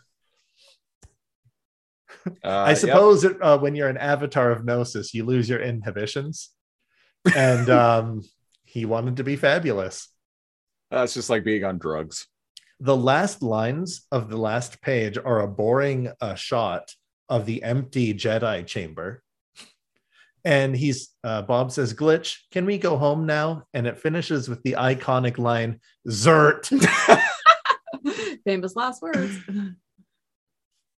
Uh, 2.45 2.49
I 2.49 2.71
yep. 2.71 2.79
suppose 2.79 3.25
it, 3.25 3.41
uh, 3.43 3.59
when 3.59 3.75
you're 3.75 3.89
an 3.89 3.97
avatar 3.97 4.51
of 4.51 4.65
Gnosis, 4.65 5.15
you 5.15 5.25
lose 5.25 5.49
your 5.49 5.61
inhibitions. 5.61 6.51
And 7.35 7.69
um, 7.71 8.23
he 8.65 8.85
wanted 8.85 9.17
to 9.17 9.25
be 9.25 9.37
fabulous. 9.37 10.09
that's 10.91 11.15
just 11.15 11.31
like 11.31 11.45
being 11.45 11.65
on 11.65 11.79
drugs. 11.79 12.27
The 12.81 12.97
last 12.97 13.43
lines 13.43 14.07
of 14.13 14.29
the 14.29 14.37
last 14.37 14.81
page 14.83 15.19
are 15.19 15.41
a 15.41 15.49
boring 15.49 16.13
uh, 16.21 16.35
shot 16.35 16.93
of 17.29 17.45
the 17.45 17.63
empty 17.63 18.15
Jedi 18.15 18.67
chamber. 18.67 19.23
And 20.45 20.77
he's 20.77 21.11
uh, 21.25 21.43
Bob 21.43 21.73
says, 21.73 21.95
"Glitch, 21.95 22.39
can 22.53 22.65
we 22.65 22.79
go 22.79 22.97
home 22.97 23.27
now?" 23.27 23.65
And 23.75 23.87
it 23.87 23.99
finishes 23.99 24.49
with 24.49 24.63
the 24.63 24.77
iconic 24.79 25.39
line, 25.39 25.81
"Zert." 26.09 26.69
Famous 28.45 28.77
last 28.77 29.03
words. 29.03 29.37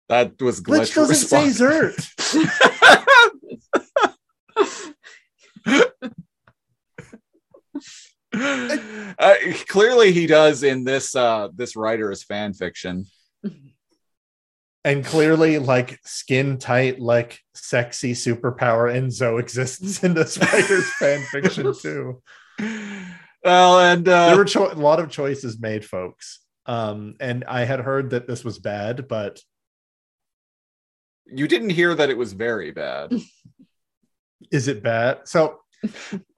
That 0.09 0.41
was 0.41 0.61
glitch. 0.61 0.91
Glitch 0.91 0.95
doesn't 0.95 1.17
say 1.17 1.47
response. 1.47 2.15
Zert. 2.27 2.51
uh, 9.19 9.35
clearly, 9.69 10.12
he 10.12 10.27
does 10.27 10.62
in 10.62 10.85
this 10.85 11.15
uh, 11.17 11.49
this 11.55 11.77
writer's 11.77 12.23
fan 12.23 12.53
fiction. 12.53 13.07
And 14.85 15.05
clearly 15.05 15.59
like 15.59 15.98
skin 16.05 16.59
tight 16.59 17.01
like 17.01 17.40
sexy 17.55 18.12
superpower 18.12 18.93
enzo 18.93 19.39
exists 19.39 20.02
in 20.02 20.15
this 20.15 20.39
writer's 20.52 20.90
fan 20.94 21.20
fiction 21.31 21.74
too. 21.81 22.23
Well, 23.44 23.81
and 23.81 24.09
uh, 24.09 24.28
there 24.28 24.36
were 24.36 24.44
cho- 24.44 24.73
a 24.73 24.74
lot 24.74 25.01
of 25.01 25.11
choices 25.11 25.61
made 25.61 25.85
folks. 25.85 26.40
Um 26.66 27.15
and 27.20 27.44
i 27.48 27.65
had 27.65 27.81
heard 27.81 28.11
that 28.11 28.27
this 28.27 28.44
was 28.44 28.59
bad 28.59 29.09
but 29.09 29.40
you 31.32 31.47
didn't 31.48 31.70
hear 31.70 31.94
that 31.94 32.11
it 32.11 32.19
was 32.19 32.32
very 32.32 32.70
bad. 32.70 33.12
is 34.52 34.69
it 34.69 34.82
bad? 34.82 35.20
So 35.24 35.59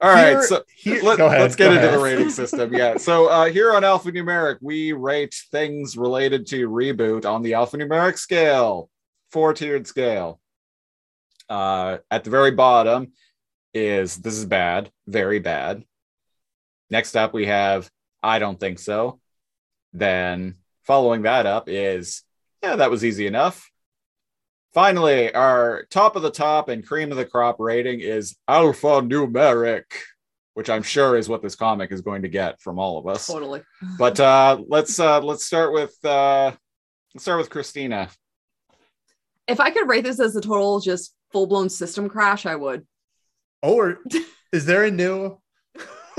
All 0.01 0.09
right, 0.09 0.29
here- 0.29 0.43
so 0.43 0.63
here- 0.75 1.03
let, 1.03 1.19
us 1.19 1.55
get 1.55 1.71
into 1.73 1.79
ahead. 1.85 1.99
the 1.99 2.03
rating 2.03 2.29
system. 2.29 2.73
Yeah. 2.73 2.97
So 2.97 3.27
uh, 3.27 3.45
here 3.45 3.73
on 3.73 3.81
Alphanumeric, 3.83 4.57
we 4.61 4.93
rate 4.93 5.35
things 5.51 5.97
related 5.97 6.47
to 6.47 6.69
reboot 6.69 7.25
on 7.25 7.41
the 7.41 7.51
alphanumeric 7.51 8.17
scale, 8.17 8.89
four 9.31 9.53
tiered 9.53 9.87
scale. 9.87 10.39
Uh, 11.49 11.97
at 12.09 12.23
the 12.23 12.29
very 12.29 12.51
bottom 12.51 13.11
is 13.73 14.15
this 14.17 14.35
is 14.35 14.45
bad, 14.45 14.89
very 15.07 15.39
bad. 15.39 15.83
Next 16.89 17.15
up, 17.15 17.33
we 17.33 17.47
have 17.47 17.89
I 18.21 18.39
don't 18.39 18.59
think 18.59 18.79
so. 18.79 19.19
Then 19.91 20.55
following 20.83 21.23
that 21.23 21.45
up 21.45 21.67
is 21.67 22.23
yeah, 22.63 22.77
that 22.77 22.89
was 22.91 23.03
easy 23.03 23.27
enough. 23.27 23.69
Finally, 24.73 25.31
our 25.35 25.85
top 25.91 26.15
of 26.15 26.23
the 26.23 26.31
top 26.31 26.67
and 26.67 26.85
cream 26.85 27.11
of 27.11 27.17
the 27.17 27.25
crop 27.25 27.57
rating 27.59 27.99
is 27.99 28.35
alphanumeric, 28.49 29.83
which 30.55 30.67
I'm 30.69 30.81
sure 30.81 31.15
is 31.15 31.29
what 31.29 31.43
this 31.43 31.55
comic 31.55 31.91
is 31.91 32.01
going 32.01 32.23
to 32.23 32.27
get 32.27 32.59
from 32.59 32.79
all 32.79 32.97
of 32.97 33.05
us. 33.05 33.27
totally. 33.27 33.61
But 33.99 34.19
uh, 34.19 34.61
let's 34.67 34.99
uh, 34.99 35.21
let's 35.21 35.45
start 35.45 35.73
with 35.73 35.93
uh, 36.03 36.53
let's 37.13 37.23
start 37.23 37.37
with 37.37 37.51
Christina. 37.51 38.09
If 39.47 39.59
I 39.59 39.69
could 39.69 39.87
rate 39.87 40.05
this 40.05 40.19
as 40.19 40.35
a 40.35 40.41
total 40.41 40.79
just 40.79 41.13
full 41.31 41.45
blown 41.45 41.69
system 41.69 42.09
crash, 42.09 42.47
I 42.47 42.55
would. 42.55 42.87
or 43.61 43.99
is 44.51 44.65
there 44.65 44.85
a 44.85 44.91
new 44.91 45.39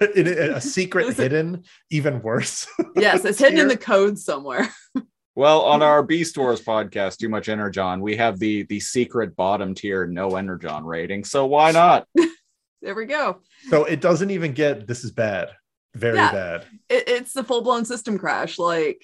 a, 0.00 0.56
a 0.56 0.60
secret 0.60 1.16
hidden 1.16 1.62
even 1.90 2.20
worse 2.20 2.66
Yes, 2.96 3.24
it's 3.24 3.38
hidden 3.38 3.60
in 3.60 3.68
the 3.68 3.76
code 3.76 4.18
somewhere. 4.18 4.68
Well, 5.38 5.60
on 5.60 5.82
our 5.82 6.02
Beast 6.02 6.36
Wars 6.36 6.60
podcast, 6.60 7.18
Too 7.18 7.28
Much 7.28 7.48
Energon, 7.48 8.00
we 8.00 8.16
have 8.16 8.40
the 8.40 8.64
the 8.64 8.80
secret 8.80 9.36
bottom 9.36 9.72
tier 9.72 10.04
no 10.04 10.34
Energon 10.34 10.84
rating. 10.84 11.22
So 11.22 11.46
why 11.46 11.70
not? 11.70 12.08
there 12.82 12.96
we 12.96 13.06
go. 13.06 13.38
So 13.68 13.84
it 13.84 14.00
doesn't 14.00 14.32
even 14.32 14.52
get 14.52 14.88
this 14.88 15.04
is 15.04 15.12
bad. 15.12 15.50
Very 15.94 16.16
Yeah. 16.16 16.32
bad. 16.32 16.64
It, 16.88 17.04
it's 17.06 17.34
the 17.34 17.44
full 17.44 17.62
blown 17.62 17.84
system 17.84 18.18
crash. 18.18 18.58
Like 18.58 19.00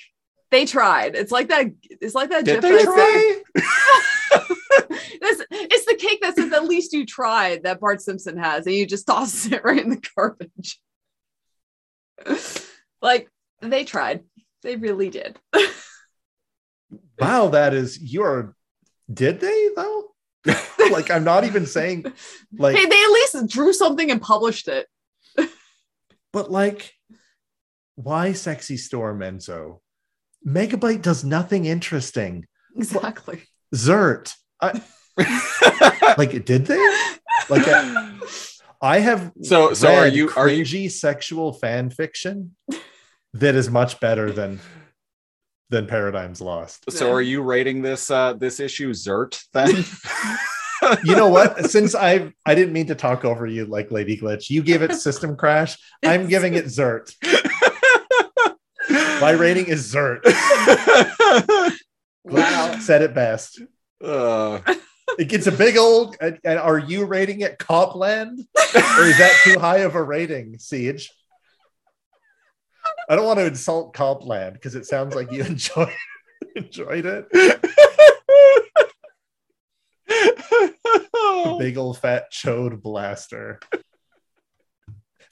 they 0.50 0.66
tried. 0.66 1.14
It's 1.14 1.30
like 1.30 1.50
that. 1.50 1.66
It's 1.88 2.16
like 2.16 2.30
that. 2.30 2.44
Did 2.44 2.62
GIF 2.62 2.62
they 2.62 2.84
that 2.84 2.88
I 2.88 4.40
sent- 4.40 5.00
It's, 5.22 5.44
it's 5.52 5.86
the 5.86 5.94
cake 5.94 6.20
that 6.22 6.34
says 6.34 6.52
at 6.52 6.64
least 6.64 6.92
you 6.92 7.06
tried 7.06 7.62
that 7.62 7.78
Bart 7.78 8.02
Simpson 8.02 8.38
has, 8.38 8.66
and 8.66 8.74
you 8.74 8.86
just 8.86 9.06
toss 9.06 9.46
it 9.46 9.62
right 9.62 9.80
in 9.80 9.90
the 9.90 10.02
garbage. 10.16 10.80
like 13.00 13.30
they 13.62 13.84
tried. 13.84 14.24
They 14.64 14.74
really 14.74 15.10
did. 15.10 15.38
Wow, 17.18 17.48
that 17.48 17.74
is 17.74 18.00
you're 18.00 18.54
did 19.12 19.40
they 19.40 19.68
though? 19.76 20.04
like 20.90 21.10
I'm 21.10 21.24
not 21.24 21.44
even 21.44 21.66
saying 21.66 22.04
like 22.56 22.76
hey, 22.76 22.86
they 22.86 23.02
at 23.02 23.10
least 23.10 23.46
drew 23.48 23.72
something 23.72 24.10
and 24.10 24.20
published 24.20 24.68
it. 24.68 24.86
but 26.32 26.50
like 26.50 26.92
why 27.96 28.32
sexy 28.32 28.76
storm 28.76 29.20
Enzo? 29.20 29.80
Megabyte 30.46 31.02
does 31.02 31.24
nothing 31.24 31.64
interesting. 31.64 32.46
Exactly. 32.76 33.42
Zert. 33.74 34.32
I, 34.60 34.82
like 36.18 36.44
did 36.44 36.66
they? 36.66 36.96
Like 37.48 37.66
uh, 37.68 38.12
I 38.82 38.98
have 38.98 39.32
so 39.42 39.72
so 39.74 39.94
are 39.94 40.06
you 40.06 40.30
are 40.36 40.48
you 40.48 40.64
cringy 40.64 40.90
sexual 40.90 41.52
fan 41.52 41.90
fiction 41.90 42.56
that 43.32 43.54
is 43.54 43.70
much 43.70 44.00
better 44.00 44.30
than 44.30 44.60
than 45.70 45.86
Paradigms 45.86 46.40
Lost. 46.40 46.90
so 46.90 47.10
are 47.10 47.22
you 47.22 47.42
rating 47.42 47.82
this 47.82 48.10
uh 48.10 48.34
this 48.34 48.60
issue 48.60 48.90
Zert 48.92 49.42
then? 49.52 49.84
You 51.02 51.16
know 51.16 51.28
what? 51.30 51.70
Since 51.70 51.94
I 51.94 52.30
I 52.44 52.54
didn't 52.54 52.74
mean 52.74 52.88
to 52.88 52.94
talk 52.94 53.24
over 53.24 53.46
you 53.46 53.64
like 53.64 53.90
Lady 53.90 54.18
Glitch, 54.18 54.50
you 54.50 54.62
gave 54.62 54.82
it 54.82 54.92
System 54.94 55.34
Crash. 55.34 55.78
I'm 56.04 56.28
giving 56.28 56.52
it 56.54 56.66
Zert. 56.66 57.14
My 59.20 59.30
rating 59.30 59.64
is 59.66 59.90
Zert. 59.94 60.20
Glitch 60.24 61.72
Wow. 62.24 62.78
said 62.80 63.00
it 63.02 63.14
best. 63.14 63.62
Uh, 64.02 64.60
It 65.18 65.28
gets 65.28 65.46
a 65.46 65.52
big 65.52 65.76
old. 65.78 66.16
And, 66.20 66.38
and 66.44 66.58
are 66.58 66.78
you 66.78 67.04
rating 67.06 67.40
it 67.40 67.58
Copland, 67.58 68.40
or 68.40 69.02
is 69.04 69.16
that 69.18 69.40
too 69.44 69.58
high 69.58 69.78
of 69.78 69.94
a 69.94 70.02
rating, 70.02 70.58
Siege? 70.58 71.10
I 73.08 73.16
don't 73.16 73.26
want 73.26 73.38
to 73.38 73.46
insult 73.46 73.94
Copland 73.94 74.54
because 74.54 74.74
it 74.74 74.86
sounds 74.86 75.14
like 75.14 75.30
you 75.32 75.42
enjoy 75.44 75.92
enjoyed 76.56 77.06
it. 77.06 77.28
Big 81.58 81.76
old 81.76 81.98
fat 81.98 82.32
chode 82.32 82.82
blaster. 82.82 83.60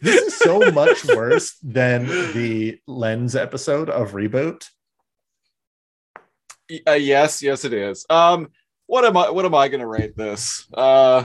This 0.01 0.21
is 0.23 0.37
so 0.37 0.71
much 0.73 1.05
worse 1.05 1.57
than 1.63 2.07
the 2.07 2.81
lens 2.87 3.37
episode 3.37 3.89
of 3.89 4.13
Reboot. 4.13 4.69
uh, 6.89 6.93
yes, 6.93 7.43
yes, 7.43 7.65
it 7.65 7.73
is. 7.73 8.05
Um, 8.11 8.49
what 8.87 9.05
am 9.05 9.17
I? 9.17 9.31
What 9.31 9.45
am 9.45 9.55
I 9.55 9.69
going 9.69 9.81
to 9.81 9.87
rate 9.87 10.17
this? 10.17 10.67
Uh, 10.75 11.25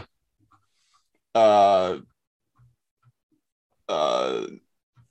uh, 1.34 1.98
uh, 3.90 4.46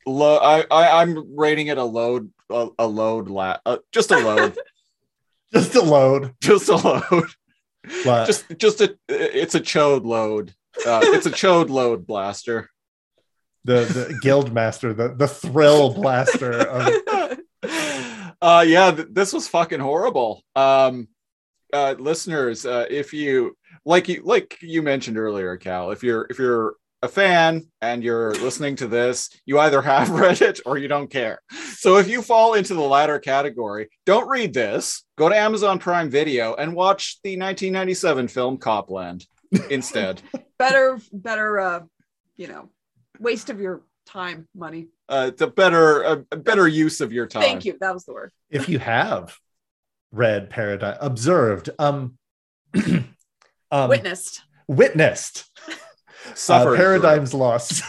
low. 0.06 0.36
I, 0.38 0.64
I 0.70 1.02
I'm 1.02 1.36
rating 1.36 1.66
it 1.68 1.78
a 1.78 1.84
load. 1.84 2.30
A, 2.50 2.68
a 2.78 2.86
load. 2.86 3.28
La- 3.28 3.58
uh, 3.66 3.78
just 3.92 4.10
a 4.10 4.18
load. 4.18 4.56
Just 5.52 5.74
a 5.76 5.80
load. 5.80 6.34
just 6.42 6.68
a 6.68 6.76
load. 6.76 7.24
But 8.04 8.26
Just 8.26 8.44
just 8.58 8.80
a. 8.80 8.96
It's 9.08 9.54
a 9.54 9.60
chode 9.60 10.04
load. 10.04 10.52
Uh, 10.84 11.00
it's 11.04 11.24
a 11.26 11.30
chode 11.30 11.70
load 11.70 12.04
blaster. 12.06 12.68
the, 13.64 13.84
the 13.84 14.18
guild 14.22 14.52
master, 14.52 14.92
the, 14.92 15.14
the 15.14 15.28
thrill 15.28 15.94
blaster 15.94 16.52
of 16.52 16.92
uh 18.42 18.64
yeah 18.66 18.90
th- 18.90 19.08
this 19.12 19.32
was 19.32 19.48
fucking 19.48 19.80
horrible 19.80 20.42
um 20.56 21.08
uh 21.72 21.94
listeners 21.98 22.66
uh 22.66 22.84
if 22.90 23.12
you 23.14 23.56
like 23.84 24.08
you 24.08 24.20
like 24.24 24.58
you 24.60 24.82
mentioned 24.82 25.16
earlier 25.16 25.56
cal 25.56 25.90
if 25.90 26.02
you're 26.02 26.26
if 26.28 26.38
you're 26.38 26.74
a 27.06 27.08
fan 27.08 27.66
and 27.80 28.02
you're 28.04 28.32
listening 28.34 28.76
to 28.76 28.86
this 28.86 29.30
you 29.46 29.58
either 29.58 29.80
have 29.80 30.10
read 30.24 30.40
it 30.42 30.60
or 30.66 30.76
you 30.76 30.88
don't 30.88 31.10
care 31.10 31.40
so 31.76 31.96
if 31.96 32.08
you 32.08 32.20
fall 32.20 32.54
into 32.54 32.74
the 32.74 32.80
latter 32.96 33.18
category 33.18 33.88
don't 34.04 34.28
read 34.28 34.52
this 34.52 35.04
go 35.16 35.28
to 35.28 35.36
amazon 35.36 35.78
prime 35.78 36.10
video 36.10 36.54
and 36.54 36.74
watch 36.74 37.18
the 37.22 37.30
1997 37.38 38.28
film 38.28 38.58
copland 38.58 39.24
instead 39.70 40.20
better, 40.58 40.98
better. 41.12 41.60
Uh, 41.60 41.80
you 42.36 42.48
know, 42.48 42.68
waste 43.20 43.48
of 43.50 43.60
your 43.60 43.82
time, 44.06 44.46
money. 44.54 44.88
uh 45.08 45.26
it's 45.32 45.42
a 45.42 45.46
better 45.46 46.02
a, 46.02 46.12
a 46.32 46.36
better 46.36 46.66
use 46.68 47.00
of 47.00 47.12
your 47.12 47.26
time 47.26 47.42
Thank 47.42 47.64
you. 47.64 47.76
That 47.80 47.94
was 47.94 48.04
the 48.04 48.12
word. 48.12 48.32
if 48.50 48.68
you 48.68 48.78
have 48.78 49.36
read 50.12 50.50
Paradigm, 50.50 50.96
observed, 51.00 51.70
um, 51.78 52.18
um 53.70 53.88
Witnessed. 53.88 54.42
witnessed 54.68 55.44
Suffered 56.34 56.60
uh, 56.60 56.64
through. 56.70 56.76
Paradigms 56.76 57.34
Lost. 57.34 57.82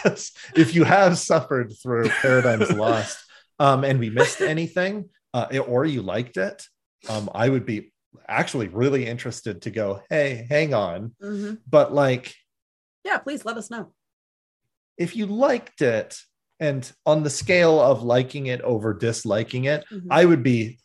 if 0.56 0.76
you 0.76 0.84
have 0.84 1.18
suffered 1.18 1.74
through 1.82 2.10
Paradigms 2.10 2.72
Lost, 2.72 3.18
um, 3.60 3.84
and 3.84 4.00
we 4.00 4.10
missed 4.10 4.42
anything, 4.42 5.10
uh, 5.34 5.48
or 5.68 5.86
you 5.86 6.02
liked 6.02 6.38
it, 6.38 6.64
um, 7.10 7.30
I 7.34 7.50
would 7.50 7.66
be 7.66 7.92
actually 8.28 8.68
really 8.68 9.06
interested 9.06 9.62
to 9.64 9.72
go, 9.72 10.02
hey, 10.10 10.46
hang 10.50 10.74
on. 10.74 11.16
Mhm. 11.22 11.60
But 11.70 11.94
like, 11.94 12.34
Yeah, 13.04 13.18
please 13.20 13.46
let 13.46 13.58
us 13.58 13.70
know. 13.70 13.94
if 14.98 15.16
you 15.16 15.26
liked 15.28 15.82
it, 15.82 16.18
and 16.60 16.92
on 17.06 17.22
the 17.24 17.30
scale 17.30 17.80
of 17.80 18.02
liking 18.04 18.48
it 18.48 18.62
over 18.62 18.94
disliking 18.94 19.66
it, 19.66 19.86
Mhm. 19.92 20.08
I 20.10 20.26
would 20.26 20.42
be 20.44 20.80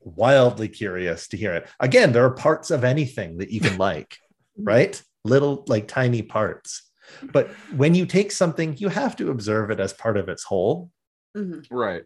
wildly 0.00 0.68
curious 0.68 1.28
to 1.28 1.36
hear 1.36 1.54
it. 1.54 1.68
Again, 1.78 2.12
there 2.12 2.24
are 2.24 2.34
parts 2.34 2.70
of 2.72 2.82
anything 2.84 3.38
that 3.38 3.50
you 3.50 3.60
can 3.60 3.78
like, 3.78 4.16
right? 4.56 5.00
Little, 5.24 5.64
like 5.68 5.86
tiny 5.86 6.22
parts. 6.22 6.90
But 7.32 7.48
when 7.74 7.94
you 7.94 8.06
take 8.06 8.32
something, 8.32 8.76
you 8.78 8.88
have 8.88 9.16
to 9.16 9.30
observe 9.30 9.70
it 9.70 9.80
as 9.80 9.92
part 9.92 10.16
of 10.16 10.28
its 10.28 10.44
whole. 10.44 10.90
Mhm. 11.36 11.66
right 11.70 12.02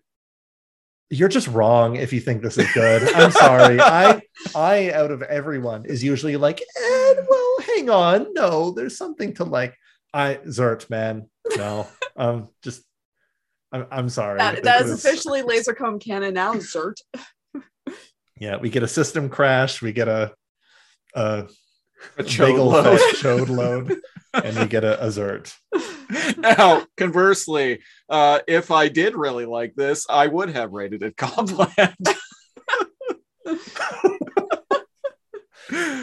You're 1.10 1.28
just 1.28 1.48
wrong 1.48 1.96
if 1.96 2.12
you 2.12 2.20
think 2.20 2.42
this 2.42 2.58
is 2.58 2.70
good. 2.72 3.02
I'm 3.14 3.30
sorry. 3.32 3.80
I, 3.80 4.22
I, 4.54 4.92
out 4.92 5.10
of 5.10 5.22
everyone, 5.22 5.84
is 5.86 6.02
usually 6.02 6.36
like, 6.36 6.60
eh, 6.60 7.14
well, 7.28 7.56
hang 7.66 7.90
on. 7.90 8.32
No, 8.34 8.70
there's 8.72 8.96
something 8.96 9.34
to 9.34 9.44
like. 9.44 9.74
I, 10.14 10.36
Zert, 10.46 10.88
man. 10.90 11.28
No, 11.56 11.86
um, 12.16 12.48
just, 12.62 12.82
I'm, 13.72 13.86
I'm 13.90 14.08
sorry. 14.08 14.38
That, 14.38 14.62
that 14.64 14.82
is 14.82 14.90
was- 14.90 15.04
officially 15.04 15.42
Lazorcomb 15.42 16.00
canon 16.00 16.34
now. 16.34 16.54
Zert. 16.54 16.96
Yeah, 18.38 18.58
we 18.58 18.68
get 18.68 18.82
a 18.82 18.88
system 18.88 19.30
crash. 19.30 19.80
We 19.80 19.92
get 19.92 20.08
a, 20.08 20.34
a 21.14 21.48
a 22.18 22.22
big 22.22 22.56
old 22.56 22.72
load. 22.72 23.00
chode 23.14 23.48
load, 23.56 23.96
and 24.32 24.58
we 24.58 24.66
get 24.66 24.84
a, 24.84 25.02
a 25.04 25.08
Zert. 25.08 25.54
now, 26.38 26.84
conversely, 26.96 27.80
uh, 28.08 28.40
if 28.46 28.70
I 28.70 28.88
did 28.88 29.14
really 29.14 29.46
like 29.46 29.74
this, 29.74 30.06
I 30.08 30.26
would 30.26 30.50
have 30.50 30.72
rated 30.72 31.02
it 31.02 31.16
Copland. 31.16 31.70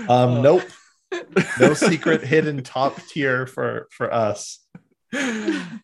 Um, 0.10 0.42
nope, 0.42 0.64
no 1.60 1.74
secret 1.74 2.24
hidden 2.24 2.64
top 2.64 3.00
tier 3.08 3.48
for 3.48 3.88
for 3.92 4.14
us. 4.14 4.60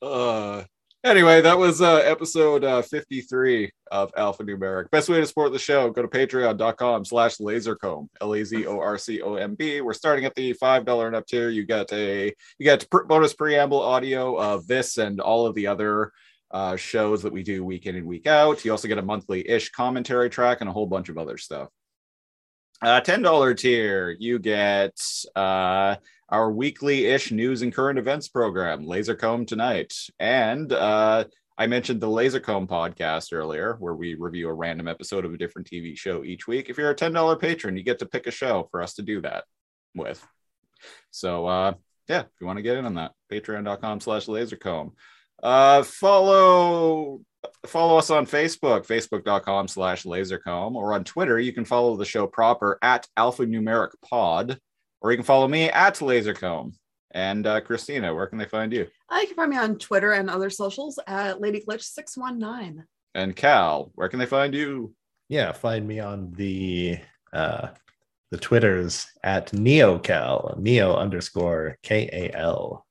Uh, 0.02 0.64
anyway, 1.04 1.42
that 1.42 1.58
was 1.58 1.82
uh, 1.82 1.98
episode 1.98 2.64
uh, 2.64 2.82
53 2.82 3.72
of 3.92 4.12
Alphanumeric. 4.14 4.90
Best 4.92 5.10
way 5.10 5.20
to 5.20 5.26
support 5.26 5.52
the 5.52 5.60
show, 5.60 5.90
go 5.90 6.02
to 6.02 6.08
patreon.com 6.08 7.06
slash 7.06 7.38
lazorcomb, 7.38 8.08
L-A-Z-O-R-C-O-M-B. 8.22 9.82
We're 9.82 9.94
starting 9.94 10.26
at 10.26 10.36
the 10.36 10.54
$5 10.54 11.08
and 11.08 11.16
up 11.16 11.26
tier. 11.26 11.50
You 11.50 11.66
get 11.66 11.92
a 11.94 12.26
you 12.58 12.64
get 12.64 12.88
bonus 12.90 13.34
preamble 13.34 13.82
audio 13.82 14.36
of 14.36 14.68
this 14.68 14.98
and 14.98 15.20
all 15.20 15.46
of 15.46 15.56
the 15.56 15.68
other 15.68 16.12
uh, 16.52 16.76
shows 16.76 17.22
that 17.24 17.34
we 17.34 17.44
do 17.44 17.64
week 17.64 17.86
in 17.86 17.96
and 17.96 18.06
week 18.06 18.28
out. 18.28 18.66
You 18.66 18.72
also 18.72 18.88
get 18.88 18.98
a 18.98 19.04
monthly-ish 19.04 19.70
commentary 19.70 20.30
track 20.30 20.62
and 20.62 20.70
a 20.70 20.74
whole 20.74 20.88
bunch 20.88 21.10
of 21.10 21.18
other 21.18 21.38
stuff. 21.38 21.70
Uh, 22.82 23.02
$10 23.02 23.58
tier, 23.58 24.16
you 24.18 24.40
get 24.40 24.98
uh, 25.36 25.96
our 26.32 26.52
weekly-ish 26.52 27.32
news 27.32 27.62
and 27.62 27.74
current 27.74 28.00
events 28.00 28.28
program, 28.28 28.86
Lazorcomb 28.86 29.48
Tonight. 29.48 29.94
And 30.20 30.72
uh, 30.72 31.26
I 31.58 31.68
mentioned 31.68 32.02
the 32.02 32.08
Lazorcomb 32.08 32.68
podcast 32.68 33.34
earlier, 33.34 33.76
where 33.80 33.96
we 33.96 34.16
review 34.16 34.48
a 34.48 34.54
random 34.54 34.88
episode 34.88 35.26
of 35.26 35.34
a 35.34 35.38
different 35.38 35.70
TV 35.70 35.98
show 35.98 36.24
each 36.24 36.48
week. 36.48 36.70
If 36.70 36.78
you're 36.78 36.92
a 36.92 36.96
$10 36.96 37.40
patron, 37.40 37.78
you 37.78 37.84
get 37.84 38.00
to 38.00 38.06
pick 38.06 38.28
a 38.28 38.32
show 38.32 38.68
for 38.72 38.82
us 38.82 38.94
to 38.96 39.02
do 39.02 39.22
that 39.22 39.44
with. 39.96 40.26
So 41.12 41.46
uh, 41.48 41.74
yeah, 42.08 42.22
if 42.22 42.28
you 42.40 42.48
want 42.48 42.58
to 42.58 42.64
get 42.64 42.78
in 42.78 42.86
on 42.86 42.96
that, 42.96 43.12
patreon.com 43.32 44.00
slash 44.00 44.26
lazorcomb. 44.26 44.92
Uh, 45.42 45.84
follow 45.84 47.22
follow 47.66 47.98
us 47.98 48.10
on 48.10 48.26
Facebook, 48.26 48.86
facebook.com 48.86 49.68
slash 49.68 50.04
lazorcomb, 50.04 50.76
or 50.76 50.94
on 50.94 51.04
Twitter, 51.04 51.40
you 51.40 51.54
can 51.54 51.66
follow 51.66 51.96
the 51.96 52.06
show 52.06 52.28
proper 52.28 52.78
at 52.82 53.08
alphanumeric 53.18 53.92
pod, 54.02 54.60
or 55.02 55.12
you 55.12 55.18
can 55.18 55.26
follow 55.26 55.48
me 55.48 55.70
at 55.70 55.96
lazorcomb. 55.96 56.74
And 57.12 57.48
uh, 57.48 57.62
Christina, 57.62 58.14
where 58.14 58.28
can 58.28 58.38
they 58.38 58.46
find 58.46 58.72
you? 58.72 58.88
I 59.10 59.26
can 59.26 59.36
find 59.36 59.50
me 59.50 59.58
on 59.58 59.78
Twitter 59.78 60.12
and 60.12 60.30
other 60.30 60.50
socials 60.50 61.00
at 61.08 61.42
Lady 61.42 61.64
Glitch 61.68 61.82
six 61.84 62.16
one 62.16 62.38
nine. 62.38 62.86
And 63.16 63.36
Cal, 63.36 63.92
where 63.96 64.10
can 64.10 64.20
they 64.20 64.28
find 64.28 64.54
you? 64.54 64.94
Yeah, 65.28 65.52
find 65.52 65.88
me 65.88 66.00
on 66.00 66.32
the 66.34 67.00
uh 67.34 67.70
the 68.32 68.38
Twitters 68.38 69.08
at 69.24 69.52
NeoCal, 69.52 70.60
Neo 70.60 70.96
underscore 70.96 71.78
K 71.82 72.10
A 72.14 72.38
L. 72.38 72.86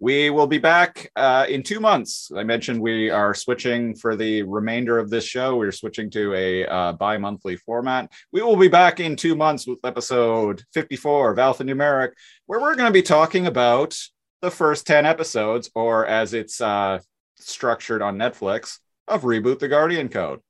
We 0.00 0.30
will 0.30 0.46
be 0.46 0.58
back 0.58 1.10
uh, 1.16 1.46
in 1.48 1.64
two 1.64 1.80
months. 1.80 2.30
I 2.34 2.44
mentioned 2.44 2.80
we 2.80 3.10
are 3.10 3.34
switching 3.34 3.96
for 3.96 4.14
the 4.14 4.42
remainder 4.44 4.96
of 4.98 5.10
this 5.10 5.24
show. 5.24 5.56
We're 5.56 5.72
switching 5.72 6.08
to 6.10 6.34
a 6.34 6.66
uh, 6.66 6.92
bi 6.92 7.18
monthly 7.18 7.56
format. 7.56 8.12
We 8.30 8.40
will 8.42 8.56
be 8.56 8.68
back 8.68 9.00
in 9.00 9.16
two 9.16 9.34
months 9.34 9.66
with 9.66 9.80
episode 9.82 10.62
54 10.72 11.32
of 11.32 11.38
Alphanumeric, 11.38 12.12
where 12.46 12.60
we're 12.60 12.76
going 12.76 12.88
to 12.88 12.92
be 12.92 13.02
talking 13.02 13.48
about 13.48 13.98
the 14.40 14.52
first 14.52 14.86
10 14.86 15.04
episodes, 15.04 15.68
or 15.74 16.06
as 16.06 16.32
it's 16.32 16.60
uh, 16.60 17.00
structured 17.34 18.00
on 18.00 18.16
Netflix, 18.16 18.78
of 19.08 19.22
Reboot 19.22 19.58
the 19.58 19.68
Guardian 19.68 20.08
Code. 20.08 20.40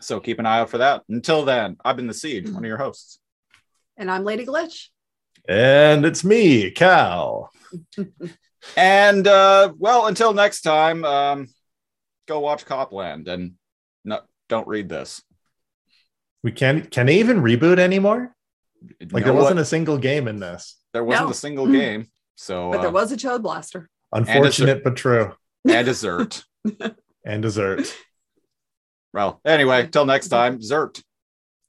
So 0.00 0.18
keep 0.18 0.38
an 0.38 0.46
eye 0.46 0.60
out 0.60 0.70
for 0.70 0.78
that. 0.78 1.02
Until 1.10 1.44
then, 1.44 1.76
I've 1.84 1.96
been 1.96 2.06
The 2.06 2.14
Siege, 2.14 2.48
one 2.48 2.64
of 2.64 2.68
your 2.68 2.78
hosts. 2.78 3.18
And 3.98 4.10
I'm 4.10 4.24
Lady 4.24 4.46
Glitch. 4.46 4.88
And 5.46 6.06
it's 6.06 6.24
me, 6.24 6.70
Cal. 6.70 7.50
And 8.78 9.26
uh, 9.26 9.74
well, 9.78 10.06
until 10.06 10.32
next 10.32 10.62
time, 10.62 11.04
um, 11.04 11.48
go 12.26 12.40
watch 12.40 12.64
Copland 12.64 13.28
and 13.28 13.52
no, 14.06 14.20
don't 14.48 14.66
read 14.66 14.88
this. 14.88 15.22
We 16.42 16.50
can 16.50 16.86
can 16.86 17.06
they 17.06 17.18
even 17.18 17.42
reboot 17.42 17.78
anymore? 17.78 18.34
Like 19.00 19.20
You 19.20 19.20
there 19.24 19.32
wasn't 19.34 19.56
what? 19.56 19.62
a 19.62 19.66
single 19.66 19.98
game 19.98 20.28
in 20.28 20.40
this. 20.40 20.78
there 20.94 21.04
wasn't 21.04 21.26
No. 21.28 21.30
a 21.32 21.34
single 21.34 21.66
game. 21.66 22.06
So 22.36 22.70
But 22.70 22.78
uh, 22.78 22.82
there 22.82 22.90
was 22.90 23.12
a 23.12 23.16
Chode 23.16 23.42
Blaster. 23.42 23.90
Unfortunate 24.12 24.82
but 24.82 24.96
true. 24.96 25.34
and 25.68 25.84
dessert. 25.86 26.42
And 27.26 27.42
dessert. 27.42 27.94
well, 29.14 29.40
anyway, 29.46 29.86
till 29.88 30.04
next 30.06 30.28
time, 30.28 30.58
Zert. 30.60 31.02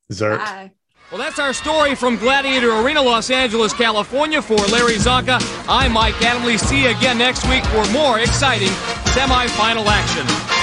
Dessert. 0.10 0.38
Bye. 0.40 0.72
Well, 1.12 1.20
that's 1.20 1.38
our 1.38 1.54
story 1.54 1.94
from 1.94 2.18
Gladiator 2.18 2.72
Arena, 2.72 3.00
Los 3.00 3.30
Angeles, 3.30 3.74
California. 3.74 4.42
For 4.42 4.56
Larry 4.56 4.96
Csonka, 4.96 5.38
I'm 5.70 5.94
Mike 5.94 6.16
Adamle. 6.16 6.58
See 6.58 6.84
you 6.84 6.90
again 6.90 7.20
next 7.20 7.48
week 7.48 7.64
for 7.66 7.88
more 7.92 8.20
exciting 8.20 8.70
semifinal 9.14 9.86
action. 9.86 10.55